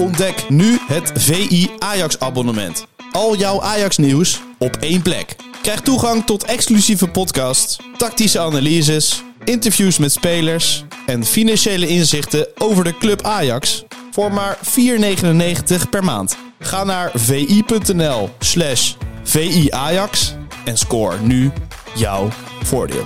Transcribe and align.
Ontdek 0.00 0.48
nu 0.48 0.78
het 0.86 1.12
VI 1.14 1.70
Ajax 1.78 2.18
abonnement. 2.18 2.86
Al 3.12 3.36
jouw 3.36 3.62
Ajax 3.62 3.96
nieuws 3.96 4.40
op 4.58 4.76
één 4.76 5.02
plek. 5.02 5.36
Krijg 5.62 5.80
toegang 5.80 6.24
tot 6.26 6.44
exclusieve 6.44 7.08
podcasts, 7.08 7.78
tactische 7.96 8.38
analyses, 8.38 9.22
interviews 9.44 9.98
met 9.98 10.12
spelers 10.12 10.84
en 11.06 11.24
financiële 11.24 11.86
inzichten 11.86 12.48
over 12.58 12.84
de 12.84 12.98
club 12.98 13.22
Ajax 13.22 13.84
voor 14.10 14.32
maar 14.32 14.58
4,99 14.58 15.88
per 15.90 16.04
maand. 16.04 16.36
Ga 16.58 16.84
naar 16.84 17.10
vi.nl 17.14 18.30
slash 18.38 18.94
viajax 19.22 20.34
en 20.64 20.78
score 20.78 21.20
nu 21.20 21.50
jouw 21.94 22.28
voordeel. 22.62 23.04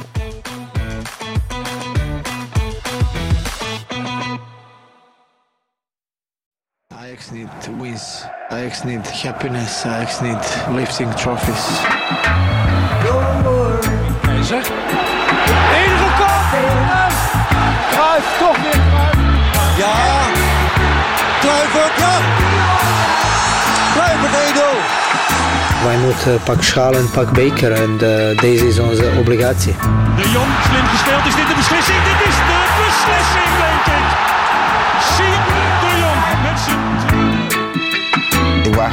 Ajax 7.24 7.32
need 7.32 7.80
wins. 7.80 8.24
Ajax 8.50 8.84
need 8.84 9.06
happiness. 9.06 9.84
Ajax 9.86 10.20
need 10.20 10.44
lifting 10.76 11.10
trophies. 11.14 11.64
Keizer. 14.22 14.62
En 15.80 15.90
Cruijff, 17.90 18.38
toch 18.38 18.56
weer. 18.62 18.80
Ja, 19.76 19.94
Kluivert, 21.40 21.98
ja. 21.98 22.14
Kluivert 23.92 24.32
1-0. 24.54 25.84
Wij 25.84 25.96
moeten 25.96 26.40
pak 26.42 26.62
schaal 26.62 26.94
en 26.94 27.10
pak 27.10 27.32
beker 27.32 27.72
en 27.72 27.90
eh, 27.90 28.38
deze 28.38 28.68
is 28.68 28.78
onze 28.78 29.10
obligatie. 29.18 29.74
De 30.16 30.30
Jong, 30.30 30.48
slim 30.70 30.86
gespeeld. 30.86 31.26
Is 31.26 31.34
dit 31.34 31.48
de 31.48 31.54
beslissing? 31.54 31.98
Dit 32.02 32.28
is 32.28 32.34
de 32.34 32.63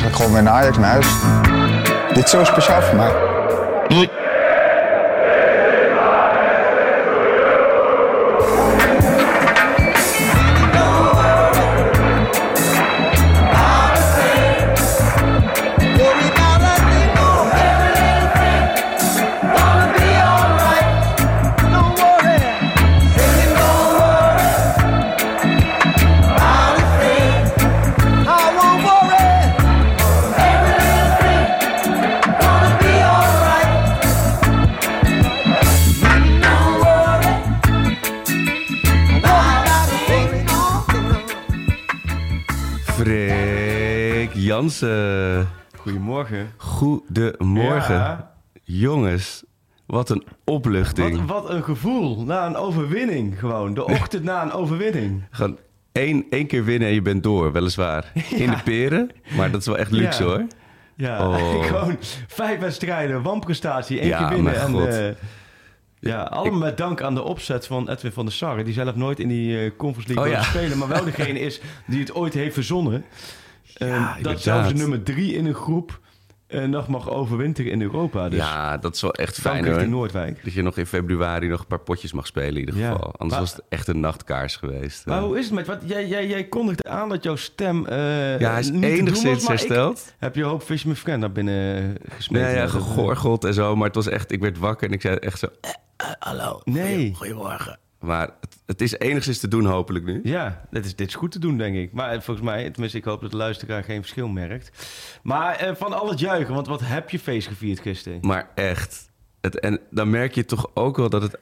eigenlijk 0.01 0.15
gewoon 0.15 0.33
weer 0.33 0.43
naar 0.43 0.61
Ajax 0.61 0.77
naar 0.77 0.89
huis. 0.89 1.07
Dit 2.13 2.23
is 2.23 2.29
zo 2.29 2.43
speciaal 2.43 2.81
voor 2.81 2.97
mij. 2.97 3.11
Jansen. 44.87 45.47
Goedemorgen. 45.77 46.51
Goedemorgen. 46.57 47.95
Ja. 47.95 48.31
Jongens, 48.63 49.43
wat 49.85 50.09
een 50.09 50.23
opluchting. 50.45 51.25
Wat, 51.25 51.41
wat 51.41 51.49
een 51.49 51.63
gevoel 51.63 52.23
na 52.23 52.45
een 52.45 52.55
overwinning 52.55 53.39
gewoon. 53.39 53.73
De 53.73 53.85
ochtend 53.85 54.23
na 54.23 54.41
een 54.43 54.51
overwinning. 54.51 55.23
Gewoon 55.31 55.57
één, 55.91 56.25
één 56.29 56.47
keer 56.47 56.63
winnen 56.63 56.87
en 56.87 56.93
je 56.93 57.01
bent 57.01 57.23
door, 57.23 57.51
weliswaar. 57.51 58.11
In 58.29 58.49
de 58.49 58.57
peren, 58.63 59.09
maar 59.35 59.51
dat 59.51 59.59
is 59.59 59.65
wel 59.67 59.77
echt 59.77 59.91
luxe 59.91 60.23
Ja. 60.23 60.29
hoor. 60.29 60.45
Ja, 60.95 61.27
Oh. 61.27 61.63
gewoon 61.67 61.97
vijf 62.27 62.59
wedstrijden, 62.59 63.21
wanprestatie, 63.21 63.99
één 63.99 64.07
Ja, 64.07 64.17
keer 64.17 64.35
winnen. 64.35 64.55
En, 64.61 65.07
eh, 65.07 65.15
ja, 65.99 66.21
allemaal 66.23 66.59
met 66.59 66.77
dank 66.77 67.01
aan 67.01 67.13
de 67.15 67.23
opzet 67.23 67.67
van 67.67 67.89
Edwin 67.89 68.11
van 68.11 68.25
der 68.25 68.33
Sarre. 68.33 68.63
Die 68.63 68.73
zelf 68.73 68.95
nooit 68.95 69.19
in 69.19 69.27
die 69.27 69.59
eh, 69.63 69.71
Conference 69.77 70.13
League 70.13 70.35
Oh, 70.37 70.43
spelen. 70.43 70.77
Maar 70.77 70.87
wel 70.87 71.03
degene 71.13 71.39
is 71.39 71.61
die 71.87 71.99
het 71.99 72.15
ooit 72.15 72.33
heeft 72.33 72.53
verzonnen. 72.53 73.05
Eh, 73.87 74.15
dat 74.21 74.41
zelfs 74.41 74.67
de 74.67 74.73
nummer 74.75 75.03
drie 75.03 75.33
in 75.33 75.45
een 75.45 75.53
groep 75.53 75.99
eh, 76.47 76.63
nog 76.63 76.87
mag 76.87 77.09
overwinteren 77.09 77.71
in 77.71 77.81
Europa. 77.81 78.29
Dus 78.29 78.39
ja, 78.39 78.77
dat 78.77 78.95
is 78.95 79.01
wel 79.01 79.13
echt 79.13 79.39
fijn 79.39 79.67
hoor. 79.67 79.87
Noordwijk. 79.87 80.43
Dat 80.43 80.53
je 80.53 80.61
nog 80.61 80.77
in 80.77 80.85
februari 80.85 81.47
nog 81.47 81.59
een 81.59 81.65
paar 81.67 81.79
potjes 81.79 82.11
mag 82.13 82.27
spelen 82.27 82.51
in 82.53 82.59
ieder 82.59 82.77
Ja. 82.77 82.91
geval. 82.91 83.05
Anders 83.17 83.29
Maar- 83.29 83.39
was 83.39 83.51
het 83.55 83.61
echt 83.69 83.87
een 83.87 83.99
nachtkaars 83.99 84.55
geweest. 84.55 85.05
Maar 85.05 85.21
hoe 85.21 85.37
is 85.39 85.45
het 85.45 85.53
met... 85.53 85.67
Wat, 85.67 85.81
jij, 85.85 86.07
jij, 86.07 86.27
jij 86.27 86.43
kondigde 86.43 86.89
aan 86.89 87.09
dat 87.09 87.23
jouw 87.23 87.35
stem 87.35 87.85
eh 87.85 88.39
ja, 88.39 88.51
hij 88.51 88.59
is 88.59 88.69
enigszins 88.69 89.47
hersteld. 89.47 90.13
heb 90.17 90.35
je 90.35 90.43
hoop 90.43 90.61
Fish 90.63 90.85
Friend 90.95 91.19
naar 91.19 91.31
binnen 91.31 91.97
gesmeten. 92.09 92.47
Nee, 92.47 92.55
ja, 92.55 92.67
gegorgeld 92.67 93.43
en 93.45 93.53
zo. 93.53 93.75
Maar 93.75 93.85
het 93.87 93.95
was 93.95 94.07
echt, 94.07 94.31
ik 94.31 94.39
werd 94.39 94.57
wakker 94.57 94.87
en 94.87 94.93
ik 94.93 95.01
zei 95.01 95.15
echt 95.15 95.39
zo... 95.39 95.47
eh, 95.61 95.71
hallo, 96.19 96.61
Nee. 96.63 97.13
goedemorgen. 97.15 97.79
Maar 98.01 98.29
het, 98.41 98.57
het 98.65 98.81
is 98.81 98.93
enigszins 98.97 99.39
te 99.39 99.47
doen 99.47 99.65
hopelijk 99.65 100.05
nu. 100.05 100.19
Ja, 100.23 100.65
dit 100.71 100.85
is, 100.85 100.95
dit 100.95 101.07
is 101.07 101.15
goed 101.15 101.31
te 101.31 101.39
doen, 101.39 101.57
denk 101.57 101.75
ik. 101.75 101.93
Maar 101.93 102.09
eh, 102.11 102.21
volgens 102.21 102.45
mij, 102.45 102.69
tenminste, 102.69 102.97
ik 102.97 103.03
hoop 103.03 103.21
dat 103.21 103.31
de 103.31 103.37
luisteraar 103.37 103.83
geen 103.83 104.01
verschil 104.01 104.27
merkt. 104.27 104.87
Maar 105.23 105.55
eh, 105.55 105.75
van 105.75 105.93
al 105.99 106.09
het 106.09 106.19
juichen, 106.19 106.53
want 106.53 106.67
wat 106.67 106.81
heb 106.83 107.09
je 107.09 107.19
feest 107.19 107.47
gevierd 107.47 107.79
gisteren? 107.79 108.19
Maar 108.21 108.49
echt. 108.55 109.09
Het, 109.41 109.59
en 109.59 109.79
dan 109.91 110.09
merk 110.09 110.35
je 110.35 110.45
toch 110.45 110.71
ook 110.73 110.97
wel 110.97 111.09
dat 111.09 111.21
het 111.21 111.37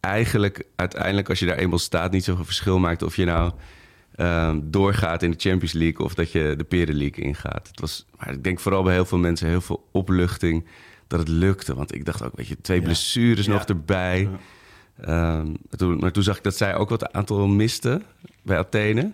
eigenlijk 0.00 0.64
uiteindelijk, 0.76 1.28
als 1.28 1.38
je 1.38 1.46
daar 1.46 1.56
eenmaal 1.56 1.78
staat, 1.78 2.12
niet 2.12 2.24
zoveel 2.24 2.44
verschil 2.44 2.78
maakt 2.78 3.02
of 3.02 3.16
je 3.16 3.24
nou 3.24 3.52
ehm, 4.14 4.60
doorgaat 4.64 5.22
in 5.22 5.30
de 5.30 5.38
Champions 5.38 5.72
League 5.72 6.06
of 6.06 6.14
dat 6.14 6.32
je 6.32 6.54
de 6.56 6.64
Peren 6.64 6.94
League 6.96 7.24
ingaat. 7.24 7.68
Het 7.68 7.80
was, 7.80 8.06
maar 8.18 8.32
ik 8.32 8.44
denk 8.44 8.60
vooral 8.60 8.82
bij 8.82 8.94
heel 8.94 9.04
veel 9.04 9.18
mensen 9.18 9.48
heel 9.48 9.60
veel 9.60 9.88
opluchting 9.92 10.66
dat 11.06 11.18
het 11.18 11.28
lukte. 11.28 11.74
Want 11.74 11.94
ik 11.94 12.04
dacht 12.04 12.22
ook, 12.22 12.36
weet 12.36 12.46
je, 12.46 12.60
twee 12.60 12.82
blessures 12.82 13.46
Ja. 13.46 13.52
nog 13.52 13.64
erbij. 13.64 14.28
Toen, 15.76 15.98
maar 15.98 16.12
toen 16.12 16.22
zag 16.22 16.36
ik 16.36 16.42
dat 16.42 16.56
zij 16.56 16.74
ook 16.76 16.88
wat 16.88 17.12
aantal 17.12 17.46
misten 17.46 18.02
bij 18.42 18.58
Athene. 18.58 19.12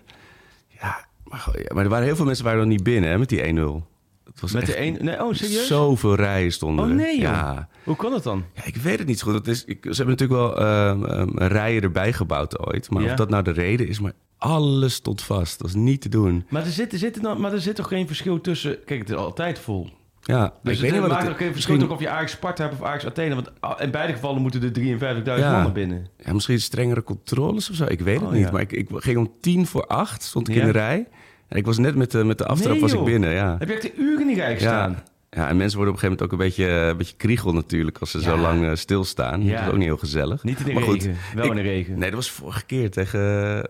Ja, 0.67 1.05
maar, 1.23 1.49
maar 1.73 1.83
er 1.83 1.89
waren 1.89 2.05
heel 2.05 2.15
veel 2.15 2.25
mensen 2.25 2.45
waren 2.45 2.59
nog 2.59 2.67
niet 2.67 2.83
binnen 2.83 3.09
hè, 3.09 3.17
met 3.17 3.29
die 3.29 3.55
1-0. 3.55 3.93
Het 4.25 4.41
was 4.41 4.51
Met 4.51 4.65
de 4.65 4.79
een... 4.79 4.97
Nee, 5.01 5.23
oh, 5.23 5.33
serieus? 5.33 5.67
Zoveel 5.67 6.15
rijen 6.15 6.51
stonden 6.51 6.85
Oh 6.85 6.91
nee. 6.91 7.19
Ja. 7.19 7.67
Hoe 7.83 7.95
kan 7.95 8.11
dat 8.11 8.23
dan? 8.23 8.43
Ja, 8.53 8.63
ik 8.65 8.75
weet 8.75 8.97
het 8.97 9.07
niet 9.07 9.19
zo 9.19 9.25
goed. 9.25 9.33
Dat 9.45 9.47
is, 9.47 9.65
ik, 9.65 9.77
ze 9.81 9.95
hebben 9.95 10.07
natuurlijk 10.17 10.39
wel 10.39 10.57
ehm, 10.57 11.05
ehm, 11.05 11.37
rijen 11.37 11.81
erbij 11.81 12.13
gebouwd 12.13 12.59
ooit. 12.59 12.89
Maar 12.89 13.03
Ja. 13.03 13.09
of 13.11 13.15
dat 13.15 13.29
nou 13.29 13.43
de 13.43 13.51
reden 13.51 13.87
is, 13.87 13.99
maar 13.99 14.13
alles 14.37 14.93
stond 14.93 15.21
vast. 15.21 15.59
Dat 15.59 15.71
was 15.71 15.81
niet 15.81 16.01
te 16.01 16.09
doen. 16.09 16.45
Maar 16.49 16.65
er 16.65 16.71
zit, 16.71 16.91
er 16.91 16.97
zit, 16.97 17.21
maar 17.21 17.53
er 17.53 17.61
zit 17.61 17.75
toch 17.75 17.87
geen 17.87 18.07
verschil 18.07 18.41
tussen... 18.41 18.83
Kijk, 18.85 18.99
het 18.99 19.09
is 19.09 19.15
altijd 19.15 19.59
vol. 19.59 19.89
Ja, 20.27 20.53
Dus 20.63 20.75
ik 20.81 20.81
weet 20.91 21.01
het 21.01 21.07
maakt 21.11 21.29
ook 21.29 21.37
geen 21.37 21.53
verschil 21.53 21.77
toch 21.77 21.89
of 21.89 21.99
je 21.99 22.09
Ajax 22.09 22.31
Sparta 22.31 22.63
hebt 22.63 22.75
of 22.81 22.87
Ajax 22.87 23.05
Athene. 23.05 23.35
Want 23.35 23.51
in 23.79 23.91
beide 23.91 24.13
gevallen 24.13 24.41
moeten 24.41 24.63
er 24.63 24.71
53.000 24.71 25.23
Ja. 25.39 25.51
mannen 25.51 25.73
binnen. 25.73 26.07
ja, 26.17 26.33
misschien 26.33 26.59
strengere 26.61 27.03
controles 27.03 27.69
of 27.69 27.75
zo. 27.75 27.85
Ik 27.87 27.99
weet 28.01 28.15
het 28.19 28.27
Oh, 28.27 28.31
niet. 28.33 28.45
ja. 28.45 28.51
Maar 28.51 28.61
ik, 28.61 28.71
ik 28.71 28.87
ging 28.93 29.17
om 29.17 29.31
tien 29.41 29.65
voor 29.67 29.85
acht, 29.87 30.23
stond 30.23 30.47
ik 30.47 30.55
Ja. 30.55 30.59
in 30.61 30.67
de 30.67 30.73
rij. 30.73 31.07
En 31.47 31.57
ik 31.57 31.65
was 31.65 31.77
net 31.77 31.95
met 31.95 32.11
de, 32.11 32.23
met 32.23 32.37
de 32.37 32.45
aftrap 32.45 32.71
Nee, 32.71 32.81
was 32.81 32.93
ik 32.93 33.03
binnen. 33.03 33.29
Ja. 33.29 33.55
Heb 33.59 33.67
je 33.67 33.73
echt 33.73 33.81
de 33.83 33.93
uren 33.97 34.21
in 34.21 34.27
die 34.27 34.35
rij 34.35 34.53
gestaan? 34.53 34.91
Ja. 34.91 35.03
ja, 35.41 35.47
en 35.49 35.57
mensen 35.57 35.77
worden 35.77 35.95
op 35.95 36.01
een 36.03 36.09
gegeven 36.09 36.09
moment 36.09 36.21
ook 36.21 36.31
een 36.31 36.37
beetje, 36.67 36.89
een 36.89 36.97
beetje 36.97 37.15
kriegel 37.15 37.53
natuurlijk... 37.53 37.97
als 37.97 38.11
ze 38.11 38.21
zo 38.21 38.37
lang 38.37 38.63
eh, 38.65 38.75
stilstaan. 38.75 39.43
Ja. 39.43 39.51
Dat 39.55 39.61
is 39.61 39.67
ook 39.67 39.75
niet 39.77 39.83
heel 39.87 39.97
gezellig. 39.97 40.43
Niet 40.43 40.59
in 40.59 40.65
de 40.65 40.73
maar 40.73 40.83
goed, 40.83 41.03
regen, 41.03 41.17
wel 41.35 41.43
ik- 41.45 41.49
in 41.49 41.55
de 41.55 41.61
regen. 41.61 41.93
Nee, 41.93 42.09
dat 42.09 42.13
was 42.19 42.31
vorige 42.31 42.65
keer 42.65 42.91
tegen... 42.91 43.69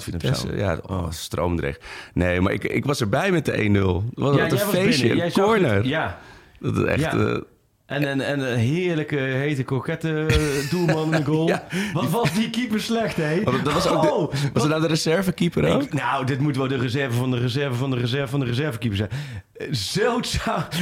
Vitesse. 0.00 0.56
Ja, 0.56 0.78
oh, 0.86 1.10
stroomdrecht. 1.10 1.84
Nee, 2.14 2.40
maar 2.40 2.52
ik, 2.52 2.64
ik 2.64 2.84
was 2.84 3.00
erbij 3.00 3.30
met 3.32 3.44
de 3.44 3.52
1-0. 3.52 4.14
Wat 4.14 4.34
Ja, 4.34 4.42
wat 4.42 4.52
een 4.52 4.58
feestje, 4.58 5.22
een 5.24 5.32
corner. 5.32 5.74
het. 5.74 5.86
Ja, 5.86 6.18
Dat 6.60 6.76
is 6.76 6.84
echt... 6.84 7.00
Ja. 7.00 7.12
eh, 7.18 7.40
En 7.86 8.10
een, 8.10 8.20
en 8.20 8.40
een 8.52 8.58
heerlijke, 8.58 9.16
hete, 9.16 9.64
kokette 9.64 10.26
eh, 10.28 10.70
doelman 10.70 11.04
in 11.14 11.18
de 11.20 11.24
goal. 11.24 11.48
Ja. 11.54 11.64
Wat 11.92 12.10
was 12.10 12.32
die 12.34 12.50
keeper 12.50 12.80
slecht, 12.80 13.16
hè? 13.16 13.42
dat 13.62 13.72
was 13.72 13.86
ook 13.88 14.02
de, 14.02 14.10
Oh, 14.12 14.30
was 14.52 14.62
het 14.62 14.68
nou 14.70 14.80
de 14.80 14.86
reservekeeper 14.88 15.68
ook? 15.68 15.82
Ik- 15.82 15.92
nou, 15.94 16.26
dit 16.26 16.40
moet 16.40 16.56
wel 16.56 16.68
de 16.68 16.76
reserve 16.76 17.16
van 17.16 17.30
de 17.30 17.38
reserve 17.38 17.74
van 17.76 17.90
de 17.90 17.96
reserve 17.96 18.26
van 18.28 18.40
de 18.40 18.46
reservekeeper 18.46 18.96
zijn. 18.96 19.10
Zo. 19.70 20.20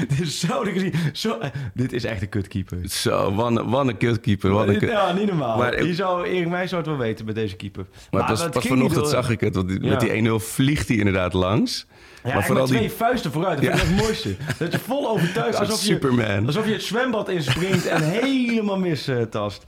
Dit 0.08 0.20
ik 0.66 0.72
gezien... 0.72 0.94
Zo, 1.12 1.38
eh, 1.38 1.50
dit 1.74 1.92
is 1.92 2.04
echt 2.04 2.22
een 2.22 2.28
kutkeeper. 2.28 2.78
Zo, 2.88 3.34
wat 3.34 3.50
een- 3.50 3.70
kutkeeper. 3.96 4.50
Wat 4.50 4.68
een 4.68 4.78
kut- 4.78 4.90
Ja, 4.90 5.12
niet 5.12 5.26
normaal. 5.26 5.58
Maar- 5.58 5.74
Hier 5.78 5.94
zou, 5.94 6.26
Erik 6.26 6.48
mij 6.48 6.66
zou 6.66 6.80
het 6.80 6.90
wel 6.90 6.98
weten 7.00 7.24
met 7.26 7.34
deze 7.34 7.56
keeper. 7.56 7.86
Maar 8.10 8.20
het 8.40 8.50
pas 8.50 8.66
vanochtend 8.66 9.08
zag 9.08 9.30
ik 9.30 9.40
het. 9.40 9.54
Want 9.54 9.68
die- 9.68 9.82
Ja. 9.82 9.88
met 9.90 10.00
die 10.00 10.10
1-0 10.12 10.40
vliegt 10.40 10.88
hij 10.88 10.96
inderdaad 10.96 11.32
langs. 11.32 11.86
Ja, 11.88 11.94
maar 12.22 12.34
maar 12.34 12.44
vooral 12.46 12.66
twee 12.66 12.80
die... 12.80 12.90
vuisten 12.90 13.32
vooruit. 13.32 13.62
Dat 13.62 13.70
vind 13.70 13.80
ik 13.82 13.88
Ja. 13.88 13.94
het 13.94 14.02
mooiste. 14.04 14.36
Dat 14.58 14.72
je 14.72 14.78
vol 14.78 15.08
overtuigd... 15.08 15.58
Alsof 15.58 15.80
je, 15.80 15.86
Superman. 15.86 16.46
alsof 16.46 16.66
je 16.66 16.72
het 16.72 16.82
zwembad 16.82 17.28
inspringt 17.28 17.86
en 17.86 18.02
helemaal 18.20 18.78
mistast. 18.78 19.64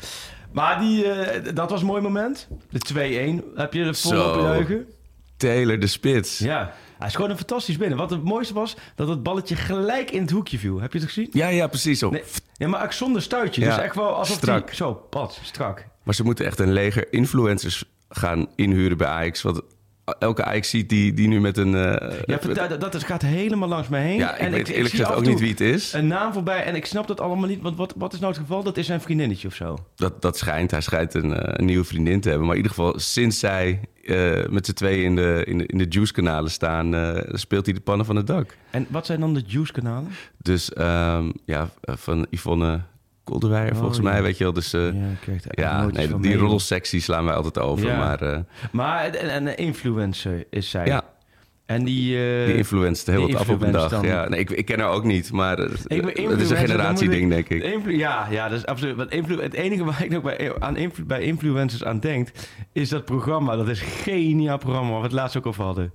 Maar 0.53 0.79
die, 0.81 1.05
eh, 1.13 1.55
dat 1.55 1.71
was 1.71 1.81
een 1.81 1.87
mooi 1.87 2.03
moment. 2.03 2.49
De 2.71 2.79
2-1. 2.79 3.45
Heb 3.55 3.73
je 3.73 3.85
er 3.85 3.95
vol 3.95 4.11
Zo. 4.11 4.29
op 4.33 4.41
juichen? 4.41 4.87
Taylor 5.37 5.81
de 5.81 5.87
Spits. 5.87 6.39
Ja. 6.39 6.73
Ja. 6.99 7.03
Hij 7.03 7.07
is 7.07 7.15
gewoon 7.15 7.31
een 7.31 7.37
fantastisch 7.37 7.77
binnen. 7.77 7.99
Wat 7.99 8.11
het 8.11 8.25
mooiste 8.25 8.55
was, 8.55 8.77
dat 8.95 9.09
het 9.09 9.23
balletje 9.23 9.57
gelijk 9.57 10.11
in 10.11 10.21
het 10.21 10.31
hoekje 10.31 10.59
viel. 10.59 10.81
Heb 10.81 10.93
je 10.93 10.99
het 10.99 11.09
gezien? 11.09 11.29
ja, 11.33 11.67
precies. 11.67 11.99
Zo. 11.99 12.11
Nee, 12.11 12.23
ja, 12.55 12.69
maar 12.69 12.85
ook 12.85 12.93
zonder 12.93 13.23
stuitje. 13.23 13.61
Ja, 13.61 13.75
Dus 13.75 13.85
echt 13.85 13.95
wel 13.95 14.15
alsof 14.15 14.37
strak. 14.37 14.67
die... 14.67 14.77
Zo, 14.77 14.93
pad, 14.95 15.39
strak. 15.43 15.87
Maar 16.03 16.15
ze 16.15 16.23
moeten 16.25 16.47
echt 16.47 16.59
een 16.59 16.73
leger 16.73 17.13
influencers 17.13 17.85
gaan 18.09 18.47
inhuren 18.55 18.97
bij 18.97 19.07
Ajax. 19.07 19.43
Want 19.43 19.61
elke 20.19 20.45
Ajax 20.45 20.71
ziet 20.71 20.89
die, 20.89 21.13
die 21.13 21.29
nu 21.29 21.41
met 21.41 21.57
een... 21.57 21.75
eh, 21.75 22.19
Ja, 22.27 22.67
dat, 22.69 22.81
dat 22.81 22.95
is- 22.95 23.03
gaat 23.03 23.23
helemaal 23.23 23.69
langs 23.69 23.89
mij 23.89 24.03
heen. 24.03 24.17
ja, 24.17 24.35
ik 24.35 24.41
En 24.41 24.51
weet 24.51 24.69
eerlijk 24.69 24.91
gezegd 24.91 25.11
af 25.11 25.17
ook 25.17 25.25
niet 25.27 25.41
wie 25.41 25.51
het 25.51 25.61
is. 25.61 25.93
Een 25.93 26.07
naam 26.07 26.33
voorbij 26.33 26.65
en 26.65 26.75
ik 26.75 26.87
snap 26.87 27.07
dat 27.07 27.21
allemaal 27.21 27.49
niet. 27.49 27.63
Want 27.63 27.77
wat, 27.77 27.95
wat 27.97 28.13
is 28.13 28.19
nou 28.21 28.33
het 28.33 28.41
geval? 28.41 28.63
Dat 28.63 28.77
is 28.77 28.87
zijn 28.87 29.01
vriendinnetje 29.01 29.49
of 29.49 29.55
zo. 29.55 29.79
Dat, 29.95 30.23
dat 30.23 30.39
schijnt. 30.39 30.71
Hij 30.71 30.81
schijnt 30.81 31.15
een, 31.15 31.33
eh, 31.35 31.53
een 31.57 31.65
nieuwe 31.65 31.85
vriendin 31.85 32.21
te 32.21 32.29
hebben. 32.29 32.47
Maar 32.47 32.57
in 32.57 32.63
ieder 32.63 32.77
geval, 32.77 32.99
sinds 32.99 33.39
zij 33.39 33.81
eh, 34.05 34.47
met 34.49 34.67
z'n 34.67 34.73
tweeën 34.73 35.05
in 35.05 35.17
de, 35.17 35.43
in 35.47 35.59
de, 35.59 35.67
in 35.67 35.79
de 35.79 35.87
Juice-kanalen 35.89 36.51
staan... 36.51 36.95
speelt 37.33 37.65
hij 37.65 37.75
de 37.75 37.81
pannen 37.81 38.07
van 38.07 38.17
het 38.17 38.27
dak. 38.27 38.57
En 38.71 38.87
wat 38.91 39.07
zijn 39.07 39.21
dan 39.21 39.35
de 39.35 39.43
Juice-kanalen? 39.47 40.11
Dus 40.43 40.73
ehm, 40.73 41.31
ja, 41.45 41.69
van 41.83 42.27
Yvonne 42.31 42.81
Kolderweijer 43.27 43.73
Oh, 43.73 43.77
volgens 43.79 43.99
ja. 43.99 44.03
mij, 44.05 44.23
weet 44.23 44.39
je 44.39 44.45
wel. 44.45 44.53
Dus 44.53 44.73
eh, 44.73 44.81
Ja, 45.51 45.87
nee, 45.87 46.07
die 46.21 46.37
mee. 46.39 47.01
slaan 47.01 47.25
wij 47.25 47.35
altijd 47.35 47.59
over. 47.59 47.87
Ja. 47.87 47.99
Maar 47.99 48.23
eh, 48.23 48.39
Maar 48.73 49.05
en, 49.05 49.31
en 49.31 49.47
een 49.47 49.57
influencer 49.57 50.45
is 50.51 50.71
zij. 50.71 50.87
ja, 50.87 51.03
En 51.67 51.85
die... 51.85 52.17
eh, 52.41 52.47
die 52.47 52.57
influenced 52.57 53.07
heel 53.07 53.21
wat 53.31 53.35
af 53.41 53.49
op 53.49 53.63
een 53.63 53.73
dag. 53.73 53.91
dan. 53.91 54.05
Ja, 54.05 54.29
nee, 54.29 54.41
ik, 54.41 54.51
ik 54.51 54.65
ken 54.65 54.81
haar 54.81 54.91
ook 54.91 55.05
niet, 55.05 55.33
maar 55.33 55.57
het 55.59 55.87
is 56.41 56.51
een 56.51 56.57
generatieding, 56.57 57.31
denk 57.31 57.49
ik. 57.49 57.63
Influ- 57.63 57.97
ja, 57.97 58.27
ja, 58.31 58.49
dat 58.49 58.59
is 58.59 58.67
absoluut. 58.67 58.97
Want 58.97 59.11
influ- 59.11 59.43
het 59.43 59.55
enige 59.55 59.85
waar 59.85 60.05
ik 60.05 60.11
nog 60.11 60.23
bij, 60.23 60.53
aan 60.61 60.77
influ- 60.77 61.05
bij 61.05 61.21
influencers 61.23 61.85
aan 61.85 62.01
denk, 62.01 62.29
is 62.73 62.89
dat 62.89 63.05
programma. 63.05 63.57
Dat 63.57 63.69
is 63.69 63.81
geniaal 63.81 64.59
programma 64.59 64.91
waar 64.91 64.99
we 65.01 65.05
het 65.07 65.15
laatst 65.15 65.37
ook 65.37 65.47
over 65.47 65.65
hadden. 65.65 65.93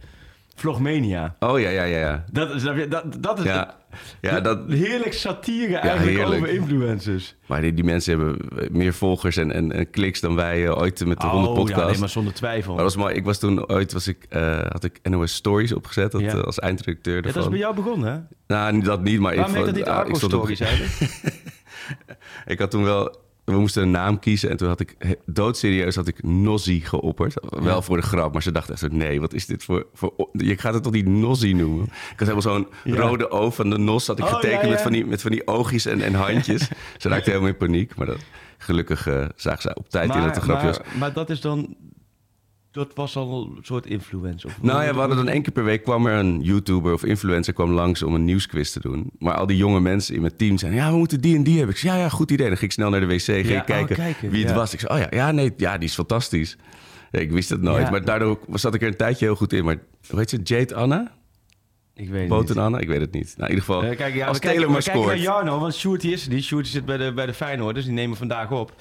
Vlogmania. 0.62 1.36
Oh 1.40 1.60
ja, 1.60 1.70
ja, 1.70 1.84
ja. 1.84 2.00
Ja, 2.00 2.24
Dat 2.32 2.50
is, 2.56 2.64
dat, 2.90 3.04
dat 3.20 3.40
is 3.40 3.46
ja, 3.46 3.76
ja 4.22 4.40
dat, 4.40 4.60
heerlijk 4.68 5.14
satire 5.14 5.76
eigenlijk 5.78 6.18
heerlijk. 6.18 6.42
over 6.42 6.54
influencers. 6.54 7.36
maar 7.48 7.62
die, 7.62 7.74
die 7.74 7.84
mensen 7.84 8.20
hebben 8.20 8.38
meer 8.72 8.94
volgers 8.94 9.38
en, 9.38 9.52
en, 9.52 9.72
en 9.72 9.90
kliks 9.90 10.20
dan 10.20 10.36
wij 10.36 10.66
eh, 10.66 10.78
ooit 10.78 11.06
met 11.06 11.22
de 11.22 11.28
ronde 11.28 11.48
Oh, 11.48 11.56
podcast. 11.56 11.80
ja, 11.80 11.88
nee, 11.90 12.00
maar 12.00 12.10
zonder 12.10 12.34
twijfel. 12.34 12.74
Maar 12.76 12.84
dat 12.84 12.94
was 12.94 13.04
mooi. 13.04 13.16
Ik 13.16 13.24
was 13.24 13.40
toen 13.40 13.70
ooit, 13.70 13.94
was 13.94 14.08
ik, 14.08 14.26
eh, 14.30 14.60
had 14.70 14.84
ik 14.84 15.00
NOS 15.04 15.34
Stories 15.34 15.74
opgezet 15.74 16.12
dat, 16.12 16.22
Ja. 16.22 16.28
eh, 16.34 16.42
als 16.44 16.60
eindredacteur 16.60 17.16
Ja, 17.16 17.22
dat 17.22 17.30
is 17.30 17.36
ervan. 17.36 17.52
bij 17.52 17.60
jou 17.60 17.76
begonnen, 17.76 18.12
hè? 18.14 18.20
Nou, 18.56 18.82
dat 18.82 19.02
niet, 19.04 19.20
maar 19.20 19.36
Waarom 19.36 19.56
heet 19.56 19.66
dat 19.66 19.76
niet 19.76 19.86
ah, 19.86 19.98
Arco 19.98 20.14
stond 20.14 20.34
op- 20.34 20.40
Stories 20.40 20.60
eigenlijk? 20.60 20.94
Ik 22.46 22.60
had 22.60 22.72
toen 22.72 22.84
wel... 22.84 23.16
We 23.54 23.60
moesten 23.60 23.84
een 23.84 23.92
naam 23.92 24.20
kiezen 24.20 24.50
en 24.50 24.58
toen 24.58 24.68
had 24.68 24.80
ik 24.80 25.18
doodserieus 25.26 25.96
had 25.96 26.08
ik 26.08 26.24
Nozzy 26.24 26.82
geopperd. 26.82 27.34
Wel 27.50 27.82
voor 27.82 27.98
de 27.98 28.04
grap, 28.04 28.34
maar 28.34 28.42
ze 28.42 28.52
dachten 28.52 28.72
echt 28.74 28.82
zo, 28.82 28.88
nee, 28.92 29.20
wat 29.22 29.34
is 29.34 29.46
dit 29.46 29.64
voor... 29.64 29.86
voor 29.94 30.14
je 30.32 30.58
gaat 30.58 30.74
het 30.74 30.84
toch 30.84 30.94
niet 30.94 31.06
Nozzy 31.08 31.52
noemen? 31.52 31.84
Ik 31.86 32.20
had 32.20 32.28
helemaal 32.28 32.42
zo'n 32.42 32.68
Ja. 32.84 32.96
rode 32.96 33.30
oog 33.32 33.56
van 33.56 33.70
de 33.70 33.78
Nos 33.78 34.08
had 34.08 34.20
ik 34.20 34.26
Oh, 34.26 34.34
getekend 34.34 34.62
ja, 34.62 34.70
Met, 34.70 34.82
van 34.82 34.92
die, 34.92 35.06
met 35.06 35.22
van 35.22 35.32
die 35.32 35.48
oogjes 35.48 35.86
en, 35.86 36.02
en 36.02 36.14
handjes. 36.14 36.70
ze 36.98 37.10
raakte 37.10 37.30
helemaal 37.30 37.50
in 37.50 37.58
paniek, 37.58 37.96
maar 37.96 38.06
dat, 38.08 38.20
gelukkig 38.58 39.08
eh 39.08 39.26
zagen 39.36 39.62
ze 39.62 39.76
op 39.76 39.90
tijd 39.90 40.16
in 40.16 40.22
dat 40.22 40.38
grapje 40.38 40.68
was. 40.68 40.78
maar, 40.78 40.98
maar 40.98 41.14
dat 41.14 41.30
is 41.30 41.42
dan... 41.42 41.76
Dat 42.72 42.92
was 42.96 43.16
al 43.16 43.52
een 43.58 43.64
soort 43.64 43.86
influencer. 43.86 44.50
Of 44.50 44.62
Nou 44.62 44.84
ja, 44.84 44.94
we 44.94 45.00
hadden 45.00 45.18
dan 45.18 45.28
één 45.28 45.42
keer 45.42 45.54
per 45.54 45.64
week 45.64 45.84
kwam 45.84 46.06
er 46.06 46.20
een 46.20 46.42
YouTuber 46.42 46.94
of 46.94 47.04
influencer 47.04 47.54
kwam 47.54 47.72
langs 47.72 48.04
om 48.04 48.14
een 48.14 48.26
nieuwsquiz 48.26 48.72
te 48.72 48.80
doen. 48.80 49.12
Maar 49.20 49.34
al 49.34 49.46
die 49.46 49.58
jonge 49.58 49.80
mensen 49.80 50.16
in 50.16 50.22
mijn 50.22 50.36
team 50.36 50.58
zeiden, 50.58 50.82
ja, 50.82 50.92
we 50.92 50.98
moeten 50.98 51.22
die 51.22 51.36
en 51.36 51.44
die 51.44 51.58
hebben. 51.58 51.76
Ik 51.76 51.82
zei, 51.82 51.98
ja, 51.98 52.04
ja, 52.04 52.10
goed 52.10 52.32
idee. 52.32 52.48
Dan 52.48 52.58
ging 52.58 52.72
ik 52.72 52.78
snel 52.78 52.90
naar 52.90 53.00
de 53.00 53.06
wc, 53.06 53.22
ging 53.22 53.48
Ja, 53.48 53.60
ik 53.60 53.66
kijken, 53.66 53.96
oh, 53.96 54.04
kijken, 54.04 54.30
wie 54.30 54.42
het 54.42 54.50
ja. 54.50 54.56
was. 54.56 54.74
Ik 54.74 54.80
zei, 54.80 54.94
oh 54.94 55.00
ja, 55.00 55.08
ja, 55.10 55.32
nee, 55.32 55.54
ja, 55.58 55.78
die 55.78 55.88
is 55.88 55.94
fantastisch. 55.94 56.58
Ik 57.12 57.32
wist 57.32 57.50
het 57.50 57.62
nooit, 57.62 57.92
maar 57.92 58.06
daardoor 58.06 58.40
zat 58.54 58.74
ik 58.74 58.82
er 58.82 58.88
een 58.88 58.96
tijdje 58.96 59.26
heel 59.26 59.36
goed 59.36 59.54
in. 59.54 59.66
Maar 59.66 59.78
hoe 60.10 60.20
heet 60.20 60.30
ze, 60.30 60.40
Jade 60.44 60.76
Anna? 60.76 61.12
Ik 61.94 62.10
weet 62.10 62.20
het 62.20 62.30
Boten 62.30 62.56
niet. 62.56 62.64
Anna? 62.64 62.80
Ik 62.80 62.88
weet 62.88 63.02
het 63.02 63.12
niet. 63.12 63.34
Nou, 63.38 63.50
in 63.52 63.56
ieder 63.56 63.66
geval, 63.66 63.84
Eh, 63.84 63.98
kijk, 63.98 64.16
ja, 64.16 64.28
als 64.28 64.38
we 64.38 64.44
Taylor 64.44 64.64
maar 64.64 64.72
naar 64.72 64.82
scoort. 64.82 65.22
Jarno, 65.22 65.60
want 65.60 65.76
Sjoerd 65.76 66.02
die 66.02 66.12
is 66.12 66.26
er 66.26 66.34
niet. 66.34 66.44
Sjoerd 66.44 66.64
die 66.64 66.74
zit 66.74 66.86
bij 66.86 66.98
de, 66.98 67.14
bij 67.14 67.26
de 67.26 67.34
Feyenoorders, 67.34 67.86
die 67.86 67.94
nemen 67.94 68.18
vandaag 68.18 68.52
op. 68.52 68.76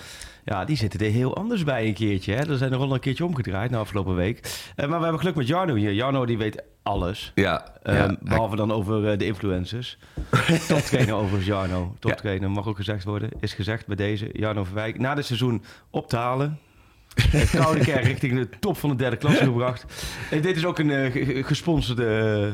Ja, 0.50 0.64
die 0.64 0.76
zitten 0.76 1.00
er 1.00 1.10
heel 1.10 1.36
anders 1.36 1.64
bij 1.64 1.86
een 1.86 1.94
keertje. 1.94 2.32
Hè? 2.34 2.50
Er 2.50 2.56
zijn 2.56 2.72
er 2.72 2.78
al 2.78 2.94
een 2.94 3.00
keertje 3.00 3.24
omgedraaid 3.24 3.70
na 3.70 3.78
afgelopen 3.78 4.14
week. 4.14 4.38
Eh, 4.76 4.88
maar 4.88 4.96
we 4.96 5.02
hebben 5.02 5.20
geluk 5.20 5.34
met 5.34 5.46
Jarno 5.46 5.74
hier. 5.74 5.92
Jarno 5.92 6.26
die 6.26 6.38
weet 6.38 6.62
alles. 6.82 7.32
Ja, 7.34 7.64
Ehm, 7.82 7.96
ja, 7.96 8.16
behalve 8.20 8.56
dan 8.56 8.72
over 8.72 9.10
eh, 9.10 9.18
de 9.18 9.24
influencers. 9.26 9.98
Toptrainer 10.68 11.14
over 11.14 11.40
Jarno. 11.40 11.94
Toptrainer 11.98 12.50
mag 12.50 12.66
ook 12.66 12.76
gezegd 12.76 13.04
worden. 13.04 13.30
Is 13.40 13.54
gezegd 13.54 13.86
bij 13.86 13.96
deze. 13.96 14.28
Jarno 14.32 14.64
Verwijk. 14.64 14.98
Na 14.98 15.14
dit 15.14 15.26
seizoen 15.26 15.62
op 15.90 16.08
te 16.08 16.16
halen. 16.16 16.58
Heeft 17.30 17.56
Koude 17.56 17.80
Kerk 17.84 18.04
richting 18.04 18.34
de 18.38 18.48
top 18.60 18.76
van 18.78 18.90
de 18.90 18.96
derde 18.96 19.16
klasse 19.16 19.44
gebracht. 19.44 19.84
En 20.30 20.40
dit 20.40 20.56
is 20.56 20.64
ook 20.64 20.78
een 20.78 20.90
eh, 20.90 21.12
ge- 21.12 21.42
gesponsorde 21.42 22.06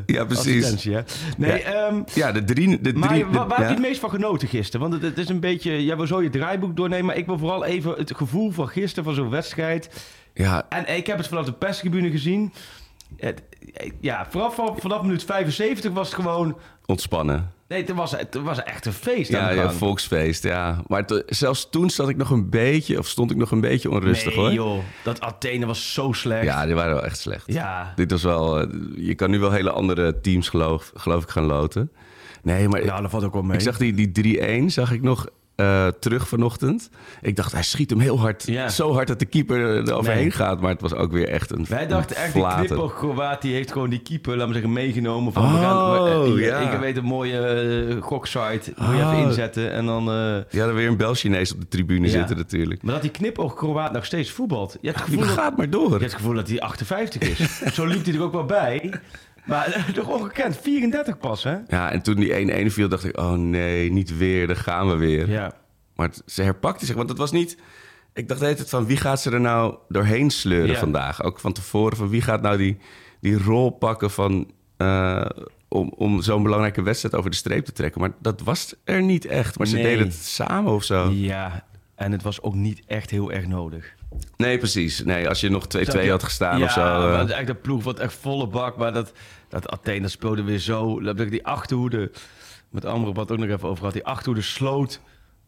eh, 0.06 0.14
Ja, 0.16 0.24
precies. 0.24 0.84
Hè? 0.84 1.00
Nee, 1.36 1.62
ehm, 1.62 2.02
ja, 2.14 2.32
de 2.32 2.44
drie... 2.44 2.80
De 2.80 2.92
maar 2.94 3.08
drie 3.08 3.24
wa- 3.24 3.30
de- 3.32 3.38
waar, 3.38 3.48
heb 3.48 3.58
ja. 3.58 3.64
je 3.64 3.70
het 3.72 3.82
meest 3.82 4.00
van 4.00 4.10
genoten 4.10 4.48
gisteren? 4.48 4.80
Want 4.88 4.92
het, 4.92 5.02
het 5.02 5.18
is 5.18 5.28
een 5.28 5.40
beetje... 5.40 5.84
Jij 5.84 5.96
wil 5.96 6.06
zo 6.06 6.22
je 6.22 6.30
draaiboek 6.30 6.76
doornemen. 6.76 7.04
Maar 7.06 7.16
ik 7.16 7.26
wil 7.26 7.38
vooral 7.38 7.64
even 7.64 7.92
het 7.92 8.12
gevoel 8.16 8.50
van 8.50 8.68
gisteren, 8.68 9.04
van 9.04 9.14
zo'n 9.14 9.30
wedstrijd. 9.30 9.90
Ja, 10.34 10.66
En 10.68 10.96
ik 10.96 11.06
heb 11.06 11.16
het 11.18 11.28
vanaf 11.28 11.44
de 11.44 11.52
perstribune 11.52 12.10
gezien. 12.10 12.52
Het, 13.16 13.42
ja, 14.00 14.26
vooral 14.30 14.50
van, 14.50 14.76
vanaf 14.78 15.02
minuut 15.02 15.24
75 15.24 15.92
was 15.92 16.06
het 16.06 16.16
gewoon... 16.16 16.58
ontspannen. 16.86 17.50
Nee, 17.68 17.80
het 17.84 17.92
was, 17.92 18.10
het 18.10 18.34
was 18.34 18.62
echt 18.62 18.86
een 18.86 18.92
feest 18.92 19.30
Ja, 19.30 19.50
ja, 19.50 19.70
volksfeest, 19.72 20.42
ja. 20.42 20.82
Maar 20.86 21.04
zelfs 21.26 21.70
toen 21.70 21.90
zat 21.90 22.08
ik 22.08 22.16
nog 22.16 22.30
een 22.30 22.50
beetje, 22.50 22.98
of 22.98 23.06
stond 23.08 23.30
ik 23.30 23.36
nog 23.36 23.50
een 23.50 23.60
beetje 23.60 23.90
onrustig, 23.90 24.34
nee, 24.36 24.44
hoor. 24.44 24.52
joh. 24.52 24.78
Dat 25.04 25.20
Athene 25.20 25.66
was 25.66 25.92
zo 25.92 26.12
slecht. 26.12 26.44
Ja, 26.44 26.66
die 26.66 26.74
waren 26.74 26.94
wel 26.94 27.04
echt 27.04 27.18
slecht. 27.18 27.44
Ja. 27.52 27.92
Dit 27.96 28.10
was 28.10 28.22
wel... 28.22 28.60
eh, 28.60 28.66
Je 28.96 29.14
kan 29.14 29.30
nu 29.30 29.38
wel 29.38 29.50
hele 29.50 29.70
andere 29.70 30.20
teams, 30.20 30.48
geloof, 30.48 30.92
geloof 30.94 31.22
ik, 31.22 31.28
gaan 31.28 31.44
loten. 31.44 31.90
Nee, 32.42 32.68
maar 32.68 32.84
Ja, 32.84 33.00
dat 33.00 33.10
valt 33.10 33.24
ook 33.24 33.32
wel 33.32 33.42
mee. 33.42 33.56
ik 33.56 33.62
zag 33.62 33.76
die, 33.78 34.10
die 34.10 34.40
3-1, 34.62 34.64
zag 34.66 34.92
ik 34.92 35.02
nog 35.02 35.26
eh, 35.56 35.86
terug 36.00 36.28
vanochtend. 36.28 36.88
Ik 37.20 37.36
dacht, 37.36 37.52
hij 37.52 37.62
schiet 37.62 37.90
hem 37.90 37.98
heel 38.00 38.18
hard. 38.20 38.42
Ja. 38.46 38.68
Zo 38.68 38.92
hard 38.92 39.08
dat 39.08 39.18
de 39.18 39.24
keeper 39.24 39.60
er 39.88 39.92
overheen 39.94 40.20
Nee. 40.22 40.30
gaat. 40.30 40.60
Maar 40.60 40.70
het 40.70 40.80
was 40.80 40.94
ook 40.94 41.12
weer 41.12 41.28
echt 41.28 41.50
een 41.50 41.66
Wij 41.68 41.86
dachten 41.86 42.16
echt, 42.16 42.32
die 42.34 42.46
knipper 42.46 43.38
die 43.42 43.54
heeft 43.54 43.72
gewoon 43.72 43.90
die 43.90 43.98
keeper, 44.02 44.36
laat 44.36 44.46
me 44.46 44.52
zeggen, 44.52 44.72
meegenomen. 44.72 45.32
Van, 45.32 45.42
Oh, 45.44 45.52
we 45.52 45.58
gaan, 45.58 46.22
we- 46.32 46.38
ik, 46.40 46.44
ja. 46.44 46.72
ik 46.72 46.80
weet 46.80 46.96
een 46.96 47.04
mooie 47.04 47.38
eh, 47.38 48.02
goksite, 48.02 48.72
moet 48.76 48.96
je 48.96 49.02
Oh. 49.02 49.12
even 49.12 49.24
inzetten. 49.28 49.72
En 49.72 49.86
dan... 49.86 50.08
eh, 50.10 50.14
Ja, 50.50 50.66
er 50.66 50.74
weer 50.74 50.88
een 50.88 50.96
Bel-Chinees 50.96 51.52
op 51.52 51.60
de 51.60 51.68
tribune 51.68 52.06
Ja. 52.06 52.12
zitten 52.12 52.36
natuurlijk. 52.36 52.82
maar 52.82 52.92
dat 52.92 53.02
die 53.02 53.10
knipper 53.10 53.44
Kroaat 53.54 53.92
nog 53.92 54.04
steeds 54.04 54.30
voetbalt. 54.30 54.78
Je 54.80 54.86
hebt 54.88 55.00
het 55.00 55.08
Die 55.10 55.18
gevoel, 55.18 55.34
dat, 55.34 55.44
gaat 55.44 55.56
maar 55.56 55.70
door. 55.70 55.84
je 55.84 55.90
hebt 55.90 56.02
het 56.02 56.14
gevoel 56.14 56.34
dat 56.34 56.48
hij 56.48 56.60
58 56.60 57.22
is. 57.38 57.60
Zo 57.74 57.84
liep 57.84 58.04
hij 58.04 58.14
er 58.14 58.22
ook 58.22 58.32
wel 58.32 58.44
bij. 58.44 58.90
Maar 59.46 59.66
eh, 59.66 59.84
toch 59.94 60.08
ongekend, 60.08 60.56
34 60.56 61.18
pas, 61.18 61.42
hè? 61.44 61.56
Ja, 61.68 61.90
en 61.90 62.02
toen 62.02 62.14
die 62.14 62.66
1-1 62.68 62.72
viel, 62.72 62.88
dacht 62.88 63.04
ik, 63.04 63.18
oh 63.18 63.32
nee, 63.32 63.92
niet 63.92 64.16
weer, 64.16 64.46
daar 64.46 64.56
gaan 64.56 64.88
we 64.88 64.96
weer. 64.96 65.28
Ja. 65.30 65.52
Maar 65.94 66.06
het- 66.08 66.22
ze 66.26 66.42
herpakte 66.42 66.86
zich, 66.86 66.94
want 66.94 67.08
het 67.08 67.18
was 67.18 67.32
niet... 67.32 67.56
Ik 68.12 68.28
dacht 68.28 68.40
de 68.40 68.46
hele 68.46 68.58
tijd 68.58 68.70
van, 68.70 68.86
wie 68.86 68.96
gaat 68.96 69.20
ze 69.20 69.30
er 69.30 69.40
nou 69.40 69.76
doorheen 69.88 70.30
sleuren 70.30 70.70
Ja. 70.70 70.78
vandaag? 70.78 71.22
Ook 71.22 71.40
van 71.40 71.52
tevoren, 71.52 71.96
van 71.96 72.08
wie 72.08 72.22
gaat 72.22 72.42
nou 72.42 72.56
die, 72.56 72.78
die 73.20 73.38
rol 73.42 73.70
pakken 73.70 74.10
van... 74.10 74.50
eh, 74.76 75.26
om, 75.68 75.92
om 75.96 76.22
zo'n 76.22 76.42
belangrijke 76.42 76.82
wedstrijd 76.82 77.14
over 77.14 77.30
de 77.30 77.36
streep 77.36 77.64
te 77.64 77.72
trekken. 77.72 78.00
Maar 78.00 78.10
dat 78.20 78.40
was 78.40 78.74
er 78.84 79.02
niet 79.02 79.24
echt. 79.24 79.58
Maar 79.58 79.66
ze 79.66 79.74
Nee. 79.74 79.82
deden 79.84 80.06
het 80.06 80.14
samen 80.14 80.72
of 80.72 80.84
zo. 80.84 81.08
Ja, 81.10 81.64
en 81.94 82.12
het 82.12 82.22
was 82.22 82.42
ook 82.42 82.54
niet 82.54 82.82
echt 82.86 83.10
heel 83.10 83.32
erg 83.32 83.46
nodig. 83.46 83.94
Nee, 84.36 84.58
precies. 84.58 85.04
Nee, 85.04 85.28
als 85.28 85.40
je 85.40 85.48
nog 85.48 85.64
2-2 85.66 85.68
Snap 85.90 86.02
je? 86.02 86.10
had 86.10 86.22
gestaan 86.22 86.58
ja, 86.58 86.64
of 86.64 86.70
zo. 86.70 86.80
maar 86.80 87.28
eh, 87.28 87.38
echt 87.38 87.46
de 87.46 87.54
ploeg 87.54 87.84
wat 87.84 87.98
echt 87.98 88.14
volle 88.14 88.46
bak. 88.46 88.76
Maar 88.76 88.92
dat, 88.92 89.12
dat 89.48 89.68
Athene 89.68 90.08
speelde 90.08 90.42
weer 90.42 90.58
zo. 90.58 91.00
Die 91.14 91.46
achterhoede, 91.46 92.10
met 92.70 92.84
Amrabat 92.84 93.30
ook 93.30 93.38
nog 93.38 93.48
even 93.48 93.68
over 93.68 93.78
gehad. 93.78 93.92
Die 93.92 94.04
achterhoede 94.04 94.42
sloot 94.42 95.00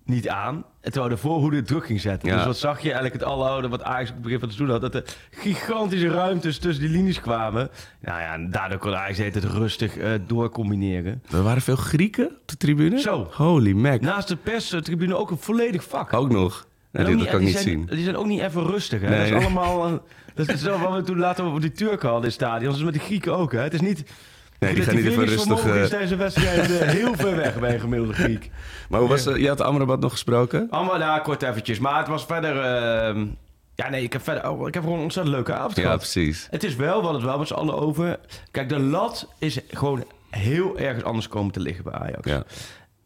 niet 0.09 0.29
aan. 0.29 0.65
En 0.81 0.93
terwijl 0.93 1.15
de 1.15 1.21
voorhoede 1.21 1.63
druk 1.63 1.87
ging 1.87 2.01
zetten. 2.01 2.29
Ja. 2.29 2.35
Dus 2.37 2.45
wat 2.45 2.59
zag 2.59 2.77
je 2.77 2.85
eigenlijk 2.85 3.15
het 3.15 3.25
alloude 3.25 3.69
wat 3.69 3.83
Ajax 3.83 4.09
op 4.09 4.15
het 4.15 4.23
begin 4.23 4.39
van 4.39 4.49
het 4.49 4.57
seizoen 4.57 4.81
had. 4.81 4.93
Dat 4.93 4.95
er 4.95 5.17
gigantische 5.31 6.09
ruimtes 6.09 6.59
tussen 6.59 6.85
die 6.85 6.93
linies 6.93 7.21
kwamen. 7.21 7.71
Nou 8.01 8.21
ja, 8.21 8.33
en 8.33 8.51
daardoor 8.51 8.79
kon 8.79 8.97
Ajax 8.97 9.19
het 9.19 9.45
rustig 9.45 9.97
eh 9.97 10.13
doorcombineren. 10.27 11.23
er 11.31 11.43
waren 11.43 11.63
veel 11.63 11.77
Grieken 11.77 12.27
op 12.27 12.49
de 12.49 12.57
tribune. 12.57 13.01
Zo. 13.01 13.29
Holy 13.33 13.73
mac. 13.73 14.01
Naast 14.01 14.29
de 14.29 14.37
perstribune 14.37 15.17
ook 15.17 15.31
een 15.31 15.39
volledig 15.39 15.85
vak. 15.85 16.13
Ook 16.13 16.31
nog. 16.31 16.67
Nee, 16.91 17.05
dat 17.05 17.15
kan 17.15 17.23
ik 17.25 17.31
die 17.31 17.41
niet 17.41 17.51
zijn, 17.51 17.65
zien. 17.65 17.87
Die 17.87 18.05
zijn 18.05 18.17
ook 18.17 18.27
niet 18.27 18.41
even 18.41 18.67
rustig. 18.67 19.01
Hè? 19.01 19.09
Nee, 19.09 19.19
dat 19.19 19.27
is 19.27 19.33
nee. 19.33 19.57
allemaal. 19.57 20.03
Eh, 20.39 20.47
dat 20.47 20.55
is 20.57 20.63
zo 20.63 20.79
wat 20.79 20.95
we 20.95 21.03
toen 21.03 21.19
later 21.19 21.45
over 21.45 21.61
die 21.61 21.73
Turken 21.73 22.09
hadden 22.09 22.31
in 22.31 22.37
het 22.37 22.47
stadion. 22.47 22.65
Dat 22.71 22.79
is 22.79 22.85
met 22.85 22.93
die 22.93 23.03
Grieken 23.03 23.37
ook. 23.37 23.53
Hè? 23.53 23.61
Het 23.61 23.75
is 23.75 23.81
niet. 23.81 24.11
Nee, 24.59 24.75
die 24.75 24.83
gaan 24.83 24.95
niet 24.95 25.07
even 25.07 25.25
rustig... 25.25 25.65
is 25.65 25.83
eh, 25.83 25.85
tijdens 25.85 26.11
een 26.11 26.19
wedstrijd 26.19 26.79
eh, 26.81 26.89
heel 26.89 27.15
ver 27.15 27.37
weg 27.37 27.59
bij 27.59 27.75
een 27.75 27.81
gemiddelde 27.81 28.15
Griek. 28.15 28.51
Maar 28.91 29.01
hoe 29.01 29.09
was 29.09 29.25
het? 29.25 29.37
Je 29.37 29.49
had 29.49 29.61
Amrabat 29.61 30.01
nog 30.01 30.13
gesproken? 30.13 30.67
Allemaal 30.71 30.99
daar 30.99 31.23
kort 31.23 31.43
eventjes. 31.43 31.79
Maar 31.79 31.99
het 31.99 32.09
was 32.09 32.25
verder. 32.25 32.61
ehm, 32.61 33.27
ja, 33.75 33.89
nee, 33.89 34.03
ik 34.03 34.13
heb 34.13 34.23
verder. 34.23 34.51
oh, 34.51 34.69
ik 34.69 34.75
heb 34.75 34.83
gewoon 34.83 34.99
een 34.99 35.05
ontzettend 35.05 35.35
leuke 35.37 35.53
avond 35.55 35.77
Ja, 35.77 35.83
gehad. 35.83 35.99
precies. 35.99 36.47
Het 36.51 36.65
is 36.65 36.77
wel, 36.77 36.87
we 36.99 37.03
hadden 37.03 37.15
het 37.21 37.31
wel 37.31 37.39
met 37.39 37.49
z'n 37.49 37.55
allen 37.55 37.79
over. 37.79 38.19
Kijk, 38.51 38.69
de 38.69 38.79
lat 38.81 39.29
is 39.39 39.61
gewoon 39.69 40.05
heel 40.31 40.79
ergens 40.79 41.05
anders 41.05 41.29
komen 41.29 41.53
te 41.53 41.61
liggen 41.61 41.85
bij 41.85 41.93
Ajax. 41.93 42.31
Ja. 42.31 42.45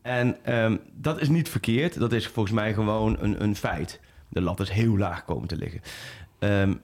En 0.03 0.37
ehm, 0.45 0.77
dat 0.93 1.21
is 1.21 1.29
niet 1.29 1.49
verkeerd. 1.49 1.99
Dat 1.99 2.13
is 2.13 2.27
volgens 2.27 2.55
mij 2.55 2.75
gewoon 2.75 3.17
een, 3.21 3.43
een 3.43 3.57
feit. 3.57 4.01
De 4.29 4.41
lat 4.41 4.61
is 4.61 4.71
heel 4.71 4.99
laag 4.99 5.25
komen 5.25 5.49
te 5.49 5.57
liggen. 5.57 5.81
Ehm, 6.39 6.75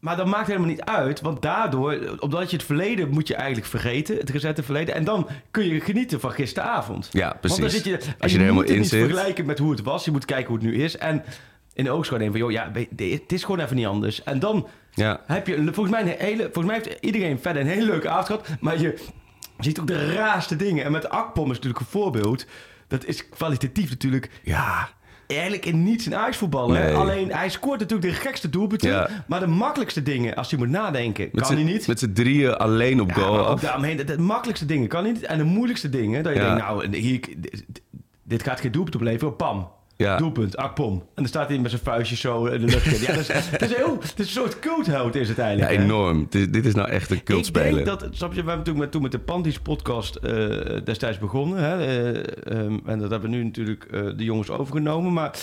maar 0.00 0.16
dat 0.16 0.26
maakt 0.26 0.46
helemaal 0.46 0.68
niet 0.68 0.80
uit. 0.84 1.20
Want 1.20 1.42
daardoor, 1.42 2.16
omdat 2.18 2.50
je 2.50 2.56
het 2.56 2.66
verleden 2.66 3.08
moet 3.08 3.28
je 3.28 3.34
eigenlijk 3.34 3.66
vergeten. 3.66 4.16
Het 4.16 4.30
gezette 4.30 4.62
verleden. 4.62 4.94
En 4.94 5.04
dan 5.04 5.28
kun 5.50 5.64
je 5.66 5.80
genieten 5.80 6.20
van 6.20 6.30
gisteravond. 6.32 7.08
Ja, 7.12 7.36
precies. 7.40 7.58
Want 7.58 7.72
dan 7.72 7.80
zit 7.82 8.02
je, 8.04 8.12
Als 8.18 8.32
je 8.32 8.36
er 8.38 8.44
helemaal 8.44 8.64
in 8.64 8.78
niet 8.78 8.88
zit. 8.88 9.00
vergelijken 9.06 9.46
met 9.46 9.58
hoe 9.58 9.70
het 9.70 9.82
was. 9.82 10.04
Je 10.04 10.10
moet 10.10 10.24
kijken 10.24 10.46
hoe 10.46 10.56
het 10.56 10.66
nu 10.66 10.82
is. 10.82 10.96
En 10.96 11.24
in 11.74 11.84
de 11.84 11.90
oogschouw 11.90 12.18
nemen 12.18 12.32
van... 12.38 12.40
joh, 12.40 12.50
ja, 12.50 12.70
het 12.96 13.32
is 13.32 13.44
gewoon 13.44 13.60
even 13.60 13.76
niet 13.76 13.86
anders. 13.86 14.22
En 14.22 14.38
dan 14.38 14.68
Ja. 14.94 15.20
heb 15.26 15.46
je 15.46 15.54
volgens 15.72 15.90
mij 15.90 16.00
een 16.02 16.14
hele... 16.18 16.42
Volgens 16.42 16.66
mij 16.66 16.74
heeft 16.74 17.00
iedereen 17.00 17.38
verder 17.40 17.62
een 17.62 17.68
hele 17.68 17.84
leuke 17.86 18.08
avond 18.08 18.26
gehad. 18.26 18.48
Maar 18.60 18.80
je 18.80 19.04
ziet 19.58 19.80
ook 19.80 19.86
de 19.86 20.12
raarste 20.14 20.56
dingen. 20.56 20.84
En 20.84 20.92
met 20.92 21.08
Akpom 21.08 21.44
is 21.44 21.56
natuurlijk 21.56 21.80
een 21.80 21.86
voorbeeld. 21.86 22.46
Dat 22.88 23.04
is 23.04 23.28
kwalitatief 23.28 23.90
natuurlijk... 23.90 24.30
Ja, 24.42 24.88
eigenlijk 25.30 25.66
in 25.66 25.82
niets 25.82 26.06
een 26.06 26.14
Ajax-voetballer. 26.14 26.84
Nee. 26.84 26.94
Alleen, 26.94 27.32
hij 27.32 27.48
scoort 27.48 27.80
natuurlijk 27.80 28.08
de 28.14 28.20
gekste 28.20 28.50
doelpunten. 28.50 28.90
Ja. 28.90 29.08
Maar 29.26 29.40
de 29.40 29.46
makkelijkste 29.46 30.02
dingen, 30.02 30.34
als 30.34 30.50
hij 30.50 30.58
moet 30.58 30.68
nadenken, 30.68 31.28
Met 31.32 31.46
kan 31.46 31.54
hij 31.54 31.64
niet. 31.64 31.86
Met 31.86 31.98
z'n 31.98 32.12
drieën 32.12 32.56
alleen 32.56 33.00
op 33.00 33.08
Ja, 33.08 33.14
goal 33.14 33.38
af. 33.46 33.60
daaromheen, 33.60 33.96
de, 33.96 34.04
de 34.04 34.18
makkelijkste 34.18 34.66
dingen 34.66 34.88
kan 34.88 35.02
hij 35.04 35.12
niet. 35.12 35.22
En 35.22 35.38
de 35.38 35.44
moeilijkste 35.44 35.88
dingen, 35.88 36.22
dat 36.22 36.32
je 36.34 36.40
denkt, 36.40 36.58
nou, 36.58 36.96
hier, 36.96 37.20
dit, 37.36 37.64
dit 38.22 38.42
gaat 38.42 38.60
geen 38.60 38.72
doelpunt 38.72 38.94
opleveren. 38.94 39.36
Pam. 39.36 39.68
Ja. 40.00 40.16
Doelpunt, 40.16 40.56
akpom. 40.56 40.92
En 40.94 41.02
dan 41.14 41.26
staat 41.26 41.48
hij 41.48 41.58
met 41.58 41.70
zijn 41.70 41.82
vuistje 41.82 42.16
zo 42.16 42.44
in 42.44 42.60
de 42.60 42.66
lucht. 42.66 43.00
ja, 43.06 43.12
dat 43.12 43.18
is, 43.20 43.28
het, 43.28 43.62
is 43.62 43.74
heel, 43.74 43.94
het 44.00 44.18
is 44.18 44.26
een 44.26 44.42
soort 44.42 44.58
cultheld 44.58 45.14
is 45.14 45.28
het 45.28 45.36
Ja, 45.36 45.42
eigenlijk. 45.42 45.76
hè. 45.78 45.82
enorm. 45.84 46.26
Dit, 46.30 46.52
dit 46.52 46.66
is 46.66 46.74
nou 46.74 46.88
echt 46.88 47.10
een 47.10 47.16
Ik 47.16 47.24
cultspeler. 47.24 47.84
denk 47.84 48.00
dat, 48.00 48.06
snap 48.10 48.32
je, 48.32 48.40
we 48.42 48.46
hebben 48.48 48.66
toen 48.66 48.78
met, 48.78 48.90
toen 48.90 49.02
met 49.02 49.12
de 49.12 49.18
Panties 49.18 49.58
podcast 49.58 50.14
eh, 50.16 50.46
destijds 50.84 51.18
begonnen. 51.18 51.58
Hè, 51.64 51.84
eh, 52.12 52.58
ehm, 52.58 52.78
en 52.86 52.98
dat 52.98 53.10
hebben 53.10 53.30
nu 53.30 53.44
natuurlijk 53.44 53.84
eh, 53.84 54.00
de 54.16 54.24
jongens 54.24 54.50
overgenomen. 54.50 55.12
Maar 55.12 55.38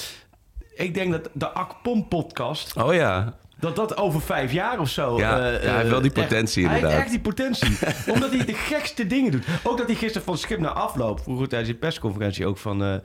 ik 0.75 0.93
denk 0.93 1.11
dat 1.11 1.29
de 1.33 1.49
Akpom 1.49 2.07
podcast, 2.07 2.75
Oh 2.77 2.93
ja. 2.93 3.35
dat 3.59 3.75
dat 3.75 3.97
over 3.97 4.21
vijf 4.21 4.51
jaar 4.51 4.79
of 4.79 4.89
zo... 4.89 5.17
Ja, 5.19 5.37
ja, 5.37 5.43
hij 5.59 5.75
heeft 5.77 5.89
wel 5.89 6.01
die 6.01 6.11
echt- 6.13 6.27
potentie 6.27 6.63
Hij 6.63 6.71
heeft 6.71 6.83
inderdaad. 6.83 7.05
echt 7.05 7.09
die 7.11 7.19
potentie. 7.31 7.77
omdat 8.13 8.29
hij 8.31 8.45
de 8.45 8.53
gekste 8.53 9.07
dingen 9.07 9.31
doet. 9.31 9.45
Ook 9.63 9.77
dat 9.77 9.87
hij 9.87 9.95
gisteren 9.95 10.23
van 10.27 10.37
schip 10.37 10.59
naar 10.59 10.71
afloop... 10.71 11.19
Vroeger 11.19 11.47
tijdens 11.47 11.69
die 11.71 11.79
persconferentie 11.79 12.45
ook 12.45 12.57
van... 12.57 13.01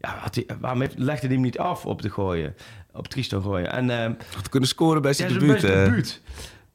ja, 0.00 0.22
hij, 0.30 0.46
waarom 0.60 0.80
heeft, 0.80 0.98
legde 0.98 1.26
hij 1.26 1.34
hem 1.34 1.44
niet 1.44 1.58
af 1.58 1.86
op 1.86 2.00
te 2.00 2.10
gooien? 2.10 2.54
Op 2.92 3.08
Tristan 3.08 3.42
gooien. 3.42 3.72
En 3.72 3.90
ehm, 3.90 4.12
Had 4.34 4.48
kunnen 4.48 4.68
scoren 4.68 5.02
bij 5.02 5.12
zijn 5.12 5.32
ja, 5.32 5.38
debuut. 5.38 5.60
zijn 5.60 5.78
hè? 5.78 5.84
debuut. 5.84 6.20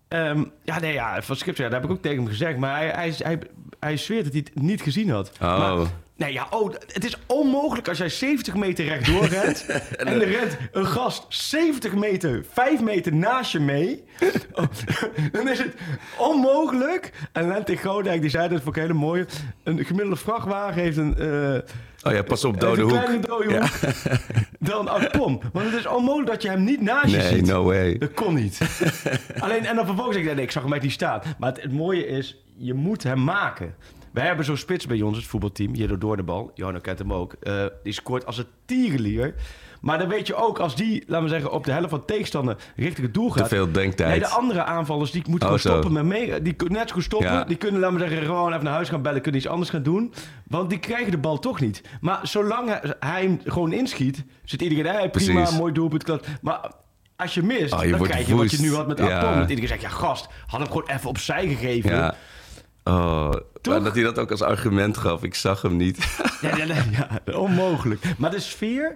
Ehm, 0.08 0.44
ja, 0.64 0.80
nee, 0.80 0.94
ja, 0.94 1.22
van 1.22 1.36
Schip, 1.36 1.58
ja, 1.58 1.64
dat 1.64 1.74
heb 1.74 1.84
ik 1.84 1.90
ook 1.90 2.02
tegen 2.02 2.18
hem 2.18 2.28
gezegd. 2.28 2.58
Maar 2.58 2.76
hij, 2.78 2.90
hij, 2.90 3.14
hij, 3.18 3.40
hij 3.80 3.98
zweert 3.98 4.24
dat 4.24 4.34
hij 4.34 4.46
het 4.54 4.64
niet 4.64 4.82
gezien 4.82 5.10
had. 5.10 5.32
Oh. 5.42 5.58
Maar, 5.58 5.88
nee, 6.16 6.34
ja, 6.34 6.48
oh, 6.50 6.74
het 6.88 7.04
is 7.06 7.18
onmogelijk 7.26 7.88
als 7.88 7.98
jij 7.98 8.10
70 8.10 8.56
meter 8.56 8.86
rechtdoor 8.86 9.26
rent... 9.26 9.66
en 9.98 10.08
er 10.08 10.30
rent 10.30 10.58
een 10.72 10.86
gast 10.86 11.26
70 11.30 11.94
meter, 11.94 12.46
5 12.52 12.82
meter 12.82 13.14
naast 13.14 13.52
je 13.52 13.60
mee... 13.60 14.04
Oh, 14.54 14.66
dan 15.32 15.50
is 15.50 15.58
het 15.58 15.74
onmogelijk. 16.18 17.14
En 17.32 17.48
Lente 17.48 17.78
Godijk, 17.78 18.22
die 18.22 18.30
zei 18.30 18.50
dat 18.50 18.62
vond 18.62 18.76
ik 18.76 18.82
hele 18.82 18.94
mooie... 18.94 19.26
een 19.64 19.86
gemiddelde 19.86 20.20
vrachtwagen 20.22 20.82
heeft 20.82 20.98
een... 20.98 21.18
eh, 21.18 21.60
Oh 22.04 22.14
ja, 22.14 22.22
pas 22.24 22.46
op, 22.46 22.60
dode 22.60 22.82
een 22.82 22.90
hoek. 22.90 22.98
kleine 23.04 23.20
dode 23.28 23.54
hoek 23.58 23.70
dan 24.60 24.88
Akpom. 24.88 25.40
Want 25.54 25.66
het 25.66 25.80
is 25.80 25.88
onmogelijk 25.88 26.30
dat 26.30 26.42
je 26.42 26.50
hem 26.50 26.64
niet 26.64 26.82
naast 26.82 27.12
je 27.12 27.18
Nee, 27.18 27.28
ziet. 27.36 27.46
no 27.46 27.64
way. 27.64 27.98
Dat 27.98 28.14
kon 28.14 28.34
niet. 28.34 28.60
Alleen, 29.40 29.66
en 29.66 29.76
dan 29.76 29.86
vervolgens 29.86 30.18
ik, 30.18 30.24
nee, 30.24 30.36
ik 30.44 30.52
zag 30.52 30.64
hem 30.64 30.74
echt 30.74 30.82
niet 30.84 30.92
staan. 30.92 31.22
Maar 31.40 31.50
het, 31.54 31.62
het 31.62 31.72
mooie 31.72 32.08
is, 32.08 32.44
je 32.58 32.74
moet 32.74 33.04
hem 33.04 33.24
maken. 33.24 33.76
Wij 34.14 34.26
hebben 34.26 34.46
zo'n 34.46 34.58
spits 34.58 34.88
bij 34.88 35.02
ons, 35.02 35.18
het 35.18 35.26
voetbalteam, 35.26 35.74
de 35.74 36.24
bal. 36.24 36.52
Johanna 36.56 36.80
kent 36.80 37.00
hem 37.00 37.14
ook. 37.14 37.34
Eh, 37.42 37.66
die 37.84 37.94
scoort 37.94 38.26
als 38.26 38.38
een 38.38 38.46
tierenlier. 38.66 39.34
Maar 39.82 39.98
dan 40.00 40.08
weet 40.08 40.28
je 40.28 40.36
ook, 40.36 40.60
als 40.60 40.76
die, 40.76 41.04
laten 41.08 41.24
we 41.24 41.30
zeggen, 41.30 41.52
op 41.52 41.64
de 41.66 41.72
helft 41.72 41.90
van 41.90 42.06
tegenstander 42.06 42.58
richting 42.76 43.06
het 43.06 43.14
doel 43.14 43.32
Te 43.32 43.40
gaat. 43.40 43.48
veel 43.48 43.72
denktijd. 43.72 44.10
Nee, 44.10 44.20
de 44.20 44.28
andere 44.28 44.64
aanvallers 44.64 45.12
die 45.12 45.24
moeten 45.30 45.50
Oh, 45.50 45.56
gewoon 45.56 45.74
stoppen 45.74 45.94
met 45.94 46.18
mee. 46.18 46.42
Die 46.42 46.54
kunnen 46.54 46.78
net 46.78 46.88
zo 46.90 46.94
goed 46.96 47.04
stoppen. 47.04 47.32
Ja. 47.32 47.44
Die 47.44 47.58
kunnen, 47.58 47.82
laten 47.82 47.98
we 47.98 48.08
zeggen, 48.08 48.26
gewoon 48.26 48.52
even 48.52 48.64
naar 48.64 48.74
huis 48.74 48.90
gaan 48.90 49.02
bellen. 49.02 49.22
Kunnen 49.22 49.42
iets 49.42 49.50
anders 49.50 49.70
gaan 49.70 49.84
doen. 49.84 50.14
Want 50.48 50.70
die 50.70 50.80
krijgen 50.80 51.12
de 51.12 51.18
bal 51.18 51.40
toch 51.40 51.60
niet. 51.60 51.82
Maar 52.02 52.20
zolang 52.24 52.70
hij, 53.00 53.22
hem 53.22 53.40
gewoon 53.46 53.72
inschiet, 53.74 54.24
zit 54.44 54.62
iedereen, 54.62 54.86
hey, 54.94 55.10
prima, 55.10 55.42
Precies. 55.42 55.58
mooi 55.60 55.74
doelpunt. 55.74 56.20
Maar 56.42 56.72
als 57.16 57.34
je 57.34 57.44
mist, 57.44 57.74
Oh, 57.74 57.84
je 57.84 57.90
dan 57.92 58.02
krijg 58.02 58.28
je 58.28 58.36
wat 58.36 58.52
je 58.52 58.60
nu 58.62 58.74
had 58.76 58.88
met 58.88 58.98
Ja. 58.98 59.36
Dat 59.40 59.42
iedereen 59.50 59.68
zegt, 59.70 59.82
ja 59.82 59.90
gast, 59.90 60.28
had 60.48 60.60
hem 60.60 60.68
gewoon 60.70 60.88
even 60.90 61.10
opzij 61.10 61.48
gegeven. 61.48 61.92
Ja. 61.96 62.16
Oh, 62.84 63.30
maar 63.70 63.84
dat 63.84 63.94
hij 63.96 64.04
dat 64.04 64.20
ook 64.20 64.32
als 64.32 64.42
argument 64.42 64.98
gaf. 64.98 65.24
Ik 65.24 65.36
zag 65.36 65.62
hem 65.62 65.76
niet. 65.78 66.20
Ja, 66.42 66.56
ja, 66.58 66.66
nee, 66.66 66.82
ja, 66.92 67.34
onmogelijk. 67.34 68.04
Maar 68.18 68.32
de 68.32 68.40
sfeer 68.40 68.96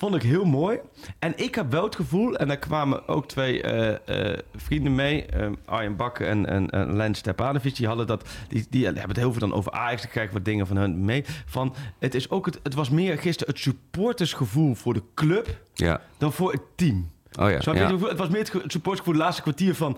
vond 0.00 0.14
ik 0.14 0.22
heel 0.22 0.44
mooi. 0.44 0.78
En 1.18 1.32
ik 1.36 1.54
heb 1.54 1.70
wel 1.70 1.84
het 1.84 1.94
gevoel, 1.94 2.36
en 2.36 2.48
daar 2.48 2.58
kwamen 2.58 3.08
ook 3.08 3.28
twee 3.28 3.62
eh, 3.62 4.30
eh, 4.32 4.38
vrienden 4.56 4.94
mee, 4.94 5.26
eh, 5.26 5.50
Arjen 5.64 5.96
Bakker 5.96 6.26
en, 6.28 6.46
en, 6.46 6.70
en 6.70 6.96
Lens 6.96 7.18
Stepanovic, 7.18 7.76
die 7.76 7.86
hadden 7.86 8.06
dat, 8.06 8.28
die, 8.48 8.66
die 8.70 8.84
hebben 8.84 9.02
het 9.08 9.16
heel 9.16 9.30
veel 9.30 9.40
dan 9.40 9.52
over 9.52 9.72
Ajax, 9.72 10.04
ik 10.04 10.10
krijg 10.10 10.30
wat 10.30 10.44
dingen 10.44 10.66
van 10.66 10.76
hun 10.76 11.04
mee. 11.04 11.24
Van, 11.46 11.74
het, 11.98 12.14
is 12.14 12.30
ook 12.30 12.46
het, 12.46 12.60
het 12.62 12.74
was 12.74 12.90
meer 12.90 13.18
gisteren 13.18 13.54
het 13.54 13.62
supportersgevoel 13.62 14.74
voor 14.74 14.94
de 14.94 15.02
club 15.14 15.60
Ja. 15.74 16.00
dan 16.18 16.32
voor 16.32 16.52
het 16.52 16.62
team. 16.74 17.10
Oh 17.38 17.50
ja. 17.50 17.72
Ja. 17.72 17.96
Het 17.96 18.18
was 18.18 18.28
meer 18.28 18.40
het 18.40 18.48
supportersgevoel, 18.48 19.14
het 19.14 19.22
laatste 19.22 19.42
kwartier 19.42 19.74
van... 19.74 19.96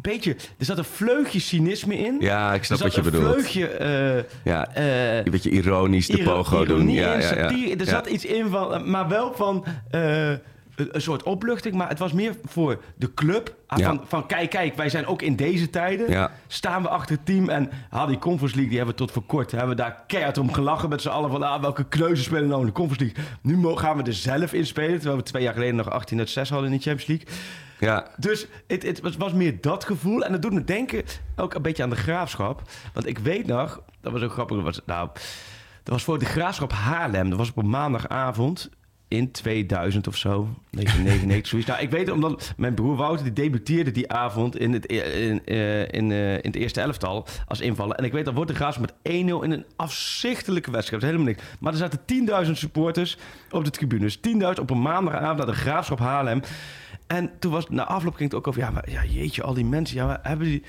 Beetje, 0.00 0.36
er 0.58 0.64
zat 0.64 0.78
een 0.78 0.84
vleugje 0.84 1.40
cynisme 1.40 1.98
in. 1.98 2.16
Ja, 2.20 2.54
ik 2.54 2.64
snap 2.64 2.78
er 2.78 2.84
wat 2.84 2.92
zat 2.94 3.04
je 3.04 3.10
een 3.10 3.16
bedoelt. 3.16 3.32
vleugje... 3.34 3.66
eh, 3.68 4.24
Ja. 4.44 4.74
eh, 4.74 5.16
Een 5.16 5.30
beetje 5.30 5.50
ironisch 5.50 6.06
de 6.06 6.18
Iro- 6.18 6.32
pogo 6.34 6.64
doen. 6.64 6.90
Ja, 6.90 7.14
in, 7.14 7.20
ja, 7.20 7.28
ja. 7.36 7.48
satire. 7.48 7.76
Er 7.76 7.86
zat 7.86 8.06
iets 8.06 8.24
in 8.24 8.48
van, 8.48 8.90
maar 8.90 9.08
wel 9.08 9.32
van 9.36 9.64
eh, 9.90 10.28
een 10.30 10.38
een 10.92 11.00
soort 11.02 11.22
opluchting. 11.22 11.74
Maar 11.74 11.88
het 11.88 11.98
was 11.98 12.12
meer 12.12 12.34
voor 12.46 12.80
de 12.96 13.14
club. 13.14 13.54
Ah, 13.66 13.78
Ja. 13.78 13.84
Van, 13.86 14.00
van 14.08 14.26
kijk, 14.26 14.50
kijk, 14.50 14.76
wij 14.76 14.88
zijn 14.88 15.06
ook 15.06 15.22
in 15.22 15.36
deze 15.36 15.70
tijden. 15.70 16.10
Ja. 16.10 16.32
Staan 16.46 16.82
we 16.82 16.88
achter 16.88 17.16
het 17.16 17.26
team. 17.26 17.48
En 17.48 17.70
ah, 17.90 18.08
die 18.08 18.18
Conference 18.18 18.54
League, 18.54 18.68
die 18.68 18.76
hebben 18.78 18.96
we 18.96 19.00
tot 19.04 19.10
voor 19.12 19.22
kort. 19.22 19.50
Hebben 19.50 19.68
we 19.68 19.74
daar 19.74 20.04
keihard 20.06 20.38
om 20.38 20.52
gelachen 20.52 20.88
met 20.88 21.02
z'n 21.02 21.08
allen. 21.08 21.30
Van 21.30 21.42
ah, 21.42 21.60
welke 21.60 21.84
kneuzen 21.84 22.24
spelen 22.24 22.48
nou 22.48 22.60
in 22.60 22.66
de 22.66 22.72
Conference 22.72 23.12
League. 23.14 23.24
Nu 23.42 23.76
gaan 23.76 23.96
we 23.96 24.02
er 24.02 24.12
zelf 24.12 24.52
in 24.52 24.66
spelen. 24.66 24.94
Terwijl 24.96 25.16
we 25.16 25.22
twee 25.22 25.42
jaar 25.42 25.52
geleden 25.54 25.76
nog 25.76 25.90
18 25.90 26.18
uit 26.18 26.30
6 26.30 26.48
hadden 26.50 26.70
in 26.72 26.76
de 26.76 26.82
Champions 26.82 27.06
League. 27.08 27.26
Ja. 27.80 28.06
Dus 28.16 28.46
het, 28.66 28.82
het 28.82 29.16
was, 29.16 29.32
meer 29.32 29.60
dat 29.60 29.84
gevoel. 29.84 30.24
En 30.24 30.32
dat 30.32 30.42
doet 30.42 30.52
me 30.52 30.64
denken 30.64 31.02
ook 31.36 31.54
een 31.54 31.62
beetje 31.62 31.82
aan 31.82 31.90
de 31.90 31.96
graafschap. 31.96 32.62
Want 32.94 33.06
ik 33.06 33.18
weet 33.18 33.46
nog, 33.46 33.82
dat 34.00 34.12
was 34.12 34.22
ook 34.22 34.32
grappig. 34.32 34.62
Was, 34.62 34.80
nou, 34.86 35.08
dat 35.82 35.94
was 35.94 36.04
voor 36.04 36.18
de 36.18 36.24
graafschap 36.24 36.72
Haarlem. 36.72 37.28
Dat 37.28 37.38
was 37.38 37.50
op 37.50 37.56
een 37.56 37.70
maandagavond 37.70 38.70
in 39.10 39.30
2000 39.30 40.06
of 40.06 40.16
zo. 40.16 40.48
1999, 40.70 41.46
zoiets. 41.46 41.68
Nou, 41.68 41.80
ik 41.80 41.90
weet 41.90 42.10
omdat 42.10 42.54
mijn 42.56 42.74
broer 42.74 42.96
Wouter, 42.96 43.24
die 43.24 43.32
debuteerde 43.32 43.90
die 43.90 44.12
avond 44.12 44.58
in 44.58 44.72
het, 44.72 44.90
e- 44.90 45.28
in, 45.28 45.44
eh, 45.44 45.80
in, 45.80 46.10
eh, 46.10 46.32
in 46.32 46.40
het 46.42 46.56
eerste 46.56 46.80
elftal 46.80 47.26
als 47.46 47.60
invaller. 47.60 47.96
En 47.96 48.04
ik 48.04 48.12
weet, 48.12 48.24
dat 48.24 48.34
wordt 48.34 48.50
de 48.50 48.56
graafschap 48.56 48.86
met 48.86 49.14
1-0 49.14 49.42
in 49.42 49.50
een 49.50 49.64
afzichtelijke 49.76 50.70
wedstrijd. 50.70 51.02
Helemaal 51.02 51.26
niks. 51.26 51.42
Maar 51.60 51.72
er 51.72 51.78
zaten 51.78 52.04
10.000 52.04 52.58
supporters 52.58 53.18
op 53.50 53.64
de 53.64 53.70
tribunes. 53.70 54.16
10.000 54.16 54.60
op 54.60 54.70
een 54.70 54.82
maandagavond 54.82 55.36
naar 55.36 55.46
de 55.46 55.52
graafschap 55.52 55.98
Haarlem. 55.98 56.40
En 57.10 57.30
toen 57.38 57.52
was 57.52 57.68
na 57.68 57.84
afloop 57.86 58.14
ging 58.14 58.30
het 58.30 58.38
ook 58.38 58.46
over, 58.46 58.60
ja, 58.60 58.70
maar 58.70 58.90
ja, 58.90 59.04
jeetje, 59.04 59.42
al 59.42 59.54
die 59.54 59.64
mensen, 59.64 59.96
ja, 59.96 60.06
maar 60.06 60.18
hebben 60.22 60.46
die, 60.46 60.62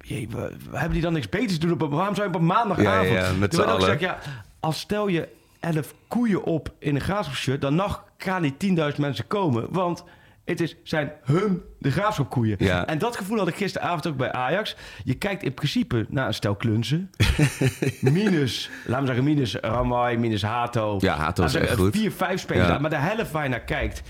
jee, 0.00 0.28
we- 0.30 0.56
we- 0.70 0.76
hebben 0.76 0.92
die 0.92 1.02
dan 1.02 1.12
niks 1.12 1.28
beters 1.28 1.52
te 1.58 1.66
doen? 1.66 1.72
Op, 1.72 1.82
een- 1.82 1.88
waarom 1.90 2.14
zou 2.14 2.28
je 2.28 2.34
op 2.34 2.40
maandagavond? 2.40 3.08
Ja, 3.08 3.26
ja, 3.26 3.32
met 3.32 3.54
z'n 3.54 3.60
allen. 3.60 3.80
gezegd, 3.80 4.00
ja, 4.00 4.18
als 4.60 4.78
stel 4.80 5.08
je 5.08 5.28
elf 5.60 5.94
koeien 6.08 6.42
op 6.44 6.72
in 6.78 6.94
een 6.94 7.00
graafschapshirt, 7.00 7.60
dan 7.60 7.74
nog 7.74 8.04
gaan 8.18 8.42
die 8.42 8.56
10.000 8.56 8.98
mensen 9.00 9.26
komen, 9.26 9.66
want 9.70 10.04
het 10.44 10.60
is, 10.60 10.76
zijn 10.82 11.12
hun 11.22 11.62
de 11.78 11.90
graafschapkoeien. 11.90 12.56
Ja. 12.58 12.86
En 12.86 12.98
dat 12.98 13.16
gevoel 13.16 13.38
had 13.38 13.48
ik 13.48 13.54
gisteravond 13.56 14.06
ook 14.06 14.16
bij 14.16 14.32
Ajax. 14.32 14.76
Je 15.04 15.14
kijkt 15.14 15.42
in 15.42 15.54
principe 15.54 16.06
naar 16.08 16.26
een 16.26 16.34
stel 16.34 16.54
klunzen. 16.54 17.10
minus, 18.00 18.70
laten 18.86 19.00
we 19.00 19.06
zeggen, 19.06 19.24
minus 19.24 19.54
Ramai, 19.54 20.16
minus 20.18 20.42
Hato. 20.42 20.96
Ja, 21.00 21.16
Hato 21.16 21.44
is 21.44 21.54
echt 21.54 21.74
goed. 21.74 21.96
Vier, 21.96 22.12
vijf 22.12 22.40
spelers. 22.40 22.68
Ja. 22.68 22.78
Maar 22.78 22.90
de 22.90 22.96
helft 22.96 23.30
waar 23.30 23.42
je 23.42 23.48
naar 23.48 23.60
kijkt, 23.60 24.02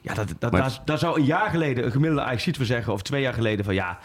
ja, 0.00 0.14
dat, 0.14 0.34
dat, 0.38 0.52
Maar- 0.52 0.60
daar, 0.60 0.78
daar 0.84 0.98
zou 0.98 1.18
een 1.20 1.26
jaar 1.26 1.50
geleden 1.50 1.84
een 1.84 1.90
gemiddelde 1.92 2.24
ajax 2.24 2.48
voor 2.56 2.64
zeggen, 2.64 2.92
of 2.92 3.02
twee 3.02 3.22
jaar 3.22 3.34
geleden 3.34 3.64
van 3.64 3.74
ja, 3.74 3.98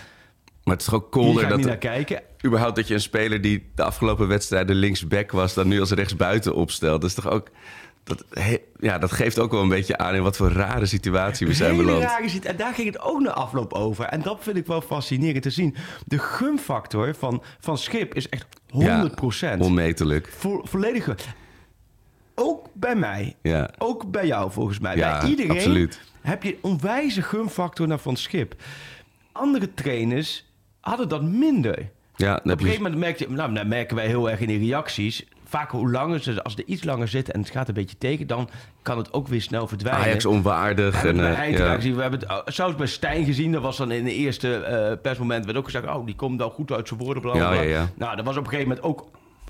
Maar 0.63 0.73
het 0.73 0.79
is 0.81 0.85
toch 0.85 0.95
ook 0.95 1.11
colder 1.11 1.47
dat 1.47 1.59
naar 1.59 1.77
kijken. 1.77 2.21
überhaupt 2.45 2.75
dat 2.75 2.87
je 2.87 2.93
een 2.93 2.99
speler 3.01 3.41
die 3.41 3.69
de 3.75 3.83
afgelopen 3.83 4.27
wedstrijden 4.27 4.75
linksback 4.75 5.31
was, 5.31 5.53
dan 5.53 5.67
nu 5.67 5.79
als 5.79 5.91
rechtsbuiten 5.91 6.55
opstelt. 6.55 7.01
Dat 7.01 7.09
is 7.09 7.15
toch 7.15 7.29
ook. 7.29 7.47
Dat, 8.03 8.23
he- 8.29 8.57
ja, 8.79 8.97
dat 8.97 9.11
geeft 9.11 9.39
ook 9.39 9.51
wel 9.51 9.61
een 9.61 9.69
beetje 9.69 9.97
aan 9.97 10.15
in 10.15 10.23
wat 10.23 10.37
voor 10.37 10.51
rare 10.51 10.85
situatie 10.85 11.47
we 11.47 11.53
zijn 11.53 11.77
beland. 11.77 12.03
rare. 12.03 12.39
En 12.43 12.55
daar 12.57 12.73
ging 12.73 12.87
het 12.87 13.01
ook 13.01 13.21
na 13.21 13.31
afloop 13.31 13.73
over. 13.73 14.05
En 14.05 14.21
dat 14.21 14.37
vind 14.41 14.57
ik 14.57 14.65
wel 14.67 14.81
fascinerend 14.81 15.43
te 15.43 15.49
zien. 15.49 15.75
De 16.05 16.19
gunfactor 16.19 17.15
van, 17.15 17.43
van 17.59 17.77
Schip 17.77 18.13
is 18.15 18.29
echt 18.29 18.45
100%. 18.69 18.77
Ja, 18.79 19.57
onmetelijk. 19.59 20.27
Vo- 20.37 20.61
volledig. 20.63 21.15
Ook 22.35 22.67
bij 22.73 22.95
mij. 22.95 23.35
Ja. 23.41 23.69
Ook 23.77 24.11
bij 24.11 24.25
jou 24.25 24.51
volgens 24.51 24.79
mij. 24.79 24.95
Ja, 24.95 25.19
bij 25.19 25.29
iedereen 25.29 25.51
absoluut. 25.51 26.01
heb 26.21 26.43
je 26.43 26.49
een 26.49 26.59
onwijze 26.61 27.21
gunfactor 27.21 27.87
naar 27.87 27.99
Van 27.99 28.15
Schip. 28.15 28.55
Andere 29.31 29.73
trainers 29.73 30.45
hadden 30.79 31.09
dat 31.09 31.23
minder. 31.23 31.89
Ja, 32.15 32.39
dan 32.43 32.51
Op 32.53 32.59
een 32.59 32.65
gegeven 32.65 32.83
moment 32.83 33.01
merkte, 33.01 33.29
nou, 33.29 33.53
dat 33.53 33.67
merken 33.67 33.95
wij 33.95 34.07
heel 34.07 34.29
erg 34.29 34.39
in 34.39 34.47
de 34.47 34.57
reacties. 34.57 35.25
Vaak 35.45 35.71
hoe 35.71 35.91
langer 35.91 36.19
ze, 36.19 36.43
als 36.43 36.53
ze 36.53 36.61
er 36.61 36.67
iets 36.67 36.83
langer 36.83 37.07
zitten 37.07 37.33
en 37.33 37.39
het 37.39 37.49
gaat 37.49 37.67
een 37.67 37.73
beetje 37.73 37.97
tegen, 37.97 38.27
dan 38.27 38.49
kan 38.81 38.97
het 38.97 39.13
ook 39.13 39.27
weer 39.27 39.41
snel 39.41 39.67
verdwijnen. 39.67 40.03
Ajax 40.03 40.25
onwaardig. 40.25 41.01
We 41.01 41.07
En, 41.07 41.37
eh, 41.37 41.51
ja. 41.51 41.77
We 41.77 42.01
hebben 42.01 42.19
het 42.19 42.29
uh, 42.29 42.37
zelfs 42.45 42.75
bij 42.75 42.87
Stijn 42.87 43.25
gezien. 43.25 43.51
Dat 43.51 43.61
was 43.61 43.77
dan 43.77 43.91
in 43.91 44.03
de 44.03 44.13
eerste 44.13 44.55
eh, 44.55 45.01
persmoment. 45.01 45.45
werd 45.45 45.57
ook 45.57 45.65
gezegd, 45.65 45.85
oh, 45.85 46.05
die 46.05 46.15
komt 46.15 46.39
wel 46.39 46.49
goed 46.49 46.71
uit 46.71 46.87
zijn 46.87 46.99
woorden. 46.99 47.21
Bla, 47.21 47.31
bla, 47.31 47.61
Ja. 47.61 47.89
Nou, 47.95 48.15
dat 48.15 48.25
was 48.25 48.37
op 48.37 48.43
een 48.43 48.49
gegeven 48.49 48.69
moment 48.69 48.87
ook, 48.87 49.07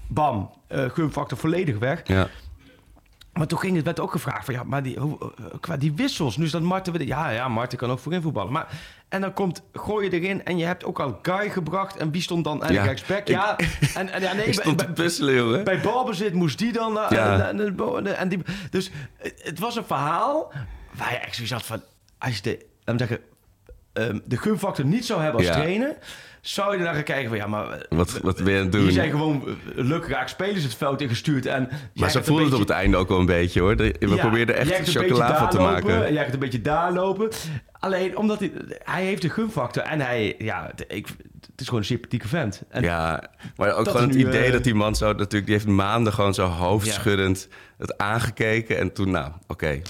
bam, 0.07 0.51
eh 0.67 0.89
gunfactor 0.89 1.37
volledig 1.37 1.77
weg. 1.79 2.01
Ja. 2.03 2.27
Maar 3.33 3.47
toen 3.47 3.59
ging 3.59 3.75
het, 3.75 3.85
werd 3.85 3.99
ook 3.99 4.11
gevraagd 4.11 4.45
van 4.45 4.53
ja, 4.53 4.63
maar 4.63 4.83
die, 4.83 4.99
hoe, 4.99 5.17
eh, 5.19 5.45
qua 5.59 5.77
die 5.77 5.93
wissels. 5.93 6.37
Nu 6.37 6.45
is 6.45 6.51
dat 6.51 6.61
Marten. 6.61 7.05
Ja, 7.07 7.29
ja, 7.29 7.47
Marten 7.47 7.77
kan 7.77 7.91
ook 7.91 7.99
voorin 7.99 8.21
voetballen. 8.21 8.51
Maar, 8.51 8.67
en 9.09 9.21
dan 9.21 9.33
komt, 9.33 9.63
gooi 9.73 10.09
je 10.09 10.19
erin 10.21 10.45
en 10.45 10.57
je 10.57 10.65
hebt 10.65 10.83
ook 10.83 10.99
al 10.99 11.19
Guy 11.21 11.49
gebracht. 11.49 11.97
En 11.97 12.11
wie 12.11 12.21
stond 12.21 12.43
dan 12.43 12.63
eigenlijk 12.63 12.91
rechtsback? 12.99 13.27
Ja, 13.27 13.55
en, 13.99 14.09
en 14.09 14.21
ja, 14.21 14.33
nee, 14.33 14.45
Ik 14.45 14.53
stond 14.53 14.77
bij- 14.77 14.85
te 14.85 14.91
puzzelen, 14.91 15.35
jongen. 15.35 15.63
bij 15.63 15.81
balbezit 15.81 16.33
moest 16.33 16.57
die 16.57 16.71
dan... 16.71 16.93
Ja. 16.93 17.49
en 17.49 18.29
die, 18.29 18.39
dus 18.69 18.91
het 19.17 19.41
het 19.43 19.59
was 19.59 19.75
een 19.75 19.85
verhaal 19.85 20.53
waar 20.91 21.11
je 21.11 21.17
echt 21.17 21.35
zoiets 21.35 21.53
had 21.53 21.63
van... 21.65 21.81
Als 22.17 22.35
je 22.35 22.41
de, 22.41 22.65
laat 22.83 22.95
me 22.99 23.07
zeggen, 23.07 23.19
ehm, 23.93 24.19
de 24.25 24.37
gunfactor 24.37 24.85
niet 24.85 25.05
zou 25.05 25.21
hebben 25.21 25.39
als 25.39 25.49
Ja. 25.49 25.55
trainer... 25.61 25.95
zou 26.41 26.77
je 26.77 26.83
naar 26.83 26.93
gaan 26.93 27.03
kijken 27.03 27.29
van... 27.29 27.37
Ja, 27.37 27.47
maar 27.47 27.71
eh, 27.71 27.79
Wat, 27.89 28.19
wat 28.21 28.43
ben 28.43 28.53
je 28.53 28.57
aan 28.59 28.63
het 28.63 28.71
doen? 28.71 28.91
zijn 28.91 29.09
gewoon 29.09 29.43
eh, 29.47 29.53
lukken 29.75 30.11
raak 30.11 30.27
spelers 30.27 30.63
het 30.63 30.75
veld 30.75 31.01
ingestuurd. 31.01 31.45
En 31.45 31.69
Maar 31.95 32.11
zo 32.11 32.21
voelde 32.21 32.43
het 32.43 32.53
op 32.53 32.59
het 32.59 32.69
einde 32.69 32.97
ook 32.97 33.07
wel 33.07 33.19
een 33.19 33.25
beetje, 33.25 33.59
hoor. 33.61 33.75
We 33.75 33.93
ja, 33.99 34.15
probeerden 34.15 34.55
echt 34.55 34.89
chocola 34.89 35.37
van 35.37 35.49
te 35.49 35.57
lopen, 35.57 35.71
maken. 35.71 36.05
en 36.05 36.13
Jij 36.13 36.23
gaat 36.23 36.33
een 36.33 36.39
beetje 36.39 36.61
daar 36.61 36.93
lopen. 36.93 37.29
Alleen 37.79 38.17
omdat 38.17 38.39
hij, 38.39 38.51
hij 38.83 39.03
heeft 39.03 39.21
de 39.21 39.29
gunfactor. 39.29 39.83
En 39.83 39.99
hij, 40.01 40.35
ja, 40.37 40.67
het- 40.75 40.85
ik, 40.87 41.07
het 41.51 41.61
is 41.61 41.65
gewoon 41.65 41.79
een 41.79 41.85
sympathieke 41.85 42.27
vent. 42.27 42.61
En 42.69 42.83
Ja, 42.83 43.23
maar 43.55 43.73
ook 43.75 43.87
gewoon 43.87 44.01
het 44.07 44.15
nu, 44.17 44.27
idee 44.27 44.45
eh, 44.45 44.51
dat 44.51 44.63
die 44.63 44.73
man 44.75 44.95
zo 44.95 45.05
natuurlijk, 45.13 45.45
die 45.45 45.53
heeft 45.53 45.67
maanden 45.67 46.13
gewoon 46.13 46.33
zo 46.33 46.43
Ja. 46.45 46.49
hoofdschuddend 46.49 47.47
het 47.77 47.97
aangekeken 47.97 48.77
en 48.77 48.93
toen, 48.93 49.11
nou, 49.11 49.31
oké, 49.47 49.81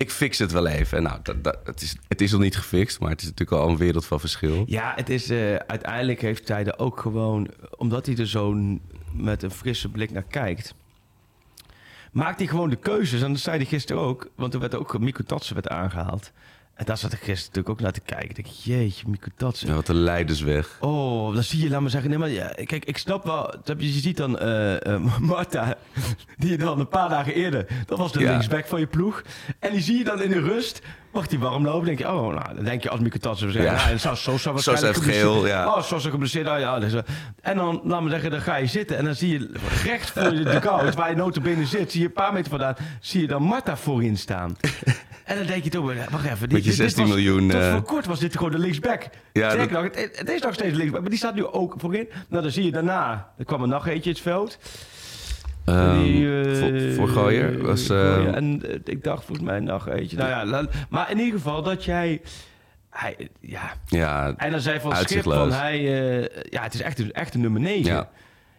ik 0.00 0.10
fix 0.10 0.38
het 0.38 0.52
wel 0.52 0.66
even. 0.66 0.96
En 0.96 1.02
nou, 1.02 1.18
dat, 1.22 1.44
dat, 1.44 1.58
het, 1.64 1.82
is, 1.82 1.96
het 2.08 2.20
is 2.20 2.32
nog 2.32 2.40
niet 2.40 2.56
gefixt, 2.56 3.00
maar 3.00 3.10
het 3.10 3.20
is 3.20 3.26
natuurlijk 3.26 3.62
al 3.62 3.68
een 3.68 3.76
wereld 3.76 4.06
van 4.06 4.20
verschil. 4.20 4.62
Ja, 4.66 4.92
het 4.96 5.08
is, 5.08 5.30
eh, 5.30 5.54
uiteindelijk 5.54 6.20
heeft 6.20 6.48
hij 6.48 6.64
er 6.64 6.78
ook 6.78 7.00
gewoon... 7.00 7.48
Omdat 7.76 8.06
hij 8.06 8.16
er 8.16 8.28
zo 8.28 8.54
met 9.12 9.42
een 9.42 9.50
frisse 9.50 9.88
blik 9.88 10.10
naar 10.10 10.22
kijkt... 10.22 10.74
Maakt 12.12 12.38
hij 12.38 12.48
gewoon 12.48 12.70
de 12.70 12.76
keuzes. 12.76 13.22
En 13.22 13.32
dat 13.32 13.40
zei 13.40 13.56
hij 13.56 13.66
gisteren 13.66 14.02
ook. 14.02 14.30
Want 14.34 14.54
er 14.54 14.60
werd 14.60 14.74
ook 14.74 14.98
Mico 14.98 15.38
werd 15.54 15.68
aangehaald. 15.68 16.32
En 16.80 16.86
daar 16.86 16.98
zat 16.98 17.12
ik 17.12 17.18
gisteren 17.18 17.38
natuurlijk 17.46 17.68
ook 17.68 17.80
naar 17.80 17.92
te 17.92 18.00
kijken. 18.00 18.28
Ik 18.28 18.34
denk, 18.34 18.48
jeetje, 18.48 19.08
Mico 19.08 19.28
Tatsen. 19.36 19.68
Ja, 19.68 19.74
wat 19.74 19.88
een 19.88 19.94
leidersweg. 20.00 20.76
Oh, 20.80 21.34
dan 21.34 21.42
zie 21.42 21.62
je, 21.62 21.70
laat 21.70 21.80
maar 21.80 21.90
zeggen. 21.90 22.10
Nee, 22.10 22.18
maar 22.18 22.28
ja, 22.30 22.52
kijk, 22.64 22.84
ik 22.84 22.98
snap 22.98 23.24
wel. 23.24 23.54
dat 23.64 23.80
Je 23.80 23.92
je 23.94 24.00
ziet 24.00 24.16
dan 24.16 24.38
eh 24.38 24.86
eh, 24.94 25.06
Marta, 25.20 25.76
die 26.36 26.50
je 26.50 26.58
dan 26.58 26.80
een 26.80 26.88
paar 26.88 27.08
dagen 27.08 27.34
eerder. 27.34 27.66
Dat 27.86 27.98
was 27.98 28.12
de 28.12 28.20
Ja. 28.20 28.30
linksback 28.30 28.66
van 28.66 28.80
je 28.80 28.86
ploeg. 28.86 29.22
En 29.58 29.72
die 29.72 29.80
zie 29.82 29.98
je 29.98 30.04
dan 30.04 30.22
in 30.22 30.30
de 30.30 30.40
rust. 30.40 30.82
Mag 31.12 31.26
die 31.26 31.38
warm 31.38 31.64
lopen? 31.64 31.86
Denk 31.86 31.98
je, 31.98 32.06
oh, 32.12 32.34
nou, 32.34 32.54
dan 32.54 32.64
denk 32.64 32.82
je 32.82 32.90
als 32.90 33.38
zeggen. 33.40 33.62
Ja. 33.62 33.72
Ja. 33.72 33.90
en 33.90 34.00
zo, 34.00 34.14
zo, 34.14 34.36
zo 34.36 34.56
Sosa 34.56 34.86
heeft 34.86 35.00
geel, 35.00 35.46
ja. 35.46 35.66
Oh, 35.74 35.82
Sosa 35.82 36.10
geblesseerd. 36.10 36.48
Oh, 36.48 36.58
ja, 36.58 36.78
dus, 36.78 36.92
eh, 36.92 37.00
en 37.40 37.56
dan, 37.56 37.80
laat 37.84 38.02
me 38.02 38.10
zeggen, 38.10 38.30
dan 38.30 38.40
ga 38.40 38.56
je 38.56 38.66
zitten. 38.66 38.96
En 38.96 39.04
dan 39.04 39.14
zie 39.14 39.38
je 39.38 39.52
recht 39.84 40.10
voor 40.10 40.34
je 40.34 40.44
de 40.44 40.60
goud, 40.66 40.94
waar 40.94 41.10
je 41.10 41.16
notabene 41.16 41.66
zit. 41.66 41.90
Zie 41.92 42.00
je 42.00 42.06
een 42.06 42.12
paar 42.12 42.32
meter 42.32 42.50
vandaan, 42.50 42.74
zie 43.00 43.20
je 43.20 43.26
dan 43.26 43.42
Marta 43.42 43.76
voorin 43.76 44.16
staan. 44.16 44.56
En 45.24 45.36
dan 45.36 45.46
denk 45.46 45.64
je 45.64 45.70
toch, 45.70 45.92
wacht 46.10 46.24
even. 46.24 46.52
Met 46.52 46.64
je 46.64 46.72
16 46.72 47.06
was- 47.06 47.14
miljoen, 47.14 47.48
Tot 47.48 47.60
eh, 47.60 47.70
voor 47.72 47.82
kort 47.82 48.06
was 48.06 48.18
dit 48.18 48.36
gewoon 48.36 48.50
de 48.50 48.58
linksback. 48.58 49.08
Ja, 49.32 49.56
dat- 49.56 49.70
nog, 49.70 49.82
het, 49.82 50.10
het 50.18 50.28
is 50.30 50.40
nog 50.40 50.54
steeds 50.54 50.76
linksback, 50.76 51.00
maar 51.00 51.10
die 51.10 51.18
staat 51.18 51.34
nu 51.34 51.46
ook 51.46 51.74
voorin. 51.76 52.08
Nou, 52.28 52.42
dan 52.42 52.52
zie 52.52 52.64
je 52.64 52.70
daarna, 52.70 53.32
er 53.38 53.44
kwam 53.44 53.62
een 53.62 53.68
nog 53.68 53.86
eentje 53.86 54.10
in 54.10 54.16
het 54.16 54.24
veld. 54.24 54.58
Ehm, 55.70 56.02
Die, 56.02 56.42
eh, 56.42 56.56
voor, 56.58 56.92
voor 56.94 57.08
Gooier 57.08 57.62
was... 57.62 57.88
eh, 57.88 58.14
Gooier. 58.14 58.34
En 58.34 58.62
eh, 58.70 58.78
ik 58.84 59.04
dacht 59.04 59.24
volgens 59.24 59.46
mij 59.46 59.60
nog 59.60 59.88
eentje. 59.88 60.16
Nou 60.16 60.28
ja, 60.28 60.44
la- 60.46 60.66
maar 60.88 61.10
in 61.10 61.18
ieder 61.18 61.32
geval 61.40 61.62
dat 61.62 61.84
jij... 61.84 62.20
Hij, 62.90 63.28
ja, 63.40 63.72
ja, 63.86 64.34
en 64.36 64.50
dan 64.50 64.60
zei 64.60 64.80
van 64.80 64.90
Schip 64.90 65.00
Uitzichtloos. 65.00 65.38
van 65.54 65.60
hij... 65.60 65.78
eh, 65.78 66.42
ja, 66.50 66.62
het 66.62 66.74
is 66.74 66.80
echt 66.82 66.98
een, 66.98 67.12
echt 67.12 67.34
een 67.34 67.40
nummer 67.40 67.60
9. 67.60 67.92
Ja. 67.92 68.08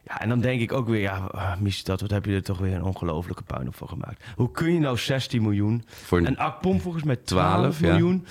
Ja. 0.04 0.20
en 0.22 0.30
dan 0.30 0.40
denk 0.40 0.62
ik 0.62 0.72
ook 0.74 0.88
weer, 0.88 1.00
ja, 1.02 1.30
uh, 1.36 1.56
Misstad, 1.60 2.02
wat 2.02 2.12
heb 2.12 2.26
je 2.26 2.34
er 2.36 2.44
toch 2.44 2.58
weer 2.58 2.74
een 2.76 2.84
ongelofelijke 2.84 3.44
puin 3.44 3.68
op 3.68 3.76
van 3.76 3.88
gemaakt. 3.90 4.24
Hoe 4.36 4.52
kun 4.52 4.74
je 4.74 4.80
nou 4.80 4.98
16 4.98 5.42
miljoen... 5.42 5.84
Voor 5.88 6.18
een- 6.18 6.26
en 6.26 6.38
Akpom 6.38 6.82
volgens 6.82 7.04
mij 7.04 7.16
12, 7.16 7.56
12, 7.58 7.80
ja. 7.80 7.88
miljoen... 7.88 8.26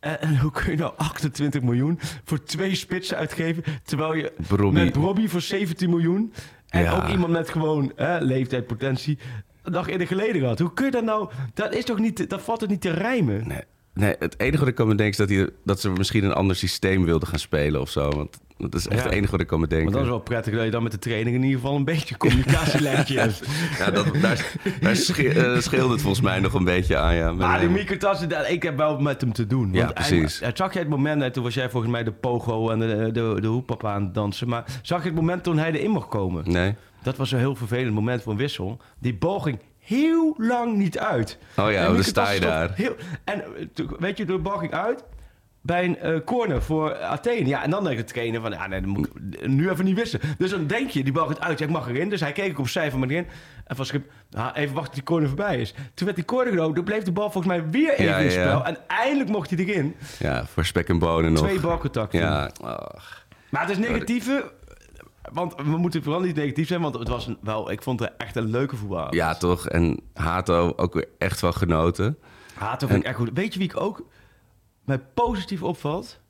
En, 0.00 0.20
en 0.20 0.38
hoe 0.38 0.50
kun 0.50 0.70
je 0.70 0.76
nou 0.78 0.92
28 0.96 1.62
miljoen 1.62 1.98
voor 2.24 2.42
twee 2.42 2.74
spitsen 2.74 3.16
uitgeven... 3.16 3.64
terwijl 3.84 4.14
je 4.14 4.32
Brobby. 4.48 4.78
met 4.80 4.96
Robbie 4.96 5.28
voor 5.28 5.40
17 5.40 5.90
miljoen... 5.90 6.32
en 6.72 6.82
Ja. 6.82 6.96
ook 6.96 7.08
iemand 7.08 7.32
met 7.32 7.50
gewoon 7.50 7.92
hè, 7.96 8.18
leeftijd, 8.20 8.66
potentie... 8.66 9.18
een 9.62 9.72
dag 9.72 9.88
eerder 9.88 10.06
geleden 10.06 10.40
gehad. 10.40 10.58
Hoe 10.58 10.72
kun 10.74 10.84
je 10.84 10.90
dat 10.90 11.04
nou... 11.04 11.30
Dat, 11.54 11.74
is 11.74 11.84
toch 11.84 11.98
niet, 11.98 12.30
dat 12.30 12.42
valt 12.42 12.60
toch 12.60 12.68
niet 12.68 12.80
te 12.80 12.90
rijmen? 12.90 13.48
Nee, 13.48 13.62
nee, 13.94 14.14
het 14.18 14.34
enige 14.40 14.58
wat 14.58 14.68
ik 14.68 14.74
kan 14.74 14.88
bedenken 14.88 15.10
is 15.10 15.28
dat, 15.28 15.38
hij, 15.38 15.48
dat 15.64 15.80
ze 15.80 15.90
misschien 15.90 16.24
een 16.24 16.32
ander 16.32 16.56
systeem 16.56 17.04
wilden 17.04 17.28
gaan 17.28 17.38
spelen 17.38 17.80
of 17.80 17.90
zo. 17.90 18.10
Want 18.10 18.40
dat 18.58 18.74
is 18.74 18.88
echt 18.88 18.98
Ja. 18.98 19.04
het 19.04 19.12
enige 19.12 19.30
wat 19.30 19.40
ik 19.40 19.46
kan 19.46 19.60
bedenken. 19.60 19.84
Maar 19.84 19.94
dat 19.94 20.02
is 20.02 20.08
wel 20.08 20.18
prettig 20.20 20.54
dat 20.54 20.64
je 20.64 20.70
dan 20.70 20.82
met 20.82 20.92
de 20.92 20.98
training 20.98 21.36
in 21.36 21.42
ieder 21.42 21.60
geval 21.60 21.76
een 21.76 21.84
beetje 21.84 22.16
communicatielijntje 22.16 23.18
hebt. 23.20 23.42
Ja, 23.78 23.90
dat, 23.90 24.06
daar, 24.20 24.52
daar 24.80 24.92
eh, 24.92 25.58
scheelde 25.58 25.92
het 25.92 26.00
volgens 26.02 26.20
mij 26.20 26.40
nog 26.40 26.54
een 26.54 26.64
beetje 26.64 26.96
aan, 26.96 27.14
ja. 27.14 27.32
Maar 27.32 27.58
die 27.58 27.66
hem. 27.68 27.76
microtassen, 27.76 28.28
dat- 28.28 28.48
ik 28.48 28.62
heb 28.62 28.76
wel 28.76 28.98
met 28.98 29.20
hem 29.20 29.32
te 29.32 29.46
doen. 29.46 29.72
Ja, 29.72 29.84
Want 29.84 29.98
hij- 29.98 30.08
precies. 30.18 30.40
hij- 30.40 30.50
zag 30.54 30.72
jij 30.72 30.82
het 30.82 30.90
moment, 30.90 31.22
hè, 31.22 31.30
toen 31.30 31.42
was 31.42 31.54
jij 31.54 31.70
volgens 31.70 31.92
mij 31.92 32.04
de 32.04 32.12
pogo 32.12 32.70
en 32.70 32.78
de, 32.78 33.10
de, 33.12 33.36
de 33.40 33.46
hoepapa 33.46 33.92
aan 33.94 34.02
het 34.04 34.14
dansen. 34.14 34.48
Maar 34.48 34.64
zag 34.82 35.00
je 35.02 35.06
het 35.08 35.16
moment 35.16 35.42
toen 35.42 35.58
hij 35.58 35.72
erin 35.72 35.90
mocht 35.90 36.08
komen? 36.08 36.50
Nee? 36.50 36.74
Dat 37.02 37.16
was 37.16 37.32
een 37.32 37.38
heel 37.38 37.54
vervelend 37.54 37.94
moment 37.94 38.22
voor 38.22 38.32
een 38.32 38.38
wissel. 38.38 38.80
Die 38.98 39.14
bal 39.14 39.40
ging 39.40 39.58
heel 39.94 40.34
lang 40.38 40.76
niet 40.76 40.98
uit. 40.98 41.38
Oh 41.56 41.70
ja, 41.70 41.86
dan 41.86 42.04
sta 42.04 42.30
je 42.30 42.40
daar. 42.40 42.70
Heel, 42.74 42.96
en 43.24 43.42
eh, 43.42 43.84
weet 43.98 44.16
je, 44.16 44.24
de 44.24 44.38
bal 44.38 44.58
ging 44.58 44.74
uit 44.74 45.04
bij 45.60 45.84
een 45.84 45.98
eh, 45.98 46.20
corner 46.24 46.62
voor 46.62 46.96
Athene. 46.96 47.48
Ja, 47.48 47.62
en 47.62 47.70
dan 47.70 47.84
denk 47.84 47.98
ik 47.98 48.06
de 48.06 48.12
trainer 48.12 48.40
van, 48.40 48.50
ja, 48.50 48.66
nee, 48.66 48.80
dan 48.80 48.90
moet 48.90 49.06
ik 49.06 49.46
nu 49.46 49.70
even 49.70 49.84
niet 49.84 49.96
wisselen. 49.96 50.26
Dus 50.38 50.50
dan 50.50 50.66
denk 50.66 50.90
je, 50.90 51.04
die 51.04 51.12
bal 51.12 51.26
gaat 51.26 51.40
uit, 51.40 51.58
ja, 51.58 51.64
ik 51.64 51.72
mag 51.72 51.88
erin. 51.88 52.08
Dus 52.08 52.20
hij 52.20 52.32
keek 52.32 52.50
ook 52.50 52.58
op 52.58 52.68
cijfer 52.68 52.98
maar 52.98 53.08
erin. 53.08 53.26
En 53.64 53.76
van 53.76 53.86
Schip, 53.86 54.10
nou, 54.30 54.52
even 54.54 54.74
wachten 54.74 54.84
tot 54.84 54.94
die 54.94 55.02
corner 55.02 55.28
voorbij 55.28 55.60
is. 55.60 55.74
Toen 55.94 56.04
werd 56.04 56.16
die 56.16 56.24
corner 56.24 56.52
genomen, 56.52 56.74
toen 56.74 56.84
bleef 56.84 57.02
de 57.02 57.12
bal 57.12 57.30
volgens 57.30 57.54
mij 57.54 57.70
weer 57.70 57.92
even 57.92 58.04
Ja, 58.04 58.16
in 58.16 58.24
het 58.24 58.34
ja. 58.34 58.42
spel. 58.42 58.64
En 58.64 58.76
eindelijk 58.86 59.30
mocht 59.30 59.50
hij 59.50 59.58
erin. 59.58 59.94
Ja, 60.18 60.46
voor 60.46 60.64
spek 60.64 60.88
en 60.88 60.98
bonen 60.98 61.32
nog. 61.32 61.42
Twee 61.44 61.60
balcontacten. 61.60 62.20
Ja. 62.20 62.50
Maar 63.48 63.60
het 63.60 63.70
is 63.70 63.78
negatieve... 63.78 64.52
Want 65.32 65.54
we 65.54 65.76
moeten 65.76 66.02
vooral 66.02 66.20
niet 66.20 66.36
negatief 66.36 66.66
zijn, 66.66 66.80
want 66.80 66.98
het 66.98 67.08
was 67.08 67.26
een, 67.26 67.38
wel, 67.40 67.70
ik 67.70 67.82
vond 67.82 68.00
het 68.00 68.12
echt 68.16 68.36
een 68.36 68.50
leuke 68.50 68.76
voetbal. 68.76 69.14
ja, 69.14 69.34
toch. 69.34 69.68
En 69.68 70.00
Hato 70.14 70.72
ook 70.76 70.94
weer 70.94 71.08
echt 71.18 71.40
wel 71.40 71.52
genoten. 71.52 72.18
Hato 72.54 72.86
vind 72.86 72.98
ik 73.00 73.06
echt 73.06 73.16
goed. 73.16 73.30
Weet 73.34 73.52
je 73.52 73.58
wie 73.58 73.68
ik 73.68 73.80
ook 73.80 74.06
mij 74.84 74.98
positief 74.98 75.62
opvalt? 75.62 76.20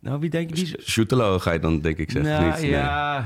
Nou, 0.00 0.20
wie 0.20 0.30
denk 0.30 0.48
je? 0.48 0.64
Wie. 0.64 0.82
Shootelo 0.82 1.38
ga 1.38 1.52
je 1.52 1.58
dan 1.58 1.80
denk 1.80 1.98
ik 1.98 2.10
zeggen. 2.10 2.32
nou, 2.32 2.44
niet? 2.44 2.60
Nee. 2.60 3.24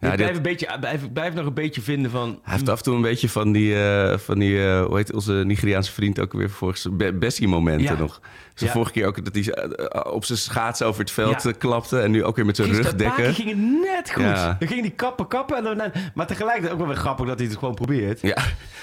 Ja. 0.00 0.12
Ik 0.12 0.16
dit- 0.16 0.16
blijf, 0.16 0.36
een 0.36 0.42
beetje, 0.42 0.76
blijf, 0.80 1.12
blijf 1.12 1.34
nog 1.34 1.46
een 1.46 1.54
beetje 1.54 1.80
vinden 1.80 2.10
van... 2.10 2.28
Hij 2.42 2.54
heeft 2.54 2.68
af 2.68 2.78
en 2.78 2.84
toe 2.84 2.94
een 2.94 3.02
beetje 3.02 3.28
van 3.28 3.52
die, 3.52 3.82
eh, 3.82 4.18
van 4.18 4.38
die 4.38 4.66
eh, 4.66 4.84
hoe 4.84 4.96
heet 4.96 5.12
onze 5.12 5.32
Nigeriaanse 5.32 5.92
vriend 5.92 6.20
ook 6.20 6.32
weer 6.32 6.50
volgens 6.50 6.86
Be- 6.92 7.12
Bessie-momenten 7.12 7.84
Ja. 7.94 7.98
nog. 8.00 8.20
Zo 8.54 8.66
Ja. 8.66 8.72
vorige 8.72 8.92
keer 8.92 9.06
ook 9.06 9.24
dat 9.24 9.34
hij 9.34 9.54
eh, 9.54 10.12
op 10.12 10.24
zijn 10.24 10.38
schaats 10.38 10.82
over 10.82 11.00
het 11.00 11.10
veld 11.10 11.42
Ja. 11.42 11.50
eh, 11.50 11.56
klapte 11.58 12.00
en 12.00 12.10
nu 12.10 12.24
ook 12.24 12.36
weer 12.36 12.46
met 12.46 12.56
zijn 12.56 12.68
paar 12.70 12.76
keer 12.80 12.90
rugdekken. 12.90 13.34
ging 13.34 13.48
het 13.48 13.58
net 13.58 14.10
goed. 14.12 14.58
Dan 14.58 14.68
ging 14.68 14.82
die 14.82 14.90
kappen, 14.90 15.26
kappen. 15.28 15.56
En 15.56 15.76
dan, 15.76 15.90
maar 16.14 16.26
tegelijkertijd 16.26 16.72
ook 16.72 16.78
wel 16.78 16.88
weer 16.88 16.96
grappig 16.96 17.26
dat 17.26 17.38
hij 17.38 17.48
het 17.48 17.56
gewoon 17.58 17.74
probeert. 17.74 18.20
Ja, 18.20 18.36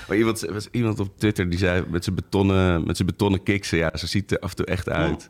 maar 0.08 0.18
iemand, 0.18 0.40
was 0.52 0.68
iemand 0.72 1.00
op 1.00 1.18
Twitter 1.18 1.50
die 1.50 1.60
zei 1.60 1.84
met 1.90 2.04
zijn 2.04 2.16
betonnen, 2.16 2.84
met 2.86 2.96
zijn 2.96 3.08
betonnen 3.08 3.44
kiksen, 3.44 3.78
ja, 3.78 3.92
ze 3.98 4.08
ziet 4.08 4.32
er 4.32 4.40
af 4.40 4.50
en 4.50 4.56
toe 4.56 4.66
echt 4.66 4.90
uit. 4.90 5.30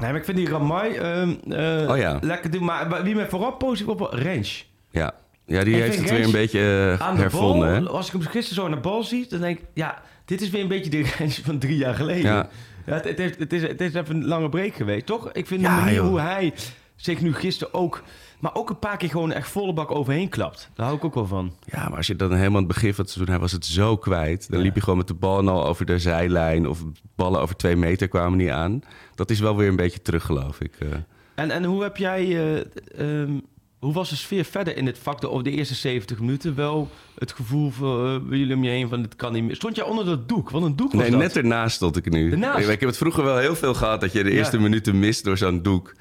Nee, 0.00 0.10
maar 0.10 0.18
ik 0.18 0.24
vind 0.24 0.36
die 0.36 0.48
Ramai 0.48 0.94
ehm, 0.94 1.34
eh, 1.48 1.90
Oh 1.90 1.96
ja. 1.96 2.18
lekker 2.20 2.50
doen. 2.50 2.64
Maar 2.64 3.02
wie 3.02 3.14
mij 3.14 3.28
vooral 3.28 3.52
positief 3.52 3.88
op... 3.88 4.00
Range. 4.00 4.62
Ja, 4.90 5.14
ja 5.46 5.64
die 5.64 5.74
Ik 5.74 5.82
heeft 5.82 5.98
het 5.98 6.10
weer 6.10 6.24
een 6.24 6.32
beetje 6.32 6.96
Aan 6.98 7.14
de 7.14 7.20
hervonden. 7.20 7.84
bal, 7.84 7.96
als 7.96 8.06
ik 8.06 8.12
hem 8.12 8.22
gisteren 8.22 8.54
zo 8.54 8.64
aan 8.64 8.70
de 8.70 8.76
bal 8.80 9.02
zie, 9.02 9.26
dan 9.28 9.40
denk 9.40 9.58
ik... 9.58 9.64
Ja, 9.74 10.02
dit 10.24 10.40
is 10.40 10.50
weer 10.50 10.62
een 10.62 10.68
beetje 10.68 10.90
de 10.90 11.12
range 11.18 11.42
van 11.44 11.58
drie 11.58 11.76
jaar 11.76 11.94
geleden. 11.94 12.32
Ja. 12.32 12.48
Ja, 12.86 12.94
het, 12.94 13.04
het, 13.04 13.18
heeft, 13.18 13.38
het, 13.38 13.52
is, 13.52 13.62
het 13.62 13.80
is 13.80 13.94
even 13.94 14.16
een 14.16 14.26
lange 14.26 14.48
break 14.48 14.74
geweest, 14.74 15.06
toch? 15.06 15.32
Ik 15.32 15.46
vind 15.46 15.62
de 15.62 15.68
manier 15.68 15.94
joh. 15.94 16.06
hoe 16.08 16.20
hij 16.20 16.52
zich 16.96 17.20
nu 17.20 17.34
gisteren 17.34 17.74
ook... 17.74 18.02
Maar 18.40 18.54
ook 18.54 18.70
een 18.70 18.78
paar 18.78 18.96
keer 18.96 19.08
gewoon 19.08 19.32
echt 19.32 19.48
volle 19.50 19.72
bak 19.72 19.90
overheen 19.90 20.28
klapt. 20.28 20.70
Daar 20.74 20.86
hou 20.86 20.98
ik 20.98 21.04
ook 21.04 21.14
wel 21.14 21.26
van. 21.26 21.52
Ja, 21.64 21.88
maar 21.88 21.96
als 21.96 22.06
je 22.06 22.16
dan 22.16 22.30
helemaal 22.32 22.48
aan 22.60 22.64
het 22.64 22.66
begin 22.74 22.94
van 22.94 23.04
het 23.04 23.12
seizoen, 23.12 23.32
hij 23.34 23.42
was 23.42 23.52
het 23.52 23.66
zo 23.66 23.96
kwijt. 23.96 24.50
Dan 24.50 24.60
liep 24.60 24.74
je 24.74 24.80
gewoon 24.80 24.98
met 24.98 25.08
de 25.08 25.14
bal 25.14 25.48
al 25.48 25.66
over 25.66 25.86
de 25.86 25.98
zijlijn 25.98 26.68
of 26.68 26.84
ballen 27.16 27.40
over 27.40 27.56
twee 27.56 27.76
meter 27.76 28.08
kwamen 28.08 28.38
niet 28.38 28.48
aan. 28.50 28.80
Dat 29.14 29.30
is 29.30 29.40
wel 29.40 29.56
weer 29.56 29.68
een 29.68 29.76
beetje 29.76 30.02
terug, 30.02 30.24
geloof 30.24 30.60
ik. 30.60 30.72
eh. 30.78 30.88
En, 31.34 31.50
en 31.50 31.64
hoe 31.64 31.82
heb 31.82 31.96
jij... 31.96 32.24
eh, 32.26 33.20
ehm, 33.22 33.32
hoe 33.78 33.92
was 33.92 34.08
de 34.10 34.16
sfeer 34.16 34.44
verder 34.44 34.76
in 34.76 34.86
het 34.86 34.98
vak 34.98 35.24
over 35.24 35.44
de 35.44 35.50
eerste 35.50 35.74
70 35.74 36.18
minuten? 36.20 36.54
Wel 36.54 36.88
het 37.18 37.32
gevoel 37.32 37.70
van 37.70 38.28
bij 38.28 38.38
jullie 38.38 38.54
om 38.54 38.64
je 38.64 38.70
heen 38.70 38.88
van 38.88 39.02
het 39.02 39.16
kan 39.16 39.32
niet 39.32 39.44
meer. 39.44 39.54
Stond 39.56 39.76
jij 39.76 39.84
onder 39.84 40.04
dat 40.04 40.28
doek? 40.28 40.50
Wat 40.50 40.62
een 40.62 40.76
doek 40.76 40.92
was 40.92 41.00
Nee, 41.00 41.10
dat? 41.10 41.20
net 41.20 41.36
ernaast 41.36 41.76
stond 41.76 41.96
ik 41.96 42.10
nu. 42.10 42.32
Ik 42.36 42.66
heb 42.80 42.80
het 42.80 42.96
vroeger 42.96 43.24
wel 43.24 43.36
heel 43.38 43.56
veel 43.56 43.74
gehad 43.74 44.00
dat 44.00 44.12
je 44.12 44.22
de 44.22 44.30
Ja. 44.30 44.36
eerste 44.36 44.58
minuten 44.58 44.98
mist 44.98 45.24
door 45.24 45.36
zo'n 45.36 45.62
doek. 45.62 45.94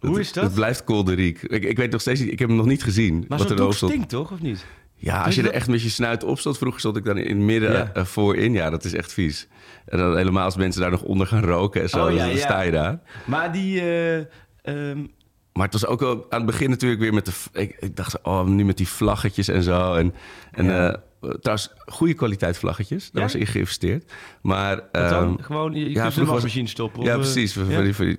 Hoe 0.00 0.20
is 0.20 0.32
dat? 0.32 0.44
Het 0.44 0.54
blijft 0.54 0.84
kolderiek. 0.84 1.42
Ik, 1.42 1.64
ik 1.64 1.76
weet 1.76 1.90
nog 1.90 2.00
steeds 2.00 2.20
niet, 2.20 2.32
ik 2.32 2.38
heb 2.38 2.48
hem 2.48 2.56
nog 2.56 2.66
niet 2.66 2.82
gezien. 2.82 3.24
Maar 3.28 3.38
wat 3.38 3.50
er 3.50 3.56
doek 3.56 3.74
stinkt 3.74 4.08
toch, 4.08 4.32
of 4.32 4.40
niet? 4.40 4.64
Ja, 4.94 5.22
als 5.22 5.34
je 5.34 5.42
er 5.42 5.50
echt 5.50 5.68
met 5.68 5.82
je 5.82 5.88
snuit 5.88 6.24
op 6.24 6.38
stond. 6.38 6.58
Vroeger 6.58 6.80
stond 6.80 6.96
ik 6.96 7.04
dan 7.04 7.16
in 7.18 7.36
het 7.36 7.44
midden 7.46 7.72
Ja. 7.72 7.90
eh, 7.94 8.04
voorin. 8.04 8.52
Ja, 8.52 8.70
dat 8.70 8.84
is 8.84 8.92
echt 8.94 9.12
vies. 9.12 9.48
En 9.86 9.98
dan 9.98 10.16
helemaal 10.16 10.44
als 10.44 10.56
mensen 10.56 10.80
daar 10.80 10.90
nog 10.90 11.02
onder 11.02 11.26
gaan 11.26 11.44
roken 11.44 11.82
en 11.82 11.88
zo. 11.88 12.06
Oh, 12.06 12.12
ja, 12.12 12.18
dan 12.18 12.28
ja. 12.34 12.36
sta 12.36 12.60
je 12.60 12.70
daar. 12.70 13.00
Maar 13.24 13.52
die... 13.52 13.80
eh, 13.80 14.16
ehm, 14.62 15.04
Maar 15.52 15.64
het 15.64 15.72
was 15.72 15.86
ook 15.86 16.00
wel 16.00 16.26
aan 16.28 16.38
het 16.38 16.46
begin 16.46 16.70
natuurlijk 16.70 17.00
weer 17.00 17.14
met 17.14 17.24
de... 17.26 17.32
Ik, 17.52 17.76
ik 17.80 17.96
dacht, 17.96 18.22
oh, 18.22 18.44
nu 18.46 18.64
met 18.64 18.76
die 18.76 18.88
vlaggetjes 18.88 19.48
en 19.48 19.62
zo. 19.62 19.94
En, 19.94 20.14
en 20.52 20.64
Ja. 20.64 20.90
eh, 20.92 21.00
trouwens, 21.20 21.70
goede 21.86 22.14
kwaliteit 22.14 22.58
vlaggetjes. 22.58 23.10
Daar 23.10 23.22
Ja? 23.22 23.28
was 23.28 23.34
in 23.40 23.46
geïnvesteerd. 23.46 24.12
Maar, 24.42 24.76
dan? 24.92 25.02
ehm, 25.02 25.42
Gewoon, 25.42 25.72
je, 25.72 25.78
je 25.80 25.90
ja, 25.90 26.10
kunt 26.10 26.28
was- 26.28 26.52
stoppen. 26.64 27.02
ja, 27.02 27.16
of, 27.18 27.24
eh, 27.26 27.32
precies. 27.32 27.54
Ja? 27.54 27.62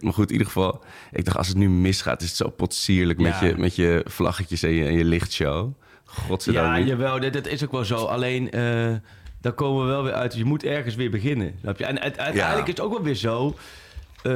maar 0.01 0.13
goed, 0.13 0.25
in 0.25 0.31
ieder 0.31 0.47
geval. 0.47 0.83
Ik 1.11 1.25
dacht, 1.25 1.37
als 1.37 1.47
het 1.47 1.57
nu 1.57 1.69
misgaat, 1.69 2.21
is 2.21 2.27
het 2.27 2.37
zo 2.37 2.49
potsierlijk 2.49 3.19
met, 3.19 3.39
je, 3.39 3.53
met 3.57 3.75
je 3.75 4.01
vlaggetjes 4.05 4.63
en 4.63 4.71
je, 4.71 4.85
en 4.85 4.93
je 4.93 5.03
lichtshow. 5.05 5.71
Godzijdank 6.05 6.67
Ja, 6.67 6.77
niet. 6.77 6.87
jawel, 6.87 7.19
dat, 7.19 7.33
dat 7.33 7.47
is 7.47 7.63
ook 7.63 7.71
wel 7.71 7.85
zo. 7.85 7.95
Alleen, 7.95 8.51
eh 8.51 8.95
daar 9.41 9.53
komen 9.53 9.81
we 9.85 9.87
wel 9.91 10.03
weer 10.03 10.13
uit. 10.13 10.35
Je 10.35 10.45
moet 10.45 10.63
ergens 10.63 10.95
weer 10.95 11.09
beginnen. 11.11 11.53
Snap 11.61 11.77
je? 11.77 11.85
En 11.85 11.99
uit- 12.01 12.17
uiteindelijk 12.17 12.67
is 12.67 12.73
het 12.73 12.79
ook 12.81 12.91
wel 12.91 13.03
weer 13.03 13.15
zo. 13.15 13.55
eh, 14.23 14.31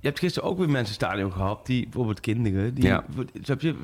je 0.00 0.08
hebt 0.08 0.18
gisteren 0.18 0.48
ook 0.48 0.58
weer 0.58 0.70
mensen 0.70 0.94
stadion 0.94 1.32
gehad, 1.32 1.66
die 1.66 1.82
bijvoorbeeld 1.82 2.20
kinderen, 2.20 2.74
die, 2.74 2.84
Ja. 2.84 3.04
snap 3.42 3.60
je? 3.60 3.74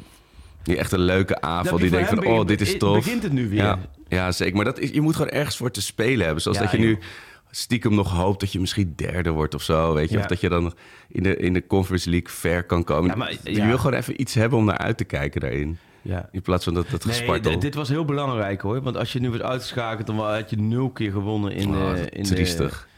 Die 0.62 0.76
echt 0.76 0.92
een 0.92 0.98
leuke 1.00 1.40
avond. 1.40 1.74
Je, 1.82 1.88
Die 1.88 1.90
denkt 1.90 2.08
van, 2.08 2.26
oh, 2.26 2.46
dit 2.46 2.60
is 2.60 2.78
tof. 2.78 2.96
begint 3.04 3.22
het 3.22 3.32
nu 3.32 3.48
weer. 3.48 3.58
Ja, 3.58 3.78
ja 4.08 4.32
zeker. 4.32 4.56
Maar 4.56 4.64
dat 4.64 4.78
is, 4.78 4.90
je 4.90 5.00
moet 5.00 5.16
gewoon 5.16 5.30
ergens 5.30 5.56
voor 5.56 5.70
te 5.70 5.82
spelen 5.82 6.24
hebben. 6.24 6.42
Zoals 6.42 6.56
Ja, 6.58 6.62
dat 6.64 6.72
je 6.72 6.78
nu 6.78 6.98
stiekem 7.50 7.94
nog 7.94 8.10
hoopt 8.10 8.40
dat 8.40 8.52
je 8.52 8.60
misschien 8.60 8.92
derde 8.96 9.30
wordt 9.30 9.54
of 9.54 9.62
zo. 9.62 9.94
Weet 9.94 10.08
je? 10.08 10.14
Ja. 10.16 10.20
Of 10.20 10.26
dat 10.26 10.40
je 10.40 10.48
dan 10.48 10.74
in 11.08 11.22
de, 11.22 11.36
in 11.36 11.52
de 11.52 11.66
Conference 11.66 12.10
League 12.10 12.28
ver 12.28 12.64
kan 12.64 12.84
komen. 12.84 13.10
Ja, 13.10 13.16
maar- 13.16 13.32
Je 13.44 13.52
ja. 13.54 13.66
wil 13.66 13.78
gewoon 13.78 13.92
even 13.98 14.20
iets 14.20 14.34
hebben 14.34 14.58
om 14.58 14.64
naar 14.64 14.78
uit 14.78 14.96
te 14.96 15.04
kijken 15.04 15.40
daarin. 15.40 15.78
Ja. 16.02 16.28
In 16.32 16.42
plaats 16.42 16.64
van 16.64 16.74
dat, 16.74 16.90
dat 16.90 17.04
Nee, 17.04 17.14
gespartel. 17.14 17.58
dit 17.58 17.74
was 17.74 17.88
heel 17.88 18.04
belangrijk 18.04 18.60
hoor. 18.60 18.82
Want 18.82 18.96
als 18.96 19.12
je 19.12 19.20
nu 19.20 19.28
wordt 19.28 19.42
uitgeschakeld, 19.42 20.06
dan 20.06 20.18
had 20.18 20.50
je 20.50 20.56
nul 20.56 20.90
keer 20.90 21.10
gewonnen 21.10 21.52
in, 21.52 21.68
Oh, 21.68 21.94
de, 21.94 22.00
in, 22.10 22.20
is 22.20 22.28
de, 22.28 22.34
triestig. 22.34 22.88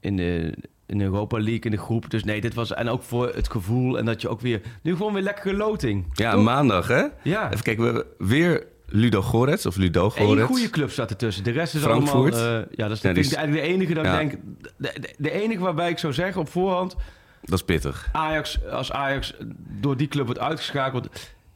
in, 0.00 0.16
de, 0.16 0.54
in 0.86 0.98
de 0.98 1.04
Europa 1.04 1.36
League, 1.36 1.60
in 1.60 1.70
de 1.70 1.76
groep. 1.76 2.10
Dus 2.10 2.24
nee, 2.24 2.40
dit 2.40 2.54
was... 2.54 2.74
En 2.74 2.88
ook 2.88 3.02
voor 3.02 3.32
het 3.34 3.50
gevoel 3.50 3.98
en 3.98 4.04
dat 4.04 4.20
je 4.20 4.28
ook 4.28 4.40
weer... 4.40 4.60
Nu 4.82 4.96
gewoon 4.96 5.12
weer 5.12 5.22
lekkere 5.22 5.54
loting. 5.56 6.04
Ja, 6.12 6.32
Toch? 6.32 6.42
maandag 6.44 6.88
hè? 6.88 7.04
Ja. 7.22 7.50
Even 7.52 7.62
kijken, 7.64 7.84
we 7.84 7.90
hebben 7.92 8.28
weer 8.28 8.66
Ludo 8.86 9.22
Gorets 9.22 9.66
of 9.66 9.76
Ludo 9.76 10.04
Eén 10.04 10.26
Gorets. 10.26 10.46
goede 10.46 10.70
club 10.70 10.90
staat 10.90 11.10
ertussen. 11.10 11.44
De 11.44 11.50
rest 11.50 11.74
is 11.74 11.80
Frankfurt. 11.82 12.34
allemaal... 12.34 12.60
eh, 12.60 12.66
ja, 12.70 12.88
dat 12.88 12.96
is 12.96 13.02
Ja, 13.02 13.10
is- 13.10 13.34
eigenlijk 13.34 13.66
de 13.66 13.72
enige 13.72 13.94
dat 13.94 14.04
Ja. 14.04 14.20
ik 14.20 14.30
denk... 14.30 14.42
De, 14.76 15.00
de, 15.00 15.14
de 15.18 15.30
enige 15.30 15.60
waarbij 15.60 15.90
ik 15.90 15.98
zou 15.98 16.12
zeggen 16.12 16.40
op 16.40 16.48
voorhand... 16.48 16.96
Dat 17.42 17.58
is 17.58 17.64
pittig. 17.64 18.08
Ajax, 18.12 18.58
als 18.70 18.92
Ajax 18.92 19.34
door 19.80 19.96
die 19.96 20.08
club 20.08 20.24
wordt 20.24 20.40
uitgeschakeld... 20.40 21.08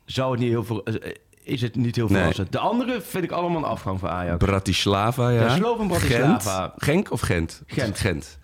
zou 0.05 0.31
het 0.31 0.41
niet 0.41 0.49
heel 0.51 0.65
veel... 0.65 0.85
eh, 0.85 1.13
Is 1.43 1.63
het 1.63 1.77
niet 1.77 1.97
heel 1.97 2.07
Nee. 2.09 2.17
verrassend. 2.17 2.53
De 2.53 2.59
andere 2.59 3.01
vind 3.01 3.25
ik 3.25 3.31
allemaal 3.31 3.59
een 3.59 3.65
afgang 3.65 3.99
voor 4.01 4.09
Ajax. 4.09 4.45
Bratislava, 4.45 5.29
ja. 5.31 5.41
Ja, 5.57 5.59
Bratislava. 5.87 6.61
Gent? 6.63 6.83
Genk 6.85 7.11
of 7.11 7.21
Gent? 7.21 7.63
Gent. 7.67 7.99
Gent. 7.99 8.39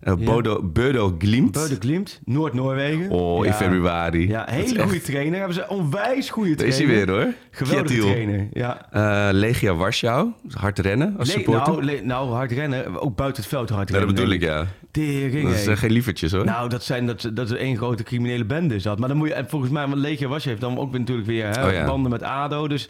Eh, 0.00 0.14
Bodo, 0.14 0.62
Bodo 0.62 1.14
Glimt. 1.18 1.52
Beude 1.52 1.76
Glimt, 1.80 2.20
Noord-Noorwegen. 2.24 3.10
Oh, 3.10 3.46
in 3.46 3.52
februari. 3.52 4.28
Ja, 4.28 4.44
hele 4.50 4.62
echt- 4.78 4.82
goede 4.82 5.00
trainer. 5.02 5.36
Hebben 5.38 5.54
ze 5.54 5.68
onwijs 5.68 6.30
goede 6.30 6.48
Daar 6.54 6.56
trainer. 6.66 6.80
is 6.80 6.86
hij 6.96 7.04
weer 7.06 7.14
hoor. 7.24 7.32
Geweldige 7.50 8.00
trainer. 8.00 8.48
Ja. 8.52 8.86
Eh, 8.92 9.32
Legia 9.32 9.74
Warschau. 9.74 10.30
Hard 10.50 10.78
rennen 10.78 11.14
als 11.18 11.26
Le- 11.28 11.32
supporter. 11.34 11.72
nou, 11.72 11.84
le- 11.84 12.00
nou, 12.02 12.30
hard 12.30 12.52
rennen. 12.52 13.00
Ook 13.02 13.16
buiten 13.16 13.42
het 13.42 13.50
veld 13.52 13.68
hard 13.68 13.88
Ja, 13.88 13.94
dat 13.94 14.04
rennen. 14.04 14.14
bedoel 14.14 14.34
ik, 14.34 14.40
ja. 14.42 14.66
Tering, 14.90 15.48
Dat 15.50 15.66
eh, 15.66 15.76
geen 15.76 15.90
lievertjes 15.90 16.32
hoor. 16.32 16.44
Nou, 16.44 16.68
dat, 16.68 16.84
zijn, 16.84 17.06
dat, 17.06 17.30
dat 17.34 17.50
is 17.50 17.56
één 17.56 17.76
grote 17.76 18.02
criminele 18.02 18.44
bende 18.44 18.74
is 18.74 18.82
dat. 18.82 18.98
Maar 18.98 19.08
dan 19.08 19.16
moet 19.16 19.28
je, 19.28 19.34
en 19.34 19.48
volgens 19.48 19.70
mij, 19.70 19.86
want 19.86 19.98
Legia 20.00 20.28
was 20.28 20.44
heeft 20.44 20.60
dan 20.60 20.78
ook 20.78 20.90
weer 20.90 21.00
natuurlijk 21.00 21.26
weer 21.28 21.46
hè, 21.46 21.66
Oh 21.66 21.72
ja. 21.72 21.84
banden 21.84 22.10
met 22.10 22.22
ADO. 22.22 22.68
Dus 22.68 22.88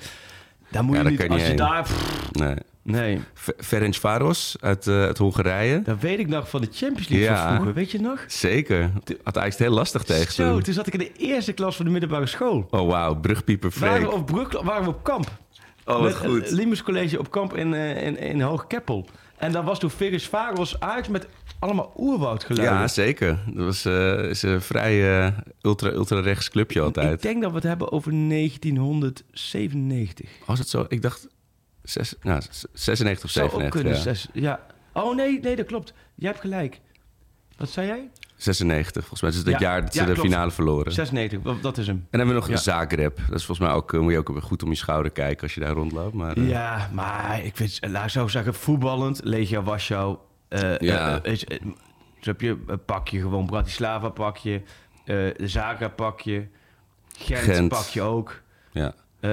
daar 0.70 0.84
moet 0.84 0.96
Ja, 0.96 1.02
je 1.02 1.08
niet, 1.08 1.28
als 1.28 1.40
je 1.40 1.46
heen. 1.46 1.56
daar... 1.56 1.82
pff, 1.82 2.30
nee. 2.32 2.54
Nee, 2.90 3.20
Ferenc 3.58 3.94
Varos 3.94 4.56
uit, 4.60 4.86
eh, 4.86 5.02
uit 5.02 5.18
Hongarije. 5.18 5.82
dat 5.82 6.00
weet 6.00 6.18
ik 6.18 6.28
nog 6.28 6.48
van 6.50 6.60
de 6.60 6.68
Champions 6.72 7.08
League 7.08 7.28
Ja. 7.28 7.42
van 7.42 7.52
vroeger. 7.54 7.74
Weet 7.74 7.90
je 7.90 8.00
nog? 8.00 8.24
Zeker. 8.26 8.90
Had 9.22 9.36
eigenlijk 9.36 9.58
heel 9.58 9.70
lastig 9.78 10.02
tegen 10.02 10.32
Zo, 10.32 10.52
toen. 10.52 10.62
toen 10.62 10.74
zat 10.74 10.86
ik 10.86 10.92
in 10.92 10.98
de 10.98 11.12
eerste 11.16 11.52
klas 11.52 11.76
van 11.76 11.84
de 11.84 11.90
middelbare 11.90 12.26
school. 12.26 12.66
Oh 12.70 12.88
wauw, 12.90 13.14
brugpieper 13.20 13.72
Waren 13.78 13.96
Freek. 13.96 14.08
we 14.10 14.14
op, 14.16 14.26
brug, 14.26 14.62
waren 14.62 14.82
we 14.84 14.88
op 14.88 15.04
kamp. 15.04 15.30
Oh, 15.84 15.94
wat 15.94 16.02
Met 16.02 16.16
goed. 16.16 16.50
Limes 16.50 16.82
College 16.82 17.18
op 17.18 17.30
kamp 17.30 17.56
in, 17.56 17.74
eh, 17.74 18.06
in, 18.06 18.18
in 18.18 18.40
Hoogkeppel. 18.40 19.06
En 19.36 19.52
daar 19.52 19.64
was 19.64 19.78
toen 19.78 19.90
Ferris 19.90 20.26
Vagels 20.28 20.80
Ajax 20.80 21.08
met 21.08 21.26
allemaal 21.58 21.92
oerwoudgeluiden. 21.96 22.78
Ja, 22.78 22.88
zeker. 22.88 23.38
Dat 23.46 23.64
was 23.64 23.84
eh, 23.84 24.24
is 24.30 24.42
een 24.42 24.60
vrij 24.60 25.24
eh, 25.26 25.32
ultra, 25.62 25.90
ultra 25.90 26.20
rechts 26.20 26.50
clubje 26.50 26.78
Ik 26.80 26.84
altijd. 26.84 27.22
denk 27.22 27.40
dat 27.42 27.50
we 27.50 27.56
het 27.56 27.66
hebben 27.66 27.92
over 27.92 28.12
1997. 28.12 30.28
Was 30.46 30.58
het 30.58 30.68
zo? 30.68 30.84
Ik 30.88 31.02
dacht 31.02 31.26
zes, 31.90 32.14
nou, 32.22 32.40
z- 32.50 32.64
96 32.72 33.24
of 33.24 33.30
Zou 33.30 33.46
ook 33.46 33.52
97. 33.52 33.70
kunnen. 33.70 33.92
ja. 33.96 34.02
Zes, 34.02 34.28
ja. 34.32 34.60
Oh 34.92 35.16
nee, 35.16 35.40
nee, 35.40 35.56
dat 35.56 35.66
klopt. 35.66 35.92
Jij 36.14 36.28
hebt 36.30 36.40
gelijk. 36.40 36.80
Wat 37.56 37.70
zei 37.70 37.86
jij? 37.86 38.10
96, 38.36 38.92
volgens 39.06 39.20
mij. 39.20 39.30
Dat 39.30 39.38
is 39.40 39.52
het 39.52 39.60
Ja, 39.60 39.68
jaar 39.68 39.80
dat 39.84 39.94
ja, 39.94 40.00
ze 40.00 40.06
de 40.06 40.12
klopt. 40.14 40.28
finale 40.28 40.50
verloren. 40.50 40.92
96, 40.92 41.60
dat- 41.60 41.78
is 41.78 41.86
hem. 41.86 41.96
En 41.96 42.02
dan 42.10 42.20
hebben 42.20 42.34
we 42.34 42.40
nog 42.40 42.48
Ja. 42.50 42.56
Zagreb. 42.56 43.16
Dat 43.28 43.38
is 43.38 43.44
volgens 43.44 43.66
mij 43.68 43.76
ook, 43.76 43.92
eh, 43.94 44.00
moet 44.00 44.12
je 44.12 44.18
ook 44.18 44.32
goed 44.42 44.62
om 44.62 44.68
je 44.70 44.76
schouder 44.76 45.12
kijken 45.12 45.42
als 45.42 45.54
je 45.54 45.60
daar 45.60 45.72
rondloopt. 45.72 46.14
Maar, 46.14 46.36
eh, 46.36 46.48
Ja, 46.48 46.90
maar 46.92 47.44
ik 47.44 47.56
vind, 47.56 47.78
laat 47.88 48.04
ik 48.04 48.10
zo 48.10 48.28
zeggen, 48.28 48.54
voetballend, 48.54 49.20
Legia 49.24 49.62
Warschau. 49.62 50.18
eh 50.48 50.78
Ja. 50.78 51.22
eh, 51.22 51.32
is, 51.32 51.44
eh, 51.44 51.58
zo 52.20 52.30
heb 52.30 52.40
je 52.40 52.62
een 52.66 52.84
pakje, 52.84 53.20
gewoon 53.20 53.46
Bratislava 53.46 54.08
pakje, 54.08 54.62
eh 55.04 55.16
Zagreb 55.36 55.96
pakje, 55.96 56.48
Gent, 57.18 57.40
Gent. 57.40 57.68
pakje 57.68 58.02
ook. 58.02 58.42
ja. 58.72 58.94
Eh 59.20 59.30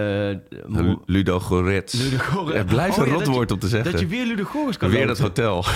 Lu- 0.67 0.97
Ludo 1.05 1.39
Gorets. 1.39 1.93
Ludogorets. 1.93 2.57
Het 2.57 2.65
blijft 2.67 2.97
Oh 2.97 3.03
een 3.03 3.05
ja, 3.05 3.09
rot 3.11 3.19
dat 3.19 3.27
je- 3.27 3.33
woord 3.33 3.51
om 3.51 3.59
te 3.59 3.67
zeggen. 3.67 3.91
Dat 3.91 3.99
je 4.01 4.07
weer 4.07 4.25
Ludogorets 4.25 4.77
kan 4.77 4.89
Weer 4.89 5.07
dat 5.07 5.19
hotel. 5.19 5.65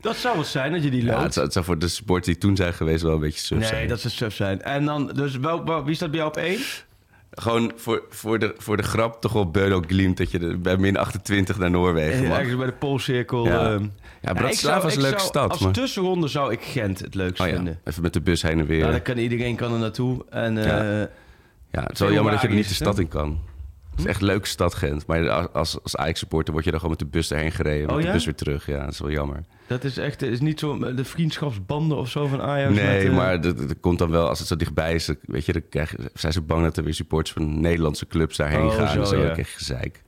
Dat 0.00 0.16
zou 0.16 0.38
het 0.38 0.46
zijn, 0.46 0.72
dat 0.72 0.82
je 0.82 0.90
die 0.90 1.04
Ja, 1.04 1.10
loopt. 1.12 1.22
het, 1.22 1.32
zou, 1.32 1.44
het 1.44 1.54
zou 1.54 1.64
voor 1.64 1.78
de 1.78 1.88
sports 1.88 2.26
die 2.26 2.38
toen 2.38 2.56
zijn 2.56 2.72
geweest 2.74 3.02
wel 3.02 3.12
een 3.14 3.20
beetje 3.20 3.40
suf 3.40 3.58
nee, 3.58 3.66
zijn. 3.68 3.88
dat 3.88 4.00
zou 4.00 4.12
suf 4.14 4.34
zijn. 4.34 4.62
En 4.62 4.84
dan, 4.84 5.10
dus 5.14 5.36
wel, 5.36 5.64
wel- 5.64 5.84
wie 5.84 5.94
staat 5.94 6.10
bij 6.10 6.18
jou 6.18 6.30
op 6.30 6.36
één? 6.36 6.58
Gewoon 7.30 7.72
voor, 7.76 8.02
voor, 8.10 8.38
de, 8.38 8.54
voor 8.58 8.76
de 8.76 8.82
grap 8.82 9.20
toch 9.20 9.32
wel 9.32 9.50
Bodo 9.50 9.82
Glimt 9.86 10.16
dat 10.16 10.30
je 10.30 10.56
bij 10.56 10.76
min 10.76 10.96
28 10.96 11.58
naar 11.58 11.70
Noorwegen 11.70 12.26
mag. 12.28 12.38
Ergens 12.38 12.56
bij 12.56 12.66
de 12.66 12.72
Poolcirkel. 12.72 13.44
Ja. 13.46 13.72
ehm. 13.72 13.86
Ja, 14.22 14.32
Bratislava 14.32 14.86
is 14.86 14.94
een 14.96 15.00
leuke 15.02 15.18
zou- 15.18 15.28
stad. 15.30 15.50
Als 15.50 15.60
Maar... 15.60 15.72
tussenronde 15.72 16.28
zou 16.28 16.52
ik 16.52 16.60
Gent 16.62 16.98
het 16.98 17.14
leukst 17.14 17.40
Oh 17.40 17.46
ja, 17.48 17.54
vinden. 17.54 17.80
even 17.84 18.02
met 18.02 18.12
de 18.12 18.20
bus 18.20 18.42
heen 18.42 18.58
en 18.58 18.66
weer. 18.66 18.78
Ja, 18.78 18.84
Ja, 18.84 18.90
dan 18.90 19.02
kan 19.02 19.18
iedereen 19.18 19.56
kan 19.56 19.72
er 19.72 19.78
naartoe. 19.78 20.24
En, 20.30 20.58
eh, 21.70 21.82
het 21.82 21.92
is 21.92 21.98
wel 21.98 22.12
jammer 22.12 22.32
dat 22.32 22.42
je 22.42 22.48
er 22.48 22.54
niet 22.54 22.68
de 22.68 22.74
stad 22.74 22.98
in 22.98 23.08
kan. 23.08 23.38
Het 23.90 24.04
is 24.04 24.10
echt 24.10 24.20
een 24.20 24.26
leuke 24.26 24.46
stad, 24.46 24.74
Gent. 24.74 25.06
Maar 25.06 25.30
als, 25.48 25.82
als 25.82 25.96
Ajax-supporter 25.96 26.52
word 26.52 26.64
je 26.64 26.70
dan 26.70 26.80
gewoon 26.80 26.96
met 26.98 27.04
de 27.10 27.18
bus 27.18 27.30
erheen 27.30 27.52
gereden. 27.52 27.82
en 27.82 27.88
Oh 27.88 27.94
met 27.94 28.04
ja? 28.04 28.10
de 28.10 28.16
bus 28.16 28.24
weer 28.24 28.34
terug. 28.34 28.66
Ja, 28.66 28.84
dat 28.84 28.92
is 28.92 28.98
wel 28.98 29.10
jammer. 29.10 29.44
dat 29.66 29.84
is 29.84 29.98
echt 29.98 30.22
is 30.22 30.40
niet 30.40 30.58
zo 30.60 30.94
de 30.94 31.04
vriendschapsbanden 31.04 31.98
of 31.98 32.08
zo 32.10 32.26
van 32.26 32.42
Ajax. 32.42 32.74
nee, 32.74 32.96
met, 32.96 33.06
eh, 33.06 33.16
maar 33.16 33.40
dat, 33.40 33.58
dat 33.58 33.80
komt 33.80 33.98
dan 33.98 34.10
wel 34.10 34.28
als 34.28 34.38
het 34.38 34.48
zo 34.48 34.56
dichtbij 34.56 34.94
is. 34.94 35.10
Weet 35.22 35.44
je, 35.46 35.52
dan 35.52 35.62
krijg, 35.70 35.94
zijn 36.14 36.32
ze 36.32 36.40
bang 36.40 36.62
dat 36.62 36.76
er 36.76 36.84
weer 36.84 36.94
supporters 36.94 37.32
van 37.32 37.60
Nederlandse 37.60 38.06
clubs 38.06 38.36
daarheen 38.36 38.64
Oh, 38.64 38.74
gaan. 38.74 38.88
zo, 38.88 39.00
en 39.00 39.06
zo, 39.06 39.16
ja. 39.16 39.22
dan 39.22 39.32
krijg 39.32 39.48
je 39.50 39.56
gezeik. 39.56 40.02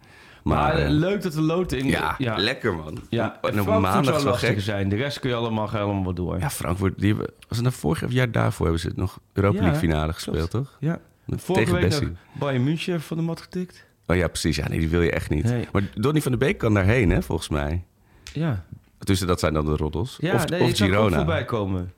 Maar, 0.45 0.57
Maar, 0.75 0.83
eh, 0.83 0.91
leuk 0.91 1.23
dat 1.23 1.35
we 1.35 1.41
loten 1.41 1.79
in. 1.79 1.87
ja, 1.87 2.15
ja. 2.19 2.37
lekker 2.37 2.75
man. 2.75 2.99
Ja, 3.09 3.39
en 3.43 3.61
op 3.61 3.67
maandag 3.81 4.21
zou 4.21 4.37
gek. 4.37 4.61
zijn. 4.61 4.89
De 4.89 4.97
rest 4.97 5.21
kun 5.21 5.31
je 5.31 5.37
allemaal, 5.37 6.03
wat 6.05 6.17
door. 6.17 6.39
Ja, 6.39 6.51
Frankfurt, 6.51 6.99
die 6.99 7.09
hebben, 7.09 7.27
was 7.49 7.57
het 7.59 7.63
nou 7.67 7.75
vorig 7.75 8.13
jaar 8.13 8.31
daarvoor 8.33 8.65
hebben 8.67 8.83
ze 8.83 8.91
nog 8.95 9.19
Europa 9.33 9.57
Ja, 9.57 9.63
League 9.63 9.79
finale 9.81 10.13
gespeeld, 10.13 10.37
klopt. 10.37 10.51
toch? 10.51 10.77
Ja. 10.81 11.01
Vorige 11.37 11.79
Tegen 11.79 12.09
week 12.09 12.17
Bayern 12.33 12.65
München 12.65 13.01
van 13.01 13.17
de 13.17 13.23
mat 13.23 13.41
getikt. 13.41 13.87
Oh 14.07 14.17
ja, 14.17 14.29
precies. 14.29 14.57
Ja, 14.57 14.69
nee, 14.69 14.79
die 14.79 14.89
wil 14.89 15.03
je 15.03 15.11
echt 15.11 15.31
niet. 15.31 15.45
Nee. 15.45 15.69
Maar 15.73 15.83
Donny 15.95 16.21
van 16.23 16.33
de 16.33 16.39
Beek 16.39 16.59
kan 16.59 16.75
daarheen, 16.75 17.11
hè, 17.11 17.23
volgens 17.23 17.49
mij. 17.49 17.85
Ja, 18.33 18.65
Tussen 18.99 19.27
dat 19.27 19.41
zijn 19.41 19.55
dan 19.55 19.65
de 19.65 19.77
roddels. 19.77 20.17
ja 20.21 20.35
of 20.35 20.49
nee, 20.49 20.63
of 20.63 20.77
Girona. 20.77 21.17
voorbij 21.17 21.45
komen. 21.45 21.93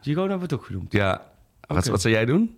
Girona 0.00 0.38
het 0.38 0.52
ook 0.54 0.64
genoemd. 0.64 0.92
Ja. 0.92 1.26
Wat, 1.60 1.86
wat 1.86 2.00
zou 2.00 2.14
jij 2.14 2.24
doen? 2.24 2.56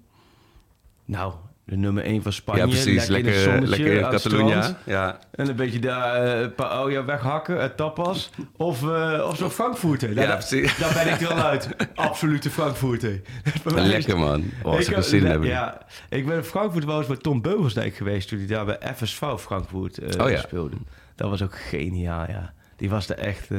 Nou, 1.04 1.34
de 1.68 1.76
nummer 1.76 2.04
1 2.04 2.22
van 2.22 2.32
Spanje. 2.32 2.60
ja, 2.60 2.66
precies. 2.66 3.06
Lekker, 3.06 3.32
Lekker, 3.32 3.68
lekker 3.68 3.92
in 3.92 4.00
Catalunya. 4.10 4.62
strand. 4.62 4.76
Ja. 4.84 5.18
En 5.30 5.48
een 5.48 5.56
beetje 5.56 5.78
daar 5.78 6.24
eh, 6.24 6.40
een 6.40 6.54
paar 6.54 6.80
oja 6.82 7.04
weghakken, 7.04 7.60
eh, 7.60 7.68
tapas. 7.68 8.30
Of, 8.56 8.82
eh 8.82 9.26
of 9.28 9.36
zo'n 9.36 9.50
Frankfurter. 9.50 10.08
Nou, 10.08 10.20
Ja, 10.20 10.26
daar- 10.26 10.36
precies. 10.36 10.76
Daar 10.78 10.92
ben 11.04 11.12
ik 11.14 11.20
er 11.20 11.28
al 11.32 11.38
uit. 11.42 11.68
Absolute 11.94 12.50
Frankfurter. 12.50 13.20
Lekker 13.64 14.18
man. 14.18 14.44
Oh, 14.62 14.76
als 14.76 14.88
ik 14.88 15.02
zin 15.02 15.20
in 15.20 15.26
hebben. 15.26 15.48
Ja, 15.48 15.86
ik 16.08 16.26
ben 16.26 16.36
in 16.36 16.42
Frankfurt 16.44 16.84
wel 16.84 16.98
eens 16.98 17.06
bij 17.06 17.16
Tom 17.16 17.42
Beugelsdijk 17.42 17.94
geweest... 17.96 18.28
toen 18.28 18.38
hij 18.38 18.46
daar 18.46 18.64
bij 18.64 18.78
FSV 18.96 19.22
Frankfurt 19.38 19.98
eh, 19.98 20.24
Oh 20.24 20.30
ja. 20.30 20.38
speelde. 20.38 20.76
Dat 21.14 21.30
was 21.30 21.42
ook 21.42 21.58
geniaal, 21.58 22.24
ja. 22.28 22.52
Die 22.76 22.90
was 22.90 23.08
er 23.08 23.18
echt... 23.18 23.50
eh, 23.50 23.58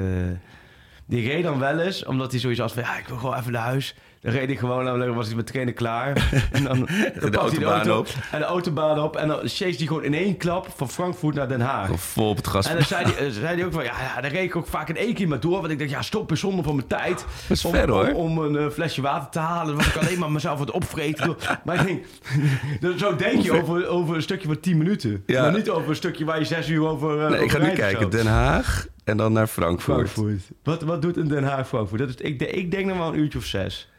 die 1.06 1.28
reed 1.28 1.44
dan 1.44 1.60
wel 1.60 1.80
eens, 1.80 2.06
omdat 2.06 2.32
hij 2.32 2.40
zoiets 2.40 2.60
had 2.60 2.72
van... 2.74 2.84
ja, 2.84 2.98
ik 2.98 3.08
wil 3.08 3.18
gewoon 3.18 3.38
even 3.38 3.52
naar 3.52 3.62
huis. 3.64 3.96
Dan 4.22 4.32
reed 4.32 4.48
hij 4.48 4.56
gewoon, 4.56 4.86
dan 4.86 5.14
was 5.14 5.28
hij 5.28 5.36
met 5.36 5.48
trainen 5.48 5.74
klaar. 5.74 6.08
En 6.52 6.64
dan, 6.64 6.88
dan 7.20 7.32
de 7.32 7.38
autobaan 7.38 7.74
auto 7.74 7.98
op. 7.98 8.08
En 8.32 8.40
de 8.40 8.46
autobaan 8.46 9.00
op. 9.00 9.16
En 9.16 9.28
dan 9.28 9.40
chase 9.40 9.64
hij 9.78 9.88
gewoon 9.88 10.04
in 10.04 10.14
één 10.14 10.38
klap 10.38 10.68
van 10.76 10.90
Frankfurt 10.90 11.36
naar 11.36 11.48
Den 11.48 11.62
Haag. 11.62 11.90
Vol 12.00 12.30
op 12.30 12.38
het 12.38 12.48
gas. 12.48 12.68
En 12.68 12.76
dan 12.76 12.86
zei 12.86 13.06
hij, 13.06 13.28
eh, 13.28 13.32
zei 13.32 13.66
ook 13.66 13.74
van, 13.74 13.84
ja, 13.84 13.94
ja, 14.02 14.22
daar 14.22 14.32
reed 14.32 14.44
ik 14.44 14.56
ook 14.56 14.68
vaak 14.68 14.90
in 14.90 14.98
één 14.98 15.14
keer 15.14 15.28
maar 15.28 15.40
door. 15.40 15.60
Want 15.60 15.70
ik 15.70 15.80
dacht, 15.80 15.90
ja, 15.90 16.02
stop 16.02 16.32
is 16.32 16.40
zonde 16.40 16.64
van 16.64 16.76
mijn 16.76 16.88
tijd. 16.88 17.26
is 17.48 17.66
om, 17.66 17.72
ver, 17.72 17.90
hoor. 17.90 18.08
Om, 18.08 18.14
om 18.14 18.38
een 18.38 18.58
eh, 18.58 18.70
flesje 18.70 19.02
water 19.02 19.30
te 19.30 19.40
halen. 19.40 19.68
Dan 19.68 19.76
was 19.76 19.88
ik 19.88 19.96
alleen 19.96 20.20
maar 20.20 20.32
mezelf 20.32 20.60
wat 20.60 20.72
opvreten. 20.72 21.36
Maar 21.64 21.80
ik 21.80 21.86
denk, 21.86 22.06
dus 22.82 23.00
zo 23.00 23.16
denk 23.16 23.42
je 23.42 23.62
over, 23.62 23.88
over 23.88 24.16
een 24.16 24.22
stukje 24.22 24.48
van 24.48 24.60
10 24.60 24.78
minuten. 24.78 25.24
Ja. 25.26 25.42
Maar 25.42 25.54
niet 25.54 25.70
over 25.70 25.90
een 25.90 25.96
stukje 25.96 26.26
waar 26.26 26.40
je 26.40 26.46
zes 26.46 26.70
uur 26.70 26.88
over 26.88 27.24
eh, 27.24 27.30
Nee, 27.30 27.44
ik 27.44 27.52
ga 27.52 27.58
nu 27.58 27.70
kijken. 27.70 28.10
Den 28.10 28.28
Haag 28.28 28.88
en 29.04 29.18
dan 29.18 29.34
naar 29.34 29.48
Frankfurt. 29.48 30.10
Frankfurt. 30.10 30.42
Wat, 30.64 30.82
wat 30.82 31.02
doet 31.02 31.18
een 31.18 31.28
Den 31.28 31.44
Haag 31.44 31.68
Frankfurt? 31.68 32.00
Dat 32.00 32.10
is, 32.10 32.16
ik, 32.16 32.42
ik 32.42 32.72
denk 32.72 32.86
nog 32.86 32.98
wel 32.98 33.08
een 33.08 33.20
uurtje 33.20 33.40
of 33.40 33.46
zes. 33.46 33.90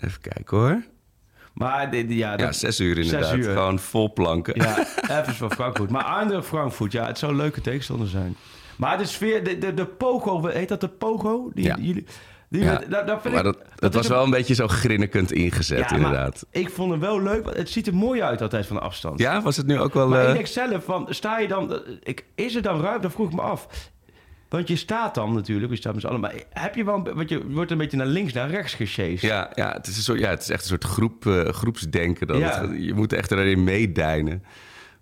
Even 0.00 0.20
kijken 0.20 0.56
hoor. 0.58 0.82
Maar 1.54 1.90
dit- 1.90 2.10
ja, 2.12 2.30
Ja, 2.30 2.36
dat, 2.36 2.56
zes 2.56 2.80
uur 2.80 2.98
inderdaad. 2.98 3.28
Zes 3.30 3.38
uur. 3.38 3.52
Gewoon 3.52 3.78
vol 3.78 4.12
planken. 4.12 4.54
Ja, 4.56 4.78
even 5.20 5.34
van 5.34 5.50
Frankfurt. 5.52 5.90
Maar 5.90 6.18
Eindracht 6.18 6.46
Frankfurt, 6.46 6.92
ja, 6.92 7.06
het 7.06 7.18
zou 7.18 7.32
een 7.32 7.38
leuke 7.38 7.60
tegenstander 7.60 8.08
zijn. 8.08 8.36
Maar 8.76 8.98
de 8.98 9.04
sfeer, 9.04 9.44
de, 9.44 9.58
de, 9.58 9.74
de 9.74 9.86
Pogo, 9.86 10.46
heet 10.46 10.68
dat 10.68 10.80
de 10.80 10.88
Pogo? 10.88 11.50
Die, 11.54 11.64
Ja. 11.64 11.76
jullie, 11.80 12.04
die 12.48 12.62
Ja, 12.62 12.72
met- 12.72 12.90
daar, 12.90 13.06
daar 13.06 13.20
vind 13.20 13.34
maar 13.34 13.46
ik, 13.46 13.52
dat, 13.52 13.64
dat 13.76 13.94
was 13.94 14.08
een- 14.08 14.14
wel 14.14 14.24
een 14.24 14.30
beetje 14.30 14.54
zo 14.54 14.66
grinnikend 14.68 15.32
ingezet, 15.32 15.78
Ja, 15.90 15.96
inderdaad. 15.96 16.46
Ik 16.50 16.70
vond 16.70 16.90
hem 16.90 17.00
wel 17.00 17.22
leuk, 17.22 17.56
het 17.56 17.70
ziet 17.70 17.86
er 17.86 17.94
mooi 17.94 18.22
uit 18.22 18.42
altijd 18.42 18.66
van 18.66 18.80
afstand. 18.80 19.18
Ja, 19.18 19.42
was 19.42 19.56
het 19.56 19.66
nu 19.66 19.78
ook 19.80 19.94
wel... 19.94 20.08
Maar 20.08 20.22
eh, 20.22 20.28
ik 20.28 20.34
denk 20.34 20.46
zelf, 20.46 20.84
van, 20.84 21.06
sta 21.10 21.38
je 21.38 21.48
dan, 21.48 21.80
ik, 22.02 22.24
is 22.34 22.54
er 22.54 22.62
dan 22.62 22.80
ruimte? 22.80 23.00
Dat 23.02 23.12
vroeg 23.12 23.28
ik 23.28 23.34
me 23.34 23.40
af. 23.40 23.66
Want 24.50 24.68
je 24.68 24.76
staat 24.76 25.14
dan 25.14 25.32
natuurlijk, 25.34 25.70
je 25.72 25.78
staat 25.78 25.92
met 25.92 26.02
z'n 26.02 26.08
allen, 26.08 26.20
maar 26.20 26.34
heb 26.50 26.74
je 26.74 26.84
wel, 26.84 27.02
want 27.14 27.28
je 27.28 27.50
wordt 27.50 27.70
een 27.70 27.78
beetje 27.78 27.96
naar 27.96 28.06
links, 28.06 28.32
naar 28.32 28.50
rechts 28.50 28.74
gesjeest. 28.74 29.22
ja, 29.22 29.50
ja, 29.54 29.72
het 29.72 29.86
is 29.86 29.96
een 29.96 30.02
soort, 30.02 30.18
ja, 30.18 30.28
het 30.30 30.42
is 30.42 30.48
echt 30.50 30.60
een 30.62 30.68
soort 30.68 30.84
groep, 30.84 31.26
eh, 31.26 31.44
groepsdenken. 31.44 32.26
Dan. 32.26 32.38
Ja. 32.38 32.60
Het- 32.60 32.84
je 32.84 32.94
moet 32.94 33.12
echt 33.12 33.30
erin 33.30 33.64
meedijnen. 33.64 34.42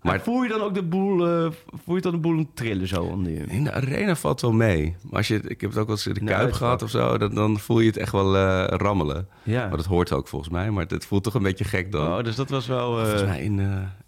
Maar 0.02 0.20
voel 0.20 0.42
je 0.42 0.48
dan 0.48 0.60
ook 0.60 0.74
de 0.74 0.82
boel, 0.82 1.26
eh, 1.28 1.50
voel 1.84 1.94
je 1.94 2.00
dan 2.00 2.12
de 2.12 2.18
boel 2.18 2.46
trillen 2.54 2.86
zo 2.88 3.02
onder 3.02 3.32
je? 3.32 3.44
in 3.46 3.64
de 3.64 3.72
arena 3.72 4.16
valt 4.16 4.40
wel 4.40 4.52
mee. 4.52 4.96
Maar 5.02 5.16
als 5.16 5.28
je, 5.28 5.34
ik 5.44 5.60
heb 5.60 5.70
het 5.70 5.78
ook 5.78 5.86
wel 5.86 5.96
eens 5.96 6.06
in 6.06 6.14
de 6.14 6.24
Kuip 6.24 6.52
gehad 6.52 6.82
of 6.82 6.90
zo. 6.90 7.18
Dan, 7.18 7.34
dan 7.34 7.58
voel 7.58 7.80
je 7.80 7.86
het 7.86 7.96
echt 7.96 8.12
wel 8.12 8.36
eh, 8.36 8.64
rammelen. 8.66 9.28
Ja. 9.42 9.68
Maar 9.68 9.76
dat 9.76 9.86
hoort 9.86 10.12
ook 10.12 10.28
volgens 10.28 10.50
mij. 10.50 10.70
Maar 10.70 10.84
het 10.88 11.06
voelt 11.06 11.22
toch 11.24 11.34
een 11.34 11.42
beetje 11.42 11.64
gek 11.64 11.92
dan. 11.92 12.06
Oh, 12.18 12.24
dus 12.24 12.36
dat 12.36 12.50
was 12.50 12.66
wel... 12.66 12.98
Volgens 12.98 13.22
mij 13.24 13.42
in, 13.42 13.60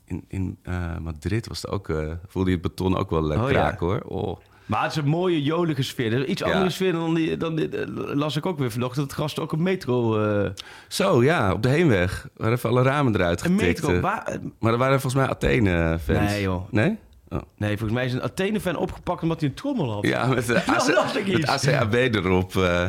in, 0.05 0.25
in 0.29 0.59
Madrid 1.03 1.47
was 1.49 1.63
het 1.63 1.71
ook, 1.71 1.87
voelde 2.27 2.51
je 2.51 2.57
het 2.57 2.65
beton 2.67 2.97
ook 2.97 3.11
wel 3.11 3.23
lekker 3.23 3.47
Oh, 3.47 3.53
ja. 3.53 3.59
kraken 3.61 3.87
hoor. 3.87 4.01
Oh. 4.01 4.39
Maar 4.71 4.83
het 4.83 4.91
is 4.91 4.97
een 4.97 5.09
mooie, 5.09 5.43
jolige 5.43 5.83
sfeer. 5.83 6.11
Dat 6.11 6.21
is 6.21 6.27
Iets 6.27 6.41
Ja. 6.43 6.47
andere 6.53 6.71
sfeer 6.71 6.93
dan 6.93 7.15
die, 7.15 7.37
dan 7.37 7.55
die, 7.57 7.69
eh, 7.69 7.87
las 8.15 8.37
ik 8.37 8.47
ook 8.47 8.59
weer 8.59 8.71
vanochtend. 8.71 9.09
Dat 9.09 9.19
gast 9.19 9.39
ook 9.39 9.53
een 9.53 9.63
metro... 9.63 10.23
eh, 10.25 10.51
Zo 10.89 11.23
ja, 11.23 11.53
op 11.53 11.63
de 11.63 11.69
heenweg. 11.69 12.29
Waren 12.37 12.55
even 12.55 12.71
alle 12.71 12.83
ramen 12.83 13.15
eruit 13.15 13.45
een 13.45 13.59
getikt. 13.59 13.81
metro... 13.83 13.95
eh. 13.97 14.01
Waar, 14.03 14.39
Maar 14.59 14.73
er 14.73 14.79
waren 14.79 15.01
volgens 15.01 15.23
mij 15.23 15.31
Athene-fans. 15.31 16.31
Nee, 16.31 16.43
joh. 16.43 16.73
Nee? 16.73 16.99
Oh. 17.29 17.39
nee, 17.57 17.71
volgens 17.71 17.93
mij 17.93 18.05
is 18.05 18.13
een 18.13 18.23
Athene-fan 18.23 18.77
opgepakt 18.77 19.23
omdat 19.23 19.41
hij 19.41 19.49
een 19.49 19.55
trommel 19.55 19.93
had. 19.93 20.07
Ja, 20.07 20.27
met 20.27 20.47
de. 20.47 20.63
ACAB 21.53 21.95
erop. 21.95 22.57
eh. 22.57 22.85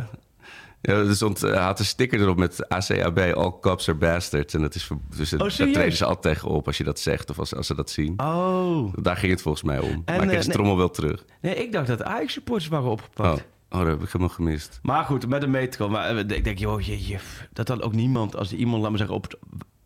Ja, 0.81 0.93
er 0.93 1.15
stond, 1.15 1.43
eh, 1.43 1.65
had 1.65 1.79
een 1.79 1.85
sticker 1.85 2.19
erop 2.21 2.37
met 2.37 2.69
ACAB, 2.69 3.19
all 3.19 3.51
cops 3.61 3.89
are 3.89 3.97
bastards. 3.97 4.53
En 4.53 4.61
dat 4.61 4.75
is, 4.75 4.89
dus 5.17 5.33
Oh, 5.33 5.39
daar 5.39 5.49
treden 5.49 5.91
ze 5.93 6.05
altijd 6.05 6.35
tegen 6.35 6.49
op 6.49 6.67
als 6.67 6.77
je 6.77 6.83
dat 6.83 6.99
zegt 6.99 7.29
of 7.29 7.39
als, 7.39 7.55
als 7.55 7.67
ze 7.67 7.75
dat 7.75 7.89
zien. 7.89 8.13
Oh. 8.19 8.93
Daar 9.01 9.17
ging 9.17 9.31
het 9.31 9.41
volgens 9.41 9.63
mij 9.63 9.79
om. 9.79 10.01
maar 10.05 10.15
ik 10.15 10.21
de 10.21 10.25
nee- 10.35 10.41
trommel 10.47 10.77
wel 10.77 10.89
terug. 10.89 11.25
Nee, 11.41 11.55
ik 11.55 11.71
dacht 11.71 11.87
dat 11.87 12.03
Ajax-supporters 12.03 12.67
waren 12.69 12.85
Oh. 12.85 12.91
opgepakt. 12.91 13.43
oh, 13.69 13.79
dat 13.79 13.87
heb 13.87 14.01
ik 14.01 14.05
helemaal 14.07 14.29
gemist. 14.35 14.79
Maar 14.81 15.03
goed, 15.03 15.27
met 15.27 15.43
een 15.43 15.51
metro. 15.51 15.89
Maar 15.89 16.09
eh, 16.17 16.37
ik 16.37 16.43
denk, 16.43 16.57
joh, 16.59 16.81
jeetje, 16.81 17.17
dat 17.53 17.67
had 17.67 17.81
ook 17.81 17.93
niemand... 17.93 18.35
Als 18.35 18.53
iemand, 18.53 18.81
laat 18.81 18.91
me 18.91 18.97
zeggen, 18.97 19.15
op 19.15 19.23
het, 19.23 19.37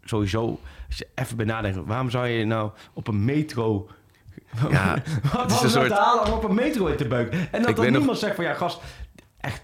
sowieso... 0.04 0.60
Als 0.88 0.98
je 0.98 1.08
even 1.16 1.38
bij 1.38 1.46
nadenkt, 1.46 1.80
waarom 1.86 2.10
zou 2.10 2.28
je 2.28 2.46
nou 2.46 2.72
op 2.94 3.08
een 3.08 3.26
metro... 3.26 3.88
Ja, 4.70 4.94
Wat 5.36 5.52
is 5.52 5.58
een 5.58 5.62
dat 5.64 5.72
soort... 5.72 5.92
halen 5.92 6.26
om 6.26 6.32
op 6.32 6.44
een 6.44 6.56
metro 6.56 6.86
in 6.86 6.96
te 6.98 7.08
beuken? 7.08 7.52
En 7.52 7.62
dat 7.62 7.76
dan 7.76 7.86
nog- 7.86 7.96
niemand 7.98 8.18
zegt 8.20 8.36
van, 8.36 8.44
ja, 8.46 8.54
gast, 8.54 8.80
echt... 9.40 9.62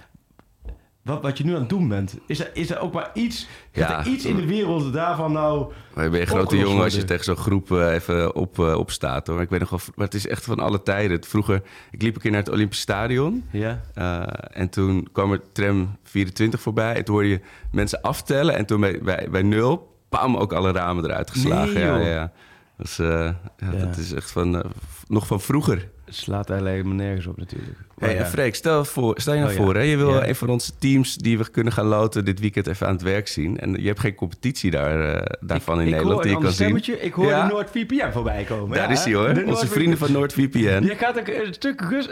Wat, 1.03 1.21
wat 1.21 1.37
je 1.37 1.43
nu 1.43 1.53
aan 1.53 1.59
het 1.59 1.69
doen 1.69 1.87
bent, 1.87 2.17
is 2.27 2.39
er, 2.39 2.49
is 2.53 2.69
er 2.69 2.79
ook 2.79 2.93
maar 2.93 3.09
iets, 3.13 3.47
Ja. 3.71 3.99
er 3.99 4.07
iets 4.07 4.25
in 4.25 4.35
de 4.35 4.45
wereld 4.45 4.93
daarvan 4.93 5.31
nou... 5.31 5.73
Maar 5.93 6.09
ben 6.09 6.19
je 6.19 6.25
een 6.25 6.31
grote 6.31 6.57
jongen 6.57 6.83
als 6.83 6.95
je 6.95 7.03
tegen 7.03 7.23
zo'n 7.23 7.35
groep 7.35 7.71
eh, 7.71 7.93
even 7.93 8.35
op, 8.35 8.59
eh, 8.59 8.73
op 8.73 8.91
staat 8.91 9.27
hoor. 9.27 9.41
Ik 9.41 9.49
weet 9.49 9.59
nog 9.59 9.69
wel, 9.69 9.79
maar 9.95 10.05
het 10.05 10.15
is 10.15 10.27
echt 10.27 10.43
van 10.43 10.59
alle 10.59 10.83
tijden. 10.83 11.23
Vroeger, 11.23 11.61
ik 11.91 12.01
liep 12.01 12.15
een 12.15 12.21
keer 12.21 12.31
naar 12.31 12.39
het 12.39 12.49
Olympisch 12.49 12.79
Stadion. 12.79 13.43
Ja, 13.51 13.81
eh, 13.93 14.23
en 14.61 14.69
toen 14.69 15.07
kwam 15.11 15.31
er 15.31 15.41
tram 15.51 15.97
24 16.03 16.61
voorbij. 16.61 16.95
En 16.95 17.03
toen 17.05 17.15
hoorde 17.15 17.29
je 17.29 17.41
mensen 17.71 18.01
aftellen. 18.01 18.55
En 18.55 18.65
toen 18.65 18.79
bij, 18.79 18.99
bij, 19.01 19.27
bij 19.31 19.41
nul, 19.41 19.95
pam, 20.09 20.35
ook 20.37 20.53
alle 20.53 20.71
ramen 20.71 21.05
eruit 21.05 21.31
geslagen. 21.31 21.73
Nee, 21.73 21.83
ja, 21.83 21.97
ja, 21.97 22.07
ja. 22.07 22.31
Dat 22.77 22.87
is, 22.87 22.99
eh, 22.99 23.29
ja. 23.57 23.85
Dat 23.85 23.97
is 23.97 24.13
echt 24.13 24.31
van, 24.31 24.63
eh, 24.63 24.69
nog 25.07 25.27
van 25.27 25.41
vroeger. 25.41 25.89
het 26.05 26.15
slaat 26.15 26.49
eigenlijk 26.49 26.83
helemaal 26.83 27.05
nergens 27.05 27.27
op 27.27 27.37
natuurlijk. 27.37 27.77
Hey, 28.01 28.17
en 28.17 28.27
Freek, 28.27 28.55
stel, 28.55 28.85
voor, 28.85 29.13
stel 29.17 29.33
je 29.33 29.39
nou 29.39 29.51
Oh, 29.51 29.57
voor, 29.57 29.75
hè, 29.75 29.81
je 29.81 29.97
wil 29.97 30.13
Ja. 30.13 30.27
een 30.27 30.35
van 30.35 30.49
onze 30.49 30.71
teams 30.79 31.15
die 31.15 31.37
we 31.37 31.49
kunnen 31.49 31.73
gaan 31.73 31.85
loten 31.85 32.25
dit 32.25 32.39
weekend 32.39 32.67
even 32.67 32.87
aan 32.87 32.93
het 32.93 33.01
werk 33.01 33.27
zien. 33.27 33.59
En 33.59 33.73
je 33.81 33.87
hebt 33.87 33.99
geen 33.99 34.15
competitie 34.15 34.71
daar, 34.71 35.13
eh, 35.15 35.35
daarvan 35.39 35.79
in 35.81 35.87
ik 35.87 35.93
Nederland 35.93 36.23
die 36.23 36.31
je 36.31 36.37
kan 36.37 36.51
zien. 36.51 37.03
ik 37.03 37.13
hoor 37.13 37.25
de 37.25 37.45
NoordVPN 37.49 38.11
voorbij 38.11 38.43
komen. 38.43 38.77
Daar 38.77 38.87
Ja, 38.87 38.93
is 38.93 39.03
hij 39.03 39.13
hoor, 39.13 39.33
de 39.33 39.45
onze 39.45 39.67
vrienden 39.67 39.97
van 39.97 40.11
NoordVPN. 40.11 40.83
Je 40.83 40.95
gaat 40.97 41.19
ook 41.19 41.27
een 41.27 41.53
stuk 41.53 41.81
rust... 41.81 42.09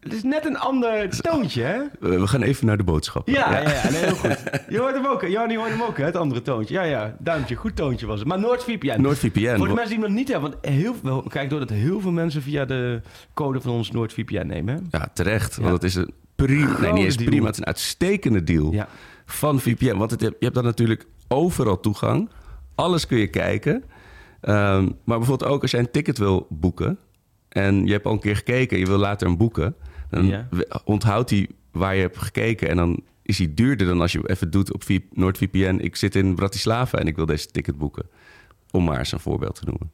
Het 0.00 0.12
is 0.12 0.22
net 0.22 0.46
een 0.46 0.58
ander 0.58 1.20
toontje, 1.20 1.62
hè? 1.62 1.78
We 2.00 2.26
gaan 2.26 2.42
even 2.42 2.66
naar 2.66 2.76
de 2.76 2.82
boodschap. 2.84 3.28
Ja, 3.28 3.52
ja, 3.52 3.60
ja, 3.60 3.90
nee, 3.90 4.00
heel 4.04 4.14
goed. 4.14 4.42
Je 4.68 4.78
hoort 4.78 4.94
hem 4.94 5.06
ook, 5.06 5.20
hè? 5.20 5.26
Jannie 5.26 5.56
hoort 5.58 5.70
hem 5.70 5.82
ook, 5.82 5.98
hè? 5.98 6.04
Het 6.04 6.16
andere 6.16 6.42
toontje. 6.42 6.74
Ja, 6.74 6.82
ja, 6.82 7.16
duimpje, 7.18 7.54
goed 7.54 7.76
toontje 7.76 8.06
was 8.06 8.18
het. 8.18 8.28
Maar 8.28 8.38
NoordVPN. 8.38 9.00
NoordVPN. 9.00 9.56
Voor 9.56 9.68
de 9.68 9.74
mensen 9.74 9.94
die 9.94 10.04
nog 10.06 10.16
niet 10.16 10.28
hebben, 10.28 10.50
want 10.50 10.66
heel 10.66 10.94
veel, 11.02 11.22
kijk 11.28 11.50
door 11.50 11.58
dat 11.58 11.70
heel 11.70 12.00
veel 12.00 12.10
mensen 12.12 12.42
via 12.42 12.64
de 12.64 13.00
code 13.34 13.60
van 13.60 13.72
ons 13.72 13.90
NoordVPN 13.90 14.46
nemen, 14.46 14.74
hè? 14.74 14.98
Ja, 14.98 15.08
terecht. 15.12 15.31
Ja. 15.56 15.62
Want 15.62 15.72
het 15.74 15.84
is 15.84 15.94
een 15.94 16.12
prima, 16.34 16.80
nee, 16.80 16.92
niet 16.92 17.04
eens 17.04 17.16
deal. 17.16 17.28
prima, 17.30 17.44
het 17.46 17.54
is 17.54 17.60
een 17.60 17.66
uitstekende 17.66 18.42
deal 18.44 18.74
van 19.26 19.60
VPN. 19.60 19.96
Want 19.96 20.10
het, 20.10 20.20
je 20.20 20.34
hebt 20.38 20.54
dan 20.54 20.64
natuurlijk 20.64 21.06
overal 21.28 21.80
toegang. 21.80 22.28
Alles 22.74 23.06
kun 23.06 23.18
je 23.18 23.26
kijken. 23.26 23.84
Ehm, 24.40 24.88
maar 25.04 25.18
bijvoorbeeld 25.18 25.50
ook 25.50 25.62
als 25.62 25.70
jij 25.70 25.80
een 25.80 25.90
ticket 25.90 26.18
wil 26.18 26.46
boeken... 26.50 26.98
en 27.48 27.86
je 27.86 27.92
hebt 27.92 28.06
al 28.06 28.12
een 28.12 28.20
keer 28.20 28.36
gekeken 28.36 28.76
en 28.76 28.82
je 28.82 28.88
wil 28.88 28.98
later 28.98 29.26
hem 29.26 29.36
boeken... 29.36 29.74
dan 30.10 30.26
Ja. 30.26 30.48
onthoudt 30.84 31.30
hij 31.30 31.48
waar 31.70 31.94
je 31.94 32.00
hebt 32.00 32.18
gekeken... 32.18 32.68
en 32.68 32.76
dan 32.76 33.00
is 33.22 33.38
hij 33.38 33.54
duurder 33.54 33.86
dan 33.86 34.00
als 34.00 34.12
je 34.12 34.28
even 34.30 34.50
doet 34.50 34.72
op 34.72 34.82
NoordVPN... 35.12 35.78
ik 35.80 35.96
zit 35.96 36.14
in 36.16 36.34
Bratislava 36.34 36.98
en 36.98 37.06
ik 37.06 37.16
wil 37.16 37.26
deze 37.26 37.46
ticket 37.46 37.78
boeken. 37.78 38.06
Om 38.70 38.84
maar 38.84 38.98
eens 38.98 39.12
een 39.12 39.20
voorbeeld 39.20 39.54
te 39.54 39.64
noemen. 39.64 39.90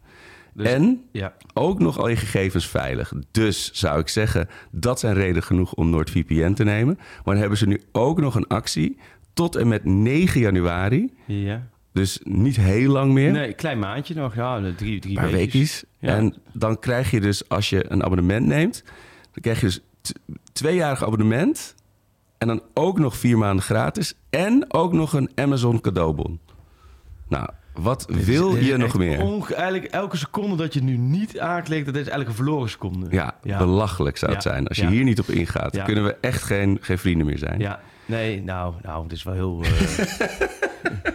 Dus- 0.59 0.73
en 0.73 1.05
Ja. 1.13 1.35
ook 1.55 1.79
nog 1.79 1.99
al 1.99 2.09
je 2.09 2.17
gegevens 2.17 2.69
veilig. 2.69 3.13
Dus 3.31 3.71
zou 3.73 4.01
ik 4.01 4.09
zeggen, 4.09 4.49
dat 4.71 5.01
zijn 5.01 5.15
reden 5.15 5.43
genoeg 5.43 5.75
om 5.75 5.91
NordVPN 5.91 6.53
te 6.53 6.65
nemen. 6.65 6.95
Maar 6.97 7.23
dan 7.25 7.37
hebben 7.37 7.59
ze 7.59 7.67
nu 7.67 7.81
ook 7.93 8.21
nog 8.21 8.35
een 8.35 8.47
actie 8.47 8.99
tot 9.33 9.57
en 9.57 9.69
met 9.69 9.85
9 9.85 10.41
januari. 10.41 11.13
Ja. 11.27 11.69
Dus 11.93 12.21
niet 12.23 12.57
heel 12.57 12.91
lang 12.93 13.13
meer. 13.13 13.33
Nee, 13.33 13.53
klein 13.53 13.79
maandje 13.79 14.15
nog. 14.15 14.35
Ja, 14.35 14.61
drie, 14.77 15.01
drie 15.01 15.15
paar 15.15 15.31
weekjes. 15.31 15.85
Ja. 15.99 16.17
En 16.17 16.35
dan 16.53 16.79
krijg 16.79 17.11
je 17.11 17.21
dus, 17.21 17.49
als 17.49 17.71
je 17.71 17.91
een 17.93 18.05
abonnement 18.05 18.47
neemt... 18.47 18.83
dan 19.33 19.43
krijg 19.43 19.61
je 19.61 19.67
dus 19.67 19.81
tweejarig 20.53 21.05
abonnement... 21.05 21.75
en 22.39 22.47
dan 22.47 22.63
ook 22.75 22.99
nog 22.99 23.17
vier 23.17 23.39
maanden 23.39 23.65
gratis... 23.65 24.15
en 24.31 24.65
ook 24.69 24.93
nog 24.93 25.13
een 25.13 25.31
Amazon 25.35 25.81
cadeaubon. 25.81 26.41
Nou, 27.29 27.49
wat 27.79 28.07
wil 28.09 28.57
je 28.57 28.77
nog 28.77 28.99
meer? 28.99 29.21
onge- 29.23 29.55
eigenlijk 29.55 29.93
elke 29.93 30.17
seconde 30.17 30.57
dat 30.57 30.75
je 30.75 30.83
nu 30.83 30.97
niet 30.97 31.39
aanklikt, 31.39 31.85
dat 31.87 31.95
is 31.95 32.01
eigenlijk 32.01 32.29
een 32.29 32.35
verloren 32.45 32.71
seconde. 32.71 33.07
Ja, 33.11 33.35
ja. 33.43 33.59
belachelijk 33.59 34.17
zou 34.17 34.33
het 34.33 34.43
Ja, 34.43 34.51
zijn. 34.51 34.67
Als 34.67 34.77
je 34.77 34.83
ja. 34.85 34.91
hier 34.91 35.05
niet 35.05 35.19
op 35.21 35.29
ingaat, 35.29 35.75
Ja. 35.75 35.85
kunnen 35.85 36.05
we 36.05 36.17
echt 36.21 36.43
geen, 36.43 36.79
geen 36.81 36.99
vrienden 36.99 37.27
meer 37.27 37.39
zijn. 37.39 37.61
Ja, 37.61 37.81
nee, 38.07 38.43
nou, 38.43 38.75
nou, 38.83 39.03
het 39.03 39.13
is 39.13 39.23
wel 39.23 39.35
heel... 39.35 39.61
eh, 39.63 39.71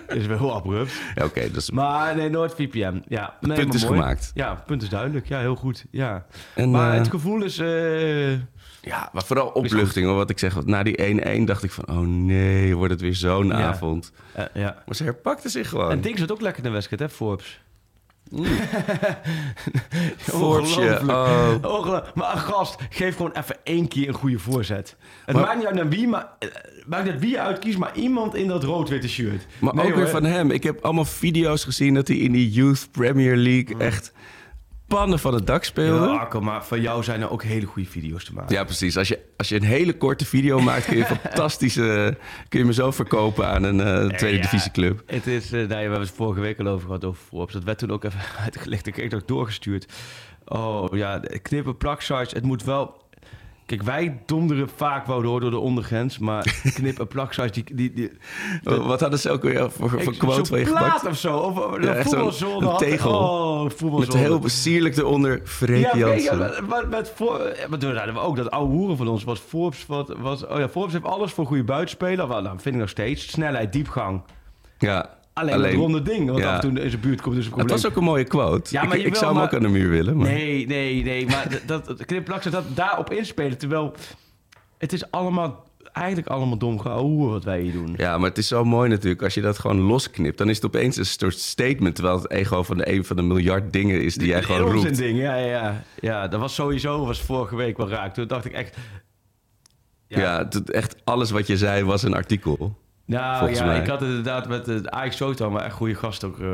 Het 0.07 0.21
is 0.21 0.27
wel 0.27 0.37
heel 0.37 0.53
abrupt. 0.55 0.91
Ja, 1.15 1.25
Oké, 1.25 1.51
dus 1.51 1.71
Maar 1.71 2.15
nee, 2.15 2.29
NoordVPN. 2.29 3.03
Ja, 3.07 3.33
nee, 3.41 3.55
punt 3.55 3.67
maar 3.67 3.75
is 3.75 3.85
mooi. 3.85 3.99
gemaakt. 3.99 4.31
Ja, 4.33 4.63
punt 4.65 4.81
is 4.81 4.89
duidelijk. 4.89 5.27
Ja, 5.27 5.39
heel 5.39 5.55
goed. 5.55 5.85
Ja. 5.91 6.25
En, 6.55 6.71
maar 6.71 6.91
eh, 6.91 6.97
het 6.97 7.09
gevoel 7.09 7.43
is... 7.43 7.57
eh, 7.57 8.31
ja, 8.85 9.09
maar 9.13 9.23
vooral 9.23 9.47
opluchting. 9.47 10.05
hoor. 10.05 10.15
Wat 10.15 10.29
ik 10.29 10.39
zeg, 10.39 10.65
na 10.65 10.83
die 10.83 11.21
1-1 11.41 11.43
dacht 11.43 11.63
ik 11.63 11.71
van... 11.71 11.87
oh 11.87 11.99
nee, 12.07 12.75
wordt 12.75 12.91
het 12.91 13.01
weer 13.01 13.15
zo'n 13.15 13.47
Ja. 13.47 13.53
avond. 13.53 14.11
ja. 14.53 14.83
Maar 14.85 14.95
ze 14.95 15.03
herpakte 15.03 15.49
zich 15.49 15.69
gewoon. 15.69 15.91
En 15.91 16.01
Ding 16.01 16.17
zat 16.19 16.31
ook 16.31 16.41
lekker 16.41 16.63
in 16.63 16.67
de 16.69 16.73
wedstrijd, 16.75 17.01
hè, 17.01 17.09
Forbes. 17.09 17.61
Forbesje, 20.17 20.79
Ongelooflijk. 20.79 21.65
oh. 21.65 21.97
Maar 22.15 22.37
gast, 22.37 22.75
geef 22.89 23.15
gewoon 23.15 23.31
even 23.31 23.55
één 23.63 23.87
keer 23.87 24.07
een 24.07 24.13
goede 24.13 24.39
voorzet. 24.39 24.95
Het 25.25 25.35
Maar- 25.35 25.45
maakt 25.45 25.57
niet 25.57 25.65
uit 25.65 25.75
naar 25.75 25.89
wie, 25.89 26.07
maar, 26.07 26.27
eh, 26.39 26.47
maakt 26.85 27.03
niet 27.03 27.11
uit 27.13 27.21
wie 27.21 27.29
je 27.29 27.39
uitkiest, 27.39 27.77
maar 27.77 27.95
iemand 27.95 28.35
in 28.35 28.47
dat 28.47 28.63
rood-witte 28.63 29.09
shirt. 29.09 29.45
Maar 29.59 29.75
Nee, 29.75 29.85
ook 29.85 29.95
weer 29.95 30.09
van 30.09 30.23
hem. 30.23 30.51
Ik 30.51 30.63
heb 30.63 30.83
allemaal 30.83 31.05
video's 31.05 31.63
gezien 31.63 31.93
dat 31.93 32.07
hij 32.07 32.17
in 32.17 32.31
die 32.31 32.49
Youth 32.51 32.87
Premier 32.91 33.35
League... 33.35 33.77
echt 33.77 34.11
pannen 34.87 35.19
van 35.19 35.33
het 35.33 35.47
dak 35.47 35.63
speelde. 35.63 36.07
Ja, 36.07 36.27
Ja, 36.31 36.39
maar 36.39 36.65
van 36.65 36.81
jou 36.81 37.03
zijn 37.03 37.21
er 37.21 37.29
ook 37.29 37.43
hele 37.43 37.65
goede 37.65 37.89
video's 37.89 38.25
te 38.25 38.33
maken. 38.33 38.55
precies. 38.63 38.97
Als 38.97 39.07
je, 39.07 39.19
als 39.37 39.49
je 39.49 39.55
een 39.55 39.63
hele 39.63 39.97
korte 39.97 40.25
video 40.25 40.59
maakt... 40.59 40.85
kun 40.85 40.97
je 40.97 41.05
fantastische... 41.21 42.17
kun 42.49 42.59
je 42.59 42.65
me 42.65 42.73
zo 42.73 42.91
verkopen 42.91 43.47
aan 43.47 43.63
een 43.63 43.81
eh, 43.81 44.17
tweede 44.17 44.37
Ja, 44.37 44.43
divisieclub. 44.43 45.03
Het 45.05 45.27
is, 45.27 45.49
nou 45.49 45.61
ja, 45.61 45.67
we 45.67 45.75
hebben 45.75 45.99
het 45.99 46.11
vorige 46.11 46.41
week 46.41 46.59
al 46.59 46.67
over 46.67 46.85
gehad 46.85 47.05
over 47.05 47.23
Forbes. 47.27 47.53
Dat 47.53 47.63
werd 47.63 47.77
toen 47.77 47.91
ook 47.91 48.03
even 48.03 48.19
uitgelegd. 48.45 48.87
Ik 48.87 48.93
kreeg 48.93 49.11
het 49.11 49.21
ook 49.21 49.27
doorgestuurd. 49.27 49.93
Oh 50.45 50.97
ja, 50.97 51.21
knippen, 51.41 51.77
plaksites. 51.77 52.31
Het 52.31 52.43
moet 52.43 52.63
wel... 52.63 53.01
Kijk, 53.65 53.81
wij 53.83 54.21
donderen 54.25 54.69
vaak 54.69 55.05
wel 55.07 55.21
door, 55.21 55.39
door 55.39 55.49
de 55.51 55.57
ondergrens. 55.57 56.17
Maar 56.19 56.61
knip 56.75 56.99
en 56.99 57.07
plaksites, 57.07 57.51
die... 57.51 57.75
die, 57.75 57.93
die 57.93 58.11
Oh, 58.63 58.87
Wat 58.87 58.99
hadden 58.99 59.19
ze 59.19 59.29
ook 59.31 59.41
weer 59.43 59.71
voor, 59.71 59.89
voor 59.89 60.15
quote 60.17 60.45
van 60.45 60.59
je 60.59 60.65
gepakt? 60.65 61.05
of 61.07 61.17
zo. 61.17 61.37
Of 61.37 61.81
Ja, 61.83 62.03
voetbalzone. 62.03 62.55
een 62.57 62.63
had- 62.71 62.79
tegel. 62.79 63.11
Oh, 63.81 63.99
Met 63.99 64.13
heel 64.13 64.41
sierlijk 64.45 64.97
eronder 64.97 65.41
Freek 65.43 65.93
Ja, 65.93 65.97
Jansen. 65.97 66.37
met, 66.37 66.67
met, 66.67 66.89
met 66.89 67.11
voor, 67.15 67.39
ja, 67.57 67.67
maar 67.69 67.79
toen 67.79 67.95
hadden 67.95 68.13
we 68.13 68.19
ook 68.19 68.35
dat 68.35 68.51
oude 68.51 68.73
hoeren 68.73 68.97
van 68.97 69.07
ons 69.07 69.23
was 69.23 69.39
Forbes. 69.39 69.85
Wat, 69.85 70.13
was, 70.17 70.45
oh 70.47 70.59
ja, 70.59 70.69
Forbes 70.69 70.93
heeft 70.93 71.05
alles 71.05 71.31
voor 71.31 71.45
goede 71.45 71.63
buitenspelen. 71.63 72.27
Nou, 72.27 72.47
vind 72.47 72.75
ik 72.75 72.81
nog 72.81 72.89
steeds. 72.89 73.27
Snelheid, 73.31 73.73
diepgang. 73.73 74.21
Ja, 74.77 75.09
alleen, 75.33 75.53
Alleen- 75.53 75.71
dat 75.71 75.79
ronde 75.79 76.01
ding. 76.01 76.25
Want 76.29 76.39
ja. 76.39 76.49
af 76.55 76.63
en 76.63 76.69
toe 76.73 76.83
in 76.83 76.89
zijn 76.89 77.01
buurt 77.01 77.21
komt 77.21 77.35
dus 77.35 77.45
een 77.45 77.51
Het 77.51 77.59
probleem. 77.59 77.81
was 77.81 77.91
ook 77.91 77.97
een 77.97 78.03
mooie 78.03 78.23
quote. 78.23 78.73
Ja, 78.73 78.83
maar 78.83 78.97
ik, 78.97 79.15
zou 79.15 79.25
hem 79.25 79.33
maar- 79.35 79.43
ook 79.43 79.53
aan 79.53 79.61
de 79.61 79.67
muur 79.67 79.89
willen. 79.89 80.17
Maar... 80.17 80.27
Nee, 80.27 80.67
nee, 80.67 81.03
nee. 81.03 81.25
Maar 81.25 81.47
dat- 81.65 82.05
Knip 82.05 82.25
Plak 82.25 82.51
dat 82.51 82.63
daarop 82.75 83.11
inspelen. 83.11 83.57
Terwijl 83.57 83.93
het 84.77 84.93
is 84.93 85.11
allemaal, 85.11 85.67
eigenlijk 85.91 86.27
allemaal 86.27 86.57
dom 86.57 86.79
gehouden 86.79 87.29
wat 87.29 87.43
wij 87.43 87.61
hier 87.61 87.71
doen. 87.73 87.93
Ja, 87.97 88.17
maar 88.17 88.29
het 88.29 88.37
is 88.37 88.47
zo 88.47 88.65
mooi 88.65 88.89
natuurlijk. 88.89 89.23
Als 89.23 89.33
je 89.33 89.41
dat 89.41 89.59
gewoon 89.59 89.79
losknipt, 89.79 90.37
dan 90.37 90.49
is 90.49 90.55
het 90.55 90.65
opeens 90.65 90.97
een 90.97 91.05
soort 91.05 91.37
statement. 91.39 91.95
Terwijl 91.95 92.17
het 92.17 92.31
ego 92.31 92.63
van 92.63 92.77
de 92.77 92.91
een 92.93 93.05
van 93.05 93.15
de 93.15 93.21
miljard 93.21 93.73
dingen 93.73 94.01
is 94.03 94.15
die 94.15 94.27
jij 94.27 94.43
gewoon 94.43 94.71
roept. 94.71 94.97
ding, 94.97 95.19
ja, 95.19 95.35
ja, 95.35 95.83
ja. 96.01 96.27
Dat 96.27 96.39
was 96.39 96.55
sowieso, 96.55 97.05
was 97.05 97.21
vorige 97.21 97.55
week 97.55 97.77
wel 97.77 97.89
raak. 97.89 98.13
Toen 98.13 98.27
dacht 98.27 98.45
ik 98.45 98.51
echt... 98.53 98.77
Ja, 100.07 100.37
het- 100.49 100.71
echt 100.71 100.95
alles 101.03 101.31
wat 101.31 101.47
je 101.47 101.57
zei 101.57 101.83
was 101.83 102.03
een 102.03 102.13
artikel. 102.13 102.75
Nou 103.05 103.37
volgens 103.37 103.59
ja, 103.59 103.65
mij. 103.65 103.79
ik 103.79 103.87
had 103.87 103.99
het 103.99 104.09
inderdaad 104.09 104.47
met 104.47 104.65
de 104.65 104.91
Ajax 104.91 105.17
Soto 105.17 105.49
maar 105.49 105.63
echt 105.63 105.73
goede 105.73 105.95
gasten 105.95 106.27
ook 106.27 106.39
eh, 106.39 106.47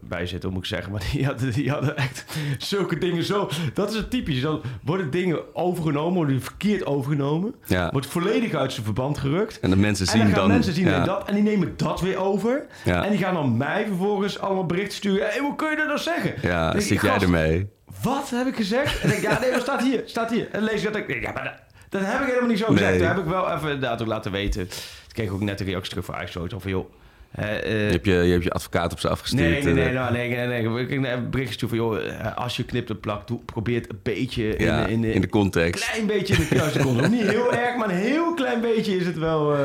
bij 0.00 0.26
zitten, 0.26 0.50
moet 0.50 0.58
ik 0.58 0.68
zeggen. 0.68 0.92
Maar 0.92 1.02
die 1.12 1.26
hadden, 1.26 1.52
die 1.52 1.70
hadden 1.70 1.96
echt 1.96 2.24
zulke 2.58 2.98
dingen 2.98 3.24
zo... 3.24 3.50
Dat 3.74 3.90
is 3.90 3.96
het 3.96 4.10
typisch. 4.10 4.40
Dan 4.40 4.62
worden 4.82 5.10
dingen 5.10 5.54
overgenomen, 5.54 6.14
worden 6.14 6.42
verkeerd 6.42 6.86
overgenomen. 6.86 7.54
Ja. 7.66 7.90
Wordt 7.90 8.06
volledig 8.06 8.54
uit 8.54 8.72
zijn 8.72 8.84
verband 8.84 9.18
gerukt. 9.18 9.60
En 9.60 9.70
de 9.70 9.76
mensen 9.76 10.06
En 10.06 10.12
zien 10.12 10.20
dan 10.20 10.30
gaan 10.30 10.40
dan... 10.40 10.48
mensen 10.48 10.72
zien 10.72 10.86
ja. 10.86 11.04
dat 11.04 11.28
en 11.28 11.34
die 11.34 11.42
nemen 11.42 11.72
dat 11.76 12.00
weer 12.00 12.16
over. 12.16 12.66
Ja. 12.84 13.04
En 13.04 13.10
die 13.10 13.18
gaan 13.18 13.34
dan 13.34 13.56
mij 13.56 13.86
vervolgens 13.86 14.38
allemaal 14.38 14.66
berichten 14.66 14.96
sturen. 14.96 15.28
Hé, 15.28 15.38
hoe 15.38 15.56
kun 15.56 15.70
je 15.70 15.76
dat 15.76 15.86
nou 15.86 15.98
zeggen? 15.98 16.34
Ja, 16.42 16.80
zit 16.80 16.88
jij 16.88 17.10
gast, 17.10 17.22
ermee? 17.22 17.68
Wat 18.02 18.30
heb 18.30 18.46
ik 18.46 18.56
gezegd? 18.56 19.00
En 19.00 19.08
denk 19.08 19.22
ik, 19.22 19.30
ja, 19.30 19.40
nee, 19.40 19.50
maar 19.50 19.60
staat 19.60 19.82
hier, 19.82 20.02
staat 20.04 20.30
hier. 20.30 20.48
En 20.52 20.62
lees 20.62 20.84
ik 20.84 20.92
dat 20.92 20.96
ik 20.96 21.22
ja, 21.22 21.32
maar 21.32 21.65
dat, 21.98 22.06
heb 22.12 22.20
ik 22.20 22.26
helemaal 22.26 22.48
niet 22.48 22.58
zo 22.58 22.66
gezegd. 22.66 22.90
Nee. 22.90 22.98
Dat 22.98 23.08
heb 23.08 23.18
ik 23.18 23.24
wel 23.24 23.46
even 23.46 23.62
inderdaad 23.70 24.00
ook 24.02 24.06
laten 24.08 24.32
weten. 24.32 24.68
Toen 24.68 24.78
kreeg 25.12 25.26
ik 25.26 25.32
ook 25.32 25.40
net 25.40 25.60
een 25.60 25.66
reactie 25.66 25.88
terug 25.90 26.04
van 26.04 26.14
Ajax 26.14 26.32
van, 26.62 26.70
joh... 26.70 26.90
eh, 27.30 27.62
Je 27.62 27.92
hebt 27.92 28.06
je, 28.06 28.12
je 28.12 28.30
hebt 28.32 28.44
je 28.44 28.50
advocaat 28.50 28.92
op 28.92 29.00
ze 29.00 29.08
afgestuurd. 29.08 29.42
Nee, 29.50 29.62
nee, 29.62 29.74
nee, 29.74 29.84
eh, 29.88 29.94
nou, 29.94 30.12
nee, 30.12 30.28
nee, 30.30 30.46
nee. 30.46 30.80
Ik 30.82 30.90
een 31.04 31.30
berichtje 31.30 31.56
toe 31.58 31.68
van, 31.68 31.78
joh, 31.78 32.06
eh, 32.08 32.36
als 32.36 32.56
je 32.56 32.64
knipt 32.64 32.90
en 32.90 33.00
plakt, 33.00 33.44
probeer 33.44 33.80
het 33.80 33.90
een 33.90 34.00
beetje 34.02 34.54
ja, 34.58 34.86
in, 34.86 35.00
de- 35.00 35.12
in 35.12 35.20
de 35.20 35.28
context. 35.28 35.84
klein 35.90 36.06
beetje 36.06 36.34
in 36.34 36.46
de 36.48 36.54
juiste 36.54 36.78
context. 36.86 37.10
Niet 37.10 37.28
heel 37.28 37.52
erg, 37.52 37.76
maar 37.76 37.88
een 37.90 37.94
heel 37.96 38.34
klein 38.34 38.60
beetje 38.60 38.96
is 38.96 39.06
het 39.06 39.18
wel, 39.18 39.54
eh 39.54 39.60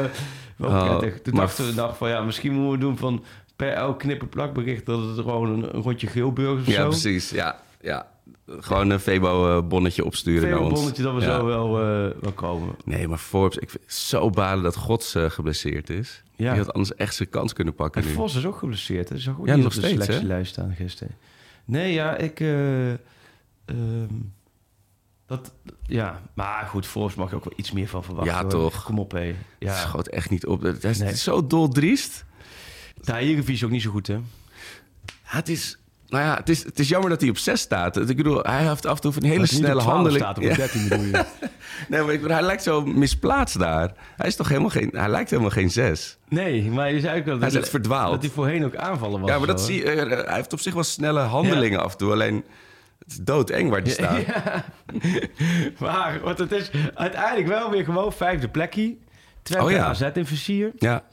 wel 0.56 0.70
Oh, 0.70 1.00
prettig. 1.00 1.22
Toen 1.22 1.36
dachten 1.36 1.66
we 1.66 1.74
dag 1.76 1.98
van, 1.98 2.10
ja, 2.10 2.22
misschien 2.22 2.52
moeten 2.54 2.72
we 2.72 2.78
doen 2.78 2.98
van 2.98 3.24
per 3.56 3.70
elk 3.74 4.00
knip 4.00 4.22
en 4.22 4.30
plak 4.30 4.54
bericht 4.54 4.86
dat 4.86 5.00
het 5.00 5.16
gewoon 5.16 5.50
een, 5.50 5.76
een 5.76 5.82
rondje 5.82 6.08
geelburgers 6.08 6.68
of 6.68 6.74
Ja, 6.74 6.82
zo. 6.82 6.88
precies. 6.88 7.30
Ja, 7.30 7.60
ja. 7.82 8.08
Gewoon 8.48 8.90
een 8.90 9.00
Febo-bonnetje 9.00 10.06
opsturen 10.06 10.50
naar 10.50 10.60
ons. 10.60 10.74
bonnetje 10.80 11.04
dat 11.04 11.14
we 11.14 11.22
Ja. 11.22 11.26
zo 11.38 11.46
wel, 11.46 11.68
eh, 11.80 12.22
wel 12.22 12.32
komen. 12.32 12.76
Nee, 12.86 13.08
maar 13.08 13.18
Forbes, 13.18 13.58
ik 13.58 13.70
vind 13.70 13.84
het 13.84 13.94
zo 13.94 14.30
balen 14.30 14.64
dat 14.64 14.76
Gods 14.76 15.16
eh, 15.16 15.30
geblesseerd 15.30 15.90
is. 15.90 16.24
Ja. 16.36 16.50
Die 16.54 16.62
had 16.64 16.74
anders 16.74 16.96
echt 16.96 17.16
zijn 17.16 17.30
kans 17.30 17.54
kunnen 17.54 17.74
pakken 17.76 18.02
En 18.02 18.08
nu. 18.08 18.14
Vos 18.14 18.36
is 18.36 18.46
ook 18.46 18.58
geblesseerd. 18.58 19.08
Dat 19.08 19.18
is 19.18 19.30
ook 19.30 19.46
Ja, 19.46 19.54
niet 19.56 19.64
nog 19.64 19.76
op 19.76 19.82
de 19.82 19.88
steeds, 19.88 19.98
hè? 20.00 20.04
selectielijst 20.06 20.52
staan 20.52 20.76
gisteren. 20.76 21.16
Nee, 21.66 21.94
ja, 21.94 22.16
ik... 22.18 22.40
eh, 22.40 22.92
ehm, 22.92 22.98
dat, 25.26 25.54
ja, 25.86 26.22
maar 26.34 26.66
goed, 26.66 26.86
Vos 26.88 27.16
mag 27.16 27.30
je 27.30 27.36
ook 27.36 27.44
wel 27.44 27.54
iets 27.56 27.72
meer 27.72 27.88
van 27.88 28.04
verwachten. 28.04 28.34
Ja, 28.34 28.42
hoor. 28.42 28.50
toch? 28.52 28.84
Kom 28.84 29.00
op, 29.00 29.12
hé. 29.12 29.20
Het 29.26 29.36
Ja, 29.60 29.76
schoot 29.76 30.08
echt 30.08 30.30
niet 30.30 30.46
op. 30.46 30.62
Het 30.62 30.84
is, 30.84 30.98
Nee. 30.98 31.08
het 31.08 31.18
is 31.18 31.24
zo 31.24 31.48
doldriest. 31.48 32.26
daar 33.02 33.18
Eredivisie 33.20 33.54
is 33.54 33.64
ook 33.64 33.70
niet 33.72 33.82
zo 33.82 33.92
goed, 33.92 34.08
hè? 34.08 34.14
Ja, 34.14 34.22
het 35.24 35.50
is... 35.50 35.76
Nou 36.12 36.24
ja, 36.24 36.36
het 36.36 36.50
is, 36.50 36.64
het 36.64 36.80
is 36.80 36.90
jammer 36.90 37.10
dat 37.10 37.22
hij 37.22 37.30
op 37.30 37.38
6 37.38 37.60
staat. 37.62 38.10
Ik 38.10 38.18
bedoel, 38.18 38.40
hij 38.44 38.68
heeft 38.68 38.86
af 38.86 38.96
en 38.96 39.02
toe 39.02 39.12
van 39.12 39.24
hele 39.24 39.38
hij 39.38 39.48
snelle 39.48 39.80
12 39.82 39.84
handeling. 39.94 40.22
staat, 40.24 40.38
op 40.38 40.44
Ja. 40.44 40.56
13 40.56 40.88
bedoel 40.88 41.06
je. 41.06 41.26
Nee, 41.88 42.02
maar 42.02 42.14
ik 42.14 42.22
bedoel, 42.22 42.36
hij 42.36 42.46
lijkt 42.46 42.64
zo 42.64 42.86
misplaatst 42.86 43.60
daar. 43.60 43.92
Hij 44.18 44.28
is 44.28 44.36
toch 44.36 44.48
helemaal 44.48 44.70
geen... 44.70 44.90
Hij 44.94 45.10
lijkt 45.10 45.30
helemaal 45.30 45.52
geen 45.52 45.70
6. 45.72 46.18
Nee, 46.30 46.70
maar 46.72 46.92
je 46.94 47.00
zei 47.00 47.20
ook 47.20 47.26
wel 47.26 47.34
Hij 47.34 47.44
dat, 47.44 47.52
is 47.54 47.58
echt 47.60 47.70
verdwaald. 47.70 48.12
dat 48.12 48.22
hij 48.22 48.32
voorheen 48.32 48.66
ook 48.66 48.76
aanvallen 48.76 49.20
was. 49.22 49.30
Ja, 49.30 49.38
maar 49.38 49.48
dat 49.48 49.60
zo, 49.60 49.66
zie 49.66 49.84
eh, 49.84 50.26
Hij 50.26 50.36
heeft 50.36 50.54
op 50.54 50.60
zich 50.60 50.74
wel 50.74 50.84
snelle 50.84 51.20
handelingen 51.20 51.84
af 51.84 51.92
en 51.92 51.98
toe. 51.98 52.12
Alleen, 52.12 52.44
het 53.00 53.12
is 53.12 53.18
doodeng 53.18 53.70
waar 53.70 53.84
die 53.84 53.94
staat. 54.04 54.26
Ja. 54.26 54.64
maar 55.86 56.20
want 56.24 56.38
het 56.38 56.52
is 56.52 56.72
uiteindelijk 56.94 57.48
wel 57.48 57.70
weer 57.70 57.84
gewoon 57.84 58.14
vijfde 58.14 58.48
plekje. 58.48 58.96
Twente 59.44 59.66
Oh 59.66 59.72
ja. 59.72 59.86
AZ 59.86 60.02
in 60.14 60.26
versier. 60.26 60.72
Ja. 60.80 61.04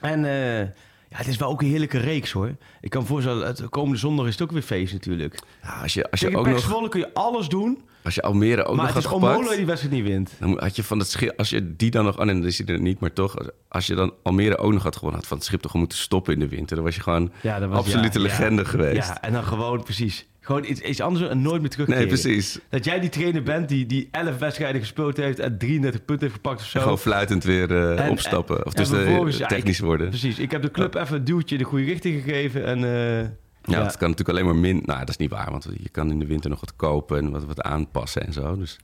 En 0.00 0.24
eh, 0.24 0.66
ja, 1.14 1.20
het 1.20 1.28
is 1.28 1.36
wel 1.36 1.48
ook 1.48 1.62
een 1.62 1.68
heerlijke 1.68 1.98
reeks 1.98 2.32
hoor. 2.32 2.56
Ik 2.80 2.90
kan 2.90 3.02
me 3.02 3.08
voorstellen, 3.08 3.46
het 3.46 3.68
komende 3.68 3.98
zondag 3.98 4.26
is 4.26 4.32
het 4.32 4.42
ook 4.42 4.50
weer 4.52 4.62
feest 4.62 4.92
natuurlijk. 4.92 5.38
Ja, 5.62 5.80
als 5.82 5.94
je, 5.94 6.10
als 6.10 6.20
je 6.20 6.26
Tegen 6.26 6.40
ook 6.40 6.46
nog... 6.46 6.88
Kun 6.88 7.00
je 7.00 7.14
alles 7.14 7.48
doen. 7.48 7.82
Als 8.04 8.14
je 8.14 8.22
Almere 8.22 8.64
ook 8.64 8.76
maar 8.76 8.84
nog 8.84 8.94
het 8.94 8.94
had 8.94 9.04
is 9.04 9.08
gepakt... 9.10 9.22
onmogelijk 9.22 9.48
dat 9.48 9.56
die 9.56 9.66
wedstrijd 9.66 9.94
niet 9.94 10.04
wint. 10.04 10.32
Dan 10.38 10.60
had 10.60 10.76
je 10.76 10.82
van 10.82 10.98
het 10.98 11.10
schip, 11.10 11.38
als 11.38 11.50
je 11.50 11.76
die 11.76 11.90
dan 11.90 12.04
nog, 12.04 12.18
oh 12.18 12.24
nee, 12.24 12.34
dan 12.34 12.44
is 12.44 12.58
hij 12.58 12.66
er 12.66 12.80
niet, 12.80 13.00
maar 13.00 13.12
toch, 13.12 13.36
als- 13.68 13.86
je 13.86 13.94
dan 13.94 14.12
Almere 14.22 14.56
ook 14.58 14.72
nog 14.72 14.82
had 14.82 14.94
gewonnen, 14.94 15.18
had 15.20 15.28
van 15.28 15.36
het 15.36 15.46
schip 15.46 15.60
toch 15.60 15.70
gewoon 15.70 15.86
moeten 15.86 16.04
stoppen 16.04 16.32
in 16.32 16.38
de 16.38 16.48
winter. 16.48 16.76
Dan 16.76 16.84
was 16.84 16.94
je 16.94 17.00
gewoon 17.00 17.32
Ja, 17.40 17.58
dat 17.58 17.68
was, 17.68 17.78
absolute 17.78 18.18
ja, 18.18 18.24
legende 18.24 18.62
ja, 18.62 18.68
geweest. 18.68 19.08
Ja, 19.08 19.22
en 19.22 19.32
dan 19.32 19.44
gewoon 19.44 19.82
precies. 19.82 20.26
Gewoon 20.44 20.64
iets, 20.64 20.80
iets 20.80 21.00
anders 21.00 21.28
en 21.28 21.42
nooit 21.42 21.60
meer 21.60 21.70
terugkeren. 21.70 22.00
nee, 22.00 22.20
precies. 22.20 22.58
Dat 22.68 22.84
jij 22.84 23.00
die 23.00 23.08
trainer 23.10 23.42
bent 23.42 23.68
die, 23.68 23.86
die 23.86 24.08
11 24.10 24.38
wedstrijden 24.38 24.80
gespeeld 24.80 25.16
heeft 25.16 25.38
en 25.38 25.58
33 25.58 26.04
punten 26.04 26.26
heeft 26.26 26.40
gepakt 26.42 26.60
of 26.60 26.66
zo. 26.66 26.80
Gewoon 26.80 26.98
fluitend 26.98 27.44
weer 27.44 27.70
eh, 27.70 28.04
En- 28.04 28.10
opstappen. 28.10 28.66
Of 28.66 28.72
dus 28.72 28.88
de, 28.88 29.26
ja, 29.38 29.46
technisch 29.46 29.78
ik- 29.78 29.84
worden. 29.84 30.08
Precies. 30.08 30.38
Ik 30.38 30.50
heb 30.50 30.62
de 30.62 30.70
club 30.70 30.94
even 30.94 31.16
een 31.16 31.24
duwtje 31.24 31.56
in 31.56 31.62
de 31.62 31.68
goede 31.68 31.84
richting 31.84 32.22
gegeven. 32.22 32.64
En, 32.64 32.84
eh, 32.84 33.18
Ja, 33.62 33.82
dat 33.82 33.96
kan 33.96 34.10
natuurlijk 34.10 34.28
alleen 34.38 34.44
maar 34.44 34.56
min. 34.60 34.82
Nou, 34.86 34.98
dat 34.98 35.08
is 35.08 35.16
niet 35.16 35.30
waar, 35.30 35.50
want 35.50 35.68
je 35.82 35.88
kan 35.88 36.10
in 36.10 36.18
de 36.18 36.26
winter 36.26 36.50
nog 36.50 36.60
wat 36.60 36.76
kopen 36.76 37.18
en 37.18 37.30
wat, 37.30 37.44
wat 37.44 37.60
aanpassen 37.62 38.26
en 38.26 38.32
zo. 38.32 38.56
Dus. 38.56 38.78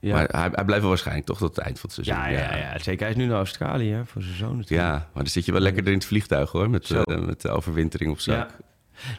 ja. 0.00 0.12
Maar 0.14 0.28
hij, 0.30 0.48
hij 0.52 0.64
blijft 0.64 0.80
wel 0.80 0.88
waarschijnlijk 0.88 1.26
toch 1.26 1.38
tot 1.38 1.56
het 1.56 1.64
eind 1.64 1.80
van 1.80 1.90
het 1.94 2.04
seizoen. 2.04 2.32
ja, 2.32 2.38
ja, 2.40 2.56
ja, 2.56 2.78
zeker. 2.78 3.00
Hij 3.00 3.10
is 3.10 3.16
nu 3.16 3.26
naar 3.26 3.36
Australië 3.36 3.90
hè, 3.90 4.06
voor 4.06 4.22
zijn 4.22 4.36
zoon 4.36 4.56
natuurlijk. 4.56 4.88
Ja, 4.88 4.92
maar 4.92 5.22
dan 5.22 5.26
zit 5.26 5.44
je 5.44 5.52
wel 5.52 5.60
lekker 5.60 5.86
in 5.86 5.92
het 5.92 6.04
vliegtuig 6.04 6.50
hoor, 6.50 6.70
met, 6.70 6.90
eh, 6.90 7.02
met 7.26 7.40
de 7.40 7.48
overwintering 7.48 8.10
op 8.10 8.20
zak. 8.20 8.50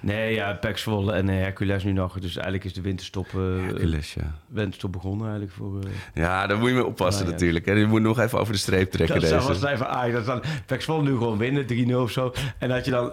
Nee, 0.02 0.34
ja, 0.34 0.60
Zwolle 0.74 1.14
en 1.14 1.30
eh, 1.30 1.36
Hercules 1.36 1.84
nu 1.84 1.92
nog. 1.92 2.20
Dus 2.20 2.36
eigenlijk 2.36 2.66
is 2.66 2.74
de 2.74 2.82
winterstop, 2.82 3.28
eh, 3.28 3.42
Hercules, 3.66 4.14
ja. 4.14 4.36
winterstop 4.48 4.92
begonnen 4.92 5.22
eigenlijk 5.28 5.56
voor... 5.56 5.80
eh, 5.84 5.90
ja, 6.24 6.48
daar 6.48 6.58
moet 6.58 6.68
je 6.70 6.74
mee 6.76 6.86
oppassen 6.86 7.24
Nou 7.26 7.36
ja. 7.36 7.40
natuurlijk. 7.40 7.66
hè. 7.66 7.72
Je 7.74 7.86
moet 7.86 8.02
nog 8.02 8.20
even 8.20 8.40
over 8.40 8.54
de 8.54 8.60
streep 8.60 8.92
trekken 8.92 9.22
dat 9.22 9.30
deze. 9.30 9.54
zijn 9.56 9.78
van 9.78 9.88
Ajax. 9.88 10.26
Dat 10.26 10.44
dan 10.66 10.82
Zwolle 10.82 11.04
nu 11.04 11.10
gewoon 11.18 11.38
winnen, 11.38 11.66
3-0 11.90 11.94
of 11.96 12.12
zo. 12.12 12.34
En 12.58 12.70
dat 12.70 12.86
je 12.86 12.92
dan, 12.92 13.12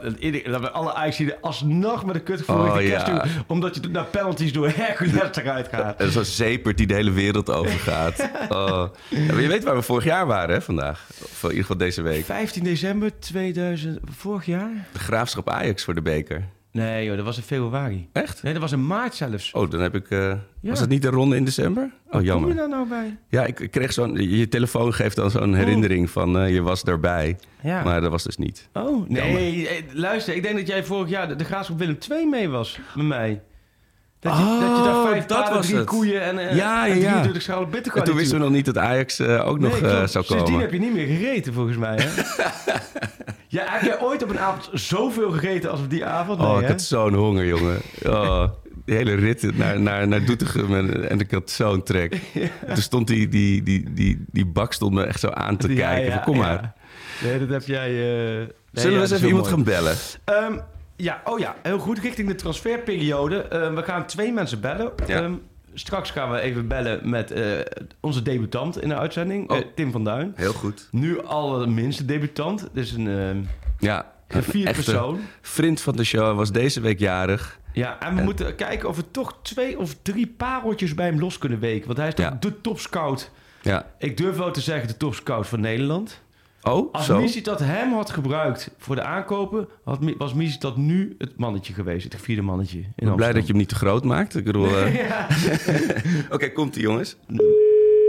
dat 0.51 0.61
we 0.61 0.71
alle 0.71 0.95
Ajax 0.95 1.17
zien 1.17 1.33
alsnog 1.41 2.05
met 2.05 2.15
een 2.15 2.23
kutgevoel 2.23 2.57
Oh, 2.57 2.65
richting 2.77 2.91
ja. 2.91 3.03
kerst 3.05 3.23
toe, 3.23 3.45
Omdat 3.47 3.75
je 3.75 3.89
naar 3.89 4.05
penalties 4.05 4.53
door 4.53 4.69
Hercules 4.69 5.37
eruit 5.37 5.69
gaat. 5.69 6.01
En 6.01 6.11
zo'n 6.11 6.25
zeepert 6.25 6.77
die 6.77 6.87
de 6.87 6.95
hele 6.95 7.11
wereld 7.13 7.51
overgaat. 7.51 8.13
Oh. 8.49 8.85
Ja, 9.09 9.33
maar 9.33 9.41
je 9.41 9.49
weet 9.49 9.65
waar 9.65 9.75
we 9.77 9.83
vorig 9.83 10.05
jaar 10.05 10.27
waren, 10.27 10.55
hè, 10.55 10.63
vandaag. 10.63 11.07
Of 11.23 11.43
in 11.43 11.49
ieder 11.49 11.61
geval 11.61 11.77
deze 11.77 12.03
week. 12.03 12.25
15 12.25 12.65
december 12.65 13.19
2000, 13.19 13.99
vorig 14.11 14.47
jaar? 14.47 14.87
De 14.93 14.99
graafschap 14.99 15.49
Ajax 15.51 15.85
voor 15.85 15.95
de 15.95 16.03
beker. 16.03 16.45
Nee 16.75 17.05
joh, 17.05 17.17
dat 17.17 17.25
was 17.25 17.37
in 17.37 17.43
februari. 17.43 18.09
Echt? 18.13 18.43
Nee, 18.43 18.53
dat 18.53 18.63
was 18.63 18.73
in 18.73 18.87
maart 18.87 19.15
zelfs. 19.15 19.53
Oh, 19.53 19.71
dan 19.71 19.81
heb 19.81 19.95
ik... 19.95 20.11
eh, 20.11 20.19
Ja. 20.19 20.39
Was 20.71 20.79
dat 20.79 20.89
niet 20.89 21.03
de 21.03 21.09
ronde 21.09 21.37
in 21.37 21.45
december? 21.45 21.83
Oh, 21.85 21.91
Hoe 21.91 22.11
kom 22.11 22.21
je 22.21 22.27
jammer. 22.27 22.55
daar 22.55 22.69
nou 22.69 22.89
bij? 22.89 23.17
Ja, 23.29 23.45
ik 23.45 23.61
ik 23.61 23.71
kreeg 23.71 23.93
zo'n... 23.93 24.15
Je 24.15 24.49
telefoon 24.49 24.95
geeft 24.95 25.17
dan 25.17 25.31
zo'n 25.31 25.55
herinnering 25.55 26.11
van 26.11 26.39
eh, 26.39 26.55
je 26.55 26.63
was 26.63 26.83
daarbij. 26.83 27.37
Ja. 27.63 27.83
Maar 27.85 28.01
dat 28.01 28.11
was 28.11 28.23
dus 28.23 28.37
niet. 28.37 28.69
Oh, 28.73 29.09
nee. 29.09 29.69
eh, 29.69 29.83
Luister, 29.93 30.35
ik 30.35 30.43
denk 30.43 30.57
dat 30.57 30.67
jij 30.67 30.85
vorig 30.85 31.09
jaar 31.09 31.29
de, 31.29 31.37
de 31.37 31.45
Graafschap 31.45 31.79
Willem 31.79 31.99
2 31.99 32.27
mee 32.27 32.49
was 32.49 32.79
met 32.95 33.07
mij. 33.07 33.43
Dat 34.25 34.37
je, 34.37 34.43
Oh, 34.43 34.61
dat 34.61 34.77
je 34.79 34.83
daar 34.85 35.07
vijf 35.07 35.27
dat 35.27 35.49
was 35.49 35.67
drie 35.67 35.79
het. 35.79 35.87
koeien 35.87 36.23
en, 36.23 36.39
eh, 36.39 36.57
Ja, 36.57 36.85
ja, 36.87 36.93
en 36.93 36.99
ja. 36.99 37.03
23 37.03 37.43
schalen 37.43 37.71
bitterkan. 37.71 38.01
En 38.03 38.07
toen 38.09 38.17
wisten 38.17 38.39
we 38.39 38.45
nog 38.45 38.53
niet 38.53 38.65
dat 38.65 38.79
Ajax 38.79 39.19
eh, 39.19 39.47
ook 39.49 39.59
nog 39.59 39.81
nee, 39.81 39.91
klopt. 39.91 40.11
zou 40.11 40.25
Sindsdien 40.25 40.45
komen. 40.45 40.61
heb 40.61 40.73
je 40.73 40.79
niet 40.79 40.93
meer 40.93 41.07
gegeten, 41.07 41.53
volgens 41.53 41.77
mij. 41.77 41.97
Hè? 42.01 42.09
ja, 43.49 43.65
heb 43.67 43.83
jij 43.83 44.01
ooit 44.01 44.23
op 44.23 44.31
een 44.31 44.39
avond 44.39 44.69
zoveel 44.73 45.31
gegeten 45.31 45.71
als 45.71 45.81
op 45.81 45.91
die 45.91 46.05
avond? 46.05 46.39
Nee, 46.39 46.49
Oh, 46.49 46.57
ik 46.57 46.63
hè? 46.63 46.69
had 46.69 46.83
zo'n 46.83 47.15
honger, 47.15 47.47
jongen. 47.47 47.81
Oh, 48.07 48.45
die 48.85 48.95
hele 48.97 49.15
rit 49.15 49.57
naar, 49.57 49.81
naar, 49.81 50.09
naar 50.09 50.25
Doetinchem 50.25 50.75
en, 50.75 51.09
en 51.11 51.21
ik 51.21 51.31
had 51.31 51.51
zo'n 51.51 51.83
trek. 51.83 52.21
Toen 52.67 52.77
stond 52.77 53.07
die, 53.07 53.29
die, 53.29 53.63
die, 53.63 53.93
die, 53.93 54.25
die 54.33 54.47
bak 54.47 54.73
stond 54.73 54.95
me 54.95 55.03
echt 55.05 55.21
zo 55.21 55.29
aan 55.29 55.57
te 55.57 55.75
Ja, 55.75 55.89
kijken. 55.95 56.13
van, 56.13 56.23
kom 56.23 56.37
maar. 56.37 56.73
Nee, 57.23 57.39
dat 57.39 57.49
heb 57.49 57.63
jij... 57.63 57.89
nee, 57.91 58.49
Zullen 58.73 58.97
we 58.97 59.03
eens 59.03 59.11
even 59.11 59.27
iemand 59.27 59.45
mooi. 59.45 59.55
gaan 59.57 59.65
bellen? 59.65 59.95
Ehm, 60.25 60.59
ja, 60.97 61.21
oh 61.25 61.39
ja, 61.39 61.57
heel 61.63 61.79
goed. 61.79 61.99
Richting 61.99 62.29
de 62.29 62.35
transferperiode. 62.35 63.43
Ehm, 63.43 63.75
we 63.75 63.83
gaan 63.83 64.07
twee 64.07 64.33
mensen 64.33 64.61
bellen. 64.61 64.93
Ja. 65.07 65.23
Ehm, 65.23 65.35
straks 65.75 66.11
gaan 66.11 66.31
we 66.31 66.41
even 66.41 66.69
bellen 66.69 67.09
met 67.11 67.31
eh, 67.31 67.43
onze 68.01 68.23
debutant 68.23 68.81
in 68.83 68.89
de 68.89 68.97
uitzending, 68.97 69.51
Oh. 69.51 69.57
eh, 69.57 69.63
Tim 69.75 69.91
van 69.93 70.05
Duin. 70.05 70.33
Heel 70.37 70.53
goed. 70.53 70.89
Nu 70.91 71.23
allerminste 71.25 72.05
debutant. 72.05 72.69
Dus 72.73 72.93
een 72.93 73.09
ehm 73.09 73.43
Ja, 73.79 74.13
een 74.29 74.43
echte 74.45 74.73
persoon. 74.73 75.21
vriend 75.41 75.81
van 75.81 75.97
de 75.97 76.05
show 76.05 76.37
was 76.37 76.53
deze 76.53 76.81
week 76.81 76.99
jarig. 76.99 77.59
Ja, 77.73 78.01
en 78.01 78.17
we 78.17 78.23
moeten 78.23 78.55
kijken 78.55 78.89
of 78.89 78.97
we 78.97 79.11
toch 79.11 79.39
twee 79.43 79.79
of 79.79 79.95
drie 80.03 80.27
pareltjes 80.27 80.95
bij 80.95 81.07
hem 81.07 81.19
los 81.21 81.39
kunnen 81.39 81.59
weken. 81.59 81.87
Want 81.87 81.99
hij 81.99 82.09
is 82.09 82.15
toch 82.15 82.25
Ja. 82.27 82.37
de 82.41 82.61
topscout. 82.61 83.31
Ja. 83.63 83.87
Ik 83.99 84.17
durf 84.17 84.37
wel 84.37 84.51
te 84.51 84.61
zeggen 84.61 84.89
de 84.89 84.97
topscout 84.97 85.47
van 85.47 85.61
Nederland. 85.61 86.21
Oh, 86.65 86.93
Als 86.93 87.07
zo? 87.07 87.41
Dat 87.43 87.61
hem 87.61 87.93
had 87.93 88.11
gebruikt 88.11 88.71
voor 88.79 88.95
de 88.95 89.03
aankopen... 89.03 89.69
Had, 89.85 89.99
was 90.19 90.35
Misi 90.35 90.59
dat 90.59 90.77
nu 90.77 91.15
het 91.19 91.39
mannetje 91.39 91.73
geweest. 91.73 92.13
Het 92.13 92.23
vierde 92.23 92.43
mannetje. 92.43 92.79
In 92.79 92.87
Ik 92.97 93.05
ben 93.05 93.15
blij 93.17 93.33
dat 93.33 93.43
je 93.43 93.49
hem 93.49 93.57
niet 93.57 93.69
te 93.69 93.75
groot 93.75 94.05
maakt. 94.05 94.37
Ik 94.37 94.45
bedoel... 94.45 94.67
eh, 94.67 94.95
Ja. 95.09 95.27
Oké, 96.35 96.49
komt-ie 96.53 96.83
jongens. 96.83 97.17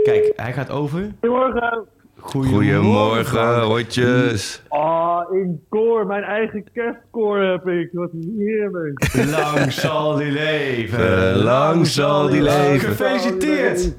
Kijk, 0.04 0.32
hij 0.36 0.52
gaat 0.52 0.70
over. 0.70 1.12
Goedemorgen. 1.20 1.84
Goedemorgen, 2.18 3.60
hotjes. 3.60 4.62
Oh, 4.68 5.20
in 5.32 5.64
koor, 5.68 6.06
mijn 6.06 6.22
eigen 6.22 6.64
kerstkoor 6.72 7.38
heb 7.40 7.66
ik. 7.68 7.88
Wat 7.92 8.10
heerlijk. 8.36 9.14
Lang 9.30 9.72
zal 9.72 10.16
die 10.16 10.30
leven. 10.30 11.30
Eh, 11.30 11.42
lang 11.42 11.86
zal 11.86 12.28
die 12.28 12.42
leven. 12.42 12.88
Gefeliciteerd. 12.88 13.94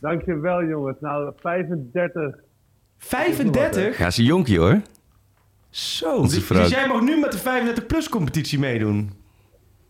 Dankjewel 0.00 0.64
jongens. 0.64 0.96
Nou, 1.00 1.32
35. 1.40 2.34
35? 3.06 3.98
Ja, 3.98 4.06
is 4.06 4.18
een 4.18 4.24
jonkie 4.24 4.58
hoor. 4.58 4.80
Zo. 5.70 6.16
Onze 6.16 6.38
Dus, 6.38 6.48
dus 6.48 6.68
jij 6.70 6.88
mag 6.88 7.00
nu 7.00 7.16
met 7.20 7.32
de 7.32 7.38
35-plus 7.38 8.08
competitie 8.08 8.58
meedoen? 8.58 9.12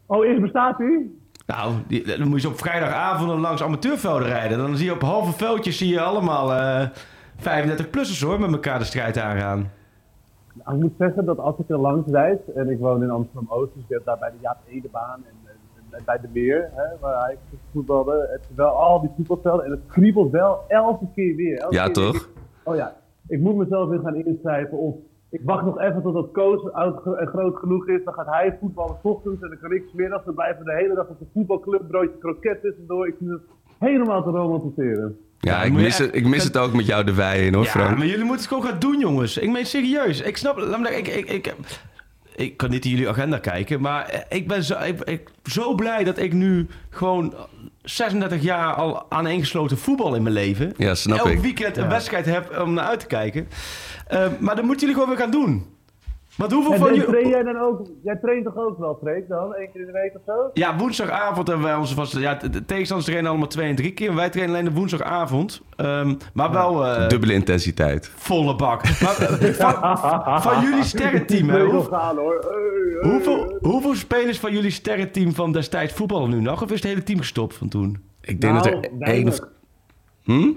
Oh, 0.06 0.26
eerst 0.26 0.40
bestaat 0.40 0.78
die? 0.78 1.20
Nou, 1.46 1.74
die, 1.86 2.16
dan 2.18 2.28
moet 2.28 2.42
je 2.42 2.48
op 2.48 2.58
vrijdagavond 2.58 3.40
langs 3.40 3.62
amateurvelden 3.62 4.28
rijden. 4.28 4.58
Dan 4.58 4.76
zie 4.76 4.86
je 4.86 4.92
op 4.92 5.02
halve 5.02 5.32
veldjes 5.32 5.78
zie 5.78 5.88
je 5.88 6.00
allemaal 6.00 6.52
eh 6.52 6.88
35-plussers 7.38 8.20
hoor, 8.20 8.40
met 8.40 8.52
elkaar 8.52 8.78
de 8.78 8.84
strijd 8.84 9.18
aangaan. 9.18 9.70
Nou, 10.64 10.76
ik 10.76 10.82
moet 10.82 10.92
zeggen 10.98 11.24
dat 11.24 11.38
als 11.38 11.54
ik 11.58 11.68
er 11.70 11.78
langs 11.78 12.10
rijd, 12.10 12.40
en 12.54 12.68
ik 12.70 12.78
woon 12.78 13.02
in 13.02 13.10
Amsterdam-Oost, 13.10 13.74
dus 13.74 13.82
ik 13.82 13.88
heb 13.88 14.04
daar 14.04 14.18
bij 14.18 14.30
de 14.30 14.36
Jaap 14.40 14.58
Edebaan 14.68 15.24
en, 15.24 15.34
en, 15.44 15.56
en 15.96 16.02
bij 16.04 16.20
de 16.20 16.28
Meer, 16.32 16.70
hè, 16.74 16.84
waar 17.00 17.30
ik 17.32 17.38
voetbalde, 17.72 18.28
het 18.32 18.40
is 18.50 18.56
wel 18.56 18.68
al 18.70 19.00
die 19.00 19.10
voetbalvelden 19.16 19.64
en 19.64 19.70
het 19.70 19.80
kriebelt 19.86 20.30
wel 20.30 20.64
elke 20.68 21.04
keer 21.14 21.36
weer. 21.36 21.58
Elke 21.58 21.74
Ja, 21.74 21.84
keer 21.84 21.92
toch? 21.92 22.28
oh 22.62 22.76
ja, 22.76 22.94
ik 23.34 23.40
moet 23.40 23.56
mezelf 23.56 23.88
weer 23.88 24.00
gaan 24.00 24.14
inschrijven 24.14 24.78
of 24.78 24.94
ik 25.30 25.40
wacht 25.44 25.64
nog 25.64 25.80
even 25.80 26.02
totdat 26.02 26.30
Koos 26.32 26.72
oud 26.72 27.06
en 27.06 27.26
groot 27.26 27.56
genoeg 27.56 27.88
is, 27.88 28.04
dan 28.04 28.14
gaat 28.14 28.26
hij 28.26 28.56
voetballen 28.60 28.96
's 29.02 29.04
ochtends 29.04 29.42
en 29.42 29.48
dan 29.48 29.58
kan 29.58 29.72
ik 29.72 29.82
's 29.88 29.92
middags, 29.94 30.24
dan 30.24 30.34
blijven 30.34 30.64
we 30.64 30.70
de 30.70 30.76
hele 30.76 30.94
dag 30.94 31.08
op 31.08 31.18
de 31.18 31.26
voetbalclub, 31.34 31.82
broodje 31.88 32.18
kroket 32.18 32.60
tussendoor. 32.62 33.06
Ik 33.06 33.14
vind 33.18 33.30
het 33.30 33.40
helemaal 33.78 34.22
te 34.22 34.30
romantiseren. 34.30 35.16
Ja, 35.38 35.62
ik 35.62 35.72
mis, 35.72 35.98
het, 35.98 36.14
ik 36.14 36.26
mis 36.26 36.44
het 36.44 36.58
ook 36.58 36.72
met 36.72 36.86
jou 36.86 37.04
de 37.04 37.14
wei 37.14 37.46
in 37.46 37.54
hoor, 37.54 37.64
Ja, 37.64 37.70
Frank. 37.70 37.96
maar 37.98 38.06
jullie 38.06 38.24
moeten 38.24 38.44
het 38.44 38.46
gewoon 38.54 38.62
gaan 38.70 38.78
doen, 38.78 38.98
jongens. 38.98 39.38
Ik 39.38 39.50
meen 39.50 39.66
serieus. 39.66 40.20
Ik 40.22 40.36
snap, 40.36 40.56
laat 40.58 40.80
me 40.80 40.86
zeggen, 40.86 41.18
ik, 41.18 41.28
ik, 41.28 41.46
ik, 41.46 41.54
ik 42.36 42.56
kan 42.56 42.70
niet 42.70 42.84
in 42.84 42.90
jullie 42.90 43.08
agenda 43.08 43.38
kijken, 43.38 43.80
maar 43.80 44.24
ik 44.28 44.48
ben 44.48 44.64
zo, 44.64 44.78
ik, 44.78 45.00
ik- 45.00 45.30
zo 45.44 45.74
blij 45.74 46.04
dat 46.04 46.18
ik 46.18 46.32
nu 46.32 46.66
gewoon 46.90 47.34
36 47.82 48.42
jaar 48.42 48.74
al 48.74 49.06
aaneengesloten 49.10 49.78
voetbal 49.78 50.14
in 50.14 50.22
mijn 50.22 50.34
leven. 50.34 50.74
Ja, 50.76 50.94
snap 50.94 51.18
Elk 51.18 51.28
ik. 51.28 51.38
weekend 51.40 51.76
een 51.76 51.88
wedstrijd 51.88 52.24
heb 52.26 52.58
om 52.60 52.72
naar 52.72 52.84
uit 52.84 53.00
te 53.00 53.06
kijken. 53.06 53.48
Eh, 54.06 54.26
maar 54.38 54.56
dat 54.56 54.64
moeten 54.64 54.80
jullie 54.88 54.94
gewoon 55.02 55.16
weer 55.16 55.24
gaan 55.24 55.30
doen. 55.40 55.66
Want 56.36 56.52
hoeveel 56.52 56.72
En, 56.72 56.78
van 56.78 57.00
train 57.00 57.28
jij 57.28 57.42
dan 57.42 57.56
ook, 57.58 57.86
jij 58.02 58.16
traint 58.16 58.44
toch 58.44 58.56
ook 58.56 58.78
wel, 58.78 58.98
Freek, 59.02 59.28
dan? 59.28 59.54
Eén 59.58 59.70
keer 59.72 59.80
in 59.80 59.86
de 59.86 59.92
week 59.92 60.14
of 60.14 60.22
zo? 60.26 60.50
Ja, 60.54 60.76
woensdagavond 60.76 61.46
hebben 61.48 61.66
wij 61.66 61.74
onze 61.76 61.94
vaste... 61.94 62.20
Ja, 62.20 62.34
de- 62.34 62.50
de 62.50 62.64
tegenstanders 62.64 63.08
trainen 63.10 63.30
allemaal 63.30 63.48
twee 63.48 63.68
en 63.68 63.76
drie 63.76 63.92
keer. 63.92 64.14
Wij 64.14 64.30
trainen 64.30 64.54
alleen 64.56 64.72
de 64.72 64.78
woensdagavond. 64.78 65.62
Ehm, 65.76 66.14
maar 66.34 66.50
wel 66.52 66.86
eh, 66.86 67.08
Dubbele 67.08 67.32
intensiteit. 67.32 68.12
volle 68.16 68.56
bak. 68.56 68.82
Maar, 69.00 69.18
eh, 69.20 69.52
van, 69.52 70.42
van 70.52 70.62
jullie 70.62 70.84
sterrenteam, 70.84 71.48
hè? 71.48 71.64
Hoe- 71.64 71.84
gaan 71.84 72.16
hoor. 72.16 72.46
Hey, 72.50 73.00
hey, 73.00 73.10
Hoeveel, 73.10 73.58
hoeveel 73.60 73.94
spelers 73.94 74.38
van 74.40 74.52
jullie 74.52 74.70
sterrenteam 74.70 75.32
van 75.34 75.52
destijds 75.52 75.92
voetballen 75.92 76.30
nu 76.30 76.40
nog? 76.40 76.62
Of 76.62 76.70
is 76.70 76.80
het 76.82 76.88
hele 76.90 77.02
team 77.02 77.18
gestopt 77.18 77.54
van 77.56 77.68
toen? 77.68 78.02
Ik 78.20 78.40
denk 78.40 78.52
Nou, 78.54 78.64
dat 78.70 78.84
er 78.84 78.90
één 78.90 78.98
weinig. 78.98 79.40
of... 79.40 79.46
Hm? 80.24 80.50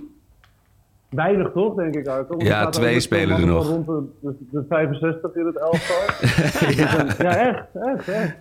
Weinig 1.16 1.52
toch, 1.54 1.76
denk 1.76 1.96
ik 1.96 2.10
ook. 2.10 2.42
Ja, 2.42 2.66
er 2.66 2.72
twee 2.72 3.00
spelen 3.00 3.38
er 3.38 3.48
nog. 3.48 3.68
Rond 3.68 3.86
de, 3.86 4.04
de, 4.22 4.36
de 4.52 4.66
65 4.70 5.36
in 5.36 5.46
het 5.46 5.58
elftal. 5.58 5.96
ja. 6.86 7.08
echt, 7.08 7.66
echt, 7.74 8.08
echt. 8.08 8.36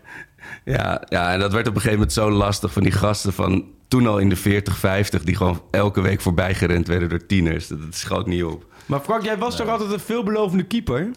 Ja, 0.65 1.03
ja, 1.09 1.33
en 1.33 1.41
dat 1.41 1.53
werd 1.53 1.69
op 1.69 1.75
een 1.75 1.81
gegeven 1.81 1.99
moment 1.99 2.13
zo 2.13 2.31
lastig 2.31 2.73
van 2.73 2.83
die 2.83 2.93
gasten 2.93 3.33
van 3.33 3.65
toen 3.89 4.07
al 4.07 4.19
in 4.19 4.29
de 4.29 4.37
40, 4.37 4.77
50... 4.77 5.25
die 5.25 5.37
gewoon 5.37 5.61
elke 5.71 6.01
week 6.01 6.21
voorbij 6.21 6.55
gerend 6.55 6.87
werden 6.87 7.09
door 7.09 7.27
tieners. 7.27 7.69
Dat, 7.69 7.83
dat 7.83 7.95
schoot 7.95 8.27
niet 8.27 8.45
op. 8.45 8.65
Maar 8.87 9.01
Frank, 9.01 9.23
jij 9.23 9.39
was 9.39 9.57
toch 9.57 9.69
altijd 9.69 9.93
een 9.93 10.01
veelbelovende 10.01 10.65
keeper? 10.65 11.11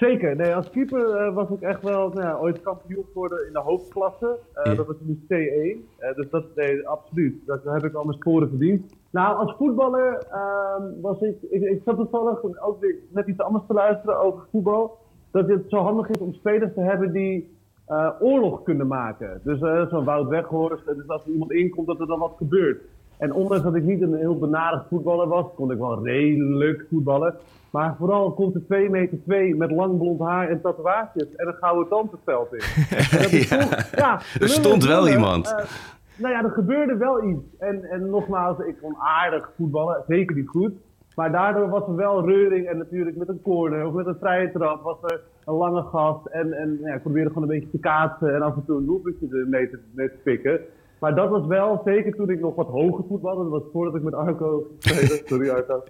Zeker, 0.00 0.36
nee, 0.36 0.54
als 0.54 0.70
keeper 0.70 1.16
eh, 1.16 1.34
was 1.34 1.50
ik 1.50 1.60
echt 1.60 1.82
wel 1.82 2.08
nou 2.08 2.20
ja, 2.20 2.36
ooit 2.36 2.62
kampioen 2.62 3.04
geworden 3.12 3.46
in 3.46 3.52
de 3.52 3.58
hoofdklasse. 3.58 4.38
Ja. 4.64 4.74
Dat 4.74 4.86
was 4.86 4.96
in 5.06 5.24
de 5.26 5.34
C1. 5.34 5.98
Eh, 5.98 6.14
dus 6.14 6.30
dat, 6.30 6.44
nee, 6.54 6.88
absoluut. 6.88 7.46
Dat 7.46 7.64
heb 7.64 7.84
ik 7.84 7.94
al 7.94 8.04
mijn 8.04 8.18
sporen 8.18 8.48
verdiend. 8.48 8.94
Nou, 9.10 9.36
als 9.36 9.54
voetballer 9.56 10.26
ehm, 10.30 11.00
was 11.00 11.20
ik, 11.20 11.36
ik, 11.50 11.62
ik 11.62 11.82
zat 11.84 11.96
toevallig 11.96 12.42
ook 12.60 12.80
weer 12.80 12.94
net 13.08 13.26
iets 13.26 13.40
anders 13.40 13.64
te 13.66 13.72
luisteren 13.72 14.20
over 14.20 14.42
voetbal. 14.50 14.98
Dat 15.30 15.48
het 15.48 15.64
zo 15.68 15.76
handig 15.76 16.08
is 16.08 16.18
om 16.18 16.32
spelers 16.32 16.74
te 16.74 16.80
hebben 16.80 17.12
die 17.12 17.58
oorlog 18.20 18.62
kunnen 18.62 18.86
maken. 18.86 19.40
Dus 19.44 19.58
zo'n 19.90 20.04
Wout 20.04 20.28
Weghorst, 20.28 20.86
dus 20.86 21.08
als 21.08 21.24
er 21.24 21.30
iemand 21.30 21.52
inkomt 21.52 21.86
dat 21.86 22.00
er 22.00 22.06
dan 22.06 22.18
wat 22.18 22.34
gebeurt. 22.36 22.82
En 23.20 23.32
ondanks 23.32 23.64
dat 23.64 23.74
ik 23.74 23.82
niet 23.84 24.02
een 24.02 24.14
heel 24.14 24.38
benadigd 24.38 24.84
voetballer 24.88 25.26
was, 25.28 25.46
kon 25.54 25.70
ik 25.70 25.78
wel 25.78 26.04
redelijk 26.04 26.84
voetballen. 26.90 27.34
Maar 27.70 27.94
vooral 27.98 28.32
komt 28.32 28.54
er 28.54 28.64
2 28.66 28.90
meter 28.90 29.18
2 29.24 29.56
met 29.56 29.70
lang 29.70 29.98
blond 29.98 30.20
haar 30.20 30.48
en 30.48 30.60
tatoeages 30.60 31.36
en 31.36 31.46
een 31.46 31.54
gouden 31.60 31.88
tand 31.88 32.10
het 32.10 32.20
veld 32.24 32.52
in. 32.52 32.60
Ja. 33.48 33.58
toch- 33.58 33.90
ja, 33.96 34.20
Er 34.40 34.48
stond 34.48 34.84
wel 34.86 35.08
iemand. 35.08 35.54
eh, 35.58 35.64
nou 36.16 36.34
ja, 36.34 36.44
er 36.44 36.50
gebeurde 36.50 36.96
wel 36.96 37.24
iets. 37.24 37.42
En, 37.58 37.84
en 37.84 38.10
nogmaals, 38.10 38.58
ik 38.58 38.76
kon 38.82 38.96
aardig 38.98 39.50
voetballen, 39.56 40.02
zeker 40.08 40.36
niet 40.36 40.48
goed. 40.48 40.72
Maar 41.14 41.32
daardoor 41.32 41.68
was 41.68 41.86
er 41.86 41.96
wel 41.96 42.26
reuring 42.26 42.66
en 42.66 42.78
natuurlijk 42.78 43.16
met 43.16 43.28
een 43.28 43.42
corner 43.42 43.86
of 43.86 43.92
met 43.92 44.06
een 44.06 44.16
vrije 44.20 44.52
trap 44.52 44.82
was 44.82 44.96
er 45.02 45.20
een 45.44 45.54
lange 45.54 45.82
gast. 45.82 46.26
En, 46.26 46.52
en 46.52 46.78
ja, 46.82 46.94
ik 46.94 47.02
probeerde 47.02 47.28
gewoon 47.28 47.42
een 47.42 47.54
beetje 47.58 47.70
te 47.70 47.78
kaatsen 47.78 48.34
en 48.34 48.42
af 48.42 48.54
en 48.54 48.64
toe 48.66 48.78
een 48.78 48.86
doelpuntje 48.86 49.44
mee 49.48 49.70
te, 49.70 49.78
mee 49.94 50.08
te 50.10 50.16
pikken. 50.22 50.60
Maar 51.00 51.14
dat 51.14 51.28
was 51.28 51.46
wel, 51.46 51.80
zeker 51.84 52.14
toen 52.14 52.30
ik 52.30 52.40
nog 52.40 52.54
wat 52.54 52.66
hoger 52.66 53.04
voetbalde, 53.08 53.42
dat 53.42 53.50
was 53.50 53.62
voordat 53.72 53.94
ik 53.94 54.02
met 54.02 54.14
Arco 54.14 54.66
speelde, 54.78 55.22
sorry 55.24 55.48
Arco. 55.48 55.82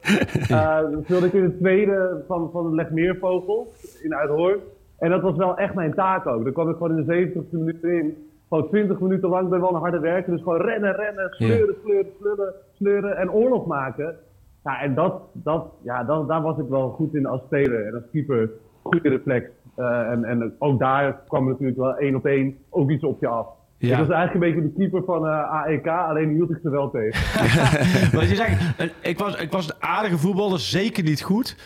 Uh, 0.50 1.02
speelde 1.02 1.26
ik 1.26 1.32
in 1.32 1.42
de 1.42 1.58
tweede 1.58 2.24
van, 2.26 2.50
van 2.52 2.68
de 2.68 2.74
Legmeervogels 2.74 4.00
in 4.02 4.14
Uithoorn. 4.14 4.58
En 4.98 5.10
dat 5.10 5.22
was 5.22 5.36
wel 5.36 5.56
echt 5.56 5.74
mijn 5.74 5.94
taak 5.94 6.26
ook. 6.26 6.44
Dan 6.44 6.52
kwam 6.52 6.68
ik 6.68 6.76
gewoon 6.76 6.98
in 6.98 7.04
de 7.04 7.28
70ste 7.28 7.50
minuut 7.50 7.82
in. 7.82 8.16
Gewoon 8.48 8.68
20 8.68 9.00
minuten 9.00 9.28
lang 9.28 9.48
ben 9.48 9.60
wel 9.60 9.74
een 9.74 9.80
harde 9.80 9.98
werken. 9.98 10.32
Dus 10.32 10.42
gewoon 10.42 10.60
rennen, 10.60 10.94
rennen, 10.94 11.30
sleuren, 11.30 11.74
sleuren, 11.82 12.12
sleuren, 12.20 12.54
sleuren 12.72 13.16
en 13.16 13.32
oorlog 13.32 13.66
maken. 13.66 14.16
Ja, 14.64 14.80
en 14.80 14.94
dat, 14.94 15.22
dat, 15.32 15.66
ja, 15.82 16.04
dat, 16.04 16.28
daar 16.28 16.42
was 16.42 16.58
ik 16.58 16.68
wel 16.68 16.88
goed 16.88 17.14
in 17.14 17.26
als 17.26 17.42
speler 17.42 17.86
en 17.86 17.94
als 17.94 18.10
keeper. 18.12 18.50
Goede 18.82 19.08
reflex. 19.08 19.50
Uh, 19.78 20.10
en, 20.10 20.24
en 20.24 20.54
ook 20.58 20.78
daar 20.78 21.20
kwam 21.28 21.48
natuurlijk 21.48 21.78
wel 21.78 21.96
één 21.96 22.14
op 22.14 22.26
één 22.26 22.56
ook 22.70 22.90
iets 22.90 23.04
op 23.04 23.20
je 23.20 23.28
af. 23.28 23.46
Ja. 23.80 23.98
Ik 23.98 24.06
was 24.06 24.16
eigenlijk 24.16 24.34
een 24.34 24.52
beetje 24.52 24.72
de 24.72 24.78
keeper 24.78 25.04
van 25.04 25.26
uh, 25.26 25.50
AEK, 25.50 25.86
alleen 25.86 26.28
hield 26.28 26.50
ik 26.50 26.58
ze 26.62 26.70
wel 26.70 26.90
tegen. 26.90 27.20
Want 28.16 28.28
je 28.28 28.36
zegt, 28.36 28.78
eh, 28.78 28.86
ik 29.00 29.18
was, 29.18 29.36
ik 29.36 29.52
was 29.52 29.68
een 29.68 29.82
aardige 29.82 30.18
voetballer, 30.18 30.58
zeker 30.58 31.02
niet 31.02 31.22
goed. 31.22 31.56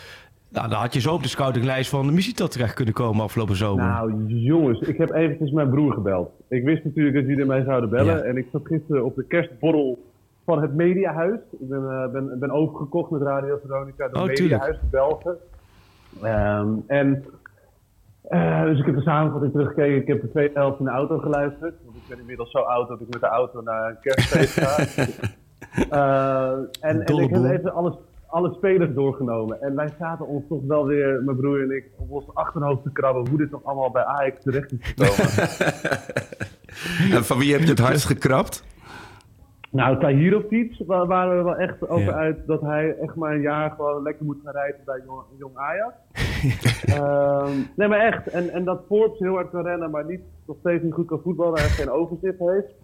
Nou, 0.49 0.69
dan 0.69 0.79
had 0.79 0.95
je 0.95 1.01
zo 1.01 1.15
op 1.15 1.23
de 1.23 1.29
scoutinglijst 1.29 1.91
van 1.91 2.07
de 2.07 2.13
Misita 2.13 2.47
terecht 2.47 2.75
kunnen 2.75 2.95
komen 2.95 3.25
afgelopen 3.25 3.57
zomer. 3.57 3.85
Nou, 3.85 4.25
jongens, 4.27 4.81
ik 4.81 4.97
heb 4.97 5.11
eventjes 5.11 5.51
mijn 5.51 5.71
broer 5.71 5.93
gebeld. 5.93 6.31
Ik 6.49 6.65
wist 6.65 6.85
natuurlijk 6.85 7.17
dat 7.17 7.27
jullie 7.27 7.45
mij 7.45 7.63
zouden 7.63 7.91
bellen. 7.91 8.17
Ja. 8.17 8.23
En 8.23 8.37
ik 8.37 8.47
zat 8.53 8.67
gisteren 8.67 9.05
op 9.05 9.15
de 9.15 9.25
kerstborrel 9.25 10.05
van 10.45 10.63
het 10.63 10.75
Mediahuis. 10.75 11.41
Ik 11.61 11.69
ben, 11.69 11.83
uh, 11.83 12.13
ben, 12.13 12.39
ben 12.39 12.51
overgekocht 12.51 13.11
met 13.11 13.23
Radio 13.23 13.59
Veronica 13.67 14.09
door 14.09 14.23
Oh, 14.23 14.27
Mediahuis 14.27 14.77
in 14.83 14.91
België. 14.91 15.31
Um, 16.23 16.85
en 16.87 17.25
uh, 18.29 18.63
dus 18.63 18.79
ik 18.79 18.87
heb 18.87 18.95
de 18.95 19.01
samenvatting 19.01 19.53
teruggekeken. 19.53 20.01
Ik 20.01 20.07
heb 20.07 20.21
de 20.21 20.31
tweede 20.31 20.59
helft 20.59 20.79
in 20.79 20.85
de 20.85 20.91
auto 20.91 21.19
geluisterd. 21.19 21.75
Want 21.85 21.97
ik 21.97 22.03
ben 22.09 22.19
inmiddels 22.19 22.51
zo 22.51 22.59
oud 22.59 22.89
dat 22.89 23.01
ik 23.01 23.09
met 23.09 23.21
de 23.21 23.27
auto 23.27 23.61
naar 23.61 23.89
een 23.89 24.01
kerstfeest 24.01 24.61
ga. 24.61 24.79
uh, 25.93 26.59
en, 26.91 27.05
en 27.05 27.19
ik 27.19 27.31
heb 27.31 27.45
even 27.45 27.73
alles, 27.73 27.95
alle 28.27 28.53
spelers 28.53 28.95
doorgenomen. 28.95 29.63
En 29.63 29.75
wij 29.75 29.89
zaten 29.99 30.27
ons 30.27 30.45
toch 30.49 30.63
wel 30.67 30.87
weer, 30.87 31.23
mijn 31.25 31.37
broer 31.37 31.63
en 31.63 31.71
ik, 31.71 31.85
op 31.97 32.11
ons 32.11 32.25
achterhoofd 32.35 32.83
te 32.83 32.93
krabben 32.93 33.29
hoe 33.29 33.39
dit 33.39 33.51
nog 33.51 33.65
allemaal 33.65 33.91
bij 33.91 34.05
Ajax 34.05 34.43
terecht 34.43 34.73
is 34.73 34.79
gekomen. 34.81 35.49
en 37.19 37.25
van 37.25 37.39
wie 37.39 37.53
heb 37.53 37.61
je 37.61 37.69
het 37.69 37.79
hardst 37.79 38.07
gekrapt? 38.07 38.65
Nou, 39.71 40.01
Tahirovic 40.01 40.83
waren 40.87 41.37
we 41.37 41.43
wel 41.43 41.57
echt 41.57 41.89
over 41.89 42.13
ja. 42.13 42.13
uit 42.13 42.47
dat 42.47 42.61
hij 42.61 42.97
echt 42.97 43.15
maar 43.15 43.33
een 43.33 43.41
jaar 43.41 43.71
gewoon 43.71 44.03
lekker 44.03 44.25
moet 44.25 44.39
gaan 44.45 44.53
rijden 44.53 44.81
bij 44.85 45.03
Jong, 45.07 45.23
jong 45.39 45.57
Ajax. 45.57 45.95
Um, 46.45 47.67
nee, 47.77 47.89
maar 47.89 48.01
echt. 48.01 48.27
En, 48.27 48.51
en 48.51 48.65
dat 48.65 48.83
Forbes 48.87 49.19
heel 49.19 49.35
hard 49.35 49.51
kan 49.51 49.63
rennen, 49.63 49.91
maar 49.91 50.05
niet, 50.05 50.21
nog 50.47 50.57
steeds 50.61 50.83
niet 50.83 50.93
goed 50.93 51.07
kan 51.07 51.21
voetballen 51.23 51.59
en 51.59 51.69
geen 51.69 51.91
overzicht 51.91 52.39
heeft. 52.39 52.75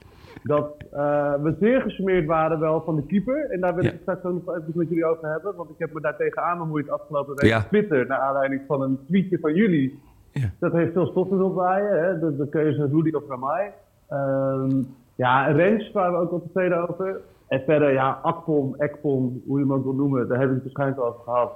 Dat 0.42 0.74
uh, 0.94 1.34
we 1.42 1.56
zeer 1.61 1.80
gesmeerd 1.80 2.26
waren 2.26 2.61
wel 2.61 2.82
van 2.84 2.96
de 2.96 3.06
keeper. 3.06 3.50
En 3.50 3.61
daar 3.61 3.74
wil 3.74 3.84
ik 3.84 3.90
het 3.90 4.00
straks 4.00 4.24
ook 4.24 4.44
nog 4.44 4.56
even 4.56 4.72
met 4.74 4.88
jullie 4.88 5.06
over 5.06 5.28
hebben. 5.28 5.54
Want 5.56 5.70
ik 5.70 5.78
heb 5.78 5.92
me 5.92 6.00
daar 6.00 6.16
tegenaan 6.16 6.58
bemoeid 6.58 6.90
afgelopen 6.90 7.34
week 7.34 7.56
op 7.56 7.68
Twitter. 7.68 8.06
Naar 8.06 8.18
aanleiding 8.18 8.62
van 8.66 8.82
een 8.82 8.98
tweetje 9.06 9.38
van 9.38 9.54
jullie. 9.54 10.00
Ja. 10.32 10.50
Dat 10.58 10.72
heeft 10.72 10.92
veel 10.92 11.06
stoffen 11.06 11.42
opwaaien. 11.42 12.04
Hè? 12.04 12.18
De, 12.18 12.36
de 12.36 12.48
keuze 12.48 12.88
Rudy 12.92 13.11
of 13.11 13.28
Ramai. 13.28 13.70
Um, 14.11 14.86
ja, 15.14 15.46
Rens 15.46 15.92
waar 15.92 16.12
we 16.12 16.18
ook 16.18 16.32
al 16.32 16.42
tevreden 16.42 16.88
over. 16.88 17.20
En 17.48 17.62
verder, 17.66 17.92
ja, 17.92 18.18
Akpom, 18.22 18.74
Ekpom, 18.78 19.42
hoe 19.46 19.58
je 19.58 19.64
hem 19.64 19.74
ook 19.74 19.84
wil 19.84 19.94
noemen, 19.94 20.28
daar 20.28 20.38
heb 20.38 20.48
ik 20.48 20.54
het 20.54 20.62
waarschijnlijk 20.62 21.00
al 21.00 21.06
over 21.06 21.22
gehad. 21.22 21.52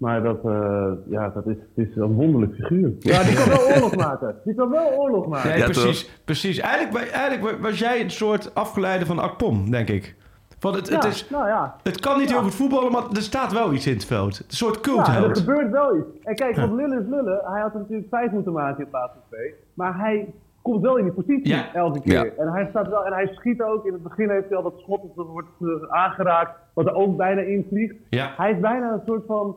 Maar 0.00 0.22
dat, 0.22 0.44
uh, 0.44 0.86
ja, 1.08 1.28
dat 1.28 1.46
is, 1.46 1.56
het 1.74 1.88
is 1.88 1.96
een 1.96 2.12
wonderlijk 2.12 2.54
figuur. 2.54 2.92
Ja, 2.98 3.22
die 3.22 3.34
kan 3.36 3.48
wel 3.48 3.74
oorlog 3.74 3.96
maken. 3.96 4.34
Die 4.44 4.54
kan 4.54 4.70
wel 4.70 4.92
oorlog 4.98 5.26
maken. 5.26 5.48
Nee, 5.48 5.58
ja, 5.58 5.64
precies, 5.64 6.20
precies. 6.24 6.58
Eigenlijk, 6.58 7.10
eigenlijk 7.10 7.58
was 7.60 7.78
jij 7.78 8.00
een 8.00 8.10
soort 8.10 8.54
afgeleide 8.54 9.06
van 9.06 9.18
Akpom, 9.18 9.70
denk 9.70 9.88
ik. 9.88 10.16
Want 10.60 10.74
het, 10.76 10.88
het, 10.88 11.02
Ja, 11.02 11.08
is, 11.08 11.28
nou 11.30 11.46
ja. 11.46 11.76
het 11.82 12.00
kan 12.00 12.18
niet 12.18 12.30
heel 12.30 12.42
goed 12.42 12.54
voetballen, 12.54 12.92
maar 12.92 13.02
er 13.12 13.22
staat 13.22 13.52
wel 13.52 13.72
iets 13.72 13.86
in 13.86 13.92
het 13.92 14.04
veld. 14.04 14.38
Een 14.38 14.44
soort 14.48 14.86
Ja, 14.86 14.92
en 14.92 14.98
er 14.98 15.04
cultheld. 15.04 15.38
gebeurt 15.38 15.70
wel 15.70 15.96
iets. 15.96 16.06
En 16.22 16.34
kijk, 16.34 16.56
want 16.56 16.72
lullen 16.72 17.00
is 17.02 17.08
lullen. 17.08 17.40
Hij 17.44 17.60
had 17.60 17.72
er 17.74 17.78
natuurlijk 17.80 18.08
vijf 18.10 18.30
moeten 18.30 18.52
maken 18.52 18.84
in 18.84 18.90
plaats 18.90 19.12
van 19.12 19.22
twee. 19.28 19.54
Maar 19.74 19.98
hij 19.98 20.28
komt 20.62 20.82
wel 20.82 20.96
in 20.96 21.04
die 21.04 21.12
positie 21.12 21.48
Ja. 21.48 21.74
elke 21.74 22.00
keer. 22.00 22.24
Ja. 22.24 22.42
En 22.42 22.48
hij 22.52 22.66
staat 22.70 22.88
wel 22.88 23.06
en 23.06 23.12
hij 23.12 23.26
schiet 23.34 23.62
ook. 23.62 23.86
In 23.86 23.92
het 23.92 24.02
begin 24.02 24.30
heeft 24.30 24.48
hij 24.48 24.56
al 24.56 24.62
dat 24.62 24.78
schot 24.78 25.16
dat 25.16 25.26
wordt 25.26 25.48
eh, 25.60 25.68
aangeraakt, 25.88 26.58
wat 26.74 26.86
er 26.86 26.94
ook 26.94 27.16
bijna 27.16 27.40
invliegt. 27.40 27.94
Ja. 28.10 28.32
Hij 28.36 28.50
is 28.52 28.60
bijna 28.60 28.92
een 28.92 29.02
soort 29.06 29.22
van 29.26 29.56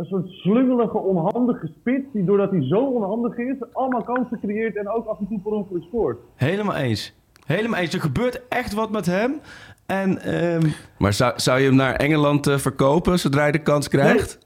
een 0.00 0.06
soort 0.06 0.28
slungelige, 0.28 0.98
onhandige 0.98 1.66
spits. 1.66 2.12
Die 2.12 2.24
doordat 2.24 2.50
hij 2.50 2.66
zo 2.66 2.84
onhandig 2.84 3.38
is, 3.38 3.56
allemaal 3.72 4.02
kansen 4.02 4.40
creëert 4.40 4.76
en 4.76 4.88
ook 4.88 5.06
af 5.06 5.18
en 5.18 5.26
toe 5.28 5.40
per 5.40 5.52
ongeluk 5.52 5.82
scoort. 5.82 6.18
Helemaal 6.34 6.76
eens. 6.76 7.18
Helemaal 7.46 7.80
eens. 7.80 7.94
Er 7.94 8.00
gebeurt 8.00 8.48
echt 8.48 8.74
wat 8.74 8.90
met 8.90 9.06
hem. 9.06 9.40
En 9.86 10.18
ehm, 10.18 10.66
Maar 10.98 11.12
zou, 11.12 11.32
zou 11.36 11.60
je 11.60 11.66
hem 11.66 11.74
naar 11.74 11.94
Engeland 11.94 12.46
eh, 12.46 12.56
verkopen 12.56 13.18
zodra 13.18 13.46
je 13.46 13.52
de 13.52 13.62
kans 13.62 13.88
krijgt? 13.88 14.38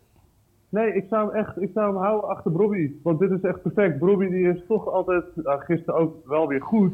Nee, 0.68 0.94
ik 0.94 1.04
zou 1.10 1.28
hem 1.28 1.36
echt 1.36 1.60
ik 1.62 1.70
zou 1.74 1.92
hem 1.92 2.02
houden 2.02 2.28
achter 2.28 2.52
Brobby. 2.52 2.90
Want 3.02 3.18
dit 3.18 3.30
is 3.30 3.40
echt 3.40 3.62
perfect. 3.62 3.98
Brobby 3.98 4.28
die 4.28 4.48
is 4.48 4.62
toch 4.68 4.88
altijd, 4.88 5.24
nou, 5.34 5.60
gisteren 5.60 6.00
ook 6.00 6.26
wel 6.26 6.48
weer 6.48 6.62
goed. 6.62 6.92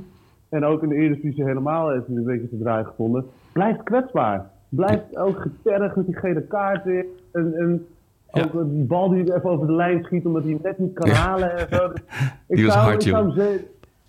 En 0.48 0.64
ook 0.64 0.82
in 0.82 0.88
de 0.88 0.94
Eredivisie 0.94 1.44
helemaal 1.44 1.90
heeft 1.90 2.06
hij 2.06 2.16
een 2.16 2.24
beetje 2.24 2.48
te 2.48 2.58
draaien 2.58 2.86
gevonden. 2.86 3.24
Blijft 3.52 3.82
kwetsbaar. 3.82 4.50
Blijft 4.68 5.16
ook 5.16 5.40
getergd 5.40 5.96
met 5.96 6.06
die 6.06 6.16
gele 6.16 6.42
kaart 6.42 6.84
weer. 6.84 7.06
En, 7.32 7.54
en 7.54 7.86
Ja. 8.33 8.43
ook 8.43 8.53
die 8.53 8.85
bal 8.85 9.09
die 9.09 9.24
er 9.31 9.37
even 9.37 9.51
over 9.51 9.66
de 9.66 9.72
lijn 9.72 10.05
schiet 10.05 10.24
omdat 10.24 10.43
hij 10.43 10.51
hem 10.53 10.61
net 10.62 10.78
niet 10.78 10.95
kan 10.95 11.09
halen 11.11 11.59
en 11.59 11.66
zo. 11.76 11.89
Dus 11.89 12.01
ik 12.49 12.57
Die 12.57 12.64
was 12.64 12.74
zou- 12.74 12.85
hard, 12.87 13.05
joh. 13.05 13.35
ze- 13.35 13.66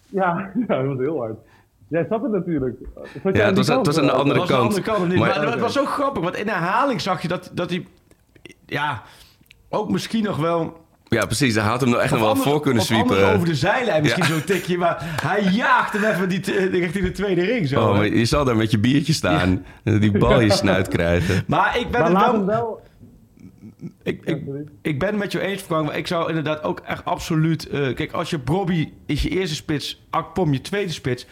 Ja, 0.10 0.50
ja, 0.68 0.76
dat 0.78 0.86
was 0.86 0.98
heel 0.98 1.20
hard. 1.20 1.36
Jij 1.88 2.06
zat 2.10 2.22
het 2.22 2.32
natuurlijk. 2.32 2.76
Ja, 2.80 3.02
het 3.22 3.34
die 3.34 3.54
was- 3.54 3.68
het 3.68 3.86
was 3.86 3.98
aan 3.98 4.06
de 4.06 4.12
eh, 4.12 4.18
andere 4.18 4.40
dat 4.40 4.50
was 4.50 4.76
de 4.76 4.82
kant. 4.82 4.98
andere. 5.00 5.20
Maar- 5.20 5.30
Maar, 5.30 5.52
het 5.52 5.60
was 5.60 5.74
zo 5.74 5.86
grappig, 5.86 6.24
want 6.24 6.36
in 6.36 6.46
de 6.46 6.52
herhaling 6.52 7.02
zag 7.02 7.22
je 7.22 7.28
dat, 7.28 7.52
dat 7.54 7.70
hij... 7.70 7.86
Ja, 8.66 9.02
ook 9.70 9.90
misschien 9.92 10.24
nog 10.24 10.38
wel... 10.38 10.80
Ja, 11.08 11.26
precies. 11.26 11.56
Hij 11.56 11.64
had 11.64 11.82
hem 11.82 11.90
nog 11.90 12.00
echt 12.00 12.12
nog 12.12 12.20
wel 12.20 12.30
anders- 12.30 12.48
voor 12.50 12.62
kunnen 12.62 12.84
sweepen. 12.84 13.34
over 13.34 13.48
de 13.48 13.56
zijlijn 13.56 14.02
misschien 14.02 14.24
Ja. 14.24 14.30
zo'n 14.30 14.44
tikje, 14.44 14.78
maar 14.78 14.98
hij 15.22 15.42
jaagt 15.44 15.94
hem 15.94 16.04
even 16.04 16.30
die 16.30 16.40
t- 16.40 16.48
richting 16.72 17.06
de 17.06 17.12
tweede 17.12 17.42
ring. 17.42 17.68
Zo, 17.68 17.80
Oh, 17.82 17.92
maar 17.96 18.08
je 18.08 18.26
zal 18.26 18.46
daar 18.46 18.56
met 18.56 18.72
je 18.72 18.80
biertje 18.80 19.14
staan. 19.14 19.66
en 19.84 20.00
Die 20.00 20.18
bal 20.18 20.40
je 20.42 20.52
snuit 20.64 20.88
krijgen. 20.88 21.44
Maar 21.48 21.78
ik 21.80 21.92
ben 21.92 22.02
Maar 22.02 22.10
het 22.10 22.20
laat 22.20 22.46
wel... 22.46 22.82
Ik, 24.04 24.22
ik, 24.26 24.42
ik 24.82 25.00
ben 25.00 25.08
het 25.10 25.18
met 25.18 25.32
je 25.32 25.40
eens, 25.40 25.62
Frank. 25.62 25.86
Maar 25.86 25.98
ik 25.98 26.08
zou 26.08 26.28
inderdaad 26.28 26.64
ook 26.64 26.80
echt 26.80 27.06
absoluut... 27.06 27.68
eh, 27.70 27.94
kijk, 27.96 28.12
als 28.12 28.30
je 28.30 28.40
Brobby 28.40 28.92
is 29.06 29.22
je 29.22 29.30
eerste 29.30 29.56
spits, 29.56 30.02
Akpom 30.10 30.54
je 30.54 30.62
tweede 30.62 30.92
spits... 30.92 31.26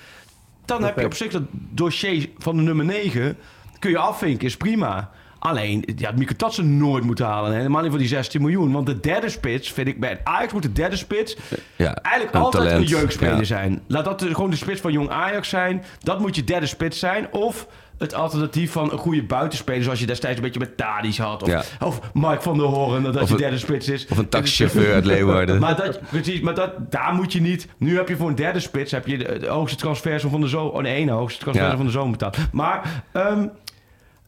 dan 0.66 0.84
heb 0.84 1.00
je 1.00 1.06
op 1.06 1.14
zich 1.14 1.32
dat 1.32 1.44
dossier 1.52 2.30
van 2.38 2.56
de 2.56 2.62
nummer 2.62 2.86
9... 2.86 3.38
kun 3.80 3.90
je 3.90 3.98
afvinken, 3.98 4.48
is 4.48 4.58
prima. 4.58 5.12
Alleen, 5.40 5.84
ja, 5.96 6.12
Mieke 6.12 6.36
Tatsen 6.36 6.78
nooit 6.78 7.04
moeten 7.04 7.26
halen. 7.26 7.54
Helemaal 7.54 7.82
niet 7.82 7.90
voor 7.90 8.00
die 8.00 8.08
16 8.08 8.42
miljoen. 8.42 8.72
Want 8.72 8.86
de 8.86 9.00
derde 9.00 9.30
spits, 9.30 9.72
vind 9.74 9.88
ik... 9.88 10.00
Bij 10.00 10.22
Ajax 10.24 10.54
moet 10.54 10.62
de 10.64 10.72
derde 10.72 10.96
spits 10.96 11.38
Ja, 11.76 11.94
eigenlijk 11.96 12.36
een 12.36 12.42
altijd 12.42 12.64
talent. 12.64 12.82
een 12.82 12.98
jeugdspeler 12.98 13.38
Ja. 13.38 13.44
zijn. 13.44 13.82
Laat 13.88 14.06
dat 14.06 14.24
gewoon 14.24 14.50
de 14.50 14.56
spits 14.56 14.82
van 14.82 14.92
Jong 14.92 15.10
Ajax 15.10 15.50
zijn. 15.50 15.84
Dat 16.00 16.20
moet 16.20 16.36
je 16.36 16.44
derde 16.44 16.66
spits 16.66 17.00
zijn. 17.00 17.34
Of 17.34 17.68
het 18.00 18.14
alternatief 18.14 18.72
van 18.72 18.92
een 18.92 18.98
goede 18.98 19.24
buitenspeler... 19.24 19.84
zoals 19.84 20.00
je 20.00 20.06
destijds 20.06 20.38
een 20.38 20.44
beetje 20.44 20.60
met 20.60 20.78
Tadic 20.78 21.16
had. 21.18 21.44
Of, 21.44 21.50
Ja. 21.50 21.64
of 21.80 22.00
Mike 22.14 22.42
van 22.42 22.58
der 22.58 22.66
Hoorn, 22.68 23.04
dat 23.04 23.30
je 23.30 23.36
derde 23.36 23.58
spits 23.58 23.88
is. 23.88 24.08
Of 24.10 24.18
een 24.18 24.30
taxichauffeur 24.30 24.94
uit 24.94 25.06
Leeuwarden. 25.14 25.60
Maar, 25.60 25.76
dat, 25.76 26.00
precies, 26.10 26.40
maar 26.40 26.54
dat, 26.56 26.92
daar 26.92 27.14
moet 27.14 27.34
je 27.34 27.42
niet... 27.42 27.68
Nu 27.78 27.96
heb 27.98 28.08
je 28.08 28.16
voor 28.18 28.30
een 28.30 28.36
derde 28.36 28.60
spits 28.60 28.92
heb 28.92 29.08
je 29.08 29.18
de, 29.18 29.38
de 29.40 29.48
hoogste 29.48 29.78
transfersom 29.78 30.32
van 30.32 30.42
de 30.42 30.48
zomer... 30.48 30.74
Oh, 30.74 30.84
de 30.84 30.90
ene 30.90 31.12
hoogste 31.12 31.40
transfersom 31.40 31.72
Ja. 31.72 31.78
van 31.78 31.86
de 31.86 31.92
zomer 31.92 32.12
betaald. 32.12 32.38
Maar 32.52 33.04
ehm, 33.12 33.48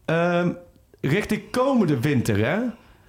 ehm, 0.05 0.49
richting 1.01 1.41
komende 1.51 1.99
winter, 1.99 2.37
hè? 2.45 2.57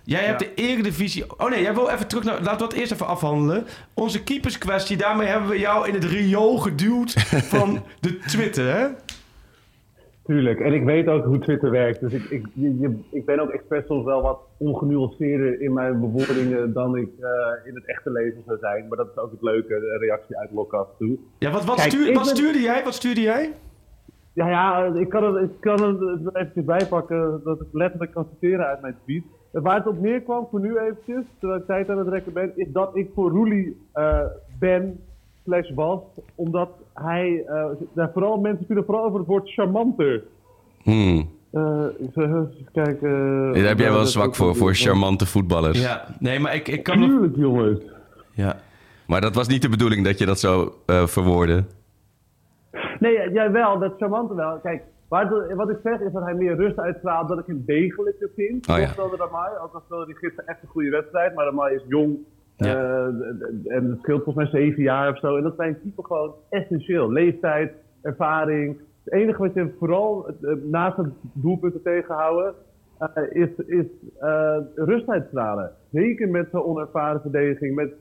Jij 0.05 0.25
hebt 0.25 0.39
de 0.39 0.55
eredivisie... 0.55 1.39
Oh 1.41 1.51
nee, 1.51 1.63
jij 1.63 1.75
wil 1.75 1.89
even 1.89 2.07
terug 2.07 2.25
naar... 2.25 2.35
Laten 2.35 2.53
we 2.53 2.59
dat 2.59 2.73
eerst 2.73 2.93
even 2.93 3.07
afhandelen. 3.07 3.67
Onze 3.95 4.23
keeperskwestie, 4.23 4.97
daarmee 4.97 5.27
hebben 5.29 5.49
we 5.49 5.59
jou 5.59 5.89
in 5.89 5.95
het 5.95 6.05
riool 6.05 6.59
geduwd 6.59 7.13
van 7.55 7.85
de 8.01 8.19
Twitter, 8.19 8.75
hè? 8.77 8.87
Tuurlijk, 10.33 10.61
en 10.61 10.73
ik 10.73 10.85
weet 10.85 11.09
ook 11.09 11.25
hoe 11.25 11.39
Twitter 11.39 11.71
werkt. 11.71 12.01
Dus 12.01 12.13
ik, 12.13 12.23
ik, 12.31 12.47
je- 12.55 12.99
ik 13.11 13.25
ben 13.25 13.41
ook 13.41 13.51
expres 13.51 13.87
soms 13.87 14.05
wel 14.05 14.23
wat 14.23 14.39
ongenuanceerder 14.59 15.61
in 15.61 15.73
mijn 15.73 16.01
bewoordingen 16.01 16.73
dan 16.73 16.97
ik 16.97 17.09
eh, 17.21 17.67
in 17.69 17.75
het 17.75 17.87
echte 17.87 18.11
leven 18.13 18.43
zou 18.47 18.59
zijn. 18.59 18.89
Maar 18.89 18.97
dat 18.99 19.09
is 19.11 19.17
ook 19.17 19.31
het 19.31 19.43
leuke, 19.43 19.69
de 19.69 19.97
reactie 20.01 20.39
uitlokken 20.39 20.79
af 20.79 20.87
en 20.99 21.07
toe. 21.07 21.19
Ja, 21.39 21.51
wat, 21.51 21.65
wat, 21.65 21.77
Kijk, 21.77 21.91
stuur- 21.91 22.13
wat 22.15 22.25
ben- 22.25 22.37
stuurde 22.37 22.59
jij? 22.61 22.85
Wat 22.85 22.95
stuurde 22.95 23.21
jij? 23.21 23.53
Ja, 24.33 24.49
ja, 24.49 24.85
ik 24.95 25.09
kan 25.09 25.35
het, 25.35 25.51
ik 25.51 25.61
kan 25.61 25.83
het 25.83 26.35
eventjes 26.37 26.65
bijpakken 26.65 27.41
dat 27.45 27.61
ik 27.61 27.67
letterlijk 27.73 28.13
kan 28.13 28.27
citeren 28.33 28.67
uit 28.67 28.81
mijn 28.81 28.97
tweet. 29.05 29.23
Waar 29.53 29.77
het 29.77 29.87
op 29.87 30.01
neerkwam, 30.01 30.47
voor 30.51 30.61
nu 30.61 30.77
eventjes, 30.79 31.25
terwijl 31.39 31.61
ik 31.61 31.67
tijd 31.67 31.89
aan 31.89 31.99
het 31.99 32.09
rekken 32.09 32.33
ben, 32.33 32.53
is 32.55 32.73
dat 32.73 32.97
ik 32.97 33.11
voor 33.15 33.31
Roelie 33.31 33.77
eh, 33.93 34.25
ben, 34.59 35.01
slash 35.45 35.71
was, 35.75 36.01
omdat 36.35 36.69
hij, 36.95 37.45
eh, 37.47 37.65
daar 37.93 38.11
vooral 38.13 38.41
mensen 38.41 38.65
sturen 38.65 38.85
vooral 38.85 39.05
over 39.05 39.19
het 39.19 39.29
woord 39.29 39.51
charmanter. 39.53 40.23
Hmm. 40.83 41.31
Eh, 41.51 41.85
ik 41.99 42.09
zal 42.13 42.23
even 42.25 42.55
kijken. 42.73 43.11
Daar 43.53 43.65
heb 43.65 43.79
jij 43.79 43.89
wel 43.91 43.99
dat- 43.99 44.11
zwak 44.11 44.35
voor, 44.35 44.57
voor 44.57 44.75
charmante 44.75 45.27
voetballers. 45.27 45.83
Ja, 45.83 46.05
nee, 46.19 46.39
maar 46.41 46.55
ik, 46.55 46.69
ik 46.69 46.83
kan... 46.83 46.99
nog- 47.01 47.09
Tuurlijk, 47.09 47.37
jongens. 47.37 47.81
Ja. 48.35 48.57
Maar 49.07 49.21
dat 49.21 49.35
was 49.35 49.49
niet 49.49 49.63
de 49.63 49.69
bedoeling 49.69 50.05
dat 50.05 50.19
je 50.19 50.27
dat 50.27 50.39
zo 50.39 50.75
eh 50.87 51.07
verwoordde. 51.07 51.65
Nee, 52.99 53.31
jij 53.33 53.51
wel, 53.51 53.79
dat 53.79 53.95
charmante 53.99 54.35
wel. 54.35 54.59
Kijk, 54.63 54.83
wat 55.55 55.71
ik 55.71 55.77
zeg 55.83 56.01
is 56.01 56.13
dat 56.13 56.23
hij 56.25 56.35
meer 56.35 56.57
rust 56.57 56.79
uitstraalt, 56.79 57.29
dat 57.29 57.39
ik 57.39 57.47
hem 57.47 57.63
degelijker 57.67 58.31
vind. 58.37 58.69
Oh, 58.69 58.79
ja. 58.79 58.87
Stelde 58.87 59.17
Ramai, 59.17 59.51
ook 59.63 59.75
al 59.75 59.83
speelde 59.85 60.05
hij 60.05 60.15
gisteren 60.15 60.47
echt 60.47 60.63
een 60.63 60.69
goede 60.69 60.91
wedstrijd, 60.91 61.35
maar 61.35 61.45
Ramai 61.45 61.75
is 61.75 61.83
jong. 61.89 62.17
Eh, 62.57 63.05
en 63.65 63.91
het 63.91 63.99
scheelt 63.99 64.25
volgens 64.25 64.51
mij 64.51 64.63
zeven 64.63 64.83
jaar 64.83 65.11
of 65.11 65.19
zo. 65.19 65.37
En 65.37 65.43
dat 65.43 65.57
zijn 65.57 65.81
type 65.83 66.05
gewoon 66.05 66.35
essentieel. 66.51 67.13
Leeftijd, 67.13 67.73
ervaring. 68.03 68.81
Het 69.05 69.15
enige 69.15 69.39
wat 69.39 69.55
je 69.55 69.75
vooral 69.79 70.27
eh, 70.27 70.53
naast 70.71 70.97
het 70.97 71.13
doelpunten 71.33 71.83
tegenhouden, 71.83 72.55
eh, 72.99 73.43
is, 73.43 73.49
is 73.67 73.87
eh, 74.21 74.57
rust 74.75 75.09
uitstralen. 75.09 75.73
Zeker 75.91 76.29
met 76.29 76.49
zo'n 76.51 76.65
onervaren 76.65 77.21
verdediging, 77.21 77.75
met 77.75 77.93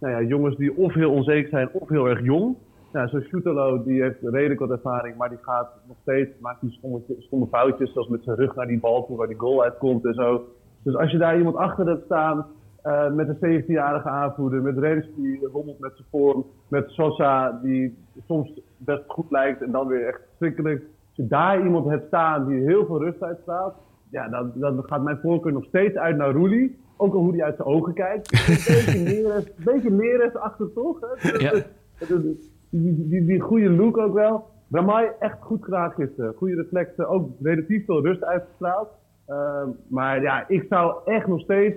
nou 0.00 0.12
ja, 0.12 0.28
jongens 0.28 0.56
die 0.56 0.76
of 0.76 0.94
heel 0.94 1.12
onzeker 1.12 1.48
zijn 1.48 1.68
of 1.72 1.88
heel 1.88 2.06
erg 2.06 2.24
jong. 2.24 2.56
Nou, 2.92 3.08
zo'n 3.08 3.22
Shootalo, 3.22 3.82
die 3.84 4.02
heeft 4.02 4.18
redelijk 4.22 4.60
wat 4.60 4.70
ervaring, 4.70 5.16
maar 5.16 5.28
die 5.28 5.38
gaat 5.40 5.70
nog 5.86 5.96
steeds, 6.02 6.30
maakt 6.40 6.60
die 6.60 6.70
stomme, 6.70 7.00
stomme 7.18 7.46
foutjes, 7.46 7.92
zoals 7.92 8.08
met 8.08 8.24
zijn 8.24 8.36
rug 8.36 8.54
naar 8.54 8.66
die 8.66 8.80
bal 8.80 9.06
toe, 9.06 9.16
waar 9.16 9.26
die 9.26 9.38
goal 9.38 9.62
uitkomt 9.62 10.04
en 10.04 10.14
zo. 10.14 10.44
Dus 10.82 10.96
als 10.96 11.10
je 11.10 11.18
daar 11.18 11.38
iemand 11.38 11.56
achter 11.56 11.86
hebt 11.86 12.04
staan, 12.04 12.46
eh, 12.84 13.12
met 13.12 13.28
een 13.28 13.62
17-jarige 13.62 14.08
aanvoerder, 14.08 14.62
met 14.62 14.78
Rens 14.78 15.06
die 15.16 15.48
rommelt 15.52 15.78
met 15.78 15.92
zijn 15.94 16.08
vorm, 16.10 16.46
met 16.68 16.90
Sosa 16.90 17.60
die 17.62 17.96
soms 18.26 18.60
best 18.76 19.02
goed 19.06 19.30
lijkt 19.30 19.62
en 19.62 19.70
dan 19.70 19.86
weer 19.86 20.06
echt 20.06 20.20
schrikkelijk. 20.36 20.80
Als 20.80 21.16
je 21.16 21.26
daar 21.26 21.64
iemand 21.64 21.88
hebt 21.88 22.06
staan 22.06 22.46
die 22.46 22.60
heel 22.60 22.86
veel 22.86 23.02
rust 23.02 23.22
uitstraalt, 23.22 23.74
ja, 24.10 24.28
dan, 24.28 24.52
dan 24.54 24.82
gaat 24.86 25.02
mijn 25.02 25.18
voorkeur 25.22 25.52
nog 25.52 25.64
steeds 25.64 25.96
uit 25.96 26.16
naar 26.16 26.30
Roelie. 26.30 26.78
Ook 26.96 27.14
al 27.14 27.20
hoe 27.20 27.32
hij 27.32 27.44
uit 27.44 27.56
zijn 27.56 27.68
ogen 27.68 27.94
kijkt. 27.94 28.32
Een 28.32 28.54
beetje 28.74 28.98
Neres, 28.98 29.46
een 29.46 29.64
beetje 29.64 29.90
Neres 29.90 30.34
achter 30.34 30.72
toch? 30.72 30.98
Hè? 31.00 31.38
Ja. 31.38 31.52
Die, 32.70 33.08
die, 33.08 33.24
die 33.24 33.40
goede 33.40 33.70
look 33.70 33.98
ook 33.98 34.14
wel. 34.14 34.44
Ramai 34.70 35.08
echt 35.18 35.36
goed 35.40 35.64
gedaan 35.64 35.90
gisteren. 35.90 36.34
Goede 36.34 36.54
reflexen, 36.54 37.08
ook 37.08 37.30
relatief 37.42 37.84
veel 37.84 38.02
rust 38.02 38.24
uitgestraald. 38.24 38.88
Ehm, 39.26 39.68
maar 39.88 40.22
ja, 40.22 40.48
ik 40.48 40.66
zou 40.68 40.94
echt 41.04 41.26
nog 41.26 41.40
steeds 41.40 41.76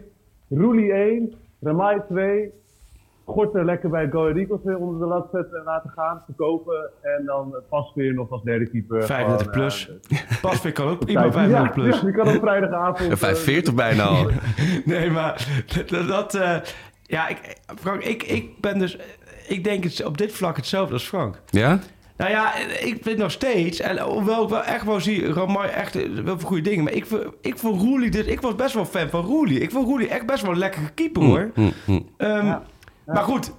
Roelie 0.49 0.91
1, 0.91 1.33
Ramai 1.61 2.01
2, 2.09 2.51
Gorter 3.27 3.65
lekker 3.65 3.89
bij 3.89 4.09
Go 4.09 4.27
Eagles 4.27 4.59
weer 4.63 4.77
onder 4.77 4.99
de 4.99 5.05
lat 5.05 5.29
zetten 5.31 5.57
en 5.57 5.63
laten 5.63 5.89
gaan, 5.89 6.21
verkopen. 6.25 6.89
En 7.01 7.25
dan 7.25 7.55
pas 7.69 7.91
weer 7.95 8.13
nog 8.13 8.31
als 8.31 8.43
derde 8.43 8.69
keeper. 8.69 9.03
35 9.03 9.47
gewoon, 9.47 9.67
plus. 9.67 9.89
eh, 10.09 10.41
Pasveer 10.41 10.71
kan 10.71 10.87
ook 10.87 10.99
prima 10.99 11.23
ja, 11.23 11.31
35 11.31 11.73
plus. 11.73 11.95
Ja, 11.95 12.05
die 12.05 12.13
kan 12.13 12.27
op 12.27 12.41
vrijdagavond. 12.41 13.09
En 13.09 13.17
45 13.17 13.73
bijna 13.73 14.03
al. 14.03 14.25
Nee, 14.85 15.11
maar 15.11 15.47
dat... 15.87 16.07
dat 16.07 16.35
eh, 16.35 16.55
ja, 17.03 17.27
ik, 17.27 17.57
Frank, 17.79 18.03
ik, 18.03 18.23
ik 18.23 18.61
ben 18.61 18.79
dus... 18.79 18.97
Ik 19.47 19.63
denk 19.63 19.83
het, 19.83 20.05
op 20.05 20.17
dit 20.17 20.31
vlak 20.31 20.55
hetzelfde 20.55 20.93
als 20.93 21.07
Frank. 21.07 21.41
Ja? 21.49 21.79
Nou 22.17 22.31
ja, 22.31 22.55
ik 22.79 22.97
vind 23.01 23.17
nog 23.17 23.31
steeds... 23.31 23.79
En 23.79 23.99
hoewel 23.99 24.43
ik 24.43 24.49
wel 24.49 24.63
echt 24.63 24.85
wel 24.85 24.99
zie... 24.99 25.33
Ramai 25.33 25.69
echt 25.69 25.95
eh, 25.95 26.09
wel 26.23 26.39
voor 26.39 26.47
goede 26.47 26.61
dingen. 26.69 26.83
Maar 26.83 26.93
ik, 26.93 27.05
ik 27.41 27.57
vond 27.57 27.81
Roelie... 27.81 28.09
dit- 28.11 28.27
Ik 28.27 28.41
was 28.41 28.55
best 28.55 28.73
wel 28.73 28.85
fan 28.85 29.09
van 29.09 29.25
Roelie. 29.25 29.59
Ik 29.59 29.71
vond 29.71 29.87
Roelie 29.87 30.07
echt 30.09 30.25
best 30.25 30.41
wel 30.41 30.51
een 30.51 30.57
lekkere 30.57 30.89
keeper, 30.93 31.23
hoor. 31.23 31.49
Hm, 31.53 31.61
hm. 31.85 31.99
Ehm, 32.17 32.45
Maar 33.05 33.23
goed... 33.23 33.53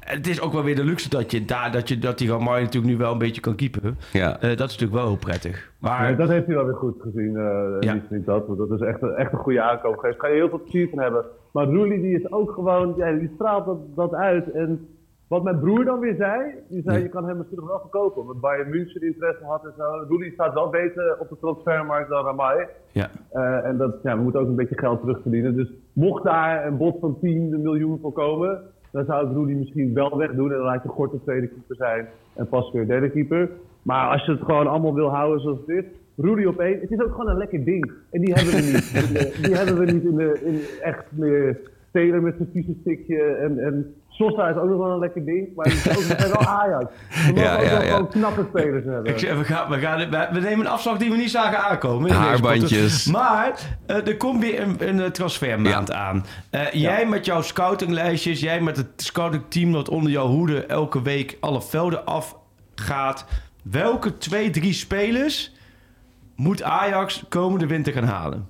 Het 0.00 0.26
is 0.26 0.40
ook 0.40 0.52
wel 0.52 0.62
weer 0.62 0.74
de 0.76 0.84
luxe 0.84 1.08
dat, 1.08 1.30
je 1.30 1.44
daar, 1.44 1.72
dat, 1.72 1.88
je, 1.88 1.98
dat 1.98 2.18
die 2.18 2.28
Ramai 2.30 2.62
natuurlijk 2.62 2.92
nu 2.92 2.98
wel 2.98 3.12
een 3.12 3.18
beetje 3.18 3.40
kan 3.40 3.54
keepen. 3.54 3.98
Ja. 4.12 4.34
Eh, 4.40 4.40
dat 4.40 4.68
is 4.68 4.78
natuurlijk 4.78 4.92
wel 4.92 5.06
heel 5.06 5.16
prettig. 5.16 5.72
Maar 5.78 6.02
Nee, 6.02 6.16
dat 6.16 6.28
heeft 6.28 6.46
hij 6.46 6.54
wel 6.54 6.64
weer 6.64 6.74
goed 6.74 6.94
gezien. 7.02 7.36
eh 7.36 7.76
Ja. 7.80 7.92
Niet, 7.94 8.10
niet 8.10 8.26
dat, 8.26 8.46
want 8.46 8.58
dat 8.58 8.70
is 8.70 8.80
echt, 8.86 9.02
een- 9.02 9.14
echt 9.14 9.32
een 9.32 9.38
goede 9.38 9.62
aankoop 9.62 9.96
geweest. 9.98 10.20
Daar 10.20 10.28
ga 10.30 10.34
je 10.36 10.40
heel 10.40 10.48
veel 10.48 10.62
plezier 10.62 10.88
van 10.88 10.98
hebben. 10.98 11.24
Maar 11.52 11.64
Roelie 11.66 12.00
die 12.00 12.14
is 12.18 12.32
ook 12.32 12.50
gewoon, 12.52 12.94
ja, 12.96 13.12
die 13.12 13.30
straalt 13.34 13.66
dat, 13.66 13.78
dat 13.96 14.14
uit. 14.14 14.50
En 14.52 14.88
wat 15.30 15.42
mijn 15.42 15.58
broer 15.58 15.84
dan 15.84 16.00
weer 16.00 16.14
zei, 16.14 16.54
die 16.68 16.82
zei 16.82 16.96
Ja. 16.96 17.02
je 17.02 17.08
kan 17.08 17.26
hem 17.26 17.36
misschien 17.36 17.58
nog 17.58 17.68
wel 17.68 17.80
verkopen. 17.80 18.20
Omdat 18.22 18.40
Bayern 18.40 18.70
München 18.70 19.02
interesse 19.02 19.44
had 19.44 19.64
en 19.64 19.72
zo. 19.76 20.04
Rudy 20.08 20.30
staat 20.32 20.54
wel 20.54 20.68
beter 20.70 21.16
op 21.18 21.28
de 21.28 21.36
transfermarkt 21.40 22.08
dan 22.08 22.24
Ramai. 22.24 22.66
Ja. 22.92 23.10
Eh, 23.30 23.64
en 23.64 23.76
dat, 23.76 23.94
ja, 24.02 24.16
we 24.16 24.22
moeten 24.22 24.40
ook 24.40 24.48
een 24.48 24.54
beetje 24.62 24.78
geld 24.78 25.00
terugverdienen. 25.00 25.56
Dus 25.56 25.72
mocht 25.92 26.24
daar 26.24 26.66
een 26.66 26.76
bod 26.76 26.96
van 27.00 27.18
10 27.20 27.62
miljoen 27.62 27.98
voor 28.02 28.12
komen, 28.12 28.62
dan 28.92 29.04
zou 29.04 29.26
ik 29.26 29.36
Rudy 29.36 29.52
misschien 29.52 29.94
wel 29.94 30.16
wegdoen. 30.18 30.50
En 30.50 30.56
dan 30.56 30.66
laat 30.66 30.82
je 30.82 30.88
Gort 30.88 31.10
de 31.10 31.22
tweede 31.22 31.46
keeper 31.48 31.76
zijn 31.76 32.06
en 32.36 32.48
pas 32.48 32.72
weer 32.72 32.86
derde 32.86 33.10
keeper. 33.10 33.50
Maar 33.82 34.10
als 34.10 34.24
je 34.24 34.32
het 34.32 34.42
gewoon 34.42 34.66
allemaal 34.66 34.94
wil 34.94 35.08
houden 35.08 35.40
zoals 35.40 35.64
is, 35.66 35.84
Rudy 36.16 36.44
op 36.44 36.58
één, 36.58 36.80
het 36.80 36.90
is 36.90 37.00
ook 37.02 37.10
gewoon 37.10 37.28
een 37.28 37.36
lekker 37.36 37.64
ding. 37.64 37.92
En 38.10 38.20
die 38.20 38.34
hebben 38.34 38.52
we 38.54 38.60
niet. 38.60 39.08
de- 39.14 39.40
die 39.46 39.54
hebben 39.56 39.78
we 39.78 39.92
niet 39.92 40.04
in, 40.04 40.16
de, 40.16 40.40
in 40.44 40.60
echt 40.82 41.04
meer 41.12 41.58
Taylor 41.92 42.22
met 42.22 42.34
zijn 42.36 42.48
vieze 42.52 42.74
stickje 42.80 43.22
en, 43.22 43.58
en 43.58 43.94
Sosa 44.20 44.48
is 44.48 44.56
ook 44.56 44.68
nog 44.68 44.78
wel 44.78 44.90
een 44.90 44.98
lekker 44.98 45.24
ding, 45.24 45.48
maar 45.56 45.64
die 45.64 45.74
is 45.74 45.88
ook 45.88 46.18
nog 46.18 46.26
wel 46.32 46.46
Ajax. 46.60 46.84
We 46.84 47.32
mogen 47.32 47.42
Ja, 47.42 47.56
ook 47.56 47.62
ja, 47.62 47.70
wel 47.70 47.82
ja. 47.82 47.88
gewoon 47.94 48.08
knappe 48.08 48.44
spelers 48.48 48.84
hebben. 48.84 49.12
Ik 49.12 49.18
zeg, 49.18 49.36
we, 49.38 49.44
gaan, 49.44 49.70
we, 49.70 49.78
gaan, 49.78 49.98
we, 49.98 50.28
we 50.32 50.40
nemen 50.40 50.66
een 50.66 50.72
afslag 50.72 50.98
die 50.98 51.10
we 51.10 51.16
niet 51.16 51.30
zagen 51.30 51.58
aankomen. 51.64 52.10
Haarbandjes. 52.10 53.06
Maar 53.06 53.78
eh, 53.86 54.06
er 54.06 54.16
komt 54.16 54.40
weer 54.42 54.60
een, 54.62 54.88
een 54.88 55.00
eh, 55.00 55.06
transfermaand 55.10 55.88
Ja. 55.88 55.94
aan. 55.94 56.24
Eh, 56.50 56.70
Jij 56.72 57.06
met 57.06 57.24
jouw 57.24 57.42
scoutinglijstjes, 57.42 58.40
jij 58.40 58.60
met 58.60 58.76
het 58.76 58.88
scoutingteam 58.96 59.72
dat 59.72 59.88
onder 59.88 60.10
jouw 60.12 60.26
hoede 60.26 60.66
elke 60.66 61.02
week 61.02 61.36
alle 61.40 61.62
velden 61.62 62.04
afgaat. 62.06 63.24
Welke 63.62 64.18
twee, 64.18 64.50
drie 64.50 64.72
spelers 64.72 65.52
moet 66.36 66.62
Ajax 66.62 67.24
komende 67.28 67.66
winter 67.66 67.92
gaan 67.92 68.04
halen? 68.04 68.48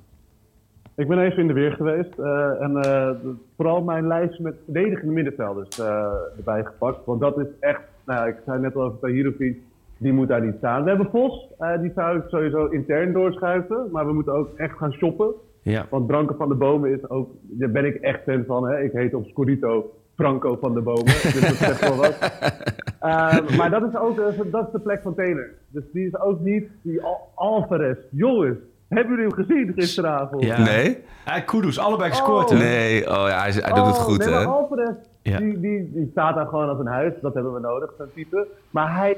Ik 1.00 1.08
ben 1.08 1.18
even 1.18 1.38
in 1.38 1.46
de 1.46 1.52
weer 1.52 1.72
geweest 1.72 2.18
eh, 2.18 2.62
en 2.62 2.76
eh, 2.76 3.10
vooral 3.56 3.82
mijn 3.82 4.06
lijst 4.06 4.38
met 4.38 4.54
verdedigende 4.64 5.12
middenvelders 5.12 5.80
eh, 5.80 6.12
erbij 6.36 6.64
gepakt. 6.64 7.04
Want 7.04 7.20
dat 7.20 7.38
is 7.38 7.46
echt, 7.60 7.80
nou, 8.06 8.28
ik 8.28 8.36
zei 8.44 8.60
net 8.60 8.76
al 8.76 8.82
over 8.82 8.98
Tahirovic, 8.98 9.58
die 9.96 10.12
moet 10.12 10.28
daar 10.28 10.44
niet 10.44 10.56
staan. 10.58 10.82
We 10.82 10.88
hebben 10.88 11.10
Vos, 11.10 11.48
die 11.80 11.92
zou 11.94 12.18
ik 12.18 12.24
sowieso 12.28 12.66
intern 12.66 13.12
doorschuiven, 13.12 13.88
maar 13.92 14.06
we 14.06 14.12
moeten 14.12 14.32
ook 14.32 14.48
echt 14.56 14.76
gaan 14.76 14.92
shoppen. 14.92 15.32
Ja. 15.62 15.86
Want 15.90 16.06
Branko 16.06 16.34
van 16.34 16.48
de 16.48 16.54
Bomen 16.54 16.90
is 16.90 17.10
ook, 17.10 17.30
daar 17.40 17.70
ben 17.70 17.84
ik 17.84 17.94
echt 17.94 18.22
fan 18.22 18.44
van. 18.46 18.68
Hè? 18.68 18.80
Ik 18.82 18.92
heet 18.92 19.14
op 19.14 19.26
Scorito 19.26 19.90
Franco 20.14 20.56
van 20.60 20.74
de 20.74 20.80
Bomen, 20.80 21.04
dus 21.04 21.40
dat 21.40 21.56
zegt 21.56 21.88
wel 21.88 21.96
wat. 21.96 22.18
Eh, 23.00 23.56
maar 23.56 23.70
dat 23.70 23.82
is 23.82 23.96
ook 23.96 24.16
dat 24.16 24.32
is, 24.32 24.50
dat 24.50 24.66
is 24.66 24.72
de 24.72 24.78
plek 24.80 25.02
van 25.02 25.14
Taylor. 25.14 25.48
Dus 25.68 25.82
die 25.92 26.06
is 26.06 26.20
ook 26.20 26.40
niet 26.40 26.68
die 26.82 27.02
Al- 27.02 27.28
Alvarez. 27.34 27.96
Jongens, 28.10 28.58
hebben 28.98 29.16
jullie 29.16 29.34
hem 29.34 29.44
gezien 29.44 29.72
gisteravond? 29.76 30.42
Ja. 30.44 30.62
Nee? 30.62 30.98
Eh, 31.24 31.44
Kudus, 31.46 31.78
allebei 31.78 32.10
gescoord. 32.10 32.50
hè? 32.50 32.56
Nee, 32.58 33.00
oh 33.06 33.24
ja, 33.28 33.40
hij, 33.40 33.50
hij 33.52 33.72
doet 33.72 33.86
het 33.86 33.96
Oh, 33.96 34.02
goed, 34.02 34.18
nee, 34.18 34.34
hè? 34.34 34.44
Alvarez, 34.44 34.90
Ja. 35.22 35.38
die, 35.38 35.60
die, 35.60 35.92
die 35.92 36.08
staat 36.10 36.34
daar 36.34 36.46
gewoon 36.46 36.68
als 36.68 36.78
een 36.78 36.86
huis. 36.86 37.12
Dat 37.20 37.34
hebben 37.34 37.52
we 37.54 37.60
nodig, 37.60 37.92
zo'n 37.98 38.06
type. 38.14 38.46
Maar 38.70 38.96
hij 38.96 39.16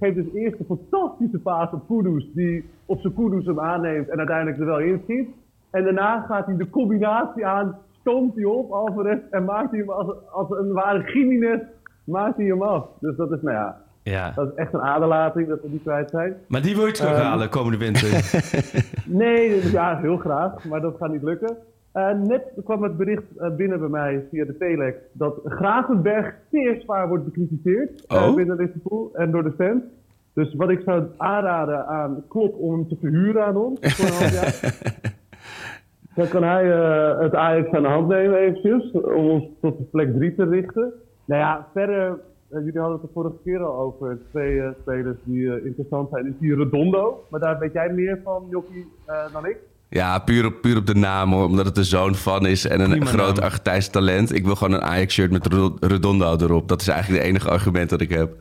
geeft 0.00 0.14
dus 0.14 0.32
eerst 0.34 0.58
een 0.60 0.78
fantastische 0.90 1.38
paas 1.38 1.72
op 1.72 1.86
Kudus. 1.88 2.26
Die 2.34 2.68
op 2.86 3.00
zijn 3.00 3.14
Kudus 3.14 3.46
hem 3.46 3.60
aanneemt 3.60 4.08
en 4.08 4.18
uiteindelijk 4.18 4.58
er 4.58 4.66
wel 4.66 4.80
inschiet. 4.80 5.28
En 5.70 5.84
daarna 5.84 6.20
gaat 6.28 6.46
hij 6.46 6.56
de 6.56 6.70
combinatie 6.70 7.46
aan, 7.46 7.78
stoomt 8.00 8.34
hij 8.34 8.44
op, 8.44 8.72
Alvarez. 8.72 9.18
En 9.30 9.44
maakt 9.44 9.70
hij 9.70 9.78
hem 9.80 9.90
als, 9.90 10.06
als 10.32 10.50
een 10.50 10.72
ware 10.72 11.12
Jiménez, 11.12 11.60
maakt 12.04 12.36
hij 12.36 12.46
hem 12.46 12.62
af. 12.62 12.86
Dus 13.00 13.16
dat 13.16 13.30
is, 13.32 13.42
nou 13.42 13.56
ja, 13.56 13.80
Ja. 14.04 14.32
dat 14.34 14.48
is 14.48 14.54
echt 14.54 14.72
een 14.72 14.80
aderlating 14.80 15.48
dat 15.48 15.62
we 15.62 15.70
die 15.70 15.80
kwijt 15.80 16.10
zijn. 16.10 16.36
Maar 16.48 16.62
die 16.62 16.76
wil 16.76 16.86
je 16.86 16.92
terughalen 16.92 17.48
komende 17.48 17.78
winter. 17.78 18.08
Nee, 19.06 19.70
ja, 19.70 19.98
heel 19.98 20.16
graag, 20.16 20.64
maar 20.64 20.80
dat 20.80 20.96
gaat 20.98 21.12
niet 21.12 21.22
lukken. 21.22 21.56
Eh, 21.92 22.12
net 22.12 22.42
kwam 22.64 22.82
het 22.82 22.96
bericht 22.96 23.22
eh, 23.38 23.54
binnen 23.54 23.78
bij 23.78 23.88
mij 23.88 24.24
via 24.30 24.44
de 24.44 24.56
Telex 24.56 24.96
dat 25.12 25.40
Gravenberg 25.44 26.34
zeer 26.50 26.80
zwaar 26.80 27.08
wordt 27.08 27.24
bekritiseerd 27.24 28.06
eh, 28.06 28.28
Oh? 28.28 28.34
binnen 28.34 28.56
Liverpool 28.56 29.10
en 29.12 29.30
door 29.30 29.42
de 29.42 29.52
fans. 29.58 29.82
Dus 30.32 30.54
wat 30.54 30.70
ik 30.70 30.80
zou 30.84 31.04
aanraden 31.16 31.86
aan 31.86 32.24
Klopp 32.28 32.58
om 32.58 32.72
hem 32.72 32.88
te 32.88 32.96
verhuren 33.00 33.44
aan 33.44 33.56
ons 33.56 33.78
voor 33.80 34.06
een 34.06 34.12
half 34.12 34.32
jaar. 34.32 34.74
Dan 36.16 36.28
kan 36.28 36.42
hij 36.42 36.64
het 37.24 37.34
Ajax 37.34 37.70
aan 37.70 37.82
de 37.82 37.88
hand 37.88 38.08
nemen 38.08 38.38
eventjes, 38.38 38.90
om 38.92 39.28
ons 39.28 39.44
tot 39.60 39.78
de 39.78 39.84
plek 39.84 40.14
3 40.16 40.34
te 40.34 40.44
richten. 40.44 40.92
Nou 41.24 41.40
ja, 41.40 41.66
verder, 41.72 42.18
jullie 42.62 42.80
hadden 42.80 42.98
het 42.98 43.06
de 43.06 43.12
vorige 43.12 43.36
keer 43.44 43.64
al 43.64 43.78
over 43.78 44.18
twee 44.30 44.60
eh, 44.60 44.68
spelers 44.80 45.16
die 45.24 45.54
eh, 45.54 45.64
interessant 45.64 46.08
zijn. 46.10 46.26
Is 46.26 46.32
die 46.38 46.56
Redondo, 46.56 47.24
maar 47.30 47.40
daar 47.40 47.58
weet 47.58 47.72
jij 47.72 47.92
meer 47.92 48.20
van, 48.24 48.46
Jokkie, 48.50 48.86
eh, 49.06 49.32
dan 49.32 49.46
ik. 49.46 49.56
Ja, 49.88 50.18
puur 50.18 50.46
op, 50.46 50.60
puur 50.60 50.76
op 50.76 50.86
de 50.86 50.94
naam, 50.94 51.32
hoor, 51.32 51.44
omdat 51.44 51.66
het 51.66 51.74
de 51.74 51.84
zoon 51.84 52.14
van 52.14 52.46
is 52.46 52.66
en 52.66 52.80
een 52.80 52.90
Prima 52.90 53.06
groot 53.06 53.34
naam. 53.34 53.44
Argentijns 53.44 53.88
talent. 53.88 54.34
Ik 54.34 54.44
wil 54.44 54.54
gewoon 54.54 54.74
een 54.74 54.82
Ajax-shirt 54.82 55.30
met 55.30 55.46
Redondo 55.80 56.36
erop. 56.36 56.68
Dat 56.68 56.80
is 56.80 56.88
eigenlijk 56.88 57.22
het 57.22 57.30
enige 57.30 57.50
argument 57.50 57.90
dat 57.90 58.00
ik 58.00 58.10
heb. 58.10 58.36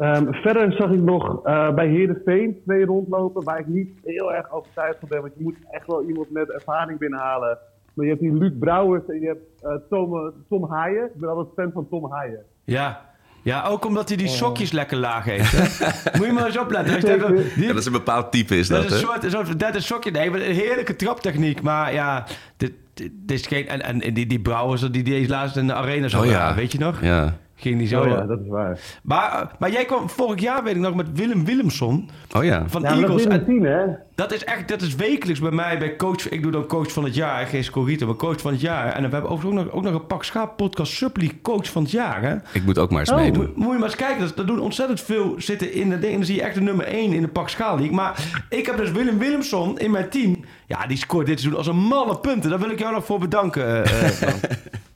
Ehm, 0.00 0.32
verder 0.32 0.72
zag 0.72 0.90
ik 0.90 1.00
nog 1.00 1.44
eh, 1.44 1.74
bij 1.74 1.88
Heerenveen 1.88 2.60
twee 2.62 2.84
rondlopen 2.84 3.44
waar 3.44 3.58
ik 3.58 3.66
niet 3.66 3.90
heel 4.04 4.32
erg 4.32 4.52
overtuigd 4.52 4.98
van 4.98 5.08
ben. 5.08 5.20
Want 5.20 5.32
je 5.36 5.42
moet 5.42 5.56
echt 5.70 5.86
wel 5.86 6.02
iemand 6.02 6.30
met 6.30 6.50
ervaring 6.50 6.98
binnenhalen. 6.98 7.58
Maar 7.94 8.04
je 8.04 8.10
hebt 8.10 8.22
die 8.22 8.34
Luc 8.34 8.52
Brouwers 8.58 9.06
en 9.06 9.20
je 9.20 9.26
hebt 9.26 9.62
eh, 9.62 9.74
Tom, 9.88 10.16
eh, 10.16 10.32
Tom 10.48 10.64
Haaien. 10.64 11.04
Ik 11.04 11.20
ben 11.20 11.28
altijd 11.28 11.54
fan 11.54 11.72
van 11.72 11.88
Tom 11.88 12.10
Haaien. 12.10 12.44
Ja. 12.76 13.08
Ja, 13.42 13.64
ook 13.64 13.84
omdat 13.84 14.08
hij 14.08 14.16
die 14.16 14.28
sokjes 14.28 14.72
lekker 14.72 14.96
laag 14.96 15.24
heeft. 15.24 15.52
hè? 15.52 15.88
Moet 16.18 16.26
je 16.26 16.32
maar 16.32 16.46
eens 16.46 16.58
opletten. 16.58 16.94
Als 16.94 17.02
je 17.04 17.18
denkt, 17.18 17.54
die- 17.54 17.62
Ja, 17.62 17.68
dat 17.72 17.76
is 17.80 17.86
een 17.86 17.92
bepaald 17.92 18.32
type, 18.32 18.58
is 18.58 18.68
Dat 18.68 18.82
dat, 18.82 18.90
is 18.92 18.96
hè? 18.96 19.02
een 19.06 19.12
soort, 19.12 19.24
een 19.24 19.30
soort 19.30 19.60
dat 19.60 19.74
is 19.74 19.86
sokje. 19.86 20.10
Nee, 20.10 20.30
maar 20.30 20.40
een 20.40 20.54
heerlijke 20.54 20.96
traptechniek. 20.96 21.62
Maar 21.62 21.92
ja, 21.92 22.24
dit, 22.56 22.72
dit, 22.94 23.10
is 23.26 23.46
geen... 23.46 23.68
En, 23.68 24.00
en 24.02 24.14
die, 24.14 24.26
die 24.26 24.40
Brouwers, 24.40 24.80
die 24.80 25.02
deed 25.02 25.28
laatst 25.28 25.56
in 25.56 25.66
de 25.66 25.74
arena 25.74 26.08
zo 26.08 26.20
Oh 26.20 26.26
ja. 26.26 26.54
weet 26.54 26.72
je 26.72 26.78
nog? 26.78 27.02
Ja. 27.02 27.36
Ging 27.60 27.78
die 27.78 27.86
zo... 27.86 28.00
Oh 28.00 28.06
ja, 28.08 28.20
dat 28.26 28.40
is 28.40 28.48
waar. 28.48 28.78
maar, 29.02 29.50
maar 29.58 29.70
jij 29.70 29.84
kwam 29.84 30.08
vorig 30.10 30.40
jaar, 30.40 30.62
weet 30.64 30.74
ik 30.74 30.80
nog, 30.80 30.94
met 30.94 31.06
Willem 31.12 31.44
Willemson 31.44 32.08
Oh 32.36 32.44
ja. 32.44 32.64
van 32.66 32.82
Ja, 32.82 32.88
dat 32.94 32.98
Eagles. 32.98 33.22
team, 33.46 33.62
hè? 33.64 33.84
dat 34.14 34.32
is 34.32 34.44
echt, 34.44 34.68
dat 34.68 34.82
is 34.82 34.94
wekelijks 34.94 35.40
bij 35.40 35.50
mij 35.50 35.78
bij 35.78 35.96
coach. 35.96 36.28
Ik 36.28 36.42
doe 36.42 36.52
dan 36.52 36.66
coach 36.66 36.92
van 36.92 37.04
het 37.04 37.14
jaar, 37.14 37.46
geen 37.46 37.64
Scorito, 37.64 38.06
maar 38.06 38.14
coach 38.16 38.40
van 38.40 38.52
het 38.52 38.60
jaar. 38.60 38.92
En 38.92 39.02
we 39.04 39.08
hebben 39.10 39.30
overigens 39.30 39.60
ook 39.60 39.66
nog, 39.66 39.74
ook 39.74 39.82
nog 39.82 39.94
een 39.94 40.06
pak 40.06 40.24
schaap 40.24 40.56
podcast 40.56 40.92
Supply 40.92 41.30
coach 41.42 41.70
van 41.70 41.82
het 41.82 41.90
jaar, 41.90 42.22
hè? 42.22 42.34
Ik 42.52 42.64
moet 42.64 42.78
ook 42.78 42.90
maar 42.90 43.00
eens 43.00 43.10
Oh, 43.10 43.16
meedoen. 43.16 43.44
moet, 43.46 43.56
moet 43.56 43.72
je 43.72 43.78
maar 43.78 43.82
eens 43.88 43.96
kijken. 43.96 44.20
Dat, 44.20 44.36
dat 44.36 44.46
doen 44.46 44.60
ontzettend 44.60 45.00
veel 45.00 45.34
zitten 45.38 45.72
in 45.72 45.88
de 45.90 45.98
ding. 45.98 46.14
Dan 46.14 46.24
zie 46.24 46.34
je 46.36 46.42
echt 46.42 46.54
de 46.54 46.60
nummer 46.60 46.86
1 46.86 47.12
in 47.12 47.20
de 47.22 47.28
pak 47.28 47.48
schaal 47.48 47.76
league. 47.76 47.94
Maar 47.94 48.18
ik 48.48 48.66
heb 48.66 48.76
dus 48.76 48.90
Willem 48.90 49.18
Willemson 49.18 49.78
in 49.78 49.90
mijn 49.90 50.08
team. 50.08 50.36
Ja, 50.66 50.86
die 50.86 50.96
scoort 50.96 51.26
dit 51.26 51.40
seizoen 51.40 51.58
als 51.58 51.68
een 51.68 51.76
malle 51.82 52.18
punten. 52.18 52.50
Daar 52.50 52.58
wil 52.58 52.70
ik 52.70 52.78
jou 52.78 52.94
nog 52.94 53.04
voor 53.04 53.18
bedanken. 53.18 53.86
Frank. 53.88 54.40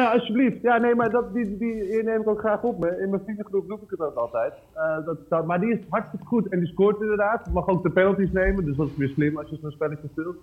Ja, 0.00 0.12
alsjeblieft. 0.12 0.62
Ja, 0.62 0.78
nee, 0.78 0.94
maar 0.94 1.10
dat, 1.10 1.34
die, 1.34 1.58
die, 1.58 1.88
die 1.88 2.02
neem 2.02 2.20
ik 2.20 2.28
ook 2.28 2.38
graag 2.38 2.62
op. 2.62 2.78
Me. 2.78 3.00
In 3.00 3.10
mijn 3.10 3.22
vriendengroep 3.22 3.68
doe 3.68 3.78
ik 3.82 3.90
het 3.90 4.00
ook 4.00 4.14
altijd. 4.14 4.52
Eh, 4.74 5.04
dat, 5.04 5.16
dat, 5.28 5.46
maar 5.46 5.60
die 5.60 5.72
is 5.72 5.78
hartstikke 5.88 6.26
goed 6.26 6.48
en 6.48 6.58
die 6.58 6.68
scoort 6.68 7.00
inderdaad. 7.00 7.52
Mag 7.52 7.68
ook 7.68 7.82
de 7.82 7.90
penalties 7.90 8.32
nemen, 8.32 8.64
dus 8.64 8.76
dat 8.76 8.86
is 8.86 8.96
weer 8.96 9.08
slim 9.08 9.38
als 9.38 9.50
je 9.50 9.58
zo'n 9.60 9.70
spelletje 9.70 10.08
speelt. 10.10 10.36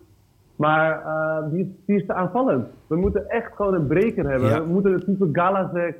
Maar 0.55 1.01
eh, 1.01 1.51
die, 1.51 1.59
is, 1.59 1.67
die 1.85 1.97
is 1.97 2.05
te 2.05 2.13
aanvallend. 2.13 2.67
We 2.87 2.95
moeten 2.95 3.29
echt 3.29 3.55
gewoon 3.55 3.73
een 3.73 3.87
breker 3.87 4.29
hebben. 4.29 4.49
Ja. 4.49 4.63
We 4.63 4.71
moeten 4.71 4.93
het 4.93 5.05
type 5.05 5.29
Galazek, 5.31 5.97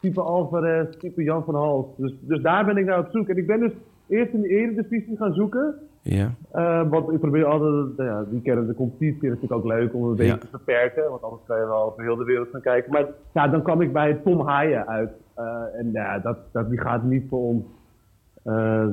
type 0.00 0.20
Alvarez, 0.20 0.96
type 0.96 1.22
Jan 1.22 1.44
van 1.44 1.54
Hals. 1.54 1.86
Dus, 1.96 2.14
dus 2.20 2.42
daar 2.42 2.64
ben 2.64 2.76
ik 2.76 2.84
naar 2.84 2.98
op 2.98 3.08
zoek. 3.10 3.28
En 3.28 3.36
ik 3.36 3.46
ben 3.46 3.60
dus 3.60 3.72
eerst 4.08 4.32
in 4.32 4.40
de 4.40 4.48
eredivisie 4.48 5.16
gaan 5.16 5.34
zoeken. 5.34 5.74
Ja. 6.08 6.30
Eh, 6.52 6.88
want 6.88 7.12
ik 7.12 7.20
probeer 7.20 7.44
altijd, 7.44 7.96
nou 7.96 8.10
ja, 8.10 8.24
die 8.30 8.40
kennen 8.42 8.66
de 8.66 8.74
competitie 8.74 9.28
natuurlijk 9.28 9.52
ook 9.52 9.64
leuk 9.64 9.94
om 9.94 10.02
een 10.04 10.16
beetje 10.16 10.32
Ja. 10.32 10.38
te 10.38 10.46
beperken. 10.50 11.10
Want 11.10 11.22
anders 11.22 11.42
kan 11.46 11.58
je 11.58 11.66
wel 11.66 11.82
over 11.82 12.02
heel 12.02 12.16
de 12.16 12.24
wereld 12.24 12.48
gaan 12.52 12.60
kijken. 12.60 12.92
Maar 12.92 13.04
ja, 13.34 13.48
dan 13.48 13.62
kwam 13.62 13.80
ik 13.80 13.92
bij 13.92 14.14
Tom 14.24 14.46
Haaien 14.46 14.86
uit. 14.88 15.10
Eh, 15.34 15.44
en 15.78 15.90
ja, 15.92 16.18
dat, 16.18 16.38
dat, 16.52 16.68
die 16.70 16.80
gaat 16.80 17.02
niet 17.02 17.24
voor 17.28 17.40
ons, 17.40 17.64
eh, 18.42 18.84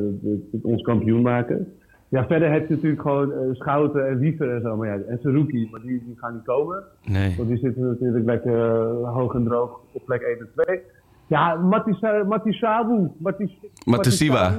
ons 0.61 0.81
kampioen 0.81 1.21
maken. 1.21 1.73
Ja, 2.09 2.25
verder 2.25 2.51
heb 2.51 2.67
je 2.67 2.73
natuurlijk 2.75 3.01
gewoon 3.01 3.31
Schouten 3.55 4.07
en 4.07 4.17
Wiever 4.17 4.55
en 4.55 4.61
zo. 4.61 4.75
Maar 4.75 4.87
ja, 4.87 5.03
en 5.07 5.19
Saruki, 5.21 5.67
maar 5.71 5.81
die, 5.81 6.03
die 6.05 6.17
gaan 6.17 6.33
niet 6.33 6.43
komen. 6.43 6.83
Nee. 7.05 7.33
Want 7.37 7.49
die 7.49 7.57
zitten 7.57 7.87
natuurlijk 7.87 8.25
lekker 8.25 8.57
hoog 9.05 9.33
en 9.35 9.43
droog 9.43 9.79
op 9.91 10.01
plek 10.05 10.21
1 10.21 10.39
en 10.39 10.47
2. 10.65 10.79
Ja, 11.27 11.55
Matisa- 11.55 12.23
Matisawu. 12.23 13.07
Matis- 13.17 13.59
Matisiwa. 13.85 14.51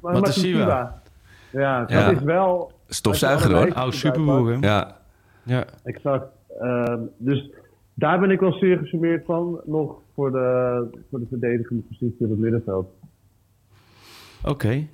Matisiwa. 0.00 0.99
Ja, 1.52 1.80
dat 1.80 1.90
Ja. 1.90 2.10
is 2.10 2.20
wel... 2.22 2.72
Stofzuiger, 2.88 3.52
hoor. 3.54 3.72
Oud 3.74 3.94
superboer, 3.94 4.50
hè? 4.52 4.56
Ja. 4.68 4.96
Ja. 5.42 5.64
Exact. 5.84 6.24
Ehm, 6.60 6.98
dus 7.16 7.50
daar 7.94 8.20
ben 8.20 8.30
ik 8.30 8.40
wel 8.40 8.52
zeer 8.52 8.78
gesummeerd 8.78 9.24
van. 9.24 9.60
Nog 9.64 9.94
voor 10.14 10.32
de, 10.32 10.84
voor 11.10 11.18
de 11.18 11.26
verdedigende 11.28 11.82
positie 11.82 12.16
op 12.24 12.30
het 12.30 12.38
middenveld. 12.38 12.88
Oké. 14.44 14.86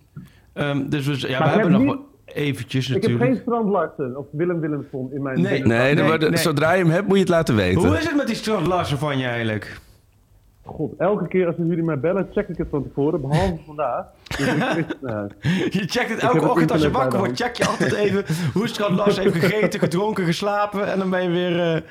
Ehm, 0.53 0.89
dus 0.89 1.07
we, 1.07 1.29
ja, 1.29 1.39
Maar 1.39 1.49
we 1.49 1.55
hebben 1.55 1.73
heb 1.73 1.83
nog 1.85 1.95
niet- 1.97 2.05
eventjes 2.25 2.87
Ik 2.89 2.93
heb 2.93 3.03
natuurlijk. 3.03 3.31
geen 3.33 3.41
Strand 3.43 3.69
Larsen 3.71 4.17
of 4.17 4.27
Willem 4.31 4.61
Willemson 4.61 5.13
in 5.13 5.23
mijn 5.23 5.41
Nee. 5.41 5.63
Nee, 5.65 6.37
zodra 6.37 6.73
je 6.73 6.83
hem 6.83 6.91
hebt, 6.93 7.07
moet 7.07 7.15
je 7.17 7.21
het 7.23 7.29
laten 7.33 7.57
weten. 7.57 7.81
Hoe 7.87 7.97
is 7.97 8.07
het 8.07 8.17
met 8.17 8.27
die 8.27 8.37
Strand 8.37 8.67
Larsen 8.67 8.99
van 8.99 9.19
je 9.19 9.25
eigenlijk? 9.27 9.81
God, 10.67 10.93
elke 10.99 11.29
keer 11.29 11.47
als 11.47 11.57
jullie 11.57 11.83
mij 11.83 12.01
bellen, 12.01 12.29
check 12.33 12.49
ik 12.49 12.57
het 12.59 12.69
van 12.71 12.83
tevoren. 12.83 13.21
Behalve 13.21 13.59
vandaag. 13.67 14.07
Dus 14.25 14.77
ik, 14.77 15.01
nou, 15.01 15.31
Je 15.71 15.83
checkt 15.87 16.11
het 16.11 16.21
elke 16.21 16.49
ochtend 16.49 16.71
als 16.73 16.83
je 16.83 16.91
wakker 16.91 17.19
wordt. 17.19 17.41
Check 17.41 17.57
je 17.57 17.67
altijd 17.67 17.93
even 17.93 18.25
hoe 18.53 18.69
Strand 18.69 18.97
Larsen 18.97 19.23
heeft 19.23 19.45
gegeten, 19.45 19.81
gedronken, 19.81 20.25
geslapen. 20.25 20.87
En 20.93 20.99
dan 20.99 21.11
ben 21.11 21.23
je 21.23 21.29
weer, 21.31 21.75
eh, 21.75 21.83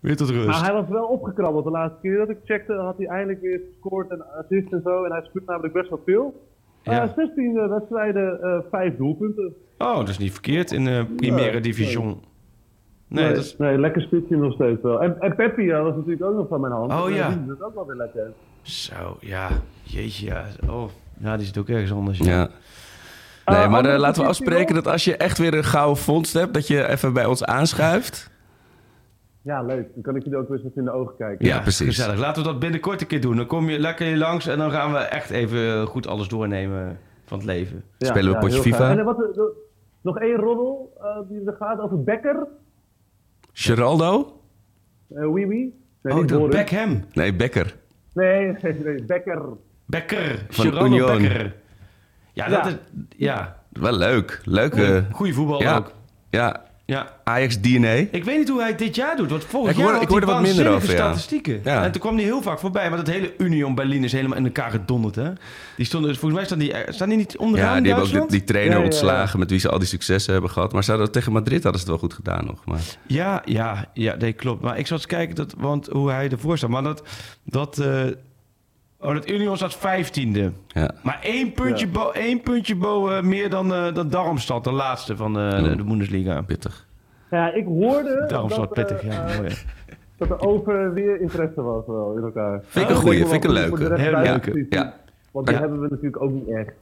Weer 0.00 0.16
tot 0.16 0.30
rust. 0.30 0.46
Maar 0.46 0.64
hij 0.64 0.72
was 0.72 0.88
wel 0.88 1.04
opgekrabbeld 1.04 1.64
de 1.64 1.70
laatste 1.70 1.98
keer 2.00 2.16
dat 2.16 2.28
ik 2.28 2.36
checkte. 2.44 2.72
Had 2.72 2.96
hij 2.96 3.06
eindelijk 3.06 3.40
weer 3.40 3.60
gescoord 3.70 4.10
en 4.10 4.24
assist 4.38 4.72
en 4.72 4.80
zo. 4.84 5.04
En 5.04 5.12
hij 5.12 5.22
speelt 5.24 5.46
namelijk 5.46 5.72
best 5.72 5.88
wel 5.88 6.02
veel. 6.04 6.48
Ja. 6.82 6.92
Ja. 6.92 7.12
16 7.16 7.68
wedstrijden, 7.68 8.42
eh 8.42 8.58
5 8.70 8.96
doelpunten. 8.96 9.54
Oh, 9.78 9.96
dat 9.96 10.08
is 10.08 10.18
niet 10.18 10.32
verkeerd 10.32 10.72
in 10.72 10.84
de 10.84 11.06
Primera 11.16 11.50
Nee, 11.50 11.60
Division. 11.60 12.20
Nee, 13.10 13.24
nee, 13.24 13.34
dat 13.34 13.44
is... 13.44 13.56
nee, 13.56 13.78
lekker 13.78 14.02
spitsje 14.02 14.36
nog 14.36 14.52
steeds 14.52 14.82
wel. 14.82 15.02
En, 15.02 15.20
en 15.20 15.34
Peppi 15.34 15.62
ja, 15.62 15.82
was 15.82 15.94
natuurlijk 15.94 16.22
ook 16.24 16.36
nog 16.36 16.48
van 16.48 16.60
mijn 16.60 16.72
hand. 16.72 16.92
Oh, 16.92 17.10
ja. 17.10 17.28
Die 17.28 17.46
doet 17.46 17.62
ook 17.62 17.74
wel 17.74 17.86
weer 17.86 17.96
lekker. 17.96 18.32
Zo, 18.62 19.16
ja. 19.20 19.48
Jeetje, 19.82 20.26
ja. 20.26 20.44
Oh, 20.68 20.88
ja, 21.18 21.36
die 21.36 21.46
zit 21.46 21.58
ook 21.58 21.68
ergens 21.68 21.92
anders. 21.92 22.18
Ja. 22.18 22.24
Nee, 22.24 22.48
Eh, 23.44 23.54
maar 23.68 23.76
andere 23.76 23.94
eh, 23.94 24.00
laten 24.00 24.22
we 24.22 24.28
afspreken 24.28 24.74
dat 24.74 24.86
als 24.86 25.04
je 25.04 25.16
echt 25.16 25.38
weer 25.38 25.54
een 25.54 25.64
gouden 25.64 25.96
vondst 26.02 26.32
hebt, 26.32 26.54
dat 26.54 26.66
je 26.66 26.88
even 26.88 27.12
bij 27.12 27.24
ons 27.24 27.44
aanschuift. 27.44 28.30
Ja, 29.42 29.62
leuk. 29.62 29.88
Dan 29.94 30.02
kan 30.02 30.16
ik 30.16 30.22
jullie 30.24 30.38
ook 30.38 30.48
weer 30.48 30.60
eens 30.64 30.74
in 30.74 30.84
de 30.84 30.90
ogen 30.90 31.16
kijken. 31.16 31.46
Ja, 31.46 31.60
precies. 31.60 31.96
Gezellig. 31.96 32.18
Laten 32.18 32.42
we 32.42 32.48
dat 32.48 32.58
binnenkort 32.58 33.00
een 33.00 33.06
keer 33.06 33.20
doen. 33.20 33.36
Dan 33.36 33.46
kom 33.46 33.68
je 33.70 33.78
lekker 33.78 34.06
hier 34.06 34.16
langs 34.16 34.46
en 34.46 34.58
dan 34.58 34.70
gaan 34.70 34.92
we 34.92 34.98
echt 34.98 35.30
even 35.30 35.86
goed 35.86 36.06
alles 36.06 36.28
doornemen 36.28 36.98
van 37.24 37.38
het 37.38 37.46
leven. 37.46 37.84
Ja, 37.98 38.06
Spelen 38.06 38.28
we 38.28 38.34
ja, 38.34 38.38
potje 38.38 38.60
FIFA? 38.60 38.90
En 38.90 39.04
wat, 39.04 39.18
eh, 39.22 39.42
nog 40.00 40.18
één 40.18 40.36
roddel 40.36 40.92
eh, 41.00 41.28
die 41.28 41.40
er 41.46 41.56
gaat 41.58 41.80
over 41.80 42.02
Becker. 42.02 42.46
Geraldo? 43.62 44.40
Eh 45.14 45.32
Wee 45.32 45.46
Wee. 45.46 45.74
Nee, 46.02 46.14
Oh, 46.14 46.26
dat. 46.26 46.50
Beckham. 46.50 47.04
Nee, 47.12 47.34
Becker. 47.34 47.76
Nee, 48.14 48.52
nee, 48.62 48.72
nee, 48.84 49.02
Becker. 49.04 49.42
Becker. 49.86 50.44
Van 50.48 50.64
Geraldo 50.64 50.86
Union. 50.86 51.18
Becker. 51.22 51.54
Ja, 52.32 52.48
dat 52.48 52.64
Ja. 52.64 52.68
is... 52.68 52.76
Ja. 53.16 53.62
Wel 53.72 53.92
leuk. 53.96 54.40
Leuke. 54.44 55.04
Goeie 55.12 55.34
voetbal 55.34 55.62
ja. 55.62 55.76
ook. 55.76 55.92
Ja, 56.30 56.64
Ja. 56.90 57.06
Ajax 57.24 57.60
DNA. 57.60 57.88
Ik 58.10 58.24
weet 58.24 58.38
niet 58.38 58.48
hoe 58.48 58.60
hij 58.60 58.74
dit 58.76 58.94
jaar 58.94 59.16
doet. 59.16 59.30
Want 59.30 59.42
Ik 59.42 59.50
hoorde- 59.50 59.74
jaar 59.80 60.02
ik 60.02 60.08
hoorde 60.08 60.26
wat 60.26 60.40
minder 60.40 60.68
over, 60.68 60.88
ja. 60.90 60.94
statistieken. 60.94 61.60
Ja. 61.64 61.84
En 61.84 61.92
toen 61.92 62.00
kwam 62.00 62.14
hij 62.14 62.24
heel 62.24 62.42
vaak 62.42 62.58
voorbij. 62.58 62.88
Maar 62.88 62.98
dat 62.98 63.06
hele 63.06 63.34
Union 63.38 63.74
Berlin 63.74 64.04
is 64.04 64.12
helemaal 64.12 64.36
in 64.38 64.44
elkaar 64.44 64.70
gedonderd. 64.70 65.14
Hè? 65.14 65.30
Die 65.76 65.86
stonden, 65.86 66.10
volgens 66.10 66.34
mij 66.34 66.44
staan 66.44 66.58
die, 66.58 66.72
eh, 66.72 66.92
staan 66.92 67.08
die 67.08 67.18
niet 67.18 67.36
onderaan 67.36 67.74
Ja, 67.74 67.80
die 67.80 67.92
hebben 67.94 68.20
ook 68.20 68.28
die, 68.30 68.38
die 68.38 68.44
trainer 68.44 68.72
Ja, 68.72 68.78
ja, 68.78 68.84
ja. 68.84 68.90
ontslagen 68.90 69.38
met 69.38 69.50
wie 69.50 69.58
ze 69.58 69.68
al 69.68 69.78
die 69.78 69.88
successen 69.88 70.32
hebben 70.32 70.50
gehad. 70.50 70.72
Maar 70.72 70.84
ze 70.84 70.90
hadden, 70.90 71.10
tegen 71.12 71.32
Madrid 71.32 71.62
hadden 71.62 71.80
ze 71.80 71.90
het 71.90 72.00
wel 72.00 72.08
goed 72.08 72.14
gedaan 72.14 72.44
nog. 72.44 72.64
Maar... 72.64 72.80
Ja, 73.06 73.42
ja, 73.44 73.84
ja, 73.94 74.14
nee, 74.18 74.32
klopt. 74.32 74.62
Maar 74.62 74.78
ik 74.78 74.86
zat 74.86 74.98
eens 74.98 75.06
kijken 75.06 75.34
dat, 75.34 75.54
want 75.58 75.86
hoe 75.86 76.10
hij 76.10 76.28
ervoor 76.30 76.56
staat. 76.58 76.70
Maar 76.70 76.82
dat, 76.82 77.02
dat, 77.44 77.78
eh, 77.78 78.02
oh, 79.00 79.12
dat 79.14 79.30
Union 79.30 79.56
staat 79.56 79.74
vijftiende. 79.76 80.52
Ja. 80.68 80.90
Maar 81.02 81.18
één 81.22 81.52
puntje, 81.52 81.86
Ja. 81.86 81.92
bo, 81.92 82.10
één 82.10 82.40
puntje 82.40 82.74
bo, 82.76 83.08
eh, 83.10 83.22
meer 83.22 83.50
dan, 83.50 83.74
eh, 83.74 83.94
dan 83.94 84.08
Darmstad, 84.08 84.64
de 84.64 84.72
laatste 84.72 85.16
van 85.16 85.38
eh, 85.38 85.62
de, 85.62 85.76
de 85.76 85.84
Bundesliga. 85.84 86.42
Pittig. 86.42 86.86
Ja, 87.30 87.52
ik 87.52 87.64
hoorde 87.64 88.24
Darmstad, 88.28 88.74
dat, 88.74 88.86
pittig, 88.86 89.02
ja. 89.04 89.24
mooi, 89.36 89.54
dat 90.18 90.30
er 90.30 90.40
over 90.40 90.92
weer 90.94 91.20
interesse 91.20 91.62
was 91.62 91.86
wel 91.86 92.14
in 92.16 92.22
elkaar. 92.22 92.60
Vind 92.66 92.84
ik 92.84 92.90
een 92.90 93.00
goeie, 93.02 93.18
denk 93.18 93.30
vind 93.30 93.44
ik 93.44 93.50
een 93.50 93.56
leuke. 93.56 94.00
Heel 94.00 94.20
leuke, 94.20 94.66
ja. 94.70 94.94
Want 95.30 95.46
die 95.46 95.54
Ja. 95.54 95.60
hebben 95.60 95.80
we 95.80 95.86
natuurlijk 95.90 96.22
ook 96.22 96.30
niet 96.32 96.48
echt. 96.48 96.72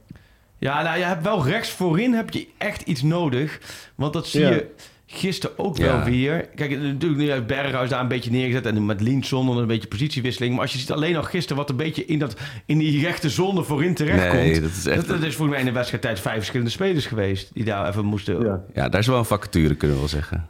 Ja, 0.57 0.81
nou, 0.83 0.97
je 0.97 1.03
hebt 1.03 1.23
wel 1.23 1.45
rechts 1.45 1.71
voorin 1.71 2.13
heb 2.13 2.29
je 2.29 2.47
echt 2.57 2.81
iets 2.81 3.01
nodig. 3.01 3.59
Want 3.95 4.13
dat 4.13 4.25
zie 4.27 4.41
Ja. 4.41 4.49
je 4.49 4.67
gisteren 5.11 5.57
ook 5.59 5.77
Ja. 5.77 5.85
wel 5.85 6.03
weer. 6.03 6.47
Kijk, 6.55 6.69
natuurlijk 6.81 7.21
nu 7.21 7.31
heeft 7.31 7.47
Berghuis 7.47 7.89
daar 7.89 8.01
een 8.01 8.07
beetje 8.07 8.31
neergezet. 8.31 8.65
En 8.65 8.85
met 8.85 9.01
Linson 9.01 9.57
een 9.57 9.67
beetje 9.67 9.87
positiewisseling. 9.87 10.53
Maar 10.53 10.61
als 10.61 10.71
je 10.73 10.79
ziet 10.79 10.91
alleen 10.91 11.15
al 11.15 11.23
gisteren 11.23 11.57
wat 11.57 11.69
een 11.69 11.75
beetje 11.75 12.05
in, 12.05 12.19
dat, 12.19 12.35
in 12.65 12.77
die 12.77 13.01
rechte 13.03 13.29
zone 13.29 13.63
voorin 13.63 13.93
terecht 13.93 14.33
Nee, 14.33 14.51
komt. 14.51 14.61
dat 14.63 14.71
is 14.71 14.85
echt- 14.85 15.07
Dat, 15.07 15.07
dat 15.07 15.27
is 15.27 15.35
volgens 15.35 15.49
mij 15.49 15.59
in 15.59 15.65
de 15.65 15.71
wedstrijd 15.71 16.03
tijd 16.03 16.19
vijf 16.19 16.35
verschillende 16.35 16.71
spelers 16.71 17.05
geweest. 17.05 17.53
Die 17.53 17.63
daar 17.63 17.87
even 17.87 18.05
moesten... 18.05 18.41
Ja. 18.45 18.61
Ja, 18.73 18.89
daar 18.89 18.99
is 18.99 19.07
wel 19.07 19.17
een 19.17 19.25
vacature, 19.25 19.75
kunnen 19.75 19.95
we 19.97 20.01
wel 20.01 20.11
zeggen. 20.11 20.47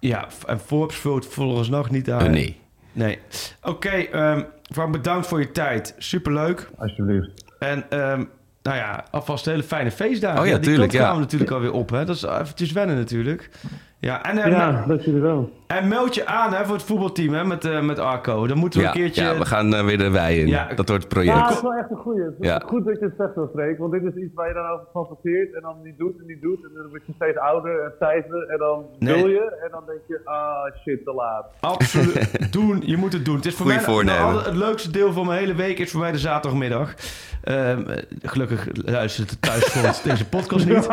Ja, 0.00 0.26
en 0.46 0.60
Forbes 0.60 0.96
vult 0.96 1.26
volgens 1.26 1.68
nog 1.68 1.90
niet 1.90 2.10
aan. 2.10 2.20
Eh, 2.24 2.30
nee. 2.30 2.56
Nee. 2.92 3.18
Oké, 3.62 3.88
ehm, 3.88 4.42
Frank, 4.72 4.92
bedankt 4.92 5.26
voor 5.26 5.40
je 5.40 5.50
tijd. 5.52 5.94
Superleuk. 5.98 6.70
Alsjeblieft. 6.78 7.28
En 7.58 7.90
ehm, 7.90 8.24
nou 8.62 8.76
ja, 8.76 9.04
alvast 9.10 9.44
hele 9.44 9.62
fijne 9.62 9.90
feestdagen. 9.90 10.40
Oh 10.40 10.46
ja, 10.46 10.52
die 10.58 10.68
tuurlijk, 10.68 10.92
ja. 10.92 11.12
we 11.14 11.18
natuurlijk 11.20 11.50
alweer 11.50 11.72
op. 11.72 11.90
Hè? 11.90 12.04
Dat 12.04 12.16
is 12.16 12.22
eventjes 12.22 12.72
wennen 12.72 12.96
natuurlijk. 12.96 13.50
Ja, 13.98 14.22
en, 14.24 14.38
eh, 14.38 14.50
Ja, 14.50 14.84
dat 14.86 15.04
jullie 15.04 15.20
wel. 15.20 15.52
En 15.66 15.88
meld 15.88 16.14
je 16.14 16.26
aan 16.26 16.52
hè, 16.54 16.64
voor 16.64 16.74
het 16.74 16.84
voetbalteam 16.84 17.34
hè, 17.34 17.44
met, 17.44 17.64
eh, 17.64 17.80
met 17.80 17.98
Arco. 17.98 18.46
Dan 18.46 18.58
moeten 18.58 18.78
we 18.80 18.84
Ja, 18.86 18.92
een 18.92 18.98
keertje... 19.00 19.22
ja, 19.22 19.38
we 19.38 19.44
gaan 19.44 19.74
eh, 19.74 19.84
weer 19.84 19.98
de 19.98 20.10
wei 20.10 20.40
in. 20.40 20.46
Ja. 20.46 20.68
dat 20.74 20.88
wordt 20.88 21.04
het 21.04 21.12
Ja, 21.12 21.18
project. 21.20 21.48
dat 21.48 21.56
is 21.56 21.62
wel 21.62 21.74
echt 21.74 21.90
een 21.90 21.96
goeie. 21.96 22.24
Ja. 22.40 22.62
Goed 22.66 22.84
dat 22.84 22.98
je 22.98 23.04
het 23.04 23.14
zegt 23.18 23.30
zo, 23.34 23.50
Freek. 23.54 23.78
Want 23.78 23.92
dit 23.92 24.02
is 24.02 24.14
iets 24.22 24.34
waar 24.34 24.48
je 24.48 24.54
dan 24.54 24.66
over 24.66 24.86
fantaseert 24.92 25.54
en 25.54 25.60
dan 25.62 25.76
niet 25.82 25.98
doet 25.98 26.18
en 26.18 26.26
niet 26.26 26.42
doet. 26.42 26.58
En 26.64 26.70
dan 26.74 26.88
word 26.88 27.02
je 27.06 27.12
steeds 27.14 27.38
ouder 27.38 27.82
en 27.84 27.92
stijver 27.96 28.46
en 28.48 28.58
dan 28.58 28.84
Nee. 28.98 29.14
wil 29.14 29.26
je. 29.30 29.58
En 29.64 29.68
dan 29.70 29.82
denk 29.86 30.00
je, 30.08 30.20
ah 30.24 30.76
shit, 30.82 31.04
te 31.04 31.12
laat. 31.14 31.46
Absoluut 31.60 32.52
doen. 32.58 32.82
Je 32.84 32.96
moet 32.96 33.12
het 33.12 33.24
doen. 33.24 33.36
Het 33.36 33.46
is 33.46 33.54
voor 33.54 33.66
Goeie 33.66 33.80
mij 33.80 33.88
voornemen. 33.94 34.20
nou, 34.32 34.44
het 34.44 34.54
leukste 34.56 34.90
deel 34.90 35.12
van 35.12 35.26
mijn 35.26 35.38
hele 35.38 35.54
week 35.54 35.78
is 35.78 35.90
voor 35.90 36.00
mij 36.00 36.12
de 36.12 36.18
zaterdagmiddag. 36.18 36.94
Ehm, 37.42 37.88
eh, 37.90 38.02
gelukkig 38.22 38.66
luistert 38.72 39.30
het 39.30 39.42
thuis 39.42 39.64
voor 39.64 40.10
deze 40.10 40.28
podcast 40.28 40.66
niet. 40.66 40.88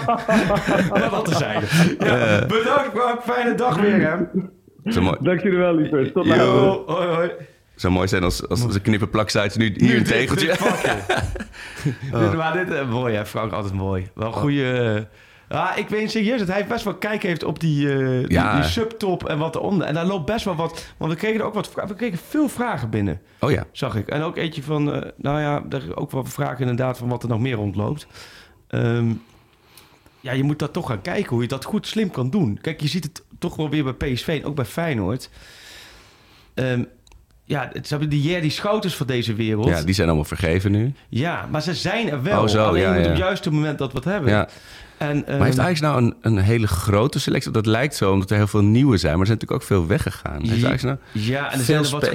maar 0.90 1.08
wat 1.10 1.24
te 1.24 1.34
zijn. 1.34 1.62
Ja, 1.98 2.46
bedankt 2.46 2.90
Frank. 2.94 3.20
Fijne 3.22 3.54
dag 3.54 3.80
weer 3.80 4.09
hè. 4.09 4.09
Zou 4.84 5.04
mooi, 5.04 5.16
Dank 5.20 5.40
jullie 5.40 5.58
wel, 5.58 5.74
lieverd. 5.74 6.12
Tot 6.12 6.26
later. 6.26 6.46
Oh, 6.48 6.88
hoi 6.88 7.08
hoi. 7.08 7.30
zou 7.74 7.92
mooi 7.92 8.08
zijn 8.08 8.22
als, 8.22 8.48
als 8.48 8.60
ze 8.68 8.80
knippen 8.80 9.08
nu 9.56 9.74
hier 9.76 9.96
een 9.96 10.04
tegeltje. 10.04 10.46
dit 12.12 12.34
maar 12.36 12.52
dit, 12.52 12.70
eh, 12.70 12.90
mooi 12.90 13.14
hè, 13.14 13.26
Frank, 13.26 13.52
altijd 13.52 13.74
mooi. 13.74 14.08
Wel 14.14 14.32
goede. 14.32 15.08
ja, 15.48 15.74
ik 15.74 15.88
weet 15.88 16.10
serieus 16.10 16.38
dat 16.38 16.48
hij 16.48 16.66
best 16.66 16.84
wel 16.84 16.94
kijk 16.94 17.22
heeft 17.22 17.44
op 17.44 17.60
die, 17.60 17.92
eh, 17.92 18.08
die, 18.08 18.30
Ja. 18.32 18.54
die 18.54 18.64
subtop 18.70 19.24
en 19.28 19.38
wat 19.38 19.54
eronder. 19.54 19.86
En 19.86 19.94
daar 19.94 20.06
loopt 20.06 20.26
best 20.26 20.44
wel 20.44 20.56
wat. 20.56 20.94
Want 20.96 21.12
we 21.12 21.18
kregen 21.18 21.40
er 21.40 21.46
ook 21.46 21.54
wat 21.54 21.74
We 21.88 21.94
kregen 21.94 22.18
veel 22.18 22.48
vragen 22.48 22.90
binnen, 22.90 23.20
Oh 23.40 23.50
ja. 23.50 23.64
zag 23.72 23.96
ik. 23.96 24.08
En 24.08 24.22
ook 24.22 24.36
eentje 24.36 24.62
van. 24.62 24.92
eh, 24.94 25.10
nou 25.16 25.40
ja, 25.40 25.62
er 25.70 25.96
ook 25.96 26.10
wel 26.10 26.24
vragen 26.24 26.60
inderdaad 26.60 26.98
van 26.98 27.08
wat 27.08 27.22
er 27.22 27.28
nog 27.28 27.40
meer 27.40 27.54
rondloopt. 27.56 28.06
Ehm, 28.68 29.12
ja, 30.20 30.32
je 30.32 30.42
moet 30.42 30.58
dat 30.58 30.72
toch 30.72 30.86
gaan 30.86 31.02
kijken 31.02 31.30
hoe 31.30 31.42
je 31.42 31.48
dat 31.48 31.64
goed 31.64 31.86
slim 31.86 32.10
kan 32.10 32.30
doen. 32.30 32.58
Kijk, 32.60 32.80
je 32.80 32.88
ziet 32.88 33.04
het 33.04 33.24
toch 33.40 33.56
wel 33.56 33.70
weer 33.70 33.84
bij 33.84 34.12
PSV 34.12 34.28
en 34.42 34.44
ook 34.44 34.54
bij 34.54 34.64
Feyenoord. 34.64 35.30
Ehm, 36.54 36.84
ja, 37.44 37.70
het, 37.72 37.90
hebben 37.90 38.08
die 38.08 38.22
Jerry 38.22 38.48
Schouters 38.48 38.96
van 38.96 39.06
deze 39.06 39.34
wereld. 39.34 39.68
ja, 39.68 39.82
die 39.82 39.94
zijn 39.94 40.06
allemaal 40.06 40.24
vergeven 40.26 40.72
nu. 40.72 40.92
Ja, 41.08 41.48
maar 41.50 41.62
ze 41.62 41.74
zijn 41.74 42.10
er 42.10 42.22
wel. 42.22 42.42
Oh, 42.42 42.48
zo, 42.48 42.64
Alleen 42.64 42.82
ja, 42.82 42.88
moet 42.88 42.96
ja. 42.96 43.04
op 43.04 43.08
het 43.10 43.18
juiste 43.18 43.50
moment 43.50 43.78
dat 43.78 43.92
wat 43.92 44.04
hebben. 44.04 44.30
Ja. 44.30 44.48
En, 44.96 45.26
ehm, 45.26 45.36
Maar 45.36 45.46
heeft 45.46 45.58
Ajax 45.58 45.80
nou 45.80 46.02
een, 46.02 46.14
een 46.20 46.38
hele 46.38 46.66
grote 46.66 47.20
selectie? 47.20 47.50
Dat 47.50 47.66
lijkt 47.66 47.94
zo, 47.94 48.12
omdat 48.12 48.30
er 48.30 48.36
heel 48.36 48.46
veel 48.46 48.62
nieuwe 48.62 48.96
zijn. 48.96 49.12
Maar 49.12 49.20
er 49.20 49.26
zijn 49.26 49.38
natuurlijk 49.38 49.62
ook 49.62 49.78
veel 49.78 49.86
weggegaan. 49.86 50.46
Heeft 50.46 50.64
Ajax 50.64 50.82
nou... 50.82 50.96
Ja, 51.12 51.52
en 51.52 51.58
er 51.58 51.64
zijn 51.64 51.84
er 51.84 51.90
wat. 51.90 52.06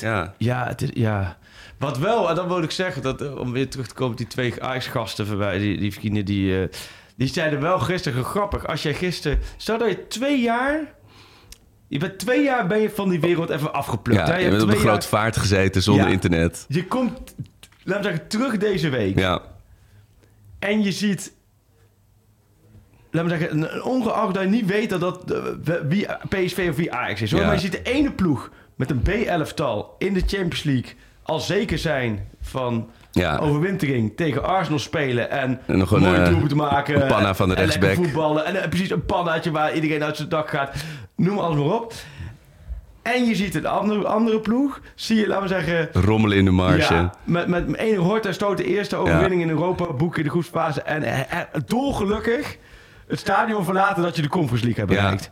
Ja. 0.00 0.34
Ja, 0.38 0.66
het 0.66 0.82
is, 0.82 0.90
ja. 0.94 1.36
Wat 1.78 1.98
wel, 1.98 2.28
en 2.28 2.34
dan 2.34 2.48
wil 2.48 2.62
ik 2.62 2.70
zeggen, 2.70 3.02
dat, 3.02 3.22
eh, 3.22 3.36
om 3.36 3.52
weer 3.52 3.68
terug 3.68 3.86
te 3.86 3.94
komen 3.94 4.12
op 4.12 4.18
die 4.18 4.26
twee 4.26 4.62
Ajax-gasten 4.62 5.26
voorbij, 5.26 5.58
die, 5.58 5.78
die 5.78 5.92
vrienden, 5.92 6.24
die, 6.24 6.60
eh, 6.60 6.68
die 7.16 7.28
zeiden 7.28 7.60
wel 7.60 7.78
gisteren 7.78 8.24
grappig. 8.24 8.66
Als 8.66 8.82
jij 8.82 8.94
gisteren, 8.94 9.38
stel 9.56 9.78
dat 9.78 9.88
je 9.88 10.06
twee 10.06 10.40
jaar, 10.40 10.94
je 11.88 11.98
bent 11.98 12.18
twee 12.18 12.42
jaar 12.44 12.66
ben 12.66 12.78
je 12.80 12.90
van 12.90 13.08
die 13.08 13.20
wereld 13.20 13.50
even 13.50 13.72
afgeplukt. 13.72 14.20
Ja, 14.20 14.26
hè? 14.32 14.36
je 14.38 14.44
hebt 14.44 14.56
bent 14.56 14.62
op 14.62 14.76
grote 14.78 14.86
jaar- 14.86 15.02
vaart 15.02 15.36
gezeten 15.36 15.82
zonder 15.82 16.06
Ja. 16.06 16.12
internet. 16.12 16.64
Je 16.68 16.84
komt, 16.86 17.34
laten 17.84 18.02
we 18.02 18.08
zeggen, 18.08 18.28
terug 18.28 18.56
deze 18.56 18.88
week. 18.88 19.18
Ja. 19.18 19.42
En 20.58 20.82
je 20.82 20.92
ziet, 20.92 21.32
laten 23.10 23.30
we 23.30 23.36
zeggen, 23.38 23.56
een- 23.62 23.74
een 23.74 23.82
ongeacht 23.82 24.34
dat 24.34 24.42
je 24.42 24.48
niet 24.48 24.66
weet 24.66 24.90
dat 24.90 25.00
dat 25.00 25.30
eh, 25.30 25.74
wie 25.88 26.06
PSV 26.28 26.66
of 26.70 26.76
wie 26.76 26.92
Ajax 26.92 27.22
is. 27.22 27.30
Hoor. 27.30 27.40
Ja. 27.40 27.46
Maar 27.46 27.54
je 27.54 27.60
ziet 27.60 27.72
de 27.72 27.82
ene 27.82 28.12
ploeg 28.12 28.50
met 28.76 28.90
een 28.90 29.02
B-elftal 29.02 29.94
in 29.98 30.14
de 30.14 30.20
Champions 30.20 30.62
League 30.62 30.92
al 31.22 31.40
zeker 31.40 31.78
zijn 31.78 32.28
van 32.40 32.90
Ja. 33.14 33.36
overwintering 33.38 34.12
tegen 34.16 34.44
Arsenal 34.44 34.78
spelen 34.78 35.30
en, 35.30 35.60
En 35.66 35.78
nog 35.78 35.90
een, 35.90 36.00
mooie 36.02 36.16
eh, 36.16 36.28
doelpunten 36.28 36.56
maken. 36.56 37.02
een 37.02 37.08
panna 37.08 37.34
van 37.34 37.48
de 37.48 37.54
en 37.54 37.60
rechtsback. 37.60 37.94
voetballen 37.94 38.44
en 38.44 38.62
eh, 38.62 38.68
precies 38.68 38.90
een 38.90 39.04
pannaatje 39.04 39.50
waar 39.50 39.74
iedereen 39.74 40.04
uit 40.04 40.16
zijn 40.16 40.28
dak 40.28 40.48
gaat. 40.48 40.74
Noem 41.16 41.38
alles 41.38 41.56
maar 41.56 41.74
op. 41.74 41.92
En 43.02 43.24
je 43.24 43.34
ziet 43.34 43.54
een 43.54 43.66
andere, 43.66 44.06
andere 44.06 44.40
ploeg, 44.40 44.80
zie 44.94 45.16
je, 45.16 45.26
laten 45.26 45.42
we 45.42 45.48
zeggen, 45.48 45.88
Rommelen 45.92 46.38
in 46.38 46.44
de 46.44 46.50
marge. 46.50 46.94
ja, 46.94 47.14
met, 47.24 47.46
met 47.48 47.76
één 47.76 47.96
Horta 47.96 48.32
stoot 48.32 48.56
de 48.56 48.64
eerste 48.64 48.96
overwinning 48.96 49.42
in 49.42 49.48
Europa, 49.48 49.92
boek 49.92 50.16
in 50.18 50.24
de 50.24 50.30
groepsfase. 50.30 50.82
En 50.82 51.02
eh, 51.02 51.20
eh, 51.20 51.38
dolgelukkig 51.66 52.56
het 53.08 53.18
stadion 53.18 53.64
verlaten 53.64 54.02
dat 54.02 54.16
je 54.16 54.22
de 54.22 54.28
Conference 54.28 54.64
League 54.64 54.84
hebt 54.84 54.96
bereikt. 54.98 55.30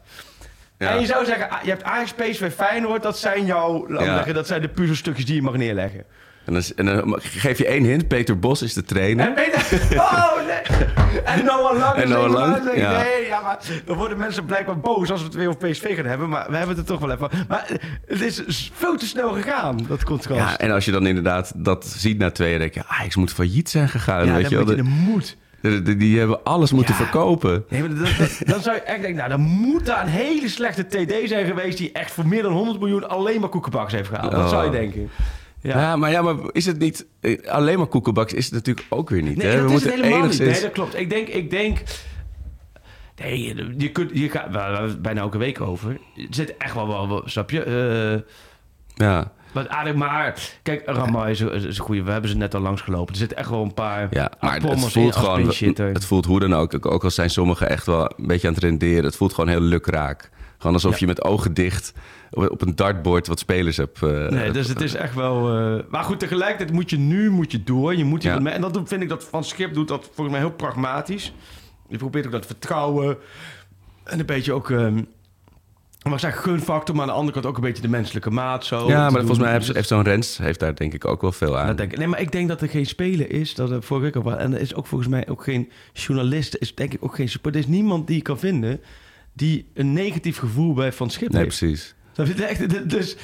Ja. 0.79 0.89
En 0.91 1.01
je 1.01 1.07
zou 1.07 1.25
zeggen, 1.25 1.51
ah, 1.51 1.63
je 1.63 1.71
hebt 1.71 1.83
Ajax, 1.85 2.13
PSV, 2.13 2.53
Feyenoord. 2.53 3.03
Dat 3.03 3.19
zijn 3.19 3.45
jouw, 3.47 3.73
laten 3.73 3.97
we 3.97 4.05
Ja. 4.05 4.15
zeggen, 4.17 4.35
dat 4.35 4.47
zijn 4.47 4.61
de 4.61 4.69
puzzelstukjes 4.69 5.25
die 5.27 5.35
je 5.35 5.43
mag 5.43 5.57
neerleggen. 5.57 6.05
En, 6.45 6.53
dan, 6.53 6.63
en 6.77 6.85
dan 6.87 7.19
geef 7.21 7.59
je 7.59 7.67
één 7.67 7.85
hint. 7.85 8.09
Peter 8.09 8.39
Bos 8.39 8.63
is 8.63 8.75
de 8.75 8.83
trainer. 8.83 9.35
En 9.37 9.45
je... 9.45 9.95
Oh, 9.97 10.37
nee. 10.47 11.21
En 11.25 11.45
Noah 11.45 11.79
Lang. 11.79 11.95
En 11.95 12.09
Noah 12.09 12.31
Lang, 12.31 12.77
ja. 12.77 13.03
Nee, 13.03 13.27
ja, 13.27 13.41
maar 13.41 13.59
dan 13.85 13.97
worden 13.97 14.19
mensen 14.19 14.45
blijkbaar 14.45 14.81
boos 14.81 15.11
als 15.11 15.21
we 15.21 15.27
het 15.27 15.35
weer 15.35 15.49
over 15.49 15.69
PSV 15.71 15.97
gaan 15.97 16.05
hebben. 16.05 16.29
Maar 16.29 16.47
we 16.51 16.57
hebben 16.57 16.77
het 16.77 16.89
er 16.89 16.93
toch 16.99 17.01
wel 17.01 17.11
even... 17.11 17.29
Maar 17.49 17.67
het 18.07 18.21
is 18.21 18.71
veel 18.75 18.97
te 18.97 19.07
snel 19.07 19.33
gegaan, 19.33 19.79
dat 19.89 20.05
contrast. 20.05 20.41
Ja, 20.41 20.59
en 20.59 20.71
als 20.71 20.85
je 20.85 20.91
dan 20.91 21.07
inderdaad 21.07 21.53
dat 21.57 21.87
ziet 21.87 22.19
na 22.19 22.31
twee 22.31 22.59
denk 22.59 22.75
je, 22.75 22.83
Ajax 22.87 23.17
moet 23.17 23.33
failliet 23.33 23.71
zijn 23.71 23.89
gegaan. 23.89 24.27
Ja, 24.27 24.35
weet 24.35 24.49
je 24.49 24.57
wel. 24.57 24.71
je 24.71 24.77
De- 24.77 24.83
moed. 24.83 25.37
Die, 25.99 26.19
hebben 26.19 26.45
alles 26.45 26.73
moeten 26.73 26.95
Ja. 26.99 27.01
verkopen. 27.01 27.65
Nee, 27.69 27.81
maar 27.81 27.89
dat- 27.95 28.17
dat- 28.19 28.39
dan 28.45 28.61
zou 28.63 28.75
je 28.77 28.83
echt 28.83 29.01
denken, 29.01 29.17
nou, 29.17 29.29
dan 29.29 29.41
moet 29.41 29.87
daar 29.87 30.03
een 30.03 30.09
hele 30.09 30.49
slechte 30.49 30.87
TD 30.87 31.29
zijn 31.29 31.47
geweest... 31.47 31.79
die 31.79 31.93
echt 31.93 32.11
voor 32.11 32.27
meer 32.27 32.43
dan 32.43 32.53
100 32.53 32.79
miljoen 32.79 33.09
alleen 33.09 33.41
maar 33.41 33.49
koekenbaks 33.49 33.93
heeft 33.93 34.09
gehaald. 34.09 34.31
Dat 34.31 34.41
Oh. 34.45 34.49
zou 34.49 34.65
je 34.65 34.71
denken. 34.71 35.11
Ja. 35.63 35.81
Ja. 35.81 35.97
maar, 35.97 36.11
ja, 36.11 36.23
maar 36.23 36.35
is 36.53 36.67
het 36.67 36.79
niet... 36.79 37.07
eh, 37.21 37.49
Alleen 37.49 37.79
maar 37.79 37.87
koekenbaks 37.87 38.33
is 38.33 38.45
het 38.45 38.55
natuurlijk 38.55 38.87
ook 38.89 39.11
weer 39.11 39.23
niet. 39.23 39.37
Nee, 39.37 39.47
hè? 39.47 39.53
dat 39.61 39.71
We 39.71 39.75
is 39.77 39.83
het 39.83 39.83
moeten 39.85 40.03
helemaal 40.05 40.19
enigszins... 40.25 40.49
niet. 40.49 40.53
Nee, 40.61 40.63
dat 40.63 40.73
klopt. 40.73 40.99
Ik 40.99 41.11
denk... 41.11 41.29
Ik 41.29 41.51
denk 41.51 41.79
nee, 43.17 43.55
je 43.79 43.91
kunt... 43.91 44.11
Je 44.15 44.29
gaat, 44.31 44.51
we 44.51 44.59
hebben 44.59 44.83
het 44.89 45.03
bijna 45.03 45.21
elke 45.21 45.39
week 45.39 45.61
over. 45.61 45.91
Er 46.17 46.27
zit 46.31 46.57
echt 46.57 46.75
wel 46.75 46.87
wel... 46.89 47.09
wel- 47.09 47.23
Snap 47.25 47.51
je? 47.51 47.63
Eh, 47.63 48.31
Ja, 49.07 49.33
maar 49.53 49.67
eigenlijk 49.67 49.99
maar... 49.99 50.39
Kijk, 50.63 50.83
Ramai 50.87 51.31
is, 51.31 51.41
een- 51.41 51.53
is 51.53 51.65
een 51.79 51.85
goede. 51.85 52.03
We 52.03 52.11
hebben 52.11 52.31
ze 52.31 52.37
net 52.37 52.55
al 52.55 52.61
langs 52.61 52.81
gelopen. 52.81 53.13
Er 53.13 53.19
zitten 53.19 53.37
echt 53.39 53.49
wel 53.51 53.63
een 53.63 53.75
paar... 53.75 54.07
ja 54.11 54.31
maar 54.41 54.61
het 54.61 54.91
voelt 54.93 55.17
gewoon... 55.17 55.53
Het 55.93 56.05
voelt 56.05 56.25
hoe 56.25 56.41
dan 56.41 56.55
ook. 56.55 56.87
Ook 56.87 57.05
al 57.05 57.11
zijn 57.11 57.31
sommigen 57.31 57.69
echt 57.69 57.87
wel 57.87 58.13
een 58.17 58.27
beetje 58.27 58.49
aan 58.49 58.55
het 58.55 58.63
renderen. 58.63 59.05
Het 59.05 59.17
voelt 59.17 59.35
gewoon 59.35 59.51
heel 59.51 59.61
lukraak. 59.61 60.31
Gewoon 60.59 60.75
alsof 60.77 60.93
Ja. 60.93 60.97
je 61.01 61.07
met 61.07 61.23
ogen 61.25 61.55
dicht 61.55 61.93
op 62.33 62.63
een 62.63 62.75
dartboard 62.75 63.27
wat 63.27 63.39
spelers 63.39 63.77
hebt. 63.77 64.03
eh, 64.03 64.29
Nee, 64.29 64.51
dus 64.51 64.69
het 64.69 64.81
is 64.81 64.95
echt 64.95 65.15
wel... 65.15 65.57
eh, 65.59 65.85
Maar 65.91 66.05
goed, 66.05 66.19
tegelijkertijd 66.19 66.73
moet 66.73 66.91
je 66.91 66.99
nu 66.99 67.31
moet 67.31 67.53
je 67.53 67.63
door. 67.63 67.97
Je 67.97 68.05
moet 68.05 68.23
Ja. 68.23 68.45
En 68.45 68.61
dat 68.61 68.81
vind 68.85 69.03
ik 69.03 69.09
dat 69.09 69.25
Van 69.25 69.45
Schip 69.45 69.75
doet 69.75 69.89
dat 69.89 70.05
volgens 70.05 70.31
mij 70.31 70.39
heel 70.47 70.53
pragmatisch. 70.57 71.33
Je 71.89 71.97
probeert 71.97 72.27
ook 72.27 72.33
dat 72.33 72.47
vertrouwen. 72.47 73.17
En 74.05 74.19
een 74.21 74.27
beetje 74.27 74.53
ook... 74.53 74.71
ehm 74.71 74.99
maar 76.09 76.21
zeg 76.21 76.41
gunfactor, 76.43 76.95
maar 76.95 77.05
aan 77.05 77.11
de 77.11 77.17
andere 77.17 77.33
kant 77.33 77.47
ook 77.47 77.57
een 77.57 77.63
beetje 77.63 77.83
de 77.83 77.89
menselijke 77.89 78.31
maat. 78.31 78.65
Zo, 78.65 78.89
ja, 78.89 78.97
maar 79.01 79.09
doen. 79.11 79.19
volgens 79.19 79.39
mij 79.39 79.53
heeft, 79.53 79.67
Dus 79.67 79.75
heeft 79.75 79.89
zo'n 79.89 80.03
Rens 80.03 80.39
heeft 80.39 80.61
daar 80.61 80.75
denk 80.75 80.95
ik 80.95 81.05
ook 81.07 81.21
wel 81.21 81.33
veel 81.33 81.59
aan. 81.59 81.67
Dat 81.67 81.77
denk 81.77 81.93
ik. 81.93 81.99
Nee, 81.99 82.07
maar 82.07 82.21
ik 82.21 82.33
denk 82.33 82.49
dat 82.49 82.61
er 82.63 82.69
geen 82.69 82.87
speler 82.87 83.31
is. 83.31 83.55
Dat 83.55 83.71
er 83.71 83.83
vorige 83.83 84.07
week 84.07 84.17
ook 84.17 84.25
wel. 84.25 84.39
En 84.39 84.55
er 84.55 84.61
is 84.61 84.75
ook 84.75 84.87
volgens 84.87 85.11
mij 85.11 85.29
ook 85.29 85.43
geen 85.45 85.71
journalist. 85.93 86.57
Is 86.59 86.75
denk 86.75 86.93
ik 86.93 87.05
ook 87.05 87.15
geen 87.15 87.29
support. 87.29 87.55
Er 87.55 87.61
is 87.61 87.67
niemand 87.67 88.07
die 88.07 88.17
je 88.17 88.23
kan 88.23 88.39
vinden 88.39 88.81
die 89.33 89.71
een 89.75 89.93
negatief 89.93 90.39
gevoel 90.39 90.75
bij 90.75 90.93
Van 90.93 91.11
Schip 91.11 91.33
nee, 91.33 91.43
heeft. 91.43 91.59
precies. 91.59 91.95
Echt, 92.17 92.91
dus 92.91 93.17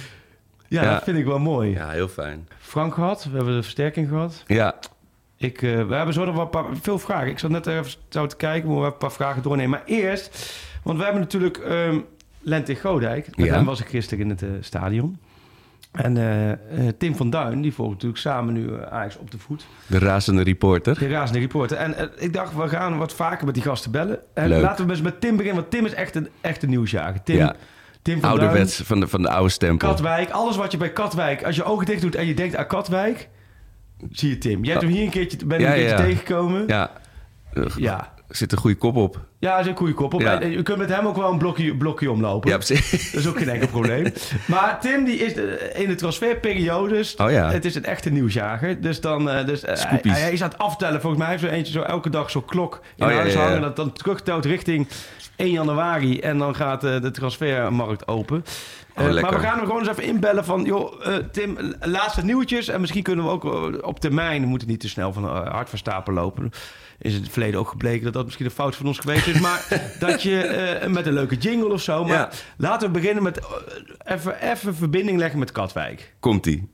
ja, 0.69 0.83
Ja. 0.83 0.93
dat 0.93 1.03
vind 1.05 1.19
ik 1.19 1.25
wel 1.25 1.39
mooi. 1.39 1.71
Ja, 1.71 1.89
heel 1.91 2.09
fijn. 2.09 2.49
Frank 2.59 2.95
gehad, 2.95 3.25
we 3.25 3.37
hebben 3.37 3.55
de 3.55 3.63
versterking 3.63 4.09
gehad. 4.09 4.45
Ja, 4.47 4.75
Ik, 5.37 5.63
eh, 5.63 5.87
we 5.87 5.95
hebben 5.95 6.15
zo 6.15 6.25
nog 6.25 6.35
wel 6.35 6.45
een 6.45 6.51
paar, 6.51 6.65
veel 6.81 6.99
vragen. 6.99 7.29
Ik 7.29 7.39
zat 7.39 7.51
net 7.51 7.67
even 7.67 7.93
zo 8.09 8.27
te 8.27 8.37
kijken, 8.37 8.69
maar 8.69 8.77
we 8.77 8.83
hebben 8.83 9.01
een 9.03 9.07
paar 9.09 9.17
vragen 9.17 9.43
doornemen. 9.43 9.71
Maar 9.71 9.83
eerst, 9.87 10.55
want 10.83 10.99
we 10.99 11.05
hebben 11.05 11.23
natuurlijk 11.23 11.57
ehm 11.59 11.99
Lente 12.41 12.75
Godijk. 12.75 13.37
Met 13.37 13.47
Ja. 13.47 13.55
hem 13.55 13.65
was 13.65 13.81
ik 13.81 13.87
gisteren 13.89 14.25
in 14.25 14.31
het 14.31 14.43
eh, 14.43 14.49
stadion. 14.61 15.19
En 15.93 16.17
eh, 16.17 16.89
Tim 16.99 17.17
van 17.17 17.31
Duin, 17.31 17.61
die 17.63 17.75
volgt 17.75 17.93
natuurlijk 17.93 18.21
samen 18.21 18.55
nu 18.55 18.85
Ajax 18.91 19.17
op 19.17 19.31
de 19.31 19.39
voet. 19.39 19.67
de 19.87 19.99
razende 19.99 20.43
reporter. 20.43 20.99
De 20.99 21.09
razende 21.09 21.41
reporter. 21.41 21.77
En 21.77 22.11
ik 22.19 22.33
dacht, 22.33 22.55
we 22.57 22.69
gaan 22.69 22.99
wat 22.99 23.13
vaker 23.13 23.45
met 23.47 23.55
die 23.55 23.63
gasten 23.63 23.91
bellen. 23.91 24.19
En 24.35 24.49
Leuk. 24.49 24.63
laten 24.63 24.85
we 24.87 24.91
eens 24.91 25.01
met 25.01 25.21
Tim 25.21 25.37
beginnen, 25.37 25.61
want 25.61 25.71
Tim 25.73 25.85
is 25.87 25.95
echt 25.95 26.15
een, 26.15 26.29
echt 26.41 26.63
een 26.63 26.69
nieuwsjager. 26.71 27.23
Tim, 27.23 27.37
Ja. 27.37 27.55
Tim 28.09 28.21
van 28.21 28.31
Ouderwets 28.31 28.77
Duin, 28.77 28.87
van 28.87 29.01
de, 29.01 29.09
van 29.09 29.23
de 29.23 29.29
oude 29.29 29.51
stempel. 29.51 29.89
Katwijk. 29.89 30.31
Alles 30.31 30.57
wat 30.57 30.73
je 30.73 30.79
bij 30.79 30.93
Katwijk, 30.93 31.45
als 31.45 31.57
je 31.57 31.65
ogen 31.65 31.87
dicht 31.87 32.01
doet 32.01 32.15
en 32.15 32.27
je 32.27 32.35
denkt 32.35 32.57
aan 32.57 32.67
Katwijk, 32.67 33.29
zie 34.11 34.29
je 34.29 34.39
Tim. 34.39 34.65
Jij 34.65 34.73
hebt 34.73 34.85
hem 34.85 34.95
hier 34.95 35.03
een 35.05 35.11
keertje, 35.11 35.47
ben 35.47 35.61
Ja, 35.61 35.67
een 35.67 35.75
keertje 35.75 35.97
ja. 35.97 36.03
tegengekomen. 36.03 36.67
Ja, 37.77 38.13
er 38.29 38.37
zit 38.37 38.53
een 38.53 38.59
goede 38.59 38.77
kop 38.77 38.97
op. 38.97 39.27
Ja, 39.39 39.59
is 39.59 39.67
een 39.67 39.77
goede. 39.77 40.19
Ja. 40.19 40.41
En 40.41 40.51
Je 40.51 40.63
kunt 40.63 40.79
met 40.79 40.89
hem 40.89 41.07
ook 41.07 41.17
wel 41.17 41.31
een 41.31 41.39
blokje, 41.39 41.77
blokje 41.77 42.11
omlopen. 42.11 42.51
Ja, 42.51 42.57
precies. 42.57 42.91
Dat 43.13 43.21
is 43.21 43.29
ook 43.29 43.39
geen 43.39 43.49
enkel 43.49 43.69
probleem. 43.69 44.13
Maar 44.47 44.81
Tim 44.81 45.05
die 45.05 45.17
is 45.17 45.35
eh, 45.35 45.81
in 45.81 45.89
de 45.89 45.95
transferperiodes. 45.95 47.17
Oh 47.17 47.31
ja. 47.31 47.51
Het 47.51 47.65
is 47.65 47.75
een 47.75 47.85
echte 47.85 48.11
nieuwsjager. 48.11 48.81
Dus 48.81 49.01
dan. 49.01 49.31
eh, 49.31 49.47
dus, 49.47 49.65
eh, 49.65 49.75
hij, 49.77 50.01
hij 50.03 50.33
is 50.33 50.43
aan 50.43 50.49
het 50.49 50.59
aftellen. 50.59 51.01
Volgens 51.01 51.23
mij 51.23 51.31
heeft 51.31 51.43
er 51.43 51.51
eentje 51.51 51.73
zo 51.73 51.83
elke 51.83 52.11
dag 52.11 52.31
zo'n 52.31 52.45
klok 52.45 52.81
in 52.97 53.05
Oh 53.05 53.13
huis 53.13 53.33
ja, 53.33 53.41
hangen. 53.41 53.61
Dat 53.61 53.77
dan 53.77 53.93
terugtelt 53.93 54.45
richting 54.45 54.89
1 55.37 55.51
januari. 55.51 56.21
En 56.21 56.39
dan 56.39 56.55
gaat 56.55 56.81
de 56.81 57.11
transfermarkt 57.11 58.09
open. 58.09 58.45
Eh, 58.99 59.23
maar 59.23 59.33
we 59.35 59.39
gaan 59.39 59.57
hem 59.59 59.67
gewoon 59.67 59.81
eens 59.81 59.89
even 59.89 60.03
inbellen 60.03 60.45
van... 60.45 60.65
joh, 60.65 61.07
eh, 61.07 61.17
Tim, 61.33 61.59
laatste 61.81 62.25
nieuwtjes. 62.25 62.69
En 62.69 62.81
misschien 62.81 63.03
kunnen 63.03 63.25
we 63.25 63.31
ook 63.31 63.45
op 63.85 64.01
termijn... 64.01 64.43
we 64.43 64.49
moeten 64.49 64.69
niet 64.69 64.81
te 64.81 64.89
snel 64.89 65.13
van 65.13 65.25
uh, 65.25 65.49
hard 65.49 65.69
van 65.69 65.79
stapel 65.79 66.13
lopen. 66.13 66.51
Is 66.99 67.15
in 67.15 67.23
het 67.23 67.31
verleden 67.31 67.61
ook 67.61 67.69
gebleken 67.69 68.05
dat 68.05 68.13
dat 68.13 68.25
misschien 68.25 68.45
een 68.47 68.51
fout 68.51 68.77
van 68.77 68.87
ons 68.87 68.99
geweest 68.99 69.27
is. 69.27 69.41
Maar 69.41 69.67
dat 70.01 70.23
je 70.23 70.41
eh, 70.41 70.91
met 70.91 71.07
een 71.07 71.13
leuke 71.13 71.37
jingle 71.37 71.73
of 71.73 71.81
zo... 71.81 72.05
Maar 72.05 72.13
Ja. 72.17 72.31
laten 72.57 72.87
we 72.87 72.93
beginnen 72.99 73.23
met 73.23 73.39
eh, 73.39 74.15
even, 74.15 74.43
even 74.51 74.75
verbinding 74.75 75.19
leggen 75.19 75.39
met 75.39 75.53
Katwijk. 75.53 76.15
Komt-ie. 76.21 76.69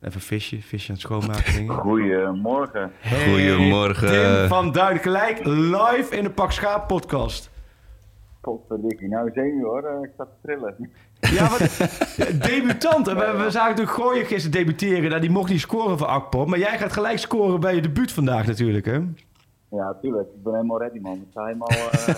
Even 0.00 0.20
visje, 0.20 0.62
visje 0.62 0.88
aan 0.88 0.94
het 0.94 1.02
schoonmaken 1.02 1.52
dingen. 1.54 1.74
Goedemorgen. 1.74 2.92
Hey, 2.98 3.28
Goedemorgen. 3.28 4.08
Tim 4.08 4.48
van 4.48 4.72
Duin, 4.72 4.98
gelijk 4.98 5.44
live 5.44 6.06
in 6.16 6.24
de 6.24 6.30
Pak 6.30 6.52
Schaap 6.52 6.88
podcast. 6.88 7.50
Potverdikkie. 8.40 9.08
Nou, 9.08 9.30
zenuw 9.34 9.62
hoor. 9.64 9.82
Eh, 9.82 10.02
Ik 10.02 10.10
sta 10.14 10.24
te 10.24 10.30
trillen. 10.42 10.90
Ja, 11.30 11.48
wat 11.50 11.60
debutant. 12.42 13.08
En 13.08 13.16
We, 13.16 13.42
we 13.44 13.50
zagen 13.50 13.70
natuurlijk 13.70 13.96
Gooien 13.96 14.26
gisteren 14.26 14.50
debuteren. 14.58 15.08
Nou, 15.08 15.20
die 15.20 15.30
mocht 15.30 15.50
niet 15.50 15.60
scoren 15.60 15.98
voor 15.98 16.06
Akpom. 16.06 16.48
Maar 16.50 16.58
jij 16.58 16.78
gaat 16.78 16.92
gelijk 16.92 17.18
scoren 17.18 17.60
bij 17.60 17.74
je 17.74 17.80
debuut 17.82 18.12
vandaag 18.12 18.46
natuurlijk, 18.46 18.86
hè? 18.86 19.00
Ja, 19.70 19.96
tuurlijk. 20.02 20.28
Ik 20.34 20.42
ben 20.42 20.52
helemaal 20.54 20.78
ready, 20.78 20.98
man. 20.98 21.14
Ik 21.14 21.26
sta 21.30 21.44
helemaal... 21.44 21.68
eh, 21.68 22.14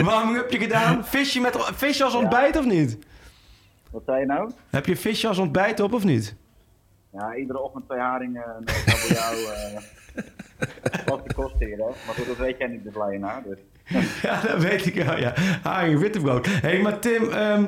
Waarom 0.06 0.34
heb 0.34 0.50
je 0.50 0.58
gedaan? 0.58 1.04
Visje, 1.06 1.40
met, 1.40 1.56
visje 1.74 2.04
als 2.04 2.14
ontbijt 2.14 2.56
of 2.56 2.64
niet? 2.64 2.98
Wat 3.90 4.02
zei 4.06 4.20
je 4.20 4.26
nou? 4.26 4.50
Heb 4.70 4.86
je 4.86 4.96
visje 4.96 5.28
als 5.28 5.38
ontbijt 5.38 5.80
op 5.80 5.92
of 5.92 6.04
niet? 6.04 6.34
Ja, 7.12 7.34
iedere 7.34 7.60
ochtend 7.60 7.84
twee 7.84 8.00
haringen 8.00 8.44
en 8.44 8.56
een 8.56 8.64
kabeljauw. 8.84 9.52
eh 9.52 9.80
Wat 11.06 11.28
de 11.28 11.34
kosten 11.34 11.66
hier, 11.66 11.76
hè? 11.76 11.84
Maar 11.84 12.14
goed, 12.16 12.26
dat 12.26 12.36
weet 12.36 12.58
jij 12.58 12.66
niet, 12.68 12.84
de. 12.84 13.42
Dus. 13.44 13.58
Ja, 14.22 14.40
dat 14.40 14.62
weet 14.62 14.86
ik 14.86 15.04
wel, 15.04 15.18
ja. 15.18 15.32
Haring, 15.62 16.00
wittebrood. 16.00 16.46
Hé, 16.46 16.52
hey, 16.60 16.80
maar 16.80 16.98
Tim, 16.98 17.30
ehm, 17.30 17.64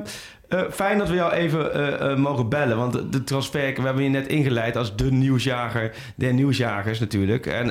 eh, 0.51 0.61
fijn 0.71 0.97
dat 0.97 1.09
we 1.09 1.15
jou 1.15 1.31
even 1.31 1.73
eh, 1.73 2.11
eh, 2.11 2.17
mogen 2.17 2.49
bellen. 2.49 2.77
Want 2.77 3.13
de- 3.13 3.23
transfer, 3.23 3.73
we 3.75 3.81
hebben 3.81 4.03
je 4.03 4.09
net 4.09 4.27
ingeleid 4.27 4.75
als 4.77 4.95
de 4.95 5.11
nieuwsjager 5.11 5.91
der 6.15 6.33
nieuwsjagers 6.33 6.99
natuurlijk. 6.99 7.45
En 7.45 7.67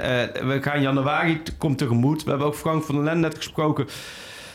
we 0.48 0.58
gaan 0.62 0.80
januari, 0.80 1.42
komt 1.58 1.78
tegemoet. 1.78 2.24
We 2.24 2.30
hebben 2.30 2.48
ook 2.48 2.54
Frank 2.54 2.84
van 2.84 2.94
der 2.94 3.04
Lende 3.04 3.20
net 3.20 3.36
gesproken. 3.36 3.86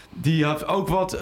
Die 0.09 0.45
had 0.45 0.67
ook 0.67 0.87
wat 0.87 1.17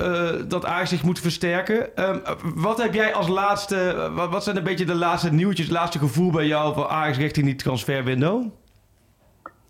dat 0.48 0.66
Ajax 0.66 0.90
zich 0.90 1.04
moet 1.04 1.20
versterken. 1.20 1.96
Ehm, 1.96 2.18
wat 2.56 2.82
heb 2.82 2.94
jij 2.94 3.14
als 3.14 3.28
laatste, 3.28 4.10
wat, 4.16 4.30
wat 4.30 4.44
zijn 4.44 4.58
een 4.58 4.64
beetje 4.64 4.86
de 4.86 4.96
laatste 4.96 5.34
nieuwtjes, 5.34 5.66
het 5.66 5.76
laatste 5.76 6.00
gevoel 6.00 6.32
bij 6.32 6.48
jou 6.48 6.74
van 6.74 6.88
Ajax 6.88 7.18
richting 7.18 7.46
die 7.46 7.56
transferwindow? 7.56 8.46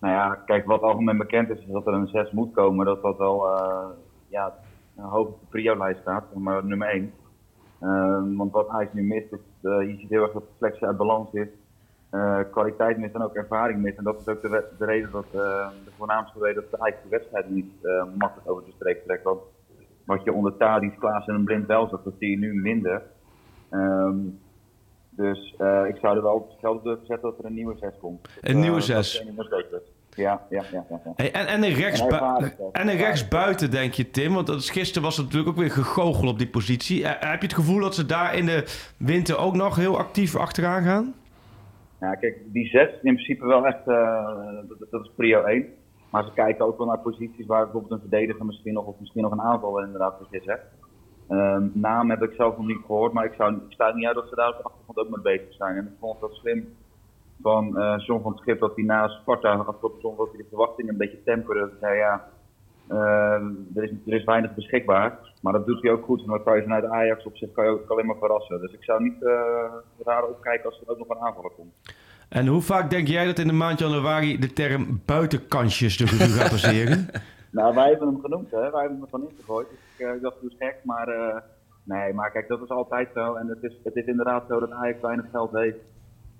Nou 0.03 0.15
ja, 0.15 0.35
kijk, 0.45 0.65
wat 0.65 0.81
algemeen 0.81 1.17
bekend 1.17 1.49
is, 1.49 1.59
is 1.59 1.71
dat 1.71 1.87
er 1.87 1.93
een 1.93 2.07
6 2.07 2.31
moet 2.31 2.53
komen. 2.53 2.85
Dat 2.85 3.01
dat 3.01 3.17
wel 3.17 3.47
eh, 3.47 3.85
ja, 4.27 4.53
hoog 4.95 5.27
op 5.27 5.39
de 5.39 5.45
prio-lijst 5.49 6.01
staat, 6.01 6.33
maar 6.33 6.65
nummer 6.65 6.87
1. 6.87 7.13
want 8.37 8.51
wat 8.51 8.67
Ajax 8.67 8.93
nu 8.93 9.03
mist, 9.03 9.31
is, 9.31 9.39
eh, 9.61 9.81
je 9.81 9.95
ziet 9.97 10.09
heel 10.09 10.21
erg 10.21 10.31
dat 10.31 10.41
de 10.41 10.53
selectie 10.57 10.87
uit 10.87 10.97
balans 10.97 11.33
is. 11.33 11.47
Eh, 12.09 12.39
kwaliteit 12.51 12.97
mist 12.97 13.13
en 13.13 13.21
ook 13.21 13.33
ervaring 13.33 13.81
mist. 13.81 13.97
En 13.97 14.03
dat 14.03 14.19
is 14.19 14.27
ook 14.27 14.41
de, 14.41 14.69
reden 14.79 15.11
dat, 15.11 15.31
de 15.31 15.91
voornaamste 15.97 16.39
reden 16.39 16.61
dat 16.61 16.71
de 16.71 16.79
Ajax 16.79 17.03
de 17.03 17.09
wedstrijd 17.09 17.49
niet 17.49 17.73
makkelijk 18.17 18.49
over 18.49 18.65
de 18.65 18.71
streep 18.75 19.03
trekt. 19.03 19.23
Want 19.23 19.41
wat 20.05 20.23
je 20.23 20.33
onder 20.33 20.57
Tadic, 20.57 20.99
Klaas 20.99 21.27
en 21.27 21.35
een 21.35 21.43
Blind 21.43 21.67
wel 21.67 21.87
zag, 21.87 22.03
dat 22.03 22.13
zie 22.19 22.29
je 22.29 22.37
nu 22.37 22.53
minder. 22.53 23.01
Ehm, 23.69 24.17
dus 25.09 25.51
ik 25.87 25.97
zou 26.01 26.15
er 26.15 26.23
wel 26.23 26.35
op 26.35 26.49
hetzelfde 26.49 26.83
durven 26.83 27.05
zetten 27.05 27.29
dat 27.29 27.39
er 27.39 27.45
een 27.45 27.53
nieuwe 27.53 27.77
6 27.77 27.97
komt. 27.99 28.27
Een 28.41 28.59
nieuwe 28.59 28.81
zes. 28.81 29.25
Wat. 30.15 30.25
Ja, 30.25 30.41
ja, 30.49 30.63
ja. 30.71 30.85
ja, 30.89 31.01
ja. 31.05 31.11
Hey, 31.15 31.31
en, 31.31 31.47
en, 31.47 31.63
een 31.63 31.73
rechts 31.73 32.01
En 32.71 32.87
een 32.87 32.97
rechtsbuiten, 32.97 33.71
denk 33.71 33.93
je, 33.93 34.11
Tim? 34.11 34.33
Want 34.33 34.47
dat 34.47 34.69
gisteren 34.69 35.03
was 35.03 35.17
het 35.17 35.25
natuurlijk 35.25 35.51
ook 35.51 35.61
weer 35.61 35.71
gegoochel 35.71 36.27
op 36.27 36.37
die 36.37 36.49
positie. 36.49 37.03
Eh, 37.03 37.29
heb 37.29 37.41
je 37.41 37.47
het 37.47 37.55
gevoel 37.55 37.79
dat 37.79 37.95
ze 37.95 38.05
daar 38.05 38.35
in 38.35 38.45
de 38.45 38.91
winter 38.97 39.37
ook 39.37 39.55
nog 39.55 39.75
heel 39.75 39.97
actief 39.97 40.35
achteraan 40.35 40.83
gaan? 40.83 41.13
Ja, 41.99 42.15
kijk, 42.15 42.37
die 42.45 42.67
zes 42.67 42.87
is 42.87 43.01
in 43.01 43.13
principe 43.13 43.45
wel 43.45 43.65
echt, 43.65 43.87
eh, 43.87 44.25
dat, 44.67 44.87
dat 44.89 45.01
is 45.03 45.11
prio 45.15 45.43
1. 45.43 45.65
Maar 46.09 46.23
ze 46.23 46.31
kijken 46.33 46.65
ook 46.65 46.77
wel 46.77 46.87
naar 46.87 46.99
posities 46.99 47.45
waar 47.45 47.63
bijvoorbeeld 47.63 47.91
een 47.91 48.09
verdediger 48.09 48.45
misschien 48.45 48.73
nog, 48.73 48.85
of 48.85 48.99
misschien 48.99 49.21
nog 49.21 49.31
een 49.31 49.41
aanvaller 49.41 49.85
inderdaad 49.85 50.15
voor 50.17 50.27
zit. 50.31 50.59
Ehm 51.29 51.67
naam 51.73 52.09
heb 52.09 52.21
ik 52.21 52.33
zelf 52.35 52.57
nog 52.57 52.67
niet 52.67 52.85
gehoord, 52.85 53.13
maar 53.13 53.25
ik, 53.25 53.33
zou, 53.37 53.53
ik 53.55 53.61
sta 53.73 53.93
niet 53.93 54.05
uit 54.05 54.15
dat 54.15 54.29
ze 54.29 54.35
daar 54.35 54.49
op 54.49 54.57
de 54.57 54.63
achtergrond 54.63 54.97
ook 54.97 55.15
mee 55.15 55.37
bezig 55.37 55.53
zijn. 55.53 55.77
En 55.77 55.83
ik 55.83 55.99
vond 55.99 56.13
het 56.13 56.21
wel 56.21 56.39
slim 56.39 56.75
van 57.43 57.77
eh 57.77 57.93
John 57.97 58.21
van 58.21 58.31
het 58.31 58.41
Schip 58.41 58.59
dat 58.59 58.75
hij 58.75 58.83
na 58.83 59.07
Sparta 59.07 59.53
afgelopen 59.53 60.01
zondag 60.01 60.25
dat 60.25 60.35
hij 60.35 60.43
de 60.43 60.49
verwachtingen 60.49 60.91
een 60.91 60.97
beetje 60.97 61.23
temperde. 61.23 61.59
Dat 61.59 61.69
hij 61.69 61.79
zei 61.79 61.97
ja, 61.97 62.27
ehm, 62.87 63.45
er, 63.75 63.83
is, 63.83 63.91
er 64.05 64.13
is 64.13 64.23
weinig 64.23 64.53
beschikbaar, 64.55 65.19
maar 65.41 65.53
dat 65.53 65.65
doet 65.65 65.81
hij 65.81 65.91
ook 65.91 66.03
goed. 66.03 66.21
En 66.21 66.27
dan 66.27 66.43
kan 66.43 66.55
je 66.55 66.61
vanuit 66.61 66.85
Ajax 66.85 67.25
op 67.25 67.37
zich 67.37 67.51
kan 67.51 67.65
je 67.65 67.71
ook 67.71 67.89
alleen 67.89 68.05
maar 68.05 68.17
verrassen. 68.19 68.61
Dus 68.61 68.73
ik 68.73 68.83
zou 68.83 69.03
niet 69.03 69.23
eh 69.23 69.33
raar 70.03 70.23
opkijken 70.23 70.65
als 70.65 70.81
er 70.81 70.91
ook 70.91 70.97
nog 70.97 71.09
een 71.09 71.25
aanvaller 71.25 71.51
komt. 71.51 71.73
En 72.29 72.47
hoe 72.47 72.61
vaak 72.61 72.89
denk 72.89 73.07
jij 73.07 73.25
dat 73.25 73.39
in 73.39 73.47
de 73.47 73.53
maand 73.53 73.79
januari 73.79 74.39
de 74.39 74.53
term 74.53 75.01
buitenkansjes 75.05 75.97
de 75.97 76.05
revue 76.05 76.27
gaat 76.27 76.49
passeren? 76.49 77.07
Nou, 77.57 77.75
wij 77.75 77.89
hebben 77.89 78.07
hem 78.07 78.21
genoemd, 78.21 78.51
hè. 78.51 78.71
Wij 78.71 78.81
hebben 78.81 78.91
hem 78.91 79.03
ervan 79.03 79.29
ingegooid. 79.29 79.67
Dus 79.69 79.79
ik, 79.93 80.05
eh, 80.05 80.15
ik 80.15 80.21
dacht, 80.21 80.35
eens 80.43 80.55
gek. 80.59 80.79
Maar 80.83 81.07
eh, 81.07 81.41
nee, 81.83 82.13
maar 82.13 82.31
kijk, 82.31 82.47
dat 82.47 82.61
is 82.61 82.69
altijd 82.69 83.09
zo. 83.15 83.33
En 83.33 83.47
het 83.47 83.63
is, 83.63 83.77
het 83.83 83.95
is 83.95 84.05
inderdaad 84.05 84.45
zo 84.49 84.59
dat 84.59 84.71
Ajax 84.71 85.01
weinig 85.01 85.29
geld 85.31 85.51
heeft. 85.51 85.77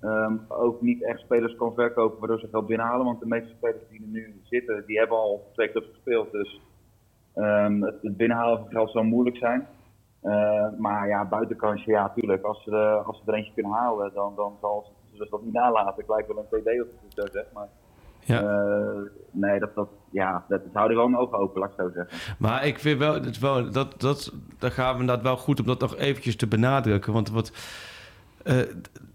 Ehm, 0.04 0.34
ook 0.48 0.80
niet 0.82 1.02
echt 1.04 1.20
spelers 1.20 1.56
kan 1.56 1.74
verkopen 1.74 2.18
waardoor 2.18 2.38
ze 2.38 2.48
geld 2.50 2.66
binnenhalen. 2.66 3.04
Want 3.06 3.20
de 3.20 3.26
meeste 3.26 3.54
spelers 3.56 3.82
die 3.90 4.00
er 4.00 4.08
nu 4.08 4.40
zitten, 4.44 4.84
die 4.86 4.98
hebben 4.98 5.16
al 5.16 5.50
twee 5.52 5.70
clubs 5.70 5.88
gespeeld. 5.92 6.32
Dus 6.32 6.60
ehm, 7.34 7.80
het, 7.82 7.94
het 8.02 8.16
binnenhalen 8.16 8.58
van 8.58 8.68
geld 8.70 8.90
zou 8.90 9.04
moeilijk 9.04 9.36
zijn. 9.36 9.66
Eh, 10.22 10.66
maar 10.78 11.08
ja, 11.08 11.24
buitenkansje, 11.24 11.90
ja, 11.90 12.12
tuurlijk. 12.16 12.44
Als 12.44 12.62
ze, 12.62 12.70
er- 12.70 13.02
als 13.02 13.16
ze 13.24 13.30
er 13.30 13.34
eentje 13.38 13.52
kunnen 13.54 13.72
halen, 13.72 14.10
dan, 14.14 14.32
dan 14.36 14.52
zal 14.60 14.84
ze 15.10 15.16
ze 15.16 15.26
dat 15.30 15.42
niet 15.42 15.52
nalaten. 15.52 16.02
Ik 16.02 16.08
lijkt 16.08 16.28
wel 16.28 16.46
een 16.50 16.60
TD 16.62 16.66
of 16.82 16.86
zo 17.14 17.26
zeg, 17.32 17.44
maar... 17.54 17.68
Ja. 18.26 18.40
eh, 18.42 19.00
nee, 19.30 19.58
dat, 19.60 19.74
dat, 19.74 19.88
ja, 20.10 20.44
dat, 20.48 20.62
dat 20.64 20.72
houden 20.72 20.96
wel 20.96 21.06
een 21.06 21.16
oog 21.16 21.32
open, 21.32 21.60
laat 21.60 21.70
ik 21.70 21.74
zo 21.78 21.90
zeggen. 21.94 22.36
Maar 22.38 22.66
ik 22.66 22.78
vind 22.78 22.98
wel, 22.98 23.14
het 23.14 23.26
is 23.26 23.38
wel 23.38 23.70
dat, 23.70 24.00
dat, 24.00 24.32
daar 24.58 24.70
gaan 24.70 24.94
we 24.94 25.00
inderdaad 25.00 25.24
wel 25.24 25.36
goed 25.36 25.60
om 25.60 25.66
dat 25.66 25.80
nog 25.80 25.96
eventjes 25.96 26.36
te 26.36 26.46
benadrukken. 26.48 27.12
Want 27.12 27.30
wat 27.30 27.52
eh, 28.44 28.58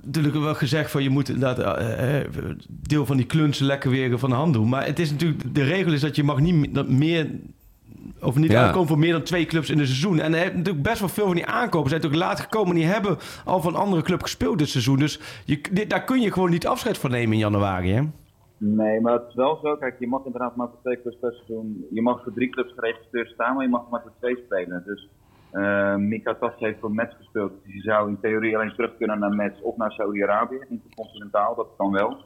natuurlijk 0.04 0.36
wel 0.36 0.56
gezegd 0.56 0.92
van 0.92 1.04
je 1.04 1.10
moet 1.10 1.30
inderdaad 1.30 1.78
eh, 1.78 2.18
eh, 2.20 2.28
deel 2.68 3.06
van 3.06 3.18
die 3.18 3.26
klunsen 3.26 3.66
lekker 3.66 3.90
weer 3.90 4.20
van 4.20 4.30
de 4.30 4.36
hand 4.36 4.54
doen. 4.54 4.70
Maar 4.70 4.86
het 4.86 5.00
is 5.00 5.12
natuurlijk, 5.12 5.56
de 5.56 5.64
regel 5.64 5.94
is 5.94 6.02
dat 6.02 6.16
je 6.16 6.24
mag 6.24 6.40
niet 6.40 6.74
dat 6.74 6.90
meer 6.90 7.30
of 8.22 8.36
niet 8.36 8.52
Ja. 8.52 8.64
uitkomen 8.64 8.88
voor 8.88 9.00
meer 9.00 9.12
dan 9.12 9.24
twee 9.24 9.46
clubs 9.46 9.70
in 9.70 9.80
een 9.80 9.86
seizoen. 9.86 10.20
En 10.20 10.34
er 10.34 10.40
hebben 10.40 10.58
natuurlijk 10.58 10.84
best 10.86 11.00
wel 11.00 11.10
veel 11.10 11.26
van 11.26 11.36
die 11.36 11.46
aankopen 11.46 11.90
zijn 11.90 12.02
natuurlijk 12.02 12.30
laat 12.30 12.40
gekomen. 12.40 12.76
Die 12.76 12.86
hebben 12.86 13.18
al 13.46 13.62
van 13.62 13.74
een 13.74 13.80
andere 13.80 14.02
club 14.02 14.22
gespeeld 14.22 14.58
dit 14.58 14.70
seizoen. 14.70 15.00
Dus 15.00 15.20
je, 15.46 15.62
dit, 15.72 15.90
daar 15.90 16.04
kun 16.04 16.22
je 16.22 16.32
gewoon 16.32 16.50
niet 16.50 16.68
afscheid 16.68 16.98
van 16.98 17.12
nemen 17.12 17.34
in 17.34 17.40
januari, 17.40 17.92
hè? 17.92 18.02
Nee, 18.58 19.02
maar 19.02 19.14
het 19.14 19.24
is 19.30 19.36
wel 19.36 19.60
zo. 19.64 19.76
Kijk, 19.76 19.96
je 20.00 20.08
mag 20.08 20.26
inderdaad 20.26 20.56
maar 20.56 20.68
voor 20.68 20.80
twee 20.82 21.02
clubs 21.02 21.18
per 21.20 21.34
seizoen. 21.34 21.86
Je 21.92 22.02
mag 22.02 22.24
voor 22.24 22.34
drie 22.34 22.50
clubs 22.50 22.74
geregistreerd 22.76 23.30
staan, 23.30 23.54
maar 23.56 23.64
je 23.64 23.70
mag 23.70 23.90
maar 23.90 24.02
voor 24.02 24.12
twee 24.20 24.38
spelen. 24.46 24.84
Dus 24.86 25.08
eh 25.52 25.96
Mika 25.96 26.36
Tas 26.36 26.54
heeft 26.58 26.80
voor 26.80 26.92
Mets 26.92 27.16
gespeeld. 27.16 27.52
Dus 27.66 27.84
zou 27.84 28.10
in 28.10 28.20
theorie 28.22 28.56
alleen 28.56 28.76
terug 28.76 28.98
kunnen 28.98 29.20
naar 29.20 29.36
Mets 29.36 29.62
of 29.62 29.78
naar 29.78 29.92
Saudi-Arabië, 29.92 30.66
intercontinentaal. 30.70 31.56
Dat 31.56 31.68
kan 31.78 31.92
wel. 31.92 32.18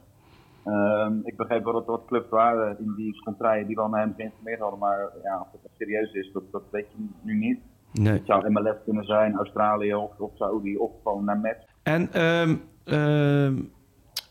Ehm, 0.63 1.13
ik 1.23 1.37
begreep 1.37 1.63
wel 1.63 1.73
dat 1.73 1.85
er 1.85 1.91
wat 1.91 2.05
clubs 2.05 2.29
waren 2.29 2.77
in 2.79 2.93
die 2.95 3.21
contraien 3.23 3.67
die 3.67 3.75
wel 3.75 3.87
naar 3.87 4.01
hem 4.01 4.13
geïnformeerd 4.17 4.59
hadden. 4.59 4.79
Maar 4.79 5.09
ja, 5.23 5.47
of 5.53 5.61
het 5.61 5.71
serieus 5.77 6.13
is, 6.13 6.31
dat, 6.33 6.43
dat 6.51 6.63
weet 6.71 6.87
je 6.95 7.05
nu 7.21 7.37
niet. 7.37 7.59
Nee. 7.91 8.13
Het 8.13 8.25
zou 8.25 8.49
MLS 8.49 8.75
kunnen 8.85 9.03
zijn, 9.03 9.35
Australië 9.35 9.93
of, 9.93 10.11
of 10.17 10.31
Saudi 10.35 10.77
of 10.77 10.91
gewoon 11.03 11.23
naar 11.23 11.39
Mets. 11.39 11.65
En 11.83 12.11
ehm, 12.11 12.55
ehm, 12.83 13.55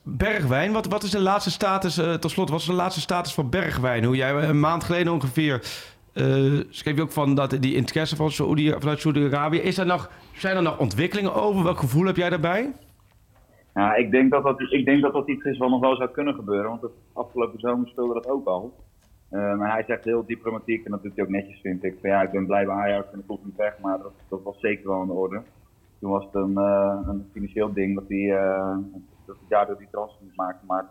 Bergwijn, 0.02 0.72
wat, 0.72 0.86
wat 0.86 1.02
is 1.02 1.10
de 1.10 1.20
laatste 1.20 1.50
status, 1.50 1.98
eh, 1.98 2.14
tot 2.14 2.30
slot, 2.30 2.50
wat 2.50 2.60
is 2.60 2.66
de 2.66 2.72
laatste 2.72 3.00
status 3.00 3.34
van 3.34 3.50
Bergwijn? 3.50 4.04
Hoe 4.04 4.16
jij 4.16 4.48
een 4.48 4.60
maand 4.60 4.84
geleden 4.84 5.12
ongeveer 5.12 5.60
eh, 6.12 6.60
schreef 6.68 6.96
je 6.96 7.02
ook 7.02 7.12
van 7.12 7.34
dat 7.34 7.50
die 7.60 7.74
interesse 7.74 8.16
van 8.16 8.30
Saoedi, 8.30 8.72
vanuit 8.78 9.00
Saudi-Arabië. 9.00 9.72
Zijn 9.72 10.56
er 10.56 10.62
nog 10.62 10.78
ontwikkelingen 10.78 11.34
over? 11.34 11.62
Welk 11.64 11.78
gevoel 11.78 12.06
heb 12.06 12.16
jij 12.16 12.30
daarbij? 12.30 12.72
Ik 13.96 14.10
denk 14.10 14.30
dat 14.30 14.42
dat, 14.42 14.60
ik 14.60 14.84
denk 14.84 15.02
dat, 15.02 15.12
dat 15.12 15.28
iets 15.28 15.44
is 15.44 15.58
wat 15.58 15.70
nog 15.70 15.80
wel 15.80 15.96
zou 15.96 16.10
kunnen 16.10 16.34
gebeuren. 16.34 16.68
Want 16.68 16.82
het 16.82 16.92
afgelopen 17.12 17.60
zomer 17.60 17.88
speelde 17.88 18.14
dat 18.14 18.28
ook 18.28 18.46
al. 18.46 18.74
Eh, 19.30 19.58
maar 19.58 19.72
hij 19.72 19.84
zegt 19.86 20.04
heel 20.04 20.26
diplomatiek 20.26 20.84
en 20.84 20.90
dat 20.90 21.02
doet 21.02 21.12
hij 21.14 21.24
ook 21.24 21.30
netjes, 21.30 21.60
vind 21.60 21.84
ik. 21.84 21.96
Van, 22.00 22.10
ja, 22.10 22.22
ik 22.22 22.30
ben 22.30 22.46
blij 22.46 22.64
bij 22.64 22.74
Ajax 22.74 23.12
en 23.12 23.18
ik 23.18 23.24
hoef 23.26 23.44
niet 23.44 23.56
weg, 23.56 23.78
maar 23.78 23.98
dat, 23.98 24.12
dat 24.28 24.42
was 24.42 24.60
zeker 24.60 24.88
wel 24.88 25.02
in 25.02 25.10
orde. 25.10 25.42
Toen 26.00 26.10
was 26.10 26.24
het 26.24 26.34
een, 26.34 26.56
eh, 26.56 26.98
een 27.06 27.28
financieel 27.32 27.72
ding 27.72 27.94
dat 27.94 28.08
hij, 28.08 28.28
dat 29.26 29.36
daardoor 29.48 29.78
die 29.78 29.88
transfer 29.90 30.24
moest 30.24 30.36
maken. 30.36 30.66
Maar 30.66 30.86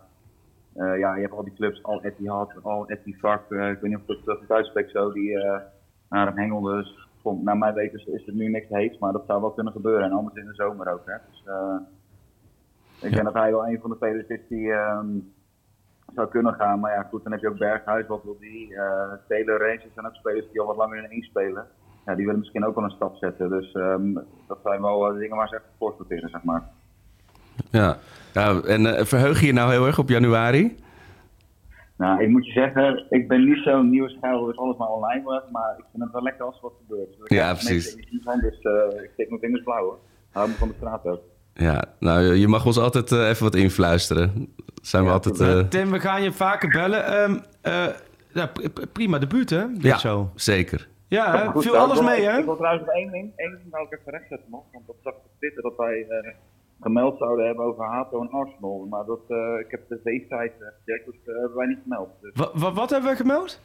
eh, 0.74 0.98
ja, 0.98 1.14
je 1.14 1.20
hebt 1.20 1.32
al 1.32 1.44
die 1.44 1.54
clubs, 1.54 1.82
al 1.82 2.04
Etihad, 2.04 2.52
al 2.62 2.90
Etihad, 2.90 3.40
eh 3.48 3.70
ik 3.70 3.80
weet 3.80 3.90
niet 3.90 4.00
of 4.06 4.16
ik 4.16 4.24
dat 4.24 4.38
goed 4.38 4.50
uitspreek 4.50 4.90
zo, 4.90 5.12
die 5.12 5.40
eh, 5.40 5.60
naar 6.08 6.26
hem 6.26 6.38
hengelden. 6.38 6.76
Dus 6.76 7.08
naar 7.40 7.58
mijn 7.58 7.74
weten 7.74 7.98
is, 7.98 8.06
is 8.06 8.26
er 8.26 8.34
nu 8.34 8.48
niks 8.48 8.68
heet, 8.68 8.98
maar 8.98 9.12
dat 9.12 9.24
zou 9.26 9.40
wel 9.40 9.50
kunnen 9.50 9.72
gebeuren. 9.72 10.04
En 10.04 10.12
anders 10.12 10.36
in 10.36 10.46
de 10.46 10.54
zomer 10.54 10.92
ook. 10.92 11.06
Hè. 11.06 11.16
Dus, 11.30 11.44
ik 13.02 13.12
denk 13.12 13.24
dat 13.24 13.34
hij 13.34 13.50
wel 13.50 13.66
een 13.66 13.80
van 13.80 13.90
de 13.90 13.96
spelers 13.96 14.28
is 14.28 14.40
die 14.48 14.72
ehm, 14.72 15.18
zou 16.14 16.28
kunnen 16.28 16.54
gaan. 16.54 16.80
Maar 16.80 16.92
ja, 16.92 17.02
goed, 17.02 17.22
dan 17.22 17.32
heb 17.32 17.40
je 17.40 17.48
ook 17.48 17.58
Berghuis, 17.58 18.06
wat 18.06 18.22
wil 18.24 18.36
die? 18.38 18.74
eh 18.76 19.12
Taylor 19.28 19.58
Rangers 19.58 19.94
zijn 19.94 20.06
ook 20.06 20.14
spelers 20.14 20.50
die 20.50 20.60
al 20.60 20.66
wat 20.66 20.76
langer 20.76 21.04
in 21.04 21.10
één 21.10 21.22
spelen. 21.22 21.66
Ja, 22.06 22.14
die 22.14 22.24
willen 22.24 22.40
misschien 22.40 22.64
ook 22.66 22.74
wel 22.74 22.84
een 22.84 22.90
stap 22.90 23.16
zetten. 23.16 23.48
Dus 23.48 23.72
ehm, 23.72 24.14
dat 24.46 24.58
zijn 24.62 24.82
wel 24.82 25.12
dingen 25.12 25.36
waar 25.36 25.48
ze 25.48 25.54
echt 25.54 25.64
voor 25.78 25.94
sorteren, 25.96 26.28
zeg 26.28 26.42
maar. 26.42 26.62
Ja, 27.70 27.98
ja 28.32 28.60
en 28.60 28.86
eh, 28.96 29.04
verheug 29.04 29.40
je 29.40 29.46
je 29.46 29.52
nou 29.52 29.70
heel 29.70 29.86
erg 29.86 29.98
op 29.98 30.08
januari? 30.08 30.76
Nou, 31.96 32.22
ik 32.22 32.28
moet 32.28 32.46
je 32.46 32.52
zeggen, 32.52 33.06
ik 33.10 33.28
ben 33.28 33.44
niet 33.44 33.62
zo'n 33.64 33.90
nieuwsgeiler 33.90 34.46
dus 34.46 34.56
alles 34.58 34.76
maar 34.76 34.88
online 34.88 35.22
wordt. 35.22 35.50
Maar 35.50 35.74
ik 35.78 35.84
vind 35.90 36.02
het 36.02 36.12
wel 36.12 36.22
lekker 36.22 36.44
als 36.44 36.56
er 36.56 36.62
wat 36.62 36.72
gebeurt. 36.86 37.08
Dus 37.08 37.18
ik 37.24 37.30
Ja, 37.30 37.52
precies. 37.52 37.96
van, 38.24 38.40
dus 38.40 38.60
eh, 38.60 39.02
ik 39.02 39.10
steek 39.12 39.28
mijn 39.28 39.40
vingers 39.40 39.62
blauw 39.62 39.84
hoor. 39.84 39.98
Hou 40.32 40.48
me 40.48 40.54
van 40.54 40.68
de 40.68 40.74
straat 40.76 41.04
ook. 41.06 41.20
Ja, 41.54 41.84
nou, 41.98 42.22
je 42.34 42.48
mag 42.48 42.66
ons 42.66 42.78
altijd 42.78 43.12
eh, 43.12 43.28
even 43.28 43.42
wat 43.44 43.54
influisteren. 43.54 44.54
Zijn 44.82 45.04
we 45.04 45.10
altijd... 45.10 45.40
eh, 45.40 45.58
Tim, 45.58 45.90
we 45.90 46.00
gaan 46.00 46.22
je 46.22 46.32
vaker 46.32 46.68
bellen. 46.68 47.04
Ehm, 47.06 47.38
eh, 47.60 47.86
ja, 48.32 48.52
prima 48.92 49.18
debuut, 49.18 49.50
hè? 49.50 49.72
Dit 49.72 49.82
ja, 49.82 49.98
Zo. 49.98 50.30
zeker. 50.34 50.88
Ja, 51.08 51.36
hè? 51.38 51.46
Goed, 51.46 51.62
viel 51.62 51.72
nou, 51.72 51.84
alles 51.84 52.00
mee, 52.00 52.24
hè? 52.24 52.38
Ik 52.38 52.44
wil 52.44 52.56
trouwens 52.56 52.86
nog 52.86 52.94
één 52.94 53.10
ding, 53.12 53.32
één 53.36 53.50
ding 53.50 53.70
nou 53.70 53.86
ik 53.90 53.98
even 53.98 54.12
rechtzetten 54.12 54.50
nog. 54.50 54.62
Want 54.72 54.86
dat 54.86 54.96
zag 55.02 55.12
ik 55.12 55.18
op 55.24 55.30
Twitter 55.38 55.62
dat 55.62 55.76
wij 55.76 56.06
eh, 56.08 56.32
gemeld 56.82 57.18
zouden 57.18 57.46
hebben 57.46 57.64
over 57.64 57.84
Hato 57.84 58.20
en 58.20 58.30
Arsenal. 58.30 58.86
Maar 58.90 59.04
dat, 59.04 59.20
eh, 59.28 59.58
ik 59.60 59.70
heb 59.70 59.88
de 59.88 60.00
V-site 60.04 60.52
uh, 60.60 60.66
gecheckt, 60.84 61.06
dus 61.06 61.14
eh, 61.26 61.34
hebben 61.40 61.56
wij 61.56 61.66
niet 61.66 61.78
gemeld. 61.82 62.08
Dus 62.20 62.30
Wa- 62.34 62.50
wa- 62.54 62.72
wat 62.72 62.90
hebben 62.90 63.10
we 63.10 63.16
gemeld? 63.16 63.60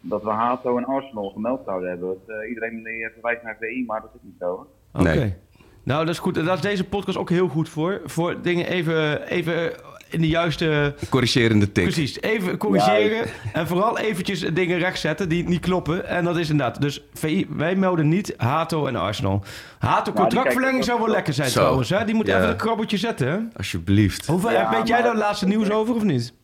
dat 0.00 0.22
we 0.22 0.30
Hato 0.30 0.76
en 0.76 0.84
Arsenal 0.84 1.30
gemeld 1.30 1.60
zouden 1.64 1.88
hebben. 1.88 2.08
Dat, 2.08 2.36
eh, 2.36 2.48
iedereen 2.48 3.10
verwijst 3.12 3.42
naar 3.42 3.56
VI, 3.60 3.84
maar 3.86 4.00
dat 4.00 4.10
is 4.14 4.20
niet 4.22 4.36
zo. 4.38 4.46
hoor. 4.46 4.66
Oké. 4.92 5.14
Nee. 5.14 5.34
Nou, 5.82 6.04
dat 6.04 6.14
is 6.14 6.20
goed. 6.20 6.34
Daar 6.34 6.54
is 6.54 6.60
deze 6.60 6.88
podcast 6.88 7.18
ook 7.18 7.28
heel 7.30 7.48
goed 7.48 7.68
voor. 7.68 8.00
Voor 8.04 8.42
dingen 8.42 8.66
even, 8.66 9.22
even 9.22 9.72
in 10.10 10.20
de 10.20 10.28
juiste... 10.28 10.94
Corrigerende 11.08 11.72
tik. 11.72 11.84
Precies, 11.84 12.20
even 12.20 12.56
corrigeren. 12.56 13.26
En 13.52 13.66
vooral 13.66 13.98
eventjes 13.98 14.40
dingen 14.40 14.78
rechtzetten 14.78 15.28
die 15.28 15.48
niet 15.48 15.60
kloppen. 15.60 16.06
En 16.06 16.24
dat 16.24 16.36
is 16.36 16.50
inderdaad. 16.50 16.80
Dus 16.80 17.02
VI, 17.14 17.46
wij 17.50 17.76
melden 17.76 18.08
niet 18.08 18.34
Hato 18.36 18.86
en 18.86 18.96
Arsenal. 18.96 19.42
Hato 19.78 20.12
contractverlenging 20.12 20.72
kijk, 20.84 20.84
zou 20.90 20.98
wel 21.00 21.08
lekker 21.14 21.32
zijn 21.34 21.48
Zo. 21.50 21.60
trouwens. 21.60 21.88
Hè? 21.90 22.04
Die 22.04 22.14
moet 22.14 22.26
Ja. 22.26 22.36
even 22.36 22.48
een 22.48 22.56
krabbeltje 22.56 22.96
zetten. 22.96 23.28
Hè? 23.28 23.38
Alsjeblieft. 23.56 24.26
Hoeveel, 24.26 24.50
Ja, 24.50 24.70
weet 24.70 24.88
jij 24.88 25.02
daar 25.02 25.10
het 25.10 25.20
laatste 25.20 25.46
nieuws 25.46 25.70
over 25.70 25.94
of 25.94 26.02
niet? 26.04 26.34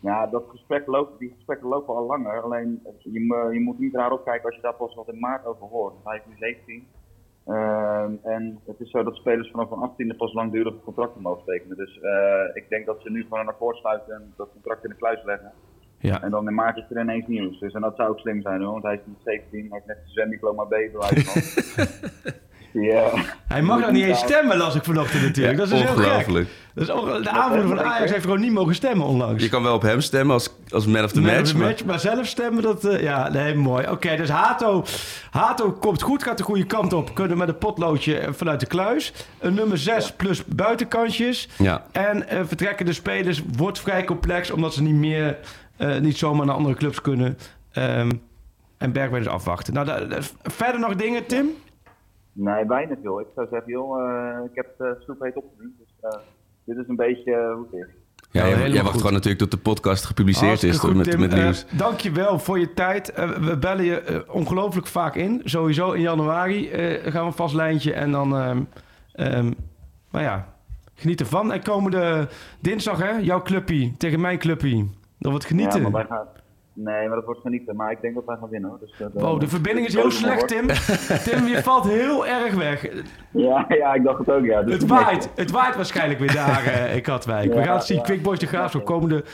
Ja, 0.00 0.26
dat 0.26 0.42
gesprek 0.50 0.86
loopt, 0.86 1.18
die 1.18 1.32
gesprekken 1.36 1.68
lopen 1.68 1.94
al 1.94 2.06
langer. 2.06 2.40
Alleen 2.42 2.80
eh, 2.84 3.12
je, 3.12 3.20
mo- 3.20 3.50
je 3.50 3.60
moet 3.60 3.78
niet 3.78 3.94
raar 3.94 4.10
opkijken 4.12 4.44
als 4.44 4.54
je 4.54 4.62
daar 4.62 4.74
pas 4.74 4.94
wat 4.94 5.08
in 5.08 5.18
maart 5.18 5.46
over 5.46 5.66
hoort. 5.66 5.94
Hij 6.04 6.16
is 6.16 6.22
nu 6.28 6.34
17. 6.38 6.86
Ehm, 7.50 8.12
en 8.22 8.60
het 8.66 8.80
is 8.80 8.90
zo 8.90 9.02
dat 9.02 9.14
spelers 9.16 9.50
vanaf 9.50 9.70
een 9.70 9.82
18e 9.82 10.16
pas 10.16 10.32
langdurige 10.32 10.76
contracten 10.84 11.22
mogen 11.22 11.44
tekenen. 11.44 11.76
Dus 11.76 12.00
eh, 12.00 12.42
ik 12.54 12.64
denk 12.68 12.86
dat 12.86 12.96
ze 13.02 13.10
nu 13.10 13.22
gewoon 13.22 13.40
een 13.40 13.48
akkoord 13.48 13.76
sluiten 13.76 14.14
en 14.14 14.32
dat 14.36 14.48
contract 14.52 14.84
in 14.84 14.90
de 14.90 14.96
kluis 14.96 15.24
leggen. 15.24 15.52
Ja. 15.98 16.22
En 16.22 16.30
dan 16.30 16.48
in 16.48 16.54
maart 16.54 16.76
is 16.76 16.84
er 16.90 17.00
ineens 17.00 17.26
nieuws. 17.26 17.58
Dus 17.58 17.72
en 17.72 17.80
dat 17.80 17.96
zou 17.96 18.08
ook 18.10 18.18
slim 18.18 18.42
zijn 18.42 18.62
hoor, 18.62 18.72
want 18.72 18.84
hij 18.84 18.94
is 18.94 19.00
nu 19.04 19.14
17, 19.24 19.60
hij 19.60 19.68
heeft 19.70 19.86
net 19.86 19.96
zijn 19.96 20.08
zwemdiploma 20.12 20.64
B 20.64 20.68
bewijs 20.68 21.24
van. 21.24 21.42
Eh, 22.72 23.24
Hij 23.48 23.62
mag 23.62 23.80
nog 23.80 23.90
niet 23.90 24.04
eens 24.04 24.18
stemmen, 24.18 24.56
las 24.56 24.74
ik 24.74 24.84
vanochtend 24.84 25.22
natuurlijk. 25.22 25.56
dat 25.58 25.66
is 25.66 25.72
dus 25.72 25.82
heel 25.82 25.96
gek. 25.96 26.46
Ongelooflijk. 26.80 26.88
Dat 26.88 26.96
is 26.96 27.10
onge- 27.10 27.22
de 27.22 27.30
aanvoerder 27.30 27.68
van 27.68 27.80
Ajax 27.80 28.10
heeft 28.10 28.24
gewoon 28.24 28.40
niet 28.40 28.52
mogen 28.52 28.74
stemmen 28.74 29.06
onlangs. 29.06 29.42
Je 29.42 29.48
kan 29.48 29.62
wel 29.62 29.74
op 29.74 29.82
hem 29.82 30.00
stemmen 30.00 30.34
als, 30.34 30.54
als 30.68 30.86
man 30.86 31.04
of 31.04 31.12
the 31.12 31.20
Man 31.20 31.30
of 31.30 31.36
match. 31.36 31.50
the 31.50 31.56
maar- 31.56 31.66
match, 31.68 31.84
maar 31.84 31.98
zelf 32.00 32.26
stemmen, 32.26 32.62
dat... 32.62 32.84
eh, 32.84 33.02
ja, 33.02 33.28
nee, 33.28 33.54
mooi. 33.54 33.88
Oké, 33.90 34.16
dus 34.16 34.28
Hato, 34.28 34.84
Hato 35.30 35.72
komt 35.72 36.02
goed, 36.02 36.22
gaat 36.22 36.38
de 36.38 36.44
goede 36.44 36.66
kant 36.66 36.92
op. 36.92 37.14
Kunnen 37.14 37.38
met 37.38 37.48
een 37.48 37.58
potloodje 37.58 38.18
eh, 38.18 38.32
vanuit 38.32 38.60
de 38.60 38.66
kluis. 38.66 39.12
Een 39.38 39.54
nummer 39.54 39.78
6 39.78 40.12
plus 40.12 40.44
buitenkantjes. 40.44 41.48
Ja. 41.58 41.84
En 41.92 42.28
eh, 42.28 42.40
vertrekken 42.44 42.86
de 42.86 42.92
spelers 42.92 43.42
wordt 43.56 43.80
vrij 43.80 44.04
complex... 44.04 44.50
omdat 44.50 44.74
ze 44.74 44.82
niet 44.82 44.94
meer, 44.94 45.38
eh, 45.76 45.98
niet 45.98 46.16
zomaar 46.18 46.46
naar 46.46 46.54
andere 46.54 46.74
clubs 46.74 47.00
kunnen. 47.00 47.38
Ehm, 47.72 48.10
en 48.78 48.92
Bergwijn 48.92 49.22
is 49.22 49.28
afwachten. 49.28 49.74
Nou, 49.74 49.86
da- 49.86 50.04
da- 50.04 50.18
verder 50.42 50.80
nog 50.80 50.94
dingen, 50.96 51.26
Tim? 51.26 51.46
Nee, 52.32 52.64
weinig 52.66 52.98
joh. 53.02 53.20
Ik 53.20 53.26
zou 53.34 53.46
zeggen, 53.50 53.72
joh, 53.72 54.44
ik 54.44 54.50
heb 54.54 54.66
uh, 54.78 54.88
soep 55.06 55.20
heet 55.20 55.36
opgediend. 55.36 55.72
Dus 55.78 56.10
eh, 56.10 56.18
dit 56.64 56.76
is 56.76 56.88
een 56.88 56.96
beetje 56.96 57.32
eh, 57.32 57.54
hoe 57.54 57.66
het 57.70 57.88
is. 57.88 57.94
Ja, 58.32 58.48
jij, 58.48 58.72
wacht 58.72 58.86
goed. 58.86 58.96
gewoon 58.96 59.12
natuurlijk 59.12 59.38
tot 59.40 59.50
de 59.50 59.56
podcast 59.56 60.04
gepubliceerd 60.04 60.46
Hartstikke 60.46 60.74
is 60.74 60.80
toch, 60.80 60.90
goed, 60.90 60.98
met, 60.98 61.10
Tim. 61.10 61.20
met 61.20 61.32
Eh, 61.32 61.42
nieuws. 61.42 61.66
dankjewel 61.70 62.38
voor 62.38 62.58
je 62.58 62.74
tijd. 62.74 63.12
Eh, 63.12 63.28
we 63.30 63.58
bellen 63.58 63.84
je 63.84 64.24
ongelooflijk 64.28 64.86
vaak 64.86 65.14
in. 65.14 65.40
Sowieso 65.44 65.92
in 65.92 66.00
januari 66.00 66.70
eh, 66.70 67.12
gaan 67.12 67.20
we 67.20 67.26
een 67.26 67.32
vast 67.32 67.54
lijntje. 67.54 67.92
En 67.92 68.10
dan, 68.10 68.36
ehm 68.36 68.62
ehm, 69.12 69.50
nou 70.10 70.24
ja, 70.24 70.54
geniet 70.94 71.20
ervan. 71.20 71.52
En 71.52 71.62
komende 71.62 72.28
dinsdag, 72.60 72.98
hè, 72.98 73.10
jouw 73.10 73.42
clubpie 73.42 73.94
tegen 73.96 74.20
mijn 74.20 74.38
clubpie. 74.38 74.90
Dat 75.18 75.30
wordt 75.30 75.46
genieten. 75.46 75.82
Ja, 75.82 75.88
maar 75.88 76.06
wij 76.06 76.16
gaan... 76.16 76.26
Nee, 76.72 77.06
maar 77.06 77.16
dat 77.16 77.24
wordt 77.24 77.40
genieten. 77.40 77.76
Maar 77.76 77.90
ik 77.92 78.00
denk 78.00 78.14
dat 78.14 78.24
wij 78.24 78.36
gaan 78.40 78.48
winnen 78.48 78.70
hoor. 78.70 78.78
Dus, 78.80 78.94
eh, 79.00 79.06
Wow, 79.12 79.40
de 79.40 79.48
verbinding 79.48 79.86
is 79.86 79.94
heel 79.94 80.10
slecht, 80.10 80.48
Tim. 80.48 80.66
Tim, 81.24 81.46
je 81.46 81.60
valt 81.62 81.84
heel 81.88 82.26
erg 82.26 82.54
weg. 82.54 82.86
Ja, 83.30 83.64
ja, 83.68 83.94
ik 83.94 84.02
dacht 84.04 84.18
het 84.18 84.30
ook, 84.30 84.44
ja. 84.44 84.62
Dus 84.62 84.74
Het 84.74 84.86
waait. 84.86 85.30
Het 85.34 85.50
waait 85.50 85.76
waarschijnlijk 85.76 86.18
weer 86.20 86.32
daar 86.34 86.64
eh, 86.74 86.94
in 86.96 87.02
Katwijk. 87.02 87.54
We 87.54 87.62
gaan 87.62 87.74
het 87.76 87.84
zien. 87.84 87.96
ja. 87.96 88.02
Quick 88.02 88.22
Boys 88.22 88.38
de 88.38 88.46
Graafschap 88.46 88.84
komende 88.84 89.24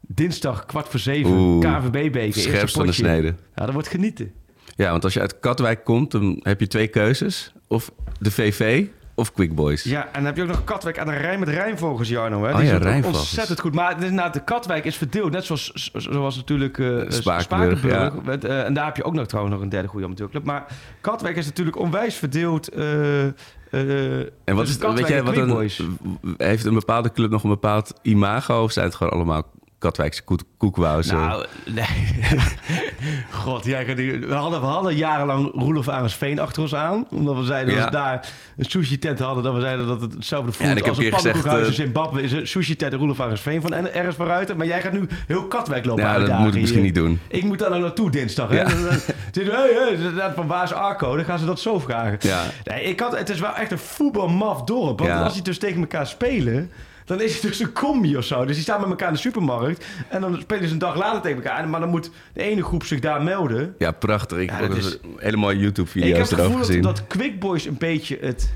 dinsdag 0.00 0.66
kwart 0.66 0.88
voor 0.88 1.00
zeven. 1.00 1.30
Oeh, 1.30 1.78
KVB-beker. 1.78 2.40
scherpst 2.40 2.76
van 2.76 2.86
de 2.86 2.92
snede. 2.92 3.34
Ja, 3.54 3.64
dat 3.64 3.72
wordt 3.72 3.88
genieten. 3.88 4.32
Ja, 4.76 4.90
want 4.90 5.04
als 5.04 5.14
je 5.14 5.20
uit 5.20 5.40
Katwijk 5.40 5.84
komt, 5.84 6.10
dan 6.10 6.40
heb 6.42 6.60
je 6.60 6.66
twee 6.66 6.88
keuzes. 6.88 7.54
Of 7.68 7.90
de 8.20 8.30
VV 8.30 8.86
of 9.14 9.32
Quick 9.32 9.54
Boys? 9.54 9.82
Ja, 9.82 10.04
en 10.04 10.12
dan 10.12 10.24
heb 10.24 10.36
je 10.36 10.42
ook 10.42 10.48
nog 10.48 10.64
Katwijk 10.64 10.98
aan 10.98 11.06
de 11.06 11.12
Rijn 11.16 11.38
met 11.38 11.48
Rijnvogels, 11.48 12.08
Jarno. 12.08 12.42
Hè? 12.44 12.50
Oh 12.50 12.56
Die 12.56 12.64
ja, 12.66 12.70
is 12.70 12.76
ook 12.76 12.82
Rijnvogels. 12.82 13.18
ontzettend 13.18 13.60
goed. 13.60 13.74
Maar 13.74 14.00
de 14.32 14.44
Katwijk 14.44 14.84
is 14.84 14.96
verdeeld. 14.96 15.30
Net 15.32 15.44
zoals, 15.44 15.90
zoals 15.94 16.36
natuurlijk 16.36 16.78
eh 16.78 17.00
Spakenburg, 17.08 17.82
ja. 17.86 18.12
Met, 18.24 18.44
eh, 18.44 18.64
en 18.64 18.74
daar 18.74 18.84
heb 18.84 18.96
je 18.96 19.04
ook 19.04 19.14
nog 19.14 19.26
trouwens 19.26 19.54
nog 19.54 19.64
een 19.64 19.70
derde 19.70 19.88
goede 19.88 20.06
amateurclub. 20.06 20.44
Maar 20.44 20.66
Katwijk 21.00 21.36
is 21.36 21.46
natuurlijk 21.46 21.78
onwijs 21.78 22.14
verdeeld. 22.14 22.68
En 22.68 23.34
wat 24.44 24.66
tussen 24.66 24.88
is, 24.92 25.00
weet 25.00 25.08
jij, 25.08 25.22
wat 25.22 25.36
een, 25.36 25.70
heeft 26.36 26.64
een 26.64 26.74
bepaalde 26.74 27.12
club 27.12 27.30
nog 27.30 27.42
een 27.42 27.50
bepaald 27.50 27.92
imago? 28.02 28.62
Of 28.62 28.72
zijn 28.72 28.86
het 28.86 28.94
gewoon 28.94 29.12
allemaal 29.12 29.42
Katwijkse 29.84 30.22
koek, 30.22 30.40
koekwauzen? 30.56 31.16
Nou, 31.16 31.44
nee. 31.64 31.84
God, 33.44 33.64
jij 33.64 33.84
gaat 33.84 33.96
nu- 33.96 34.20
we, 34.20 34.34
hadden, 34.34 34.60
we 34.60 34.66
hadden 34.66 34.96
jarenlang 34.96 35.50
Roelof 35.54 35.88
Arendsveen 35.88 36.38
achter 36.38 36.62
ons 36.62 36.74
aan. 36.74 37.06
Omdat 37.10 37.36
we 37.36 37.44
zeiden 37.44 37.74
dat 37.74 37.82
Ja. 37.82 37.90
we 37.90 37.96
daar 37.96 38.28
een 38.56 38.64
sushi-tent 38.64 39.18
hadden. 39.18 39.44
Dat 39.44 39.54
we 39.54 39.60
zeiden 39.60 39.86
dat 39.86 40.00
het 40.00 40.12
hetzelfde 40.12 40.50
Ja, 40.50 40.56
voelt 40.56 40.78
ik 40.78 40.84
heb 40.84 40.94
als 40.94 41.04
een 41.04 41.10
pannenkoekhuis 41.10 41.62
in 41.66 41.72
eh, 41.72 41.78
Zimbabwe. 41.78 42.22
Is 42.22 42.32
een 42.32 42.46
sushi-tent 42.46 42.92
en 42.92 42.98
Roelof 42.98 43.20
Arendsveen 43.20 43.60
van 43.60 43.72
en 43.72 43.94
ergens 43.94 44.16
vooruit. 44.16 44.56
Maar 44.56 44.66
jij 44.66 44.80
gaat 44.80 44.92
nu 44.92 45.06
heel 45.26 45.44
Katwijk 45.46 45.84
lopen 45.84 46.04
Ja, 46.04 46.18
dat 46.18 46.38
moet 46.38 46.54
ik 46.54 46.60
misschien 46.60 46.82
niet 46.82 46.94
doen. 46.94 47.20
Ik 47.28 47.42
moet 47.44 47.58
daar 47.58 47.70
nou 47.70 47.82
naartoe 47.82 48.10
dinsdag. 48.10 48.48
Hè? 48.48 48.56
Ja. 48.56 48.66
Hey, 49.32 49.96
hey, 50.16 50.32
van 50.34 50.46
waar 50.46 50.64
is 50.64 50.72
Arco? 50.72 51.16
Dan 51.16 51.24
gaan 51.24 51.38
ze 51.38 51.46
dat 51.46 51.60
zo 51.60 51.78
vragen. 51.78 52.16
Ja. 52.20 52.42
Nee, 52.64 52.82
ik 52.84 53.00
had, 53.00 53.18
het 53.18 53.28
is 53.30 53.40
wel 53.40 53.54
echt 53.54 53.70
een 53.70 53.78
voetbalmaf 53.78 54.62
dorp. 54.62 54.98
Want 54.98 55.10
Ja. 55.10 55.22
als 55.22 55.32
die 55.34 55.42
dus 55.42 55.58
tegen 55.58 55.80
elkaar 55.80 56.06
spelen... 56.06 56.70
Dan 57.04 57.20
is 57.20 57.32
het 57.32 57.42
dus 57.42 57.60
een 57.60 57.72
combi 57.72 58.16
of 58.16 58.24
zo. 58.24 58.44
Dus 58.44 58.54
die 58.54 58.62
staan 58.62 58.80
met 58.80 58.88
elkaar 58.90 59.08
in 59.08 59.14
de 59.14 59.20
supermarkt. 59.20 59.84
En 60.08 60.20
dan 60.20 60.38
spelen 60.40 60.66
ze 60.66 60.72
een 60.72 60.78
dag 60.78 60.96
later 60.96 61.20
tegen 61.20 61.36
elkaar. 61.42 61.68
Maar 61.68 61.80
dan 61.80 61.88
moet 61.88 62.10
de 62.32 62.42
ene 62.42 62.62
groep 62.62 62.84
zich 62.84 63.00
daar 63.00 63.22
melden. 63.22 63.74
Ja, 63.78 63.90
prachtig. 63.90 64.38
Ik 64.38 64.50
Ja, 64.50 64.56
heb 64.56 64.70
is- 64.74 64.98
hele 65.16 65.36
mooie 65.36 65.54
ik 65.56 65.60
heb 65.64 65.76
YouTube-video's 65.76 66.18
het 66.18 66.38
erover 66.38 66.44
gevoel 66.44 66.56
dat, 66.58 66.66
gezien. 66.66 66.82
dat 66.82 67.06
Quick 67.06 67.40
Boys 67.40 67.64
een 67.66 67.78
beetje 67.78 68.18
het 68.20 68.52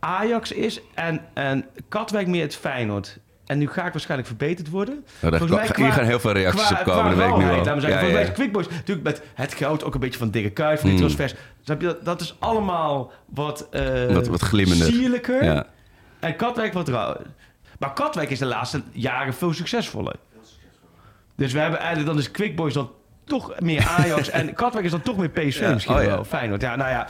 Ajax 0.00 0.52
is. 0.52 0.80
En, 0.94 1.20
en 1.34 1.64
Katwijk 1.88 2.26
meer 2.26 2.42
het 2.42 2.56
Feyenoord. 2.56 3.18
En 3.46 3.58
nu 3.58 3.68
ga 3.68 3.86
ik 3.86 3.92
waarschijnlijk 3.92 4.28
verbeterd 4.28 4.68
worden. 4.70 5.04
Nou, 5.20 5.36
Volgens 5.38 5.70
kan- 5.70 5.84
hier 5.84 5.92
gaan 5.92 6.04
heel 6.04 6.20
veel 6.20 6.32
reacties 6.32 6.70
op 6.70 6.76
komen, 6.84 7.04
dat 7.04 7.14
weet 7.14 7.28
ik 7.28 7.36
nu 7.36 7.44
al. 7.58 7.64
zeggen. 7.80 8.06
Ja, 8.06 8.12
mij 8.12 8.24
ja. 8.24 8.30
Quick 8.30 8.52
Boys 8.52 8.68
natuurlijk 8.68 9.06
met 9.06 9.22
het 9.34 9.54
geld 9.54 9.84
ook 9.84 9.94
een 9.94 10.00
beetje 10.00 10.18
van 10.18 10.30
dikke 10.30 10.50
kuit, 10.50 10.80
van 10.80 10.90
die 10.90 10.98
Mm. 10.98 11.04
transfers. 11.04 11.34
Dat, 11.64 12.04
dat 12.04 12.20
is 12.20 12.36
allemaal 12.38 13.12
wat, 13.26 13.68
eh 13.70 14.14
Wat- 14.14 14.26
wat 14.26 14.40
glimmender. 14.40 14.86
sierlijker. 14.86 15.44
Ja. 15.44 15.66
En 16.20 16.36
Katwijk 16.36 16.72
wat 16.72 16.88
rauw. 16.88 17.16
Maar 17.80 17.92
Katwijk 17.92 18.30
is 18.30 18.38
de 18.38 18.44
laatste 18.46 18.82
jaren 18.92 19.34
veel 19.34 19.52
succesvoller. 19.52 20.14
Dus 21.36 21.52
we 21.52 21.58
hebben 21.58 21.78
eigenlijk, 21.78 22.08
dan 22.08 22.18
is 22.18 22.30
Quick 22.30 22.56
Boys 22.56 22.74
dan 22.74 22.90
toch 23.24 23.60
meer 23.60 23.86
Ajax. 23.98 24.30
en 24.30 24.54
Katwijk 24.62 24.84
is 24.84 24.90
dan 24.90 25.02
toch 25.02 25.16
meer 25.16 25.28
PSV 25.30 25.60
Ja, 25.60 25.72
misschien 25.72 25.94
oh 25.96 26.02
ja. 26.02 26.08
wel. 26.08 26.24
Feyenoord. 26.24 26.60
Ja, 26.60 26.76
nou 26.76 26.90
ja. 26.90 27.06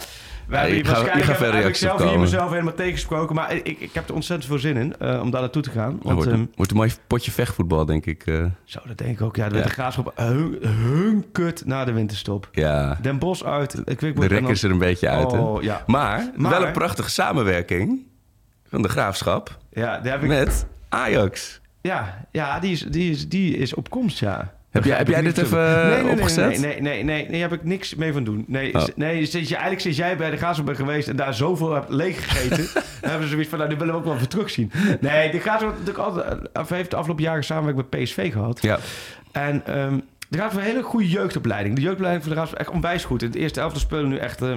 We 0.46 0.56
Ja, 0.56 0.60
hebben 0.62 0.78
je 0.78 0.84
waarschijnlijk 0.84 1.24
gaat 1.26 1.36
veel 1.36 1.52
heb 1.52 1.66
ik 1.66 1.74
zelf 1.76 2.02
hier 2.02 2.18
mezelf 2.18 2.50
helemaal 2.50 2.74
tegensproken. 2.74 3.34
Maar 3.34 3.52
ik, 3.54 3.66
ik 3.80 3.90
heb 3.92 4.08
er 4.08 4.14
ontzettend 4.14 4.48
veel 4.48 4.58
zin 4.58 4.76
in 4.76 4.96
eh, 4.98 5.20
om 5.22 5.30
daar 5.30 5.40
naartoe 5.40 5.62
te 5.62 5.70
gaan. 5.70 5.98
Want 6.02 6.14
wordt, 6.14 6.30
ehm, 6.30 6.40
een, 6.40 6.52
wordt 6.54 6.70
een 6.70 6.76
mooi 6.76 6.92
potje 7.06 7.30
vechtvoetbal, 7.30 7.84
denk 7.84 8.06
ik. 8.06 8.26
eh. 8.26 8.44
zo, 8.64 8.80
dat 8.86 8.98
denk 8.98 9.10
ik 9.10 9.22
ook. 9.22 9.36
Ja, 9.36 9.48
de 9.48 9.56
Ja. 9.58 9.66
graafschap 9.68 10.12
hun, 10.16 11.24
kut 11.32 11.62
na 11.66 11.84
de 11.84 11.92
winterstop. 11.92 12.48
ja, 12.52 12.98
Den 13.02 13.18
Bos 13.18 13.44
uit. 13.44 13.82
Ik 13.84 14.00
weet 14.00 14.16
de 14.20 14.26
rek 14.26 14.48
is 14.48 14.62
er 14.62 14.70
een 14.70 14.78
beetje 14.78 15.08
uit. 15.08 15.32
Oh, 15.32 15.62
ja. 15.62 15.82
Maar, 15.86 16.30
Maar- 16.36 16.50
wel 16.50 16.66
een 16.66 16.72
prachtige 16.72 17.10
samenwerking 17.10 18.06
van 18.70 18.82
de 18.82 18.88
graafschap 18.88 19.58
Ja, 19.72 19.98
daar 19.98 20.12
heb 20.12 20.22
ik, 20.22 20.28
met 20.28 20.66
Ajax. 20.88 21.60
ja, 21.80 22.24
ja 22.32 22.60
die, 22.60 22.72
is, 22.72 22.80
die, 22.84 23.10
is, 23.10 23.28
die 23.28 23.56
is 23.56 23.74
op 23.74 23.90
komst, 23.90 24.18
ja. 24.18 24.52
Heb 24.70 24.84
jij, 24.84 24.96
heb 24.96 25.08
jij 25.08 25.22
dit 25.22 25.38
even 25.38 25.88
nee, 25.88 26.02
nee, 26.02 26.12
opgezet? 26.12 26.48
Nee, 26.48 26.58
nee, 26.58 26.80
nee, 26.80 27.02
nee, 27.04 27.22
nee, 27.28 27.40
daar 27.40 27.50
heb 27.50 27.52
ik 27.60 27.64
niks 27.64 27.94
mee 27.94 28.12
van 28.12 28.24
doen. 28.24 28.44
Nee, 28.46 28.74
Oh. 28.74 28.84
nee 28.96 29.26
sinds 29.26 29.48
je, 29.48 29.54
eigenlijk 29.54 29.82
sinds 29.82 29.96
jij 29.98 30.16
bij 30.16 30.30
de 30.30 30.36
Graafschap 30.36 30.66
bent 30.66 30.78
geweest 30.78 31.08
en 31.08 31.16
daar 31.16 31.34
zoveel 31.34 31.74
hebt 31.74 31.88
leeggegeten, 31.88 32.82
hebben 33.00 33.22
ze 33.22 33.32
zoiets 33.32 33.48
van, 33.48 33.58
nou, 33.58 33.70
die 33.70 33.78
willen 33.78 33.94
we 33.94 34.00
ook 34.00 34.06
wel 34.06 34.14
even 34.14 34.28
terugzien. 34.28 34.72
Nee, 35.00 35.30
de 35.30 35.38
Graafschap 35.38 35.70
heeft 35.74 35.86
natuurlijk 35.86 35.98
altijd, 35.98 36.48
of 36.52 36.68
heeft 36.68 36.90
de 36.90 36.96
afgelopen 36.96 37.24
jaren 37.24 37.44
samenwerking 37.44 37.86
met 37.90 38.02
PSV 38.02 38.32
gehad. 38.32 38.62
Ja, 38.62 38.78
En 39.32 39.62
ehm 39.66 39.98
er 40.30 40.38
gaat 40.38 40.54
een 40.54 40.60
hele 40.60 40.82
goede 40.82 41.08
jeugdopleiding. 41.08 41.74
De 41.74 41.80
jeugdopleiding 41.80 42.24
voor 42.24 42.32
de 42.34 42.38
Graafschap 42.38 42.60
is 42.60 42.66
echt 42.66 42.76
onwijs 42.76 43.04
goed. 43.04 43.22
In 43.22 43.28
het 43.28 43.36
eerste 43.36 43.60
elftal 43.60 43.80
spelen 43.80 44.08
nu 44.08 44.16
echt 44.16 44.42
eh, 44.42 44.54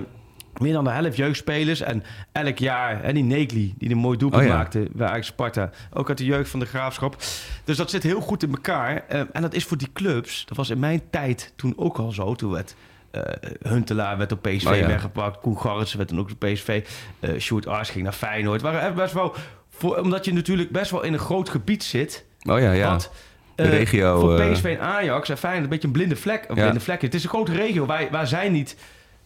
meer 0.59 0.73
dan 0.73 0.83
de 0.83 0.89
helft 0.89 1.15
jeugdspelers. 1.17 1.81
En 1.81 2.03
elk 2.31 2.57
jaar, 2.57 3.03
hè, 3.03 3.13
die 3.13 3.23
Negli, 3.23 3.73
die 3.77 3.89
een 3.91 3.97
mooi 3.97 4.17
doelpunt 4.17 4.41
Oh 4.43 4.47
ja. 4.47 4.55
maakte 4.55 4.87
bij 4.91 5.07
Ajax 5.07 5.27
Sparta. 5.27 5.69
Ook 5.93 6.09
uit 6.09 6.17
de 6.17 6.25
jeugd 6.25 6.49
van 6.49 6.59
de 6.59 6.65
Graafschap. 6.65 7.15
Dus 7.63 7.77
dat 7.77 7.89
zit 7.89 8.03
heel 8.03 8.21
goed 8.21 8.43
in 8.43 8.51
elkaar. 8.51 9.03
Eh, 9.07 9.19
en 9.33 9.41
dat 9.41 9.53
is 9.53 9.65
voor 9.65 9.77
die 9.77 9.89
clubs, 9.93 10.45
dat 10.45 10.57
was 10.57 10.69
in 10.69 10.79
mijn 10.79 11.01
tijd 11.09 11.53
toen 11.55 11.73
ook 11.77 11.97
al 11.97 12.11
zo. 12.11 12.35
Toen 12.35 12.51
werd 12.51 12.75
eh, 13.11 13.21
Huntelaar 13.61 14.17
werd 14.17 14.31
op 14.31 14.41
PSV 14.41 14.65
Oh 14.67 14.75
ja. 14.75 14.87
weggepakt. 14.87 15.39
Koen 15.39 15.57
Garretsen 15.59 15.97
werd 15.97 16.09
dan 16.09 16.19
ook 16.19 16.29
op 16.31 16.39
PSV. 16.39 16.83
eh 17.19 17.39
Sjoerd 17.39 17.67
Ars 17.67 17.89
ging 17.89 18.03
naar 18.03 18.13
Feyenoord. 18.13 18.61
Het 18.61 18.71
waren 18.71 18.95
best 18.95 19.13
wel... 19.13 19.35
Voor, 19.69 19.97
omdat 19.97 20.25
je 20.25 20.33
natuurlijk 20.33 20.69
best 20.71 20.91
wel 20.91 21.03
in 21.03 21.13
een 21.13 21.19
groot 21.19 21.49
gebied 21.49 21.83
zit... 21.83 22.25
oh 22.49 22.59
ja, 22.59 22.71
ja. 22.71 22.91
Wat, 22.91 23.11
De 23.55 23.63
regio, 23.69 24.19
Voor 24.19 24.41
PSV 24.41 24.63
en 24.65 24.79
Ajax 24.79 25.29
en 25.29 25.37
Feyenoord 25.37 25.63
een 25.63 25.69
beetje 25.69 25.87
een 25.87 25.93
blinde 25.93 26.15
vlek. 26.15 26.45
Een 26.47 26.55
Ja. 26.55 26.61
blinde 26.61 26.79
vlek. 26.79 27.01
Het 27.01 27.13
is 27.13 27.23
een 27.23 27.29
grote 27.29 27.51
regio 27.51 27.85
waar, 27.85 28.07
waar 28.11 28.27
zij 28.27 28.49
niet 28.49 28.75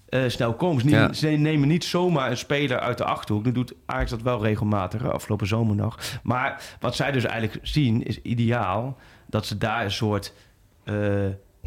eh, 0.10 0.22
snel 0.28 0.54
komen. 0.54 0.82
Ze 0.82 0.86
nemen, 0.88 1.08
Ja. 1.08 1.14
ze 1.14 1.28
nemen 1.28 1.68
niet 1.68 1.84
zomaar 1.84 2.30
een 2.32 2.38
speler 2.38 2.80
uit 2.80 2.98
de 2.98 3.04
Achterhoek. 3.06 3.44
Nu 3.46 3.52
doet 3.52 3.74
Ajax 3.86 4.10
dat 4.10 4.22
wel 4.22 4.44
regelmatig, 4.44 5.10
afgelopen 5.12 5.48
zomer 5.48 5.76
nog. 5.76 5.98
Maar 6.24 6.62
wat 6.80 6.96
zij 6.96 7.12
dus 7.12 7.24
eigenlijk 7.24 7.66
zien 7.68 8.04
is 8.04 8.22
ideaal 8.22 8.98
dat 9.26 9.46
ze 9.46 9.58
daar 9.58 9.84
een 9.84 9.92
soort 9.92 10.34
eh 10.84 10.96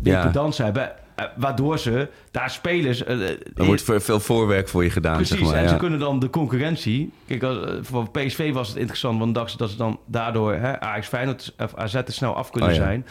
Ja. 0.03 0.31
hebben. 0.57 0.93
eh, 1.15 1.25
waardoor 1.37 1.79
ze 1.79 2.09
daar 2.31 2.51
spelers... 2.51 3.05
Er 3.07 3.39
wordt 3.55 3.83
veel- 3.83 4.21
voorwerk 4.21 4.69
voor 4.69 4.85
je 4.85 4.91
gedaan, 4.91 5.15
Precies, 5.17 5.37
zeg 5.39 5.47
maar. 5.47 5.55
en 5.57 5.63
ja. 5.63 5.69
ze 5.69 5.77
kunnen 5.77 5.99
dan 5.99 6.19
de 6.19 6.31
concurrentie... 6.31 7.13
Kijk, 7.27 7.43
als, 7.43 7.59
voor 7.81 8.11
PSV 8.11 8.53
was 8.53 8.69
het 8.69 8.77
interessant, 8.77 9.19
want 9.19 9.35
dachten 9.35 9.53
ze 9.53 9.57
dat 9.59 9.71
ze 9.71 9.77
dan 9.77 10.01
daardoor 10.07 10.55
hè, 10.55 10.81
Ajax 10.81 11.07
Feyenoord 11.09 11.55
of 11.59 11.75
AZ 11.75 11.95
er 11.95 12.05
snel 12.13 12.35
af 12.35 12.51
kunnen 12.51 12.71
Oh 12.71 12.75
ja. 12.77 12.83
zijn. 12.83 13.07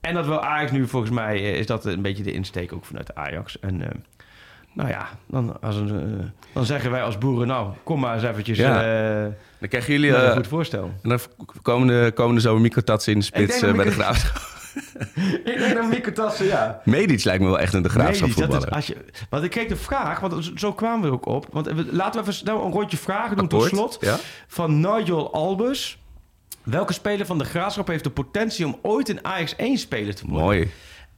En 0.00 0.14
dat 0.14 0.26
wil 0.26 0.40
Ajax 0.42 0.70
nu 0.70 0.88
volgens 0.88 1.12
mij, 1.12 1.40
is 1.40 1.66
dat 1.66 1.84
een 1.84 2.02
beetje 2.02 2.22
de 2.22 2.32
insteek 2.32 2.72
ook 2.72 2.84
vanuit 2.84 3.14
Ajax. 3.14 3.58
En 3.60 4.04
nou 4.74 4.88
ja, 4.88 5.08
dan, 5.26 5.60
als 5.60 5.76
een, 5.76 6.18
eh, 6.20 6.24
dan 6.52 6.64
zeggen 6.64 6.90
wij 6.90 7.02
als 7.02 7.18
boeren, 7.18 7.46
nou, 7.48 7.72
kom 7.82 8.00
maar 8.00 8.14
eens 8.14 8.22
eventjes 8.24 8.58
Ja. 8.58 8.82
eh, 9.24 9.32
Dan 9.58 9.68
krijgen 9.68 9.92
jullie... 9.92 10.10
een 10.16 10.24
eh, 10.28 10.32
goed 10.32 10.46
voorstel. 10.46 10.90
en 11.02 11.08
dan 11.08 11.18
komende, 11.62 12.12
komende 12.12 12.40
zomer 12.40 12.60
Mikotats 12.60 13.08
in 13.08 13.18
de 13.18 13.24
spits 13.24 13.60
bij 13.60 13.72
de 13.84 13.90
graafschap. 13.90 14.50
Ik 15.44 15.58
denk 15.58 15.74
dat 15.74 15.88
Mikko 15.88 16.12
Tassen, 16.12 16.46
ja. 16.46 16.80
Medic 16.84 17.24
lijkt 17.24 17.42
me 17.42 17.48
wel 17.48 17.58
echt 17.58 17.74
een 17.74 17.82
de 17.82 17.88
graafschap 17.88 18.28
dat 18.28 18.38
is- 18.38 18.44
voetballer. 18.44 18.70
als 18.70 18.86
je, 18.86 18.96
want 19.30 19.44
ik 19.44 19.50
kreeg 19.50 19.68
de 19.68 19.76
vraag, 19.76 20.20
want 20.20 20.50
zo- 20.54 20.72
kwamen 20.72 21.00
we 21.00 21.06
er 21.06 21.12
ook 21.12 21.26
op. 21.26 21.46
Want 21.50 21.72
laten 21.90 22.24
we 22.24 22.30
even 22.30 22.48
een 22.48 22.70
rondje 22.72 22.96
vragen 22.96 23.36
doen 23.36 23.48
tot 23.48 23.62
slot. 23.64 23.96
ja. 24.00 24.16
Van 24.46 24.80
Nigel 24.80 25.32
Albus. 25.32 25.98
Welke 26.62 26.92
speler 26.92 27.26
van 27.26 27.38
de 27.38 27.44
Graafschap 27.44 27.86
heeft 27.86 28.04
de 28.04 28.10
potentie 28.10 28.66
om 28.66 28.78
ooit 28.82 29.08
een 29.08 29.24
Ajax 29.24 29.56
1 29.56 29.78
speler 29.78 30.14
te 30.14 30.22
worden? 30.26 30.42
Mooi. 30.44 30.70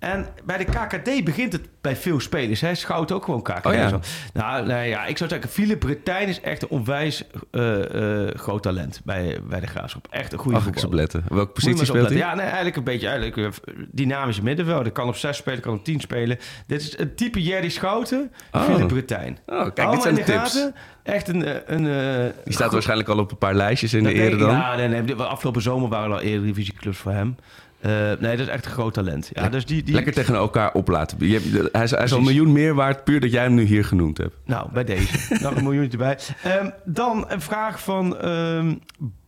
En 0.05 0.27
bij 0.45 0.59
de 0.59 0.65
KKD 0.65 1.25
begint 1.25 1.53
het 1.53 1.69
bij 1.81 1.97
veel 1.97 2.21
spelers. 2.21 2.61
Hij 2.61 2.75
schout 2.75 3.13
ook 3.13 3.25
gewoon 3.25 3.43
KKD. 3.43 3.67
Oh 3.67 3.75
ja. 3.75 3.89
zo. 3.89 4.01
Nou, 4.33 4.67
nee, 4.67 4.89
ja, 4.89 5.05
ik 5.05 5.19
zou 5.19 5.31
zeggen, 5.31 5.49
Philip 5.51 5.79
Bretijn 5.81 6.29
is 6.29 6.41
echt 6.41 6.63
een 6.63 6.69
onwijs 6.69 7.25
eh, 7.51 8.25
eh, 8.29 8.35
groot 8.35 8.63
talent 8.63 9.01
bij, 9.05 9.39
bij 9.49 9.61
de 9.61 9.67
Graafschap. 9.67 10.07
Echt 10.11 10.33
een 10.33 10.39
goede 10.39 10.53
Mag 10.59 10.67
ik 10.67 10.73
eens 10.75 10.83
voetballer. 10.83 11.11
Welke 11.29 11.53
positie 11.53 11.85
speelt 11.85 12.09
hij? 12.09 12.17
Ja, 12.17 12.35
nee, 12.35 12.45
eigenlijk 12.45 12.77
een 12.77 12.85
beetje 12.85 13.09
eigenlijk, 13.09 13.37
eh, 13.37 13.75
dynamische 13.93 14.43
middenveld. 14.43 14.93
kan 14.93 15.09
op 15.09 15.17
6 15.17 15.37
spelen, 15.37 15.61
kan 15.61 15.75
op 15.75 15.85
10 15.85 16.01
spelen. 16.01 16.39
Dit 16.67 16.81
is 16.81 16.99
een 16.99 17.15
type 17.15 17.43
Jerry 17.43 17.69
Schouten, 17.69 18.33
Oh. 18.53 18.63
Philip 18.65 18.89
Bretijn. 18.89 19.39
Oh, 19.47 19.57
kijk, 19.63 19.79
Allemaal 19.79 19.93
dit 19.95 20.03
zijn 20.03 20.15
de 20.15 20.23
tips. 20.23 20.39
gaten. 20.55 20.75
Echt 21.03 21.29
een... 21.29 21.73
een 21.75 22.33
Die 22.45 22.53
staat 22.55 22.73
waarschijnlijk 22.73 23.09
al 23.09 23.19
op 23.19 23.31
een 23.31 23.39
paar 23.39 23.55
lijstjes 23.55 23.93
in 23.95 24.03
de 24.03 24.09
dat 24.09 24.15
denk 24.19 24.27
ere 24.29 24.37
ik- 24.37 24.43
dan. 24.47 24.57
Ja, 24.57 24.77
nee, 24.77 24.89
nee, 25.03 25.15
afgelopen 25.15 25.63
zomer 25.63 25.89
waren 25.89 26.11
er 26.11 26.17
al 26.17 26.23
eredivisieclubs 26.23 26.99
voor 26.99 27.13
hem. 27.13 27.37
Eh, 27.85 27.91
nee, 28.19 28.37
dat 28.37 28.47
is 28.47 28.53
echt 28.53 28.65
een 28.65 28.71
groot 28.71 28.95
talent. 28.95 29.31
Ja, 29.33 29.49
dus 29.49 29.67
die, 29.67 29.83
die, 29.83 29.95
Lekker 29.95 30.13
tegen 30.13 30.35
elkaar 30.35 30.73
oplaten. 30.73 31.29
Je 31.29 31.33
hebt, 31.33 31.73
hij, 31.73 31.83
is, 31.83 31.91
hij 31.91 32.05
is 32.05 32.13
al 32.13 32.19
een 32.19 32.25
miljoen 32.25 32.53
meer 32.53 32.75
waard 32.75 33.05
puur 33.05 33.21
dat 33.21 33.31
jij 33.31 33.43
hem 33.43 33.55
nu 33.55 33.63
hier 33.63 33.85
genoemd 33.85 34.19
hebt. 34.19 34.37
Nou, 34.45 34.73
bij 34.73 34.85
deze. 34.85 35.19
Nog 35.43 35.57
een 35.57 35.63
miljoen 35.63 35.91
erbij. 35.91 36.19
Ehm, 36.43 36.71
dan 36.85 37.25
een 37.29 37.41
vraag 37.41 37.83
van 37.83 38.19
ehm 38.19 38.75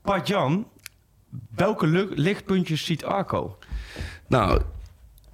Bart-Jan. 0.03 0.67
Welke 1.55 1.87
lichtpuntjes 2.15 2.85
ziet 2.85 3.05
Arco? 3.05 3.59
Nou, 4.29 4.63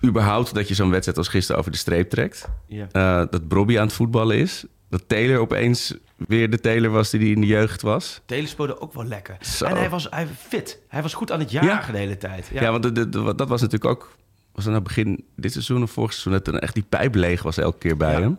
überhaupt 0.05 0.55
dat 0.55 0.69
je 0.69 0.75
zo'n 0.75 0.91
wedstrijd 0.91 1.19
als 1.19 1.29
gisteren 1.29 1.61
over 1.61 1.73
de 1.73 1.79
streep 1.79 2.11
trekt. 2.11 2.49
Ja. 2.67 2.87
Eh, 2.93 3.27
dat 3.31 3.49
Bobby 3.49 3.79
aan 3.79 3.87
het 3.87 3.95
voetballen 3.95 4.39
is. 4.39 4.65
Dat 4.93 5.03
Taylor 5.09 5.39
opeens 5.39 5.95
weer 6.17 6.51
de 6.51 6.61
Taylor 6.61 6.91
was 6.91 7.11
die, 7.11 7.21
die 7.21 7.35
in 7.35 7.41
de 7.41 7.47
jeugd 7.47 7.83
was. 7.83 8.21
Telen 8.27 8.49
speelde 8.49 8.81
ook 8.81 8.93
wel 8.95 9.05
lekker. 9.05 9.37
Zo. 9.41 9.65
En 9.65 9.77
hij 9.77 9.91
was 9.91 10.07
hij 10.11 10.27
fit. 10.49 10.79
Hij 10.89 11.03
was 11.03 11.15
goed 11.15 11.33
aan 11.33 11.39
het 11.41 11.51
jagen 11.51 11.93
de 11.93 11.99
hele 11.99 12.17
tijd. 12.19 12.51
Ja, 12.53 12.71
want 12.71 12.83
de, 12.83 12.93
de- 12.93 13.09
de- 13.09 13.35
dat 13.35 13.49
was 13.49 13.61
natuurlijk 13.61 13.91
ook... 13.91 14.17
Was 14.53 14.65
dat 14.65 14.73
nou 14.73 14.85
begin 14.85 15.25
dit 15.37 15.53
seizoen 15.53 15.83
of 15.83 15.91
vorig 15.91 16.13
seizoen... 16.13 16.33
dat 16.33 16.55
er 16.55 16.61
echt 16.63 16.75
die 16.75 16.85
pijp 16.89 17.15
leeg 17.15 17.43
was 17.43 17.57
elke 17.59 17.79
keer 17.79 17.97
bij 17.97 18.13
Ja. 18.13 18.21
hem. 18.21 18.39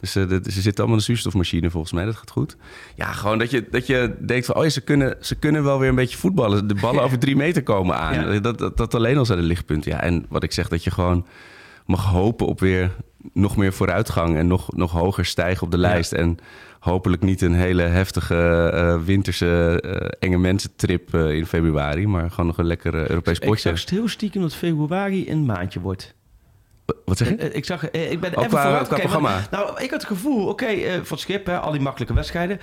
Dus 0.00 0.16
eh, 0.16 0.22
ze 0.28 0.40
zitten 0.44 0.72
allemaal 0.76 0.86
in 0.86 0.92
een 0.92 1.00
zuurstofmachine 1.00 1.70
volgens 1.70 1.92
mij. 1.92 2.04
Dat 2.04 2.16
gaat 2.16 2.30
goed. 2.30 2.56
Ja, 2.94 3.12
gewoon 3.12 3.38
dat 3.38 3.50
je, 3.50 3.66
dat 3.70 3.86
je 3.86 4.16
denkt 4.26 4.46
van... 4.46 4.54
oh 4.54 4.62
ja, 4.64 4.68
ze 4.70 4.80
kunnen, 4.80 5.16
ze 5.20 5.34
kunnen 5.34 5.64
wel 5.64 5.78
weer 5.78 5.88
een 5.88 5.94
beetje 5.94 6.18
voetballen. 6.18 6.66
De 6.68 6.74
ballen 6.74 7.02
over 7.06 7.18
drie 7.18 7.36
meter 7.36 7.62
komen 7.62 7.96
aan. 7.96 8.42
Dat, 8.42 8.58
dat, 8.58 8.76
dat 8.76 8.94
alleen 8.94 9.16
al 9.18 9.24
zijn 9.26 9.38
de 9.38 9.44
lichtpunten. 9.44 9.92
Ja, 9.92 10.00
en 10.00 10.26
wat 10.28 10.42
ik 10.42 10.52
zeg, 10.52 10.68
dat 10.68 10.84
je 10.84 10.90
gewoon 10.90 11.26
mag 11.86 12.04
hopen 12.04 12.46
op 12.46 12.60
weer 12.60 12.90
nog 13.32 13.56
meer 13.56 13.72
vooruitgang 13.72 14.36
en 14.36 14.46
nog, 14.46 14.76
nog 14.76 14.92
hoger 14.92 15.24
stijgen 15.24 15.62
op 15.62 15.70
de 15.70 15.78
lijst. 15.78 16.12
En 16.12 16.38
hopelijk 16.80 17.22
niet 17.22 17.42
een 17.42 17.54
hele 17.54 17.82
heftige 17.82 18.70
uh, 18.74 19.04
winterse 19.04 19.82
uh, 19.84 20.08
enge 20.18 20.38
mensentrip 20.38 21.14
uh, 21.14 21.30
in 21.30 21.46
februari, 21.46 22.06
maar 22.06 22.30
gewoon 22.30 22.46
nog 22.46 22.58
een 22.58 22.66
lekker 22.66 22.94
Europees 22.94 23.38
potje. 23.38 23.70
Ik 23.70 23.78
zag 23.78 23.90
heel 23.90 24.08
stiekem 24.08 24.42
dat 24.42 24.54
februari 24.54 25.30
een 25.30 25.46
maandje 25.46 25.80
wordt. 25.80 26.14
Wat 27.04 27.18
zeg 27.18 27.28
je? 27.28 27.36
Ik 27.36 27.64
zag, 27.64 27.90
ik 27.90 28.20
ben 28.20 28.36
oh, 28.36 28.44
even 28.44 28.48
qua, 28.48 28.82
programma. 28.82 29.46
nou, 29.50 29.82
ik 29.82 29.90
had 29.90 30.00
het 30.00 30.04
gevoel, 30.04 30.46
oké, 30.48 30.64
okay, 30.64 31.04
van 31.04 31.18
Schip, 31.18 31.46
hè, 31.46 31.58
al 31.58 31.72
die 31.72 31.80
makkelijke 31.80 32.14
wedstrijden 32.14 32.60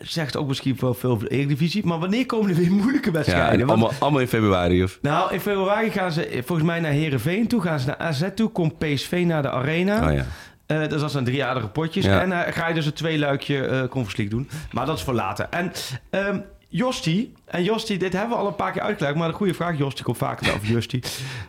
zegt 0.00 0.36
ook 0.36 0.48
misschien 0.48 0.76
wel 0.80 0.94
veel 0.94 1.10
over 1.10 1.28
de 1.28 1.34
Eredivisie. 1.34 1.86
Maar 1.86 1.98
wanneer 1.98 2.26
komen 2.26 2.50
er 2.50 2.56
weer 2.56 2.72
moeilijke 2.72 3.10
wedstrijden? 3.10 3.58
Ja, 3.58 3.64
allemaal, 3.64 3.92
allemaal 3.98 4.20
in 4.20 4.28
februari? 4.28 4.82
Of? 4.82 4.98
Nou, 5.02 5.32
in 5.32 5.40
februari 5.40 5.90
gaan 5.90 6.12
ze 6.12 6.42
volgens 6.44 6.66
mij 6.66 6.80
naar 6.80 6.90
Herenveen 6.90 7.46
toe. 7.46 7.62
Gaan 7.62 7.80
ze 7.80 7.86
naar 7.86 7.98
AZ 7.98 8.28
toe. 8.34 8.50
Komt 8.50 8.78
PSV 8.78 9.22
naar 9.26 9.42
de 9.42 9.50
Arena. 9.50 10.08
Oh, 10.08 10.14
ja. 10.14 10.26
Uh, 10.66 10.88
dus 10.88 11.00
dat 11.00 11.10
zijn 11.10 11.24
drie 11.24 11.44
aardige 11.44 11.68
potjes. 11.68 12.04
Ja. 12.04 12.20
En 12.20 12.30
uh, 12.30 12.40
ga 12.50 12.68
je 12.68 12.74
dus 12.74 12.86
een 12.86 12.92
twee 12.92 13.18
luikje 13.18 13.56
uh, 13.56 13.80
Conference 13.80 14.16
League 14.16 14.28
doen. 14.28 14.48
Maar 14.72 14.86
dat 14.86 14.96
is 14.96 15.02
voor 15.02 15.14
later. 15.14 15.46
En 15.50 15.72
um, 16.10 16.44
Josti, 16.68 17.34
en 17.44 17.64
Josti, 17.64 17.98
dit 17.98 18.12
hebben 18.12 18.30
we 18.30 18.42
al 18.42 18.46
een 18.46 18.54
paar 18.54 18.72
keer 18.72 18.82
uitgelegd. 18.82 19.16
Maar 19.16 19.28
een 19.28 19.34
goede 19.34 19.54
vraag, 19.54 19.78
Josti, 19.78 20.02
komt 20.02 20.16
vaker 20.16 20.54
over 20.54 20.66
Josti. 20.66 21.00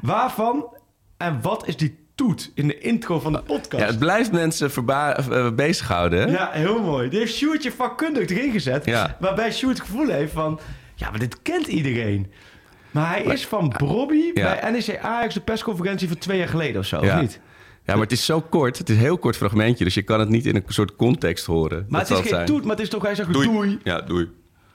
Waarvan 0.01 0.65
en 1.17 1.41
wat 1.41 1.67
is 1.67 1.77
die 1.77 2.00
toet 2.27 2.51
in 2.55 2.67
de 2.67 2.77
intro 2.79 3.19
van 3.19 3.31
de 3.33 3.41
podcast? 3.41 3.83
Ja, 3.83 3.89
het 3.89 3.99
blijft 3.99 4.31
mensen 4.31 4.71
verba- 4.71 5.51
bezighouden. 5.55 6.19
Hè? 6.19 6.31
Ja, 6.31 6.49
heel 6.53 6.81
mooi. 6.81 7.09
Die 7.09 7.19
heeft 7.19 7.33
Sjoerdje 7.35 7.71
vakkundig 7.71 8.29
erin 8.29 8.51
gezet. 8.51 8.85
Ja. 8.85 9.17
Waarbij 9.19 9.51
Sjoerd 9.51 9.77
het 9.77 9.87
gevoel 9.87 10.07
heeft 10.07 10.33
van... 10.33 10.59
Ja, 10.95 11.09
maar 11.09 11.19
dit 11.19 11.41
kent 11.41 11.67
iedereen. 11.67 12.31
Maar 12.91 13.09
hij 13.09 13.23
is 13.23 13.45
van 13.45 13.69
Brobby 13.69 14.31
Ja. 14.33 14.59
bij 14.61 14.71
NEC 14.71 14.99
Ajax, 15.01 15.33
de 15.33 15.39
persconferentie 15.41 16.07
van 16.07 16.17
twee 16.17 16.37
jaar 16.37 16.47
geleden 16.47 16.79
of 16.79 16.85
zo, 16.85 17.05
Ja. 17.05 17.13
of 17.15 17.21
niet? 17.21 17.39
Ja, 17.85 17.93
maar 17.93 18.03
het 18.03 18.11
is 18.11 18.25
zo 18.25 18.41
kort. 18.41 18.77
Het 18.77 18.89
is 18.89 18.95
een 18.95 19.01
heel 19.01 19.17
kort 19.17 19.37
fragmentje. 19.37 19.83
Dus 19.83 19.93
je 19.93 20.01
kan 20.01 20.19
het 20.19 20.29
niet 20.29 20.45
in 20.45 20.55
een 20.55 20.63
soort 20.67 20.95
context 20.95 21.45
horen. 21.45 21.85
Maar 21.89 21.99
Dat 21.99 22.09
het 22.09 22.17
is 22.17 22.23
geen 22.23 22.33
zijn. 22.33 22.45
toet, 22.45 22.61
maar 22.61 22.71
het 22.75 22.79
is 22.83 22.89
toch... 22.89 23.03
Hij 23.03 23.15
zegt 23.15 23.33
Doei. 23.33 23.47
doei. 23.47 23.79
Ja, 23.83 24.01
doei. 24.01 24.29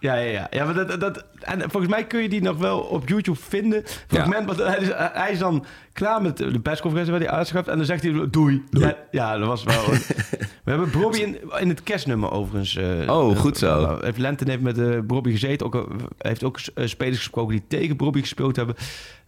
Ja, 0.07 0.15
ja, 0.15 0.31
ja. 0.31 0.47
ja 0.51 0.65
maar 0.65 0.75
dat, 0.87 1.01
dat, 1.01 1.25
en 1.41 1.61
volgens 1.61 1.93
mij 1.93 2.05
kun 2.07 2.23
je 2.23 2.29
die 2.29 2.43
nog 2.43 2.57
wel 2.59 2.79
op 2.81 3.09
YouTube 3.09 3.39
vinden. 3.41 3.83
Fragment, 4.07 4.47
want 4.47 4.59
hij 4.59 4.79
is, 4.79 4.89
hij 4.95 5.31
is 5.33 5.39
dan 5.39 5.65
klaar 5.93 6.23
met 6.23 6.37
de 6.37 6.61
persconferentie 6.61 7.13
waar 7.15 7.23
hij 7.23 7.31
uitschuift. 7.31 7.69
En 7.69 7.77
dan 7.77 7.87
zegt 7.87 8.03
hij 8.03 8.27
doei. 8.31 8.63
Ja, 8.71 8.97
ja, 9.11 9.39
dat 9.39 9.47
was 9.49 9.63
wel... 9.65 9.85
We 10.65 10.73
hebben 10.73 10.91
Bobby 10.91 11.19
in, 11.19 11.39
in 11.59 11.69
het 11.69 11.83
kerstnummer 11.83 12.31
overigens. 12.31 12.77
eh, 12.77 13.15
Oh, 13.17 13.37
goed 13.39 13.59
zo. 13.59 13.83
eh, 13.85 14.03
Heeft 14.03 14.19
Lenten 14.19 14.49
heeft 14.49 14.63
met 14.63 14.79
uh, 14.79 14.99
Bobby 15.01 15.31
gezeten. 15.31 15.67
Ook, 15.67 15.87
heeft 16.19 16.45
ook 16.45 16.59
spelers 16.85 17.17
gesproken 17.19 17.53
die 17.53 17.65
tegen 17.69 17.97
Bobby 17.97 18.21
gespeeld 18.21 18.57
hebben. 18.57 18.75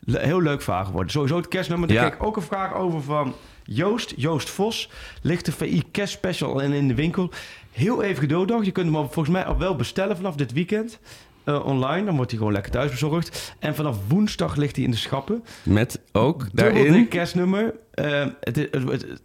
Le- 0.00 0.18
heel 0.18 0.42
leuk 0.42 0.62
vraag 0.62 0.86
geworden. 0.86 1.12
Sowieso 1.12 1.36
het 1.36 1.48
kerstnummer. 1.48 1.88
Daar 1.88 1.96
Ja. 1.96 2.02
kreeg 2.02 2.14
ik 2.20 2.26
ook 2.26 2.36
een 2.36 2.42
vraag 2.42 2.74
over 2.74 3.02
van 3.02 3.34
Joost. 3.70 4.12
Joost 4.16 4.50
Vos. 4.50 4.90
Ligt 5.22 5.44
de 5.44 5.52
VI 5.52 5.82
kerstspecial 5.90 6.62
en 6.62 6.72
in 6.72 6.88
de 6.88 6.94
winkel. 6.94 7.30
Heel 7.70 8.02
even 8.02 8.18
geduld 8.22 8.48
nog. 8.48 8.64
Je 8.64 8.70
kunt 8.72 8.86
hem 8.94 8.94
volgens 9.04 9.28
mij 9.28 9.44
al 9.44 9.58
wel 9.58 9.76
bestellen 9.76 10.16
vanaf 10.16 10.34
dit 10.36 10.52
weekend. 10.52 10.98
eh, 11.44 11.66
online, 11.66 12.04
dan 12.04 12.14
wordt 12.16 12.30
hij 12.30 12.38
gewoon 12.38 12.54
lekker 12.54 12.72
thuis 12.72 12.90
bezorgd. 12.90 13.54
En 13.58 13.74
vanaf 13.74 13.96
woensdag 14.08 14.56
ligt 14.56 14.76
hij 14.76 14.84
in 14.84 14.90
de 14.90 14.96
schappen. 14.96 15.44
Met 15.62 16.00
ook 16.12 16.46
daarin... 16.52 16.92
dik 16.92 17.08
kerstnummer. 17.08 17.74
Eh, 17.90 18.26
het, 18.40 18.56
het, 18.56 18.72
het- 18.72 18.90
het- 18.90 19.20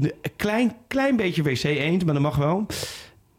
een 0.00 0.12
klein, 0.36 0.76
klein 0.88 1.16
beetje 1.16 1.42
wc 1.42 1.62
eend, 1.62 2.04
maar 2.04 2.14
dat 2.14 2.22
mag 2.22 2.36
wel. 2.36 2.66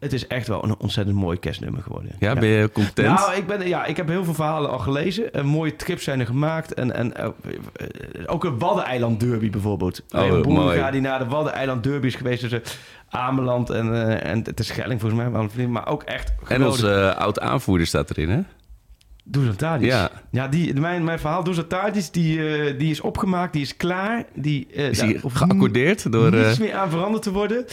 Het 0.06 0.14
is 0.14 0.28
echt 0.28 0.48
wel 0.48 0.64
een 0.64 0.76
ontzettend 0.78 1.18
mooi 1.18 1.40
kerstnummer 1.40 1.82
geworden. 1.82 2.12
Ja, 2.20 2.34
ben 2.34 2.48
je 2.48 2.72
content? 2.72 3.20
Nou, 3.20 3.34
ik, 3.34 3.48
ben, 3.48 3.68
ja, 3.68 3.86
ik 3.86 3.98
heb 3.98 4.08
heel 4.08 4.24
veel 4.24 4.34
verhalen 4.34 4.70
al 4.70 4.80
gelezen. 4.80 5.34
En 5.34 5.46
mooie 5.46 5.76
trips 5.76 6.04
zijn 6.04 6.20
er 6.20 6.26
gemaakt. 6.26 6.74
En, 6.74 6.94
en 6.94 7.16
eh, 7.16 7.26
eh, 7.26 8.24
ook 8.26 8.44
een 8.44 8.60
Waddeneiland 8.60 9.20
derby 9.20 9.50
bijvoorbeeld. 9.50 10.04
Oh, 10.10 10.26
een 10.26 10.52
mooi. 10.52 10.92
die 10.92 11.02
naar 11.02 11.20
de 11.20 11.26
Waddeneiland 11.26 11.84
derby 11.84 12.08
is 12.08 12.16
geweest 12.16 12.40
tussen 12.40 12.62
Ameland 13.10 13.70
en, 13.70 13.94
eh 13.94 14.32
en 14.32 14.44
de 14.44 14.64
Schelling 14.64 15.00
volgens 15.02 15.22
mij. 15.22 15.68
Maar- 15.68 15.88
ook 15.88 16.04
echt 16.04 16.34
en 16.48 16.66
onze 16.66 16.88
uh, 16.88 17.22
oud-aanvoerder 17.22 17.88
staat 17.88 18.10
erin, 18.10 18.30
hè? 18.30 18.42
Dusan 19.28 19.56
Tadic. 19.56 19.90
Ja. 19.90 20.10
ja 20.30 20.48
die, 20.48 20.80
mijn, 20.80 21.04
mijn 21.04 21.20
verhaal, 21.20 21.44
Dusan 21.44 21.68
Tadic, 21.68 22.08
die, 22.14 22.50
eh, 22.50 22.80
die 22.80 22.92
is 22.92 23.02
opgemaakt, 23.02 23.54
die 23.54 23.62
is 23.62 23.78
klaar. 23.78 24.26
Die, 24.34 24.68
eh, 24.74 24.90
Is 24.90 25.04
geaccordeerd 25.28 26.12
door... 26.12 26.32
niets 26.32 26.54
eh, 26.54 26.60
meer 26.60 26.74
aan 26.76 26.90
veranderd 26.90 27.24
te 27.24 27.32
worden. 27.32 27.66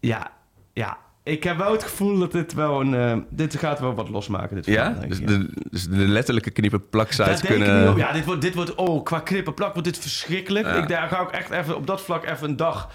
Ja, 0.00 0.30
ja. 0.72 0.98
Ik 1.24 1.44
heb 1.44 1.56
wel 1.56 1.72
het 1.72 1.82
gevoel 1.82 2.18
dat 2.18 2.32
dit 2.32 2.54
wel 2.54 2.80
een... 2.80 2.94
eh, 2.94 3.16
dit 3.30 3.56
gaat 3.56 3.80
wel 3.80 3.94
wat 3.94 4.08
losmaken, 4.08 4.56
dit 4.56 4.64
verhaal, 4.64 4.92
ja? 4.92 4.98
denk 4.98 5.08
Dus 5.10 5.18
ik, 5.20 5.26
de, 5.26 5.48
dus 5.70 5.88
de 5.88 5.96
letterlijke 5.96 6.50
knippen 6.50 6.88
denk 6.88 7.38
ik 7.42 7.46
kunnen... 7.46 7.96
Ja, 7.96 8.12
dit 8.12 8.24
wordt, 8.24 8.40
dit 8.40 8.54
wordt... 8.54 8.74
Oh, 8.74 9.04
qua 9.04 9.20
knippen 9.20 9.54
plak 9.54 9.72
wordt 9.72 9.88
dit 9.88 9.98
verschrikkelijk. 9.98 10.66
Ja. 10.66 10.74
Ik, 10.74 10.88
daar 10.88 11.08
ga 11.08 11.20
ik 11.20 11.30
echt 11.30 11.50
even 11.50 11.76
op 11.76 11.86
dat 11.86 12.00
vlak 12.00 12.24
even 12.24 12.48
een 12.48 12.56
dag... 12.56 12.90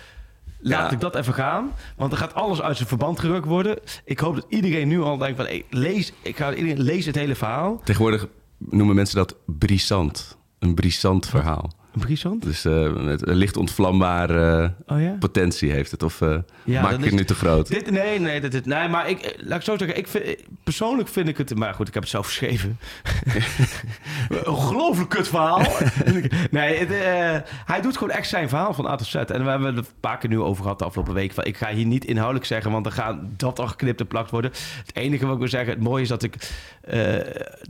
Laat 0.62 0.90
Ja. 0.90 0.92
ik 0.92 1.00
dat 1.00 1.16
even 1.16 1.34
gaan. 1.34 1.72
Want 1.96 2.12
er 2.12 2.18
gaat 2.18 2.34
alles 2.34 2.62
uit 2.62 2.76
zijn 2.76 2.88
verband 2.88 3.20
gerukt 3.20 3.46
worden. 3.46 3.80
Ik 4.06 4.20
hoop 4.20 4.36
dat 4.36 4.46
iedereen 4.50 4.88
nu 4.88 5.02
al 5.02 5.18
denkt 5.18 5.38
van... 5.38 5.46
Hey, 5.46 5.66
lees, 5.70 6.14
ik 6.22 6.38
ga 6.38 6.54
iedereen 6.54 6.82
lees 6.82 7.06
het 7.06 7.16
hele 7.16 7.36
verhaal. 7.36 7.82
Tegenwoordig 7.84 8.28
noemen 8.58 8.96
mensen 8.96 9.16
dat 9.18 9.36
brisant. 9.46 10.38
Een 10.60 10.74
brisant 10.74 11.28
verhaal. 11.28 11.72
Brisant? 12.00 12.44
Dus 12.44 12.66
eh, 12.66 12.94
met 12.96 13.28
een 13.28 13.36
licht 13.36 13.58
ontvlambare 13.58 14.74
Oh 14.88 15.02
ja? 15.02 15.16
potentie 15.20 15.72
heeft 15.72 15.92
het. 15.92 16.04
Of 16.04 16.22
eh, 16.22 16.38
Ja, 16.64 16.82
maak 16.82 16.92
ik 16.92 17.04
het 17.04 17.14
nu 17.14 17.26
te 17.26 17.36
groot? 17.36 17.68
Dit, 17.68 17.92
nee, 17.92 18.20
nee, 18.20 18.42
dit, 18.42 18.52
dit- 18.52 18.66
nee, 18.66 18.88
maar 18.88 19.10
ik, 19.10 19.20
eh, 19.22 19.44
laat 19.48 19.58
ik 19.60 19.66
zo 19.66 19.78
zeggen, 19.78 19.98
ik 19.98 20.08
vind, 20.08 20.36
persoonlijk 20.64 21.08
vind 21.10 21.28
ik 21.28 21.38
het, 21.38 21.56
maar 21.56 21.74
goed, 21.74 21.88
ik 21.88 21.94
heb 21.94 22.04
het 22.04 22.12
zelf 22.12 22.26
geschreven. 22.26 22.80
Een 24.30 24.48
Ongelooflijk 24.48 25.10
kut 25.10 25.28
verhaal. 25.28 25.62
nee, 26.52 26.78
het, 26.78 26.92
eh, 26.92 27.52
hij 27.66 27.82
doet 27.82 27.98
gewoon 27.98 28.14
echt 28.14 28.30
zijn 28.30 28.50
verhaal 28.50 28.74
van 28.74 28.88
A 28.88 28.96
tot 28.96 29.08
Z. 29.08 29.16
En 29.16 29.44
we 29.44 29.50
hebben 29.50 29.76
het 29.76 29.78
een 29.86 29.92
paar 30.00 30.18
keer 30.18 30.30
nu 30.30 30.40
over 30.40 30.62
gehad 30.64 30.80
de 30.80 30.86
afgelopen 30.86 31.14
week. 31.14 31.34
Ik 31.34 31.58
ga 31.58 31.70
hier 31.70 31.86
niet 31.86 32.06
inhoudelijk 32.06 32.46
zeggen, 32.46 32.72
want 32.72 32.84
dan 32.84 32.94
gaat 32.94 33.18
dat 33.38 33.60
al 33.60 33.68
geknipt 33.68 34.00
en 34.00 34.08
plakt 34.08 34.32
worden. 34.32 34.52
Het 34.86 34.96
enige 34.96 35.24
wat 35.26 35.34
ik 35.34 35.40
wil 35.40 35.50
zeggen, 35.50 35.70
het 35.74 35.84
mooie 35.84 36.02
is 36.02 36.08
dat 36.10 36.24
ik 36.24 36.36
eh 36.82 37.16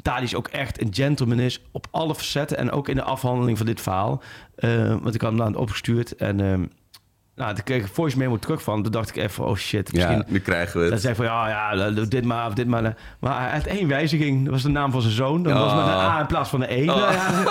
Thadis 0.02 0.36
ook 0.36 0.48
echt 0.48 0.82
een 0.82 0.94
gentleman 0.94 1.40
is 1.40 1.62
op 1.72 1.88
alle 1.92 2.16
facetten 2.16 2.58
en 2.58 2.72
ook 2.72 2.88
in 2.90 2.96
de 2.96 3.04
afhandeling 3.04 3.58
van 3.58 3.66
dit 3.66 3.82
verhaal. 3.82 4.19
Eh, 4.56 4.96
want 5.02 5.16
ik 5.16 5.22
had 5.22 5.32
hem 5.32 5.42
aan 5.42 5.48
het 5.48 5.56
opgestuurd 5.56 6.16
en 6.16 6.40
ehm, 6.40 6.64
nou, 7.36 7.54
daar 7.54 7.64
kreeg 7.64 7.82
ik 7.86 7.92
voice 7.94 8.18
memo 8.18 8.38
terug 8.38 8.62
van. 8.64 8.84
Toen 8.84 8.92
dacht 8.92 9.10
ik 9.10 9.16
even, 9.16 9.46
oh 9.46 9.56
shit, 9.56 9.94
misschien... 9.94 10.16
Ja, 10.18 10.24
nu 10.28 10.40
krijgen 10.40 10.76
we 10.78 10.84
Dan 10.84 10.92
het. 10.92 11.02
zei 11.02 11.14
ik 11.14 11.20
van, 11.20 11.26
ja, 11.26 11.74
ja, 11.74 11.90
dit 11.92 12.26
maar 12.26 12.48
of 12.48 12.54
dit 12.54 12.68
maar. 12.68 12.96
Maar 13.20 13.42
hij 13.42 13.52
had 13.58 13.66
één 13.66 13.88
wijziging. 13.88 14.44
Dat 14.44 14.54
was 14.54 14.62
de 14.64 14.70
naam 14.70 14.92
van 14.92 15.02
zijn 15.02 15.14
zoon. 15.14 15.44
Dat 15.44 15.54
was 15.54 15.72
Oh. 15.72 15.78
met 15.78 15.86
een 15.86 16.00
A 16.00 16.20
in 16.20 16.26
plaats 16.26 16.50
van 16.50 16.62
een 16.62 16.70
E. 16.70 16.90
Oh. 16.90 16.96
Ja. 17.12 17.44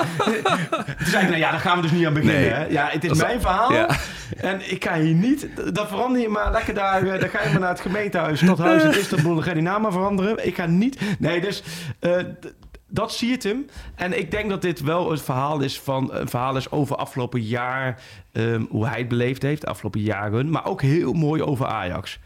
Toen 0.98 1.06
zei 1.06 1.22
ik, 1.22 1.28
nou 1.28 1.40
ja, 1.40 1.50
daar 1.50 1.60
gaan 1.60 1.76
we 1.76 1.82
dus 1.82 1.90
niet 1.90 2.06
aan 2.06 2.12
beginnen. 2.14 2.40
Nee. 2.40 2.50
Hè? 2.50 2.64
Ja, 2.66 2.88
het 2.90 3.04
is 3.04 3.18
mijn 3.22 3.40
verhaal. 3.40 3.72
Ja. 3.72 3.88
En 4.36 4.70
ik 4.70 4.80
kan 4.80 4.94
hier 4.94 5.14
niet... 5.14 5.48
Dat 5.74 5.88
verander 5.88 6.20
je 6.20 6.28
maar 6.28 6.52
lekker 6.52 6.74
daar. 6.74 7.02
eh, 7.02 7.20
Dan 7.20 7.28
ga 7.28 7.42
je 7.42 7.50
maar 7.50 7.60
naar 7.60 7.68
het 7.68 7.80
gemeentehuis. 7.80 8.38
Stadhuis 8.40 8.82
in 8.82 8.90
Istanbul. 9.00 9.34
Dan 9.34 9.42
ga 9.42 9.48
je 9.48 9.54
die 9.54 9.64
naam 9.64 9.82
maar 9.82 9.92
veranderen. 9.92 10.46
Ik 10.46 10.54
ga 10.54 10.66
niet... 10.66 11.00
Nee, 11.18 11.40
dus... 11.40 11.62
eh, 12.00 12.12
d- 12.18 12.52
dat 12.88 13.12
zie 13.12 13.28
je 13.28 13.48
hem. 13.48 13.66
En 13.94 14.18
ik 14.18 14.30
denk 14.30 14.48
dat 14.50 14.62
dit 14.62 14.80
wel 14.80 15.10
het 15.10 15.22
verhaal 15.22 15.60
is 15.60 15.80
van 15.80 16.12
een 16.14 16.28
verhaal 16.28 16.56
is 16.56 16.70
over 16.70 16.96
afgelopen 16.96 17.42
jaar. 17.42 18.00
ehm, 18.32 18.64
hoe 18.70 18.86
hij 18.86 18.98
het 18.98 19.08
beleefd 19.08 19.42
heeft, 19.42 19.60
de 19.60 19.66
afgelopen 19.66 20.00
jaren. 20.00 20.50
Maar 20.50 20.66
ook 20.66 20.82
heel 20.82 21.12
mooi 21.12 21.42
over 21.42 21.66
Ajax. 21.66 22.18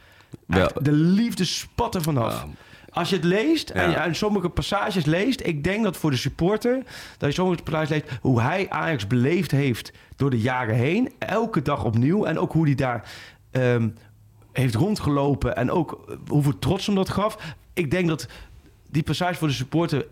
Echt, 0.48 0.84
de 0.84 0.92
liefde 0.92 1.44
spat 1.44 1.94
er 1.94 2.02
vanaf. 2.02 2.46
Als 2.90 3.08
je 3.08 3.16
het 3.16 3.24
leest 3.24 3.70
en 3.70 3.84
je 3.90 3.96
Ja. 3.96 4.04
en 4.04 4.14
sommige 4.14 4.48
passages 4.48 5.04
leest, 5.04 5.40
ik 5.46 5.64
denk 5.64 5.84
dat 5.84 5.96
voor 5.96 6.10
de 6.10 6.16
supporter, 6.16 6.82
dat 7.18 7.28
je 7.28 7.34
sommige 7.34 7.62
passages 7.62 7.88
leest, 7.88 8.18
hoe 8.20 8.40
hij 8.40 8.70
Ajax 8.70 9.06
beleefd 9.06 9.50
heeft 9.50 9.92
door 10.16 10.30
de 10.30 10.40
jaren 10.40 10.74
heen, 10.74 11.12
elke 11.18 11.62
dag 11.62 11.84
opnieuw. 11.84 12.24
En 12.24 12.38
ook 12.38 12.52
hoe 12.52 12.64
hij 12.66 12.74
daar 12.74 13.10
ehm, 13.50 13.88
heeft 14.52 14.74
rondgelopen 14.74 15.56
en 15.56 15.70
ook 15.70 16.04
eh, 16.08 16.16
hoeveel 16.28 16.58
trots 16.58 16.86
hem 16.86 16.94
dat 16.94 17.08
gaf. 17.08 17.54
Ik 17.72 17.90
denk 17.90 18.08
dat 18.08 18.26
die 18.90 19.02
passages 19.02 19.38
voor 19.38 19.48
de 19.48 19.54
supporter 19.54 20.06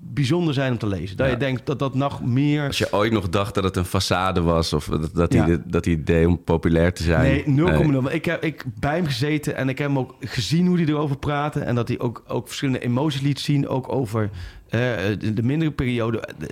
bijzonder 0.00 0.54
zijn 0.54 0.72
om 0.72 0.78
te 0.78 0.86
lezen. 0.86 1.16
Dat 1.16 1.26
Ja. 1.26 1.32
je 1.32 1.38
denkt 1.38 1.66
dat 1.66 1.78
dat 1.78 1.94
nog 1.94 2.22
meer... 2.24 2.66
Als 2.66 2.78
je 2.78 2.92
ooit 2.92 3.12
nog 3.12 3.28
dacht 3.28 3.54
dat 3.54 3.64
het 3.64 3.76
een 3.76 3.86
façade 3.86 4.42
was... 4.42 4.72
of 4.72 4.84
dat, 4.86 5.14
dat, 5.14 5.32
Ja. 5.32 5.44
hij, 5.44 5.62
dat 5.66 5.84
hij 5.84 6.02
deed 6.04 6.26
om 6.26 6.44
populair 6.44 6.92
te 6.92 7.02
zijn. 7.02 7.22
Nee, 7.54 7.84
0,0. 7.86 7.92
Want 7.92 8.12
Ik 8.12 8.24
heb 8.24 8.42
ik 8.44 8.64
bij 8.80 8.96
hem 8.96 9.06
gezeten 9.06 9.56
en 9.56 9.68
ik 9.68 9.78
heb 9.78 9.86
hem 9.88 9.98
ook 9.98 10.14
gezien 10.20 10.66
hoe 10.66 10.76
hij 10.76 10.86
erover 10.86 11.16
praatte. 11.18 11.60
En 11.60 11.74
dat 11.74 11.88
hij 11.88 11.98
ook, 12.00 12.22
ook 12.26 12.46
verschillende 12.46 12.80
emoties 12.80 13.20
liet 13.20 13.40
zien. 13.40 13.68
Ook 13.68 13.92
over 13.92 14.30
eh, 14.68 14.80
de, 15.18 15.32
de 15.34 15.42
mindere 15.42 15.70
periode. 15.70 16.28
De- 16.38 16.48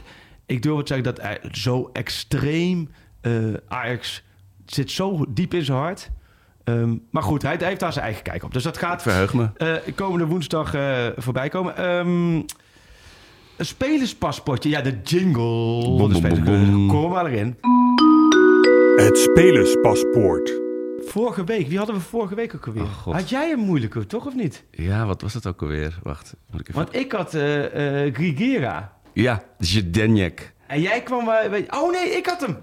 Ik 0.47 0.62
durf 0.62 0.76
het 0.76 0.86
te 0.86 0.94
zeggen 0.94 1.14
dat 1.14 1.24
hij 1.24 1.40
zo 1.52 1.90
extreem... 1.93 2.89
eh, 3.20 3.32
Ajax 3.68 4.22
zit 4.66 4.90
zo 4.90 5.24
diep 5.28 5.55
in 5.55 5.64
zijn 5.64 5.78
hart. 5.78 6.10
Ehm, 6.64 6.94
maar 7.10 7.22
goed, 7.22 7.43
hij, 7.43 7.55
hij 7.59 7.66
heeft 7.68 7.80
daar 7.80 7.93
zijn 7.93 8.05
eigen 8.05 8.22
kijk 8.22 8.43
op. 8.44 8.52
Dus 8.52 8.62
dat 8.62 8.78
gaat 8.78 9.02
Verheug 9.02 9.34
me. 9.34 9.48
eh, 9.56 9.94
komende 9.94 10.26
woensdag 10.26 10.74
eh, 10.74 11.06
voorbij 11.16 11.48
komen. 11.48 11.76
Ehm, 11.76 12.43
een 13.56 13.66
spelerspaspoortje. 13.66 14.68
Ja, 14.68 14.80
de 14.80 15.00
jingle. 15.04 15.96
Bom, 15.96 16.08
de 16.08 16.14
spelers- 16.14 16.40
bom, 16.42 16.70
bom. 16.76 16.88
Kom 16.88 17.10
maar 17.10 17.26
erin. 17.26 17.56
Het 18.96 19.18
spelerspaspoort. 19.18 20.60
Vorige 21.04 21.44
week, 21.44 21.68
wie 21.68 21.78
hadden 21.78 21.94
we 21.96 22.00
vorige 22.00 22.34
week 22.34 22.54
ook 22.54 22.66
alweer? 22.66 22.82
Oh, 22.82 23.06
had 23.14 23.28
jij 23.28 23.52
een 23.52 23.58
moeilijke, 23.58 24.06
toch 24.06 24.26
of 24.26 24.34
niet? 24.34 24.64
Ja, 24.70 25.06
wat 25.06 25.22
was 25.22 25.34
het 25.34 25.46
ook 25.46 25.62
alweer? 25.62 25.98
Wacht. 26.02 26.34
Moet 26.50 26.60
ik 26.60 26.68
even... 26.68 26.82
Want 26.82 26.96
ik 26.96 27.12
had 27.12 27.34
eh 27.34 28.04
eh 28.06 28.14
Grigera. 28.14 28.92
Ja, 29.12 29.42
Zdeněk. 29.58 30.52
En 30.66 30.80
jij 30.80 31.02
kwam... 31.02 31.24
bij- 31.24 31.66
oh 31.70 31.92
nee, 31.92 32.10
ik 32.10 32.26
had 32.26 32.40
hem. 32.40 32.58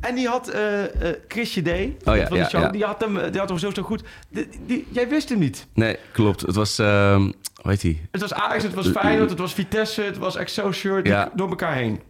En 0.00 0.14
die 0.14 0.28
had 0.28 0.48
eh 0.48 1.10
eh 1.10 1.16
Chrisje 1.28 1.62
D. 1.62 1.68
Oh 2.08 2.16
ja, 2.16 2.26
van 2.26 2.38
de 2.38 2.44
show, 2.44 2.60
ja. 2.62 2.68
Die 2.68 2.84
had 2.84 3.00
hem, 3.00 3.16
eh, 3.16 3.30
die 3.30 3.40
had 3.40 3.48
hem 3.48 3.58
zo, 3.58 3.70
zo 3.74 3.82
goed. 3.82 4.02
Die, 4.28 4.48
die- 4.66 4.86
jij 4.90 5.08
wist 5.08 5.28
hem 5.28 5.38
niet. 5.38 5.66
Nee, 5.74 5.96
klopt. 6.12 6.40
Het 6.40 6.54
was, 6.54 6.78
ehm 6.78 7.20
hoe 7.20 7.70
heet 7.70 7.80
die? 7.80 8.06
Het 8.10 8.20
was 8.20 8.32
Ajax, 8.34 8.62
het 8.62 8.74
was 8.74 8.88
Feyenoord, 8.88 9.30
het 9.30 9.38
was 9.38 9.54
Vitesse, 9.54 10.02
het 10.02 10.18
was 10.18 10.36
Excelsior. 10.36 11.02
Die 11.02 11.12
Ja. 11.12 11.30
door 11.34 11.48
elkaar 11.48 11.74
heen. 11.74 12.00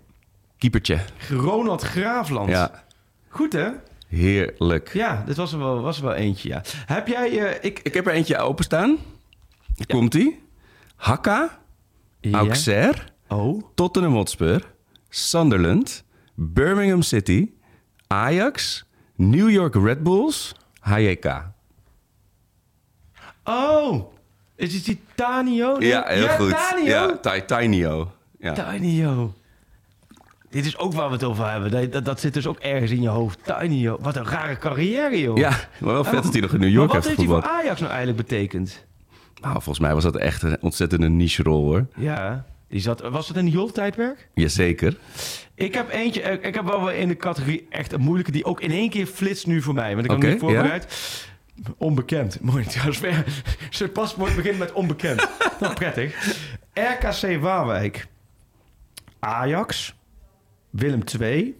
Keepertje. 0.58 0.98
Ronald 1.30 1.82
Graafland. 1.82 2.48
Ja, 2.48 2.84
Goed 3.28 3.52
hè? 3.52 3.68
heerlijk. 4.08 4.92
Ja, 4.92 5.22
dit 5.26 5.36
was 5.36 5.52
er 5.52 5.58
wel, 5.58 5.80
was 5.80 5.96
er 5.98 6.04
wel 6.04 6.14
eentje, 6.14 6.48
ja. 6.48 6.62
Heb 6.86 7.06
jij... 7.08 7.38
eh, 7.38 7.64
ik, 7.70 7.78
Ik 7.82 7.94
heb 7.94 8.06
er 8.06 8.12
eentje 8.12 8.36
openstaan. 8.38 8.96
Komt-ie. 9.86 10.42
Hakka, 10.96 11.58
Ja. 12.20 12.38
Auxerre, 12.38 12.98
Oh. 13.28 13.62
Tottenham 13.74 14.12
Hotspur, 14.12 14.66
Sunderland, 15.08 16.04
Birmingham 16.34 17.02
City, 17.02 17.50
Ajax, 18.14 18.84
New 19.16 19.50
York 19.50 19.74
Red 19.74 20.02
Bulls, 20.02 20.54
HJK. 20.80 21.42
Oh. 23.44 24.12
Is 24.56 24.74
het 24.74 24.84
die 24.84 25.00
Tanio? 25.14 25.76
Nee. 25.76 25.88
Ja, 25.88 26.04
heel 26.06 26.28
goed. 26.28 26.50
Tanio? 26.50 26.84
Ja, 26.90 27.16
Ti- 27.16 27.44
Tinio. 27.44 28.12
Ja. 28.38 28.52
Tanio. 28.52 29.34
Dit 30.50 30.66
is 30.66 30.78
ook 30.78 30.92
waar 30.92 31.06
we 31.06 31.12
het 31.14 31.24
over 31.24 31.50
hebben. 31.50 31.70
Dat, 31.70 31.92
dat, 31.92 32.04
dat 32.04 32.20
zit 32.20 32.34
dus 32.34 32.46
ook 32.46 32.58
ergens 32.58 32.90
in 32.90 33.02
je 33.02 33.08
hoofd. 33.08 33.38
Tanio. 33.44 33.98
Wat 34.00 34.16
een 34.16 34.24
rare 34.24 34.58
carrière, 34.58 35.20
joh. 35.20 35.36
ja, 35.36 35.50
maar 35.80 35.92
wel 35.92 36.04
vet 36.04 36.22
dat 36.22 36.32
hij 36.32 36.40
nog 36.40 36.52
in 36.52 36.60
New 36.60 36.68
York 36.70 36.86
maar 36.92 37.00
wat 37.00 37.06
heeft 37.06 37.18
heeft 37.18 37.30
hij 37.30 37.40
voor. 37.40 37.50
Ajax 37.50 37.80
nou 37.80 37.92
eigenlijk 37.92 38.28
betekend? 38.28 38.84
Nou, 39.40 39.52
volgens 39.52 39.78
mij 39.78 39.94
was 39.94 40.02
dat 40.02 40.16
echt 40.16 40.42
een 40.42 40.56
ontzettende 40.60 41.08
niche 41.08 41.42
rol 41.42 41.64
hoor. 41.64 41.86
Ja. 41.96 42.44
Die 42.74 42.82
zat, 42.82 43.00
was 43.00 43.28
het 43.28 43.36
een 43.36 43.48
Jol-tijdperk? 43.48 44.28
Jazeker. 44.34 44.96
Ik 45.54 45.74
heb 45.74 45.90
eentje, 45.90 46.22
eh, 46.22 46.48
ik 46.48 46.54
heb 46.54 46.64
wel 46.64 46.90
in 46.90 47.08
de 47.08 47.16
categorie 47.16 47.66
echt 47.70 47.92
een 47.92 48.00
moeilijke 48.00 48.32
die 48.32 48.44
ook 48.44 48.60
in 48.60 48.70
één 48.70 48.90
keer 48.90 49.06
flitst 49.06 49.46
nu 49.46 49.62
voor 49.62 49.74
mij. 49.74 49.94
Want 49.94 50.06
ik 50.06 50.12
Oké, 50.12 50.20
hem 50.20 50.30
niet 50.30 50.40
voorbereid. 50.40 50.86
Onbekend. 51.76 52.40
Mooi 52.40 52.64
trouwens. 52.74 53.00
Zijn 53.70 53.92
paspoort 53.92 54.36
begint 54.36 54.58
met 54.58 54.72
onbekend. 54.72 55.28
nou, 55.60 55.74
prettig. 55.74 56.38
RKC 56.72 57.40
Waalwijk. 57.40 58.06
Ajax. 59.18 59.94
Willem 60.70 61.04
2. 61.04 61.56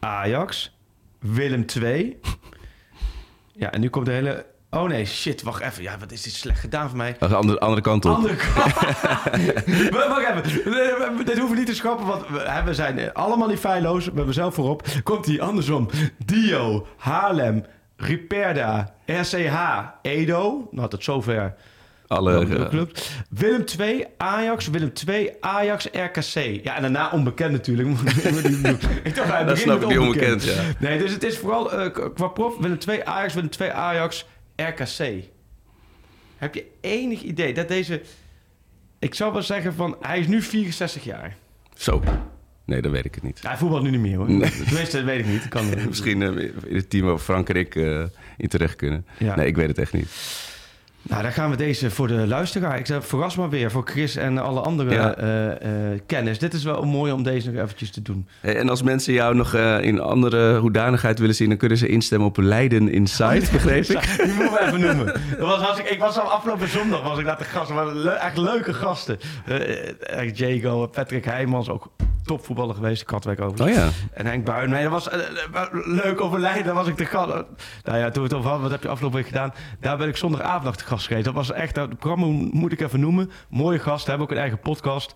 Ajax. 0.00 0.76
Willem 1.18 1.66
2. 1.66 2.18
Ja, 3.52 3.72
en 3.72 3.80
nu 3.80 3.88
komt 3.88 4.06
de 4.06 4.12
hele... 4.12 4.46
Oh 4.74 4.88
nee, 4.88 5.04
shit, 5.06 5.42
wacht 5.42 5.62
even. 5.62 5.82
Ja, 5.82 5.98
wat 5.98 6.12
is 6.12 6.22
dit 6.22 6.32
slecht 6.32 6.60
gedaan 6.60 6.88
voor 6.88 6.96
mij. 6.96 7.16
De 7.18 7.34
andere, 7.34 7.58
andere 7.58 7.80
kant 7.82 8.04
op. 8.04 8.14
Andere 8.14 8.36
kant. 8.36 8.72
Wacht 9.90 10.28
even. 10.28 10.42
Dit 11.24 11.38
hoeven 11.38 11.48
we 11.50 11.56
niet 11.56 11.66
te 11.66 11.74
schrappen, 11.74 12.06
want 12.06 12.24
we, 12.64 12.74
zijn 12.74 13.12
allemaal 13.12 13.48
niet 13.48 13.58
feilloos. 13.58 14.04
We 14.04 14.12
hebben 14.14 14.34
zelf 14.34 14.54
voorop. 14.54 14.86
Komt 15.02 15.24
die 15.24 15.42
andersom. 15.42 15.88
Dio, 16.24 16.86
Haarlem, 16.96 17.64
Riperda, 17.96 18.94
RCH, 19.06 19.54
Edo. 20.02 20.68
Nou, 20.70 20.88
tot 20.88 21.04
zover. 21.04 21.54
Alle, 22.06 22.66
club. 22.68 22.98
Willem 23.30 23.64
2, 23.64 24.06
Ajax, 24.16 24.68
Willem 24.68 24.92
2, 24.92 25.32
Ajax, 25.40 25.88
RKC. 25.92 26.64
Ja, 26.64 26.76
en 26.76 26.82
daarna 26.82 27.10
onbekend 27.10 27.52
natuurlijk. 27.52 27.88
ik 29.02 29.14
dacht, 29.14 29.46
Dat 29.46 29.58
snap 29.58 29.82
ik, 29.82 29.88
die 29.88 30.00
onbekend, 30.00 30.44
ja. 30.44 30.62
Nee, 30.78 30.98
dus 30.98 31.12
het 31.12 31.24
is 31.24 31.38
vooral 31.38 31.64
k- 31.90 32.10
qua 32.14 32.26
prof. 32.28 32.58
Willem 32.58 32.78
2, 32.78 33.04
Ajax, 33.04 33.34
Willem 33.34 33.50
2, 33.50 33.72
Ajax, 33.72 34.26
RKC. 34.56 35.24
Heb 36.36 36.54
je 36.54 36.66
enig 36.80 37.22
idee 37.22 37.54
dat 37.54 37.68
deze... 37.68 38.02
Ik 38.98 39.14
zou 39.14 39.32
wel 39.32 39.42
zeggen 39.42 39.74
van, 39.74 39.96
hij 40.00 40.18
is 40.18 40.26
nu 40.26 40.42
64 40.42 41.04
jaar. 41.04 41.36
Zo. 41.76 42.02
Nee, 42.64 42.82
dat 42.82 42.92
weet 42.92 43.04
ik 43.04 43.14
het 43.14 43.24
niet. 43.24 43.42
Hij 43.42 43.56
voetbalt 43.56 43.82
nu 43.82 43.90
niet 43.90 44.00
meer 44.00 44.16
hoor. 44.16 44.30
Nee. 44.30 44.50
Tenminste, 44.50 44.96
dat 44.96 45.04
weet 45.04 45.18
ik 45.18 45.26
niet. 45.26 45.48
Kan, 45.48 45.64
Misschien 45.88 46.22
eh, 46.22 46.44
in 46.64 46.76
het 46.76 46.90
team 46.90 47.06
waar 47.06 47.18
Frank 47.18 47.48
en 47.48 47.56
ik 47.56 47.74
eh, 47.74 48.04
in 48.36 48.48
terecht 48.48 48.76
kunnen. 48.76 49.06
Ja. 49.18 49.36
Nee, 49.36 49.46
ik 49.46 49.56
weet 49.56 49.68
het 49.68 49.78
echt 49.78 49.92
niet. 49.92 50.08
Nou, 51.08 51.22
dan 51.22 51.32
gaan 51.32 51.50
we 51.50 51.56
deze 51.56 51.90
voor 51.90 52.06
de 52.08 52.26
luisteraar. 52.26 52.78
Ik 52.78 52.86
zeg, 52.86 53.06
verras 53.06 53.36
maar 53.36 53.48
weer 53.48 53.70
voor 53.70 53.82
Chris 53.84 54.16
en 54.16 54.38
alle 54.38 54.60
andere 54.60 54.90
Ja. 54.92 55.14
eh, 55.14 55.92
eh, 55.92 56.00
kennis. 56.06 56.38
Dit 56.38 56.54
is 56.54 56.64
wel 56.64 56.82
mooi 56.82 57.12
om 57.12 57.22
deze 57.22 57.50
nog 57.50 57.62
eventjes 57.62 57.90
te 57.90 58.02
doen. 58.02 58.28
En 58.40 58.68
als 58.68 58.82
mensen 58.82 59.12
jou 59.12 59.34
nog 59.34 59.54
eh, 59.54 59.80
in 59.80 60.00
andere 60.00 60.58
hoedanigheid 60.58 61.18
willen 61.18 61.34
zien... 61.34 61.48
dan 61.48 61.58
kunnen 61.58 61.78
ze 61.78 61.88
instemmen 61.88 62.28
op 62.28 62.36
Leiden 62.36 62.88
Inside, 62.92 63.46
begreep 63.52 63.84
ik. 63.84 64.16
Die 64.24 64.34
moeten 64.34 64.52
we 64.52 64.60
even 64.66 64.80
noemen. 64.80 65.06
Dat 65.06 65.48
was 65.48 65.60
hartstikke, 65.60 65.90
ik 65.90 65.98
was 66.00 66.18
al 66.18 66.30
afgelopen 66.30 66.68
zondag 66.68 67.02
was 67.02 67.18
ik 67.18 67.24
daar 67.24 67.36
te 67.38 67.44
gast. 67.44 67.70
Le- 67.94 68.10
echt 68.10 68.36
leuke 68.36 68.72
gasten. 68.74 69.18
Echt 70.00 70.38
Jago, 70.38 70.86
Patrick 70.86 71.24
Heijmans, 71.24 71.68
ook 71.68 71.90
topvoetballer 72.24 72.74
geweest. 72.74 73.04
Katwijk 73.04 73.40
over. 73.40 73.64
Oh 73.66 73.72
ja. 73.72 73.88
En 74.12 74.26
Henk 74.26 74.44
Buin. 74.44 74.70
Nee, 74.70 74.82
dat 74.82 74.92
was 74.92 75.08
leuk 75.84 76.20
over 76.20 76.40
Leiden. 76.40 76.64
Daar 76.64 76.74
was 76.74 76.86
ik 76.86 76.96
te 76.96 77.04
gast. 77.04 77.28
Nou 77.84 77.98
ja, 77.98 78.10
toen 78.10 78.22
we 78.22 78.28
het 78.28 78.32
over 78.34 78.44
hadden, 78.50 78.62
wat 78.62 78.70
heb 78.70 78.82
je 78.82 78.88
afgelopen 78.88 79.18
week 79.18 79.26
gedaan? 79.26 79.52
Daar 79.80 79.96
ben 79.96 80.08
ik 80.08 80.16
zondagavond 80.16 80.64
nog 80.64 80.76
te 80.76 80.84
gast 80.84 80.93
geweest. 81.02 81.24
Dat 81.24 81.34
was 81.34 81.52
echt, 81.52 81.74
dat 81.74 81.98
programma 81.98 82.26
moet 82.52 82.72
ik 82.72 82.80
even 82.80 83.00
noemen. 83.00 83.30
Mooie 83.48 83.78
gast, 83.78 84.06
hebben 84.06 84.26
ook 84.26 84.32
een 84.32 84.38
eigen 84.38 84.58
podcast. 84.58 85.14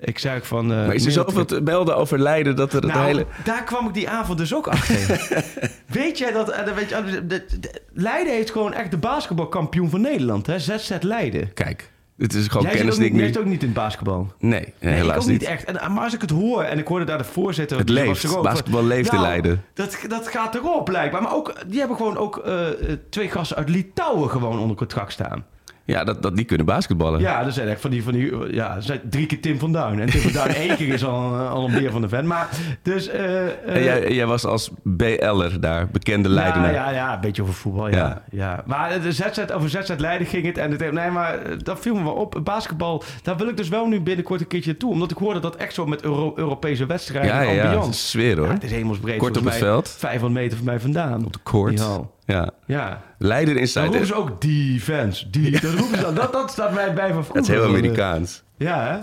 Ik 0.00 0.18
zei 0.18 0.36
ook 0.38 0.44
van... 0.44 0.72
eh, 0.72 0.86
Maar 0.86 0.94
is 0.94 1.06
er 1.06 1.12
zoveel 1.12 1.44
te 1.44 1.60
melden 1.60 1.96
over 1.96 2.18
Leiden... 2.18 2.56
dat 2.56 2.72
er 2.72 2.82
het 2.82 2.92
nou, 2.92 3.06
hele... 3.06 3.26
daar 3.44 3.64
kwam 3.64 3.86
ik 3.88 3.94
die 3.94 4.08
avond 4.08 4.38
dus 4.38 4.54
ook 4.54 4.66
achter. 4.68 5.28
weet 5.86 6.18
jij 6.18 6.32
dat... 6.32 6.50
eh, 6.50 6.74
weet 6.74 6.88
je, 6.88 7.26
de- 7.26 7.44
Leiden 7.92 8.32
heeft 8.32 8.50
gewoon 8.50 8.72
echt 8.72 8.90
de 8.90 8.98
basketbalkampioen 8.98 9.90
van 9.90 10.00
Nederland, 10.00 10.46
hè? 10.46 10.58
ZZ 10.58 10.90
Leiden. 11.00 11.52
Kijk, 11.52 11.90
dit 12.16 12.34
is 12.34 12.46
gewoon 12.48 12.62
Jij 12.62 12.72
kennis 12.76 12.94
ook 12.94 13.00
die 13.00 13.10
niet, 13.10 13.12
ik 13.12 13.18
jij 13.18 13.26
nu... 13.28 13.32
zit 13.34 13.42
ook 13.42 13.48
niet 13.48 13.60
in 13.62 13.68
het 13.68 13.76
basketbal. 13.76 14.32
Nee, 14.38 14.74
helaas 14.78 15.16
ik 15.16 15.22
ook 15.22 15.28
niet. 15.28 15.40
niet 15.40 15.48
echt. 15.48 15.64
En, 15.64 15.92
maar 15.92 16.04
als 16.04 16.14
ik 16.14 16.20
het 16.20 16.30
hoor 16.30 16.62
en 16.62 16.78
ik 16.78 16.86
hoorde 16.86 17.04
daar 17.04 17.18
de 17.18 17.24
voorzitter... 17.24 17.78
Het 17.78 17.88
leeft. 17.88 18.06
was 18.22 18.26
ook 18.26 18.32
van- 18.32 18.42
Basketbal 18.42 18.84
leeft 18.84 19.08
in 19.12 19.14
Nou, 19.18 19.28
Leiden. 19.28 19.64
Dat, 19.74 19.98
dat 20.08 20.28
gaat 20.28 20.54
erop 20.54 20.84
blijkbaar. 20.84 21.22
Maar 21.22 21.34
ook, 21.34 21.54
die 21.66 21.78
hebben 21.78 21.96
gewoon 21.96 22.16
ook 22.16 22.38
eh, 22.38 22.68
eh, 22.68 22.98
twee 23.10 23.28
gasten 23.30 23.56
uit 23.56 23.68
Litouwen 23.68 24.30
gewoon 24.30 24.58
onder 24.58 24.76
contract 24.76 25.12
staan. 25.12 25.44
Ja, 25.86 26.04
dat, 26.04 26.22
dat 26.22 26.36
die 26.36 26.44
kunnen 26.44 26.66
basketballen. 26.66 27.20
Ja, 27.20 27.44
dat 27.44 27.54
zijn 27.54 27.68
echt 27.68 27.80
van 27.80 27.90
die, 27.90 28.02
van 28.02 28.12
die 28.12 28.52
ja, 28.54 28.80
zijn 28.80 29.00
drie 29.10 29.26
keer 29.26 29.40
Tim 29.40 29.58
van 29.58 29.72
Duin. 29.72 30.00
En 30.00 30.10
Tim 30.10 30.20
van 30.20 30.32
Duin 30.32 30.54
één 30.54 30.76
keer 30.76 30.88
is 30.94 31.04
al, 31.04 31.34
al 31.34 31.64
een 31.66 31.72
beer 31.72 31.90
van 31.90 32.00
de 32.00 32.08
vent. 32.08 32.26
Maar 32.26 32.48
dus... 32.82 33.08
eh, 33.08 33.44
En 33.46 33.52
eh, 33.66 33.84
jij, 33.84 34.12
jij 34.12 34.26
was 34.26 34.44
als 34.44 34.70
BL'er 34.82 35.60
daar, 35.60 35.88
bekende 35.88 36.28
Leidenaar. 36.28 36.72
Ja, 36.72 36.90
ja, 36.90 36.94
ja, 36.96 37.14
een 37.14 37.20
beetje 37.20 37.42
over 37.42 37.54
voetbal, 37.54 37.88
ja. 37.88 37.96
Ja. 37.96 38.22
ja. 38.30 38.62
Maar 38.66 39.00
de 39.00 39.12
ZZ, 39.12 39.38
over 39.54 39.70
ZZ 39.70 39.90
Leiden 39.96 40.26
ging 40.26 40.46
het. 40.46 40.58
En 40.58 40.70
het, 40.70 40.92
nee, 40.92 41.10
maar 41.10 41.38
eh, 41.38 41.52
dat 41.62 41.80
viel 41.80 41.94
me 41.94 42.02
wel 42.02 42.12
op. 42.12 42.40
Basketbal, 42.44 43.02
daar 43.22 43.36
wil 43.36 43.48
ik 43.48 43.56
dus 43.56 43.68
wel 43.68 43.86
nu 43.86 44.00
binnenkort 44.00 44.40
een 44.40 44.46
keertje 44.46 44.76
toe. 44.76 44.90
Omdat 44.90 45.10
ik 45.10 45.16
hoorde 45.16 45.40
dat 45.40 45.56
echt 45.56 45.74
zo 45.74 45.86
met 45.86 46.02
Euro- 46.02 46.32
Europese 46.36 46.86
wedstrijden. 46.86 47.34
Ja, 47.34 47.40
ja, 47.40 47.50
ja. 47.50 47.62
ambiance. 47.62 47.86
Het 47.88 47.94
is 47.96 48.08
sfeer 48.10 48.36
hoor. 48.36 48.46
Ja, 48.46 48.52
het 48.52 48.64
is 48.64 48.70
hemelsbreed. 48.70 49.18
Kort 49.18 49.36
op 49.36 49.44
het 49.44 49.52
mij 49.52 49.58
veld. 49.58 49.94
500 49.98 50.40
meter 50.42 50.56
van 50.56 50.66
mij 50.66 50.80
vandaan. 50.80 51.24
Op 51.24 51.32
de 51.32 51.38
court. 51.42 51.82
Ja. 52.26 52.50
Ja. 52.66 53.02
Leiden 53.18 53.54
Dan 53.54 53.62
Inside. 53.62 53.86
roepen 53.86 54.06
ze 54.06 54.14
ook 54.14 54.40
defense. 54.40 55.30
Die, 55.30 55.50
dat, 55.60 55.72
roepen 55.72 55.96
ze 55.96 56.02
dan. 56.02 56.14
dat, 56.14 56.32
dat 56.32 56.50
staat 56.50 56.74
mij 56.74 56.94
bij 56.94 57.12
van 57.12 57.24
vroeger. 57.24 57.34
Het 57.34 57.44
is 57.48 57.48
heel 57.48 57.64
Amerikaans. 57.64 58.42
Ja, 58.56 58.84
hè? 58.86 58.98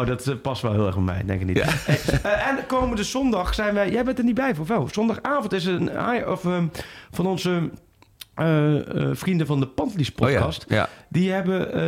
Oh, 0.00 0.06
dat 0.06 0.26
eh, 0.26 0.34
past 0.42 0.62
wel 0.62 0.72
heel 0.72 0.86
erg 0.86 0.94
bij 0.94 1.04
mij, 1.04 1.22
denk 1.26 1.40
ik 1.40 1.46
niet. 1.46 1.62
Hey, 1.86 1.98
eh, 2.22 2.48
en 2.48 2.66
komende 2.66 3.02
zondag 3.04 3.54
zijn 3.54 3.74
wij... 3.74 3.90
Jij 3.90 4.04
bent 4.04 4.18
er 4.18 4.24
niet 4.24 4.34
bij, 4.34 4.54
of 4.60 4.68
wel? 4.68 4.88
Zondagavond 4.92 5.52
is 5.52 5.64
een... 5.64 5.90
Of, 6.28 6.44
ehm, 6.44 6.66
van 7.10 7.26
onze 7.26 7.70
eh, 8.34 8.74
vrienden 9.12 9.46
van 9.46 9.60
de 9.60 9.66
Pantlies 9.66 10.10
podcast. 10.10 10.62
Oh 10.64 10.70
ja, 10.70 10.76
ja. 10.76 10.88
Die 11.08 11.30
hebben 11.32 11.78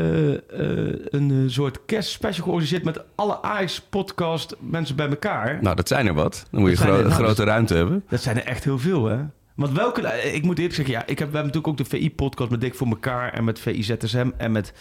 een 1.16 1.44
soort 1.50 1.78
kerstspecial 1.86 2.44
georganiseerd... 2.44 2.84
met 2.84 3.00
alle 3.14 3.42
Ajax 3.42 3.80
podcast 3.80 4.56
mensen 4.60 4.96
bij 4.96 5.08
elkaar. 5.08 5.58
Nou, 5.62 5.76
dat 5.76 5.88
zijn 5.88 6.06
er 6.06 6.14
wat. 6.14 6.46
Dan 6.50 6.60
moet 6.60 6.70
je 6.70 6.76
Dat 6.76 6.84
gro- 6.84 6.96
er- 6.96 7.02
nou, 7.08 7.14
grote 7.14 7.44
ruimte 7.44 7.74
hebben. 7.74 8.04
Dat 8.08 8.20
zijn 8.22 8.36
er 8.36 8.44
echt 8.44 8.64
heel 8.64 8.78
veel, 8.78 9.04
hè? 9.06 9.18
Want 9.54 9.72
welke... 9.72 10.02
eh, 10.06 10.34
Ik 10.34 10.42
moet 10.42 10.56
eerlijk 10.58 10.74
zeggen, 10.74 10.94
ja, 10.94 11.00
ik 11.06 11.18
heb, 11.18 11.30
we 11.30 11.36
hebben 11.36 11.52
natuurlijk 11.52 11.68
ook 11.68 11.76
de 11.90 11.96
VI-podcast 11.98 12.50
met 12.50 12.60
Dik 12.60 12.74
voor 12.74 12.86
elkaar... 12.86 13.32
en 13.32 13.44
met 13.44 13.58
VI 13.58 13.82
ZSM 13.82 14.30
en 14.36 14.52
met 14.52 14.72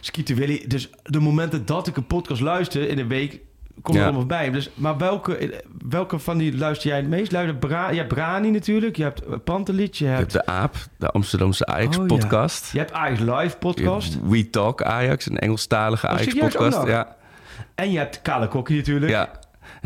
Skeeter 0.00 0.36
Willy. 0.36 0.64
Dus 0.66 0.90
de 1.02 1.20
momenten 1.20 1.66
dat 1.66 1.86
ik 1.86 1.96
een 1.96 2.06
podcast 2.06 2.40
luister 2.40 2.88
in 2.88 2.98
een 2.98 3.08
week... 3.08 3.40
komt 3.82 3.96
er 3.96 4.02
Ja. 4.02 4.08
allemaal 4.08 4.26
bij. 4.26 4.50
Dus, 4.50 4.70
maar 4.74 4.96
welke, 4.98 5.62
welke 5.88 6.18
van 6.18 6.38
die 6.38 6.56
luister 6.56 6.88
jij 6.88 6.96
het 6.96 7.08
meest? 7.08 7.32
Luister 7.32 7.56
Bra 7.56 7.90
je 7.90 7.96
hebt 7.96 8.08
Brani 8.08 8.50
natuurlijk, 8.50 8.96
je 8.96 9.02
hebt 9.02 9.24
eh, 9.24 9.34
Pantelic, 9.44 9.94
je 9.94 10.04
Je 10.04 10.10
hebt... 10.10 10.32
de 10.32 10.46
AAP, 10.46 10.76
de 10.98 11.10
Amsterdamse 11.10 11.66
Oh, 11.66 11.72
ja. 11.72 11.78
Ajax-podcast. 11.78 12.72
Je 12.72 12.78
hebt 12.78 12.92
Ajax 12.92 13.20
Live 13.20 13.56
podcast. 13.56 14.12
Je 14.12 14.18
hebt 14.18 14.30
We 14.30 14.50
Talk 14.50 14.82
Ajax, 14.82 15.26
een 15.30 15.38
Engelstalige 15.38 16.06
Oh, 16.06 16.12
Ajax-podcast. 16.12 16.86
Ja. 16.86 17.16
En 17.74 17.90
je 17.92 17.98
hebt 17.98 18.22
Kale 18.22 18.48
Kokkie 18.48 18.76
natuurlijk. 18.76 19.10
Ja. 19.12 19.30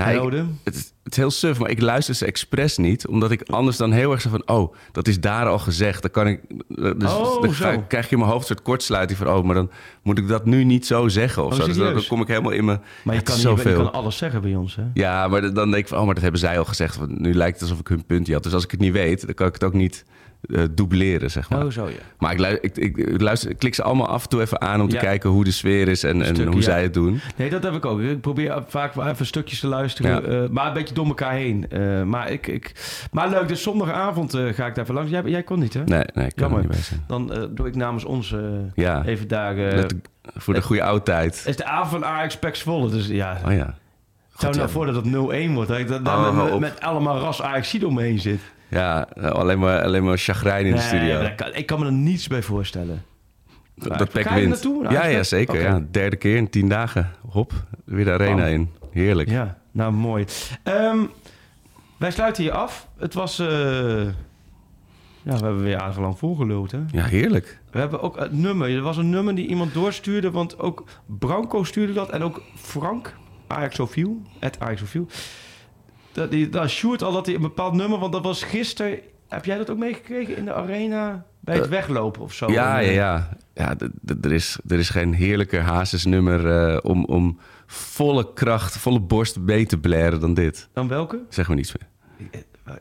Ik- 0.09 0.21
Ode. 0.21 0.45
het, 0.65 0.75
is- 0.75 0.93
het 1.03 1.13
is 1.13 1.17
heel 1.19 1.31
suf, 1.31 1.59
maar 1.59 1.71
ik 1.71 1.81
luister 1.81 2.15
ze 2.15 2.27
expres 2.27 2.77
niet. 2.77 3.07
Omdat 3.07 3.31
ik 3.31 3.43
anders 3.43 3.77
dan 3.77 3.93
heel 3.93 4.13
erg 4.13 4.21
zo 4.21 4.29
van... 4.31 4.43
Oh, 4.49 4.75
dat 4.93 5.09
is 5.09 5.21
daar 5.21 5.47
al 5.47 5.59
gezegd. 5.59 6.03
Dan 6.03 6.11
kan 6.11 6.27
ik... 6.27 6.41
Dus 6.69 7.13
Oh, 7.13 7.43
dan 7.43 7.53
ga- 7.55 7.77
krijg 7.77 8.05
je 8.05 8.13
in 8.13 8.19
mijn 8.19 8.31
hoofd 8.31 8.49
een 8.49 8.55
soort 8.55 8.67
kortsluiting 8.67 9.19
van... 9.19 9.29
Oh, 9.29 9.45
maar 9.45 9.55
dan 9.55 9.71
moet 10.03 10.19
ik 10.19 10.29
dat 10.29 10.45
nu 10.47 10.65
niet 10.65 10.87
zo 10.87 11.09
zeggen 11.09 11.45
of 11.45 11.53
Oh, 11.53 11.59
zo. 11.61 11.67
Dus 11.67 11.77
dan, 11.77 12.07
kom 12.09 12.21
ik 12.21 12.29
helemaal 12.29 12.51
in 12.53 12.65
mijn... 12.65 12.81
Maar 13.05 13.15
je 13.15 13.21
kan, 13.23 13.37
niet, 13.37 13.63
je 13.63 13.73
kan 13.75 13.93
alles 13.93 14.17
zeggen 14.17 14.41
bij 14.43 14.55
ons, 14.55 14.77
hè? 14.77 14.83
Ja, 14.95 15.29
maar 15.29 15.41
dan 15.41 15.71
denk 15.71 15.75
ik 15.83 15.89
van... 15.89 15.99
Oh, 15.99 16.05
maar 16.05 16.15
dat 16.15 16.23
hebben 16.23 16.41
zij 16.41 16.59
al 16.59 16.65
gezegd. 16.65 16.97
Want 16.97 17.19
nu 17.21 17.35
lijkt 17.35 17.53
het 17.61 17.63
alsof 17.69 17.81
ik 17.81 17.89
hun 17.89 18.05
puntje 18.05 18.33
had. 18.33 18.43
Dus 18.43 18.53
als 18.55 18.65
ik 18.65 18.71
het 18.71 18.81
niet 18.81 18.93
weet, 18.93 19.27
dan 19.27 19.35
kan 19.35 19.47
ik 19.47 19.53
het 19.53 19.65
ook 19.65 19.75
niet 19.75 20.05
eh 20.43 20.63
dubleren, 20.71 21.31
zeg 21.31 21.51
maar. 21.51 21.65
Oh, 21.65 21.71
zo, 21.71 21.87
ja. 21.89 21.95
Maar 22.19 22.33
ik, 22.33 22.39
lu- 22.39 22.59
ik, 22.61 22.77
ik, 22.77 22.97
ik 22.97 23.21
luister, 23.21 23.51
ik 23.51 23.59
klik 23.59 23.75
ze 23.75 23.83
allemaal 23.83 24.07
af 24.09 24.23
en 24.23 24.29
toe 24.29 24.41
even 24.41 24.61
aan... 24.61 24.81
om 24.81 24.87
Ja. 24.89 24.93
te 24.99 25.05
kijken 25.05 25.31
hoe 25.31 25.45
de 25.45 25.51
sfeer 25.51 25.89
is 25.89 26.05
en, 26.05 26.23
en 26.23 26.47
hoe 26.47 26.55
ja. 26.57 26.61
zij 26.63 26.83
het 26.83 26.95
doen. 26.95 27.21
Nee, 27.37 27.51
dat 27.51 27.63
heb 27.63 27.75
ik 27.75 27.85
ook. 27.87 28.01
Ik 28.01 28.21
probeer 28.21 28.63
vaak 28.67 28.95
wel 28.95 29.07
even 29.07 29.27
stukjes 29.27 29.61
te 29.61 29.67
luisteren. 29.67 30.11
Ja. 30.11 30.43
eh, 30.43 30.49
maar 30.51 30.67
een 30.67 30.73
beetje 30.73 30.95
door 30.95 31.07
elkaar 31.07 31.33
heen. 31.33 31.71
Eh, 31.71 32.03
maar, 32.03 32.31
ik, 32.31 32.47
ik, 32.47 32.73
maar 33.13 33.29
leuk, 33.29 33.49
dus 33.49 33.63
zondagavond 33.63 34.35
ga 34.35 34.67
ik 34.67 34.75
daar 34.75 34.79
even 34.85 34.95
langs. 34.95 35.11
Jij, 35.11 35.23
jij 35.25 35.43
kon 35.43 35.59
niet, 35.59 35.75
hè? 35.75 35.85
Nee, 35.85 36.05
nee, 36.15 36.27
ik 36.27 36.37
kan 36.37 36.53
er 36.53 36.59
niet 36.59 36.69
bij 36.69 36.79
zijn. 36.79 37.05
Dan 37.07 37.49
doe 37.51 37.67
ik 37.67 37.75
namens 37.77 38.05
ons 38.05 38.35
Ja. 38.75 39.05
even 39.05 39.29
daar... 39.29 39.55
Let- 39.55 39.95
voor 40.35 40.55
de 40.55 40.63
goede 40.63 40.83
oudtijd. 40.83 41.39
het 41.39 41.47
is 41.47 41.57
de 41.57 41.65
avond 41.65 41.91
van 41.91 42.05
Ajax 42.05 42.37
Pek 42.39 42.57
Zwolle, 42.57 42.91
dus 42.91 43.07
ja... 43.07 43.41
Oh 43.47 43.53
ja. 43.53 43.75
Stel 44.35 44.51
nou 44.51 44.63
ja. 44.63 44.69
voor 44.69 44.87
dat 44.87 44.95
het 44.95 45.05
0-1 45.05 45.53
wordt. 45.53 45.69
Dat 45.69 45.79
ik 45.79 45.89
dat, 45.89 46.05
daar 46.05 46.19
Oh, 46.19 46.59
met, 46.59 46.81
allemaal 46.81 47.19
ras 47.19 47.43
Ajax 47.43 47.85
om 47.85 47.95
me 47.95 48.03
heen 48.03 48.19
zit. 48.19 48.41
Ja, 48.71 49.01
alleen 49.21 49.59
maar, 49.59 49.83
alleen 49.83 50.05
maar 50.05 50.19
chagrijn 50.19 50.67
in 50.67 50.75
de 50.75 50.81
studio. 50.81 51.23
dat 51.23 51.35
kan- 51.35 51.55
ik 51.55 51.67
kan 51.67 51.81
me 51.81 51.87
er 51.87 51.93
niets 51.93 52.27
bij 52.29 52.43
voorstellen. 52.43 53.03
Dat, 53.75 54.11
Ga 54.13 54.19
je 54.21 54.25
er 54.29 54.35
wint. 54.35 54.49
naartoe, 54.49 54.83
naar 54.83 54.93
Ja, 54.93 55.05
ja, 55.07 55.23
zeker. 55.23 55.61
Ja. 55.61 55.83
Derde 55.91 56.17
keer 56.17 56.37
in 56.37 56.51
tien 56.51 56.69
dagen. 56.69 57.11
Hop, 57.29 57.53
weer 57.85 58.05
de 58.05 58.11
arena 58.13 58.47
in. 58.47 58.71
Heerlijk. 58.93 59.29
Ja, 59.31 59.59
nou 59.71 59.93
mooi. 59.93 60.25
Ehm, 60.63 60.99
wij 61.97 62.11
sluiten 62.11 62.43
hier 62.43 62.53
af. 62.53 62.89
Het 62.99 63.15
was... 63.15 63.39
eh, 63.39 63.47
ja, 65.23 65.37
we 65.37 65.45
hebben 65.45 65.63
weer 65.63 65.79
aardig 65.79 65.99
lang 65.99 66.19
volgeluld, 66.19 66.71
hè? 66.73 66.79
Ja, 66.93 67.05
heerlijk. 67.05 67.59
We 67.71 67.79
hebben 67.79 68.01
ook 68.01 68.19
het 68.19 68.33
nummer. 68.33 68.71
Er 68.75 68.81
was 68.83 68.97
een 68.97 69.11
nummer 69.11 69.35
die 69.35 69.47
iemand 69.47 69.75
doorstuurde, 69.75 70.31
want 70.31 70.59
ook 70.59 70.85
Branco 71.07 71.65
stuurde 71.65 71.93
dat. 71.93 72.11
En 72.11 72.23
ook 72.23 72.43
Frank, 72.55 73.15
Ajaxofiel, 73.47 74.23
het 74.39 74.61
Ajaxofiel. 74.61 75.07
Dat, 76.13 76.31
die, 76.31 76.49
dat 76.49 76.69
Sjoerd 76.71 77.03
al 77.03 77.13
dat 77.13 77.27
hij 77.27 77.35
een 77.35 77.41
bepaald 77.41 77.75
nummer, 77.75 77.99
want 77.99 78.13
dat 78.13 78.23
was 78.25 78.43
gisteren... 78.43 78.99
Heb 79.29 79.45
jij 79.45 79.57
dat 79.57 79.71
ook 79.71 79.79
meegekregen 79.79 80.37
in 80.37 80.45
de 80.45 80.55
arena? 80.55 81.25
Bij 81.41 81.55
het 81.55 81.65
Eh, 81.65 81.71
weglopen 81.71 82.23
of 82.23 82.33
zo? 82.33 82.51
Ja, 82.53 82.79
ja, 82.79 82.89
eh, 82.89 82.95
ja. 82.95 83.29
ja 83.55 83.77
d- 83.77 84.25
er, 84.25 84.33
is, 84.33 84.59
er 84.69 84.79
is 84.79 84.89
geen 84.89 85.13
heerlijker 85.15 85.61
Hazes-nummer 85.61 86.51
eh, 86.73 86.79
om, 86.83 87.05
om 87.05 87.39
volle 87.67 88.33
kracht, 88.33 88.77
volle 88.77 89.01
borst 89.01 89.39
mee 89.39 89.67
te 89.67 89.79
blaren 89.79 90.21
dan 90.21 90.35
dit. 90.35 90.69
Dan 90.73 90.89
welke? 90.89 91.21
Zeg 91.29 91.47
maar 91.47 91.57
niets 91.57 91.75
meer. 91.79 91.89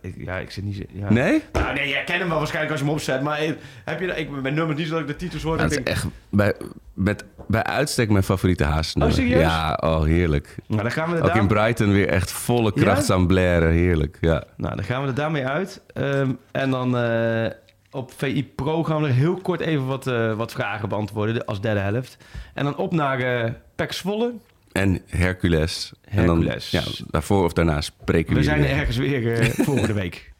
Ik- 0.01 0.15
ja, 0.17 0.37
ik 0.37 0.51
zit 0.51 0.63
niet... 0.63 0.85
Ja. 0.91 1.11
Nee? 1.13 1.43
Nou, 1.51 1.73
nee, 1.73 1.89
jij 1.89 2.03
kent 2.03 2.19
hem 2.19 2.29
wel 2.29 2.37
waarschijnlijk 2.37 2.71
als 2.71 2.79
je 2.81 2.85
hem 2.87 2.95
opzet. 2.95 3.21
Maar 3.21 3.37
eh, 3.39 3.51
heb 3.85 3.99
je... 3.99 4.07
dat- 4.07 4.17
Ik, 4.17 4.29
mijn 4.41 4.53
nummer 4.53 4.75
niet 4.75 4.87
zodat 4.87 5.01
ik 5.01 5.07
de 5.07 5.15
titels 5.15 5.43
hoor. 5.43 5.57
Dat 5.57 5.65
ik 5.65 5.69
is 5.71 5.75
denk, 5.75 5.87
echt 5.87 6.05
bij, 6.29 6.53
met, 6.93 7.25
bij 7.47 7.63
uitstek 7.63 8.09
mijn 8.09 8.23
favoriete 8.23 8.63
Hazes-nummer. 8.63 9.17
Oh, 9.17 9.21
serieus? 9.23 9.41
Ja, 9.41 9.77
oh, 9.81 10.03
heerlijk. 10.03 10.55
Nou, 10.67 10.81
dan 10.81 10.91
gaan 10.91 11.09
we 11.09 11.15
er 11.15 11.21
Ook 11.21 11.27
daar- 11.27 11.37
in 11.37 11.47
Brighton 11.47 11.91
weer 11.91 12.07
echt 12.07 12.31
volle 12.31 12.71
Ja? 12.75 12.81
kracht 12.81 13.11
aan 13.11 13.27
blaren. 13.27 13.71
Heerlijk, 13.71 14.17
ja. 14.21 14.43
Nou, 14.57 14.75
dan 14.75 14.85
gaan 14.85 15.01
we 15.01 15.07
er 15.07 15.15
daarmee 15.15 15.45
uit. 15.47 15.81
Ehm, 15.93 16.31
en 16.51 16.69
dan 16.69 16.97
eh, 16.97 17.45
op 17.91 18.11
VI 18.17 18.45
Pro 18.55 18.83
gaan 18.83 19.01
we 19.01 19.07
er 19.07 19.13
heel 19.13 19.35
kort 19.35 19.59
even 19.61 19.85
wat, 19.85 20.07
eh, 20.07 20.33
wat 20.33 20.51
vragen 20.51 20.89
beantwoorden 20.89 21.35
de- 21.35 21.45
als 21.45 21.61
derde 21.61 21.79
helft. 21.79 22.17
En 22.53 22.63
dan 22.63 22.77
op 22.77 22.93
naar 22.93 23.19
eh 23.19 23.51
Pek 23.75 23.91
Zwolle. 23.93 24.33
En 24.79 25.01
Hercules. 25.07 25.07
Hercules. 25.09 25.93
En 26.05 26.25
dan, 26.25 26.59
ja, 26.69 26.83
daarvoor 27.09 27.43
of 27.43 27.53
daarna 27.53 27.81
spreken 27.81 28.33
We 28.33 28.39
we 28.39 28.43
zijn 28.43 28.59
er 28.61 28.67
weer. 28.67 28.77
ergens 28.77 28.97
weer 28.97 29.33
eh, 29.39 29.49
volgende 29.65 29.93
week. 29.93 30.31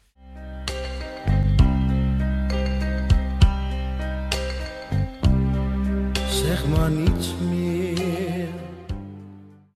Zeg 6.28 6.66
maar 6.66 6.90
niets 6.90 7.29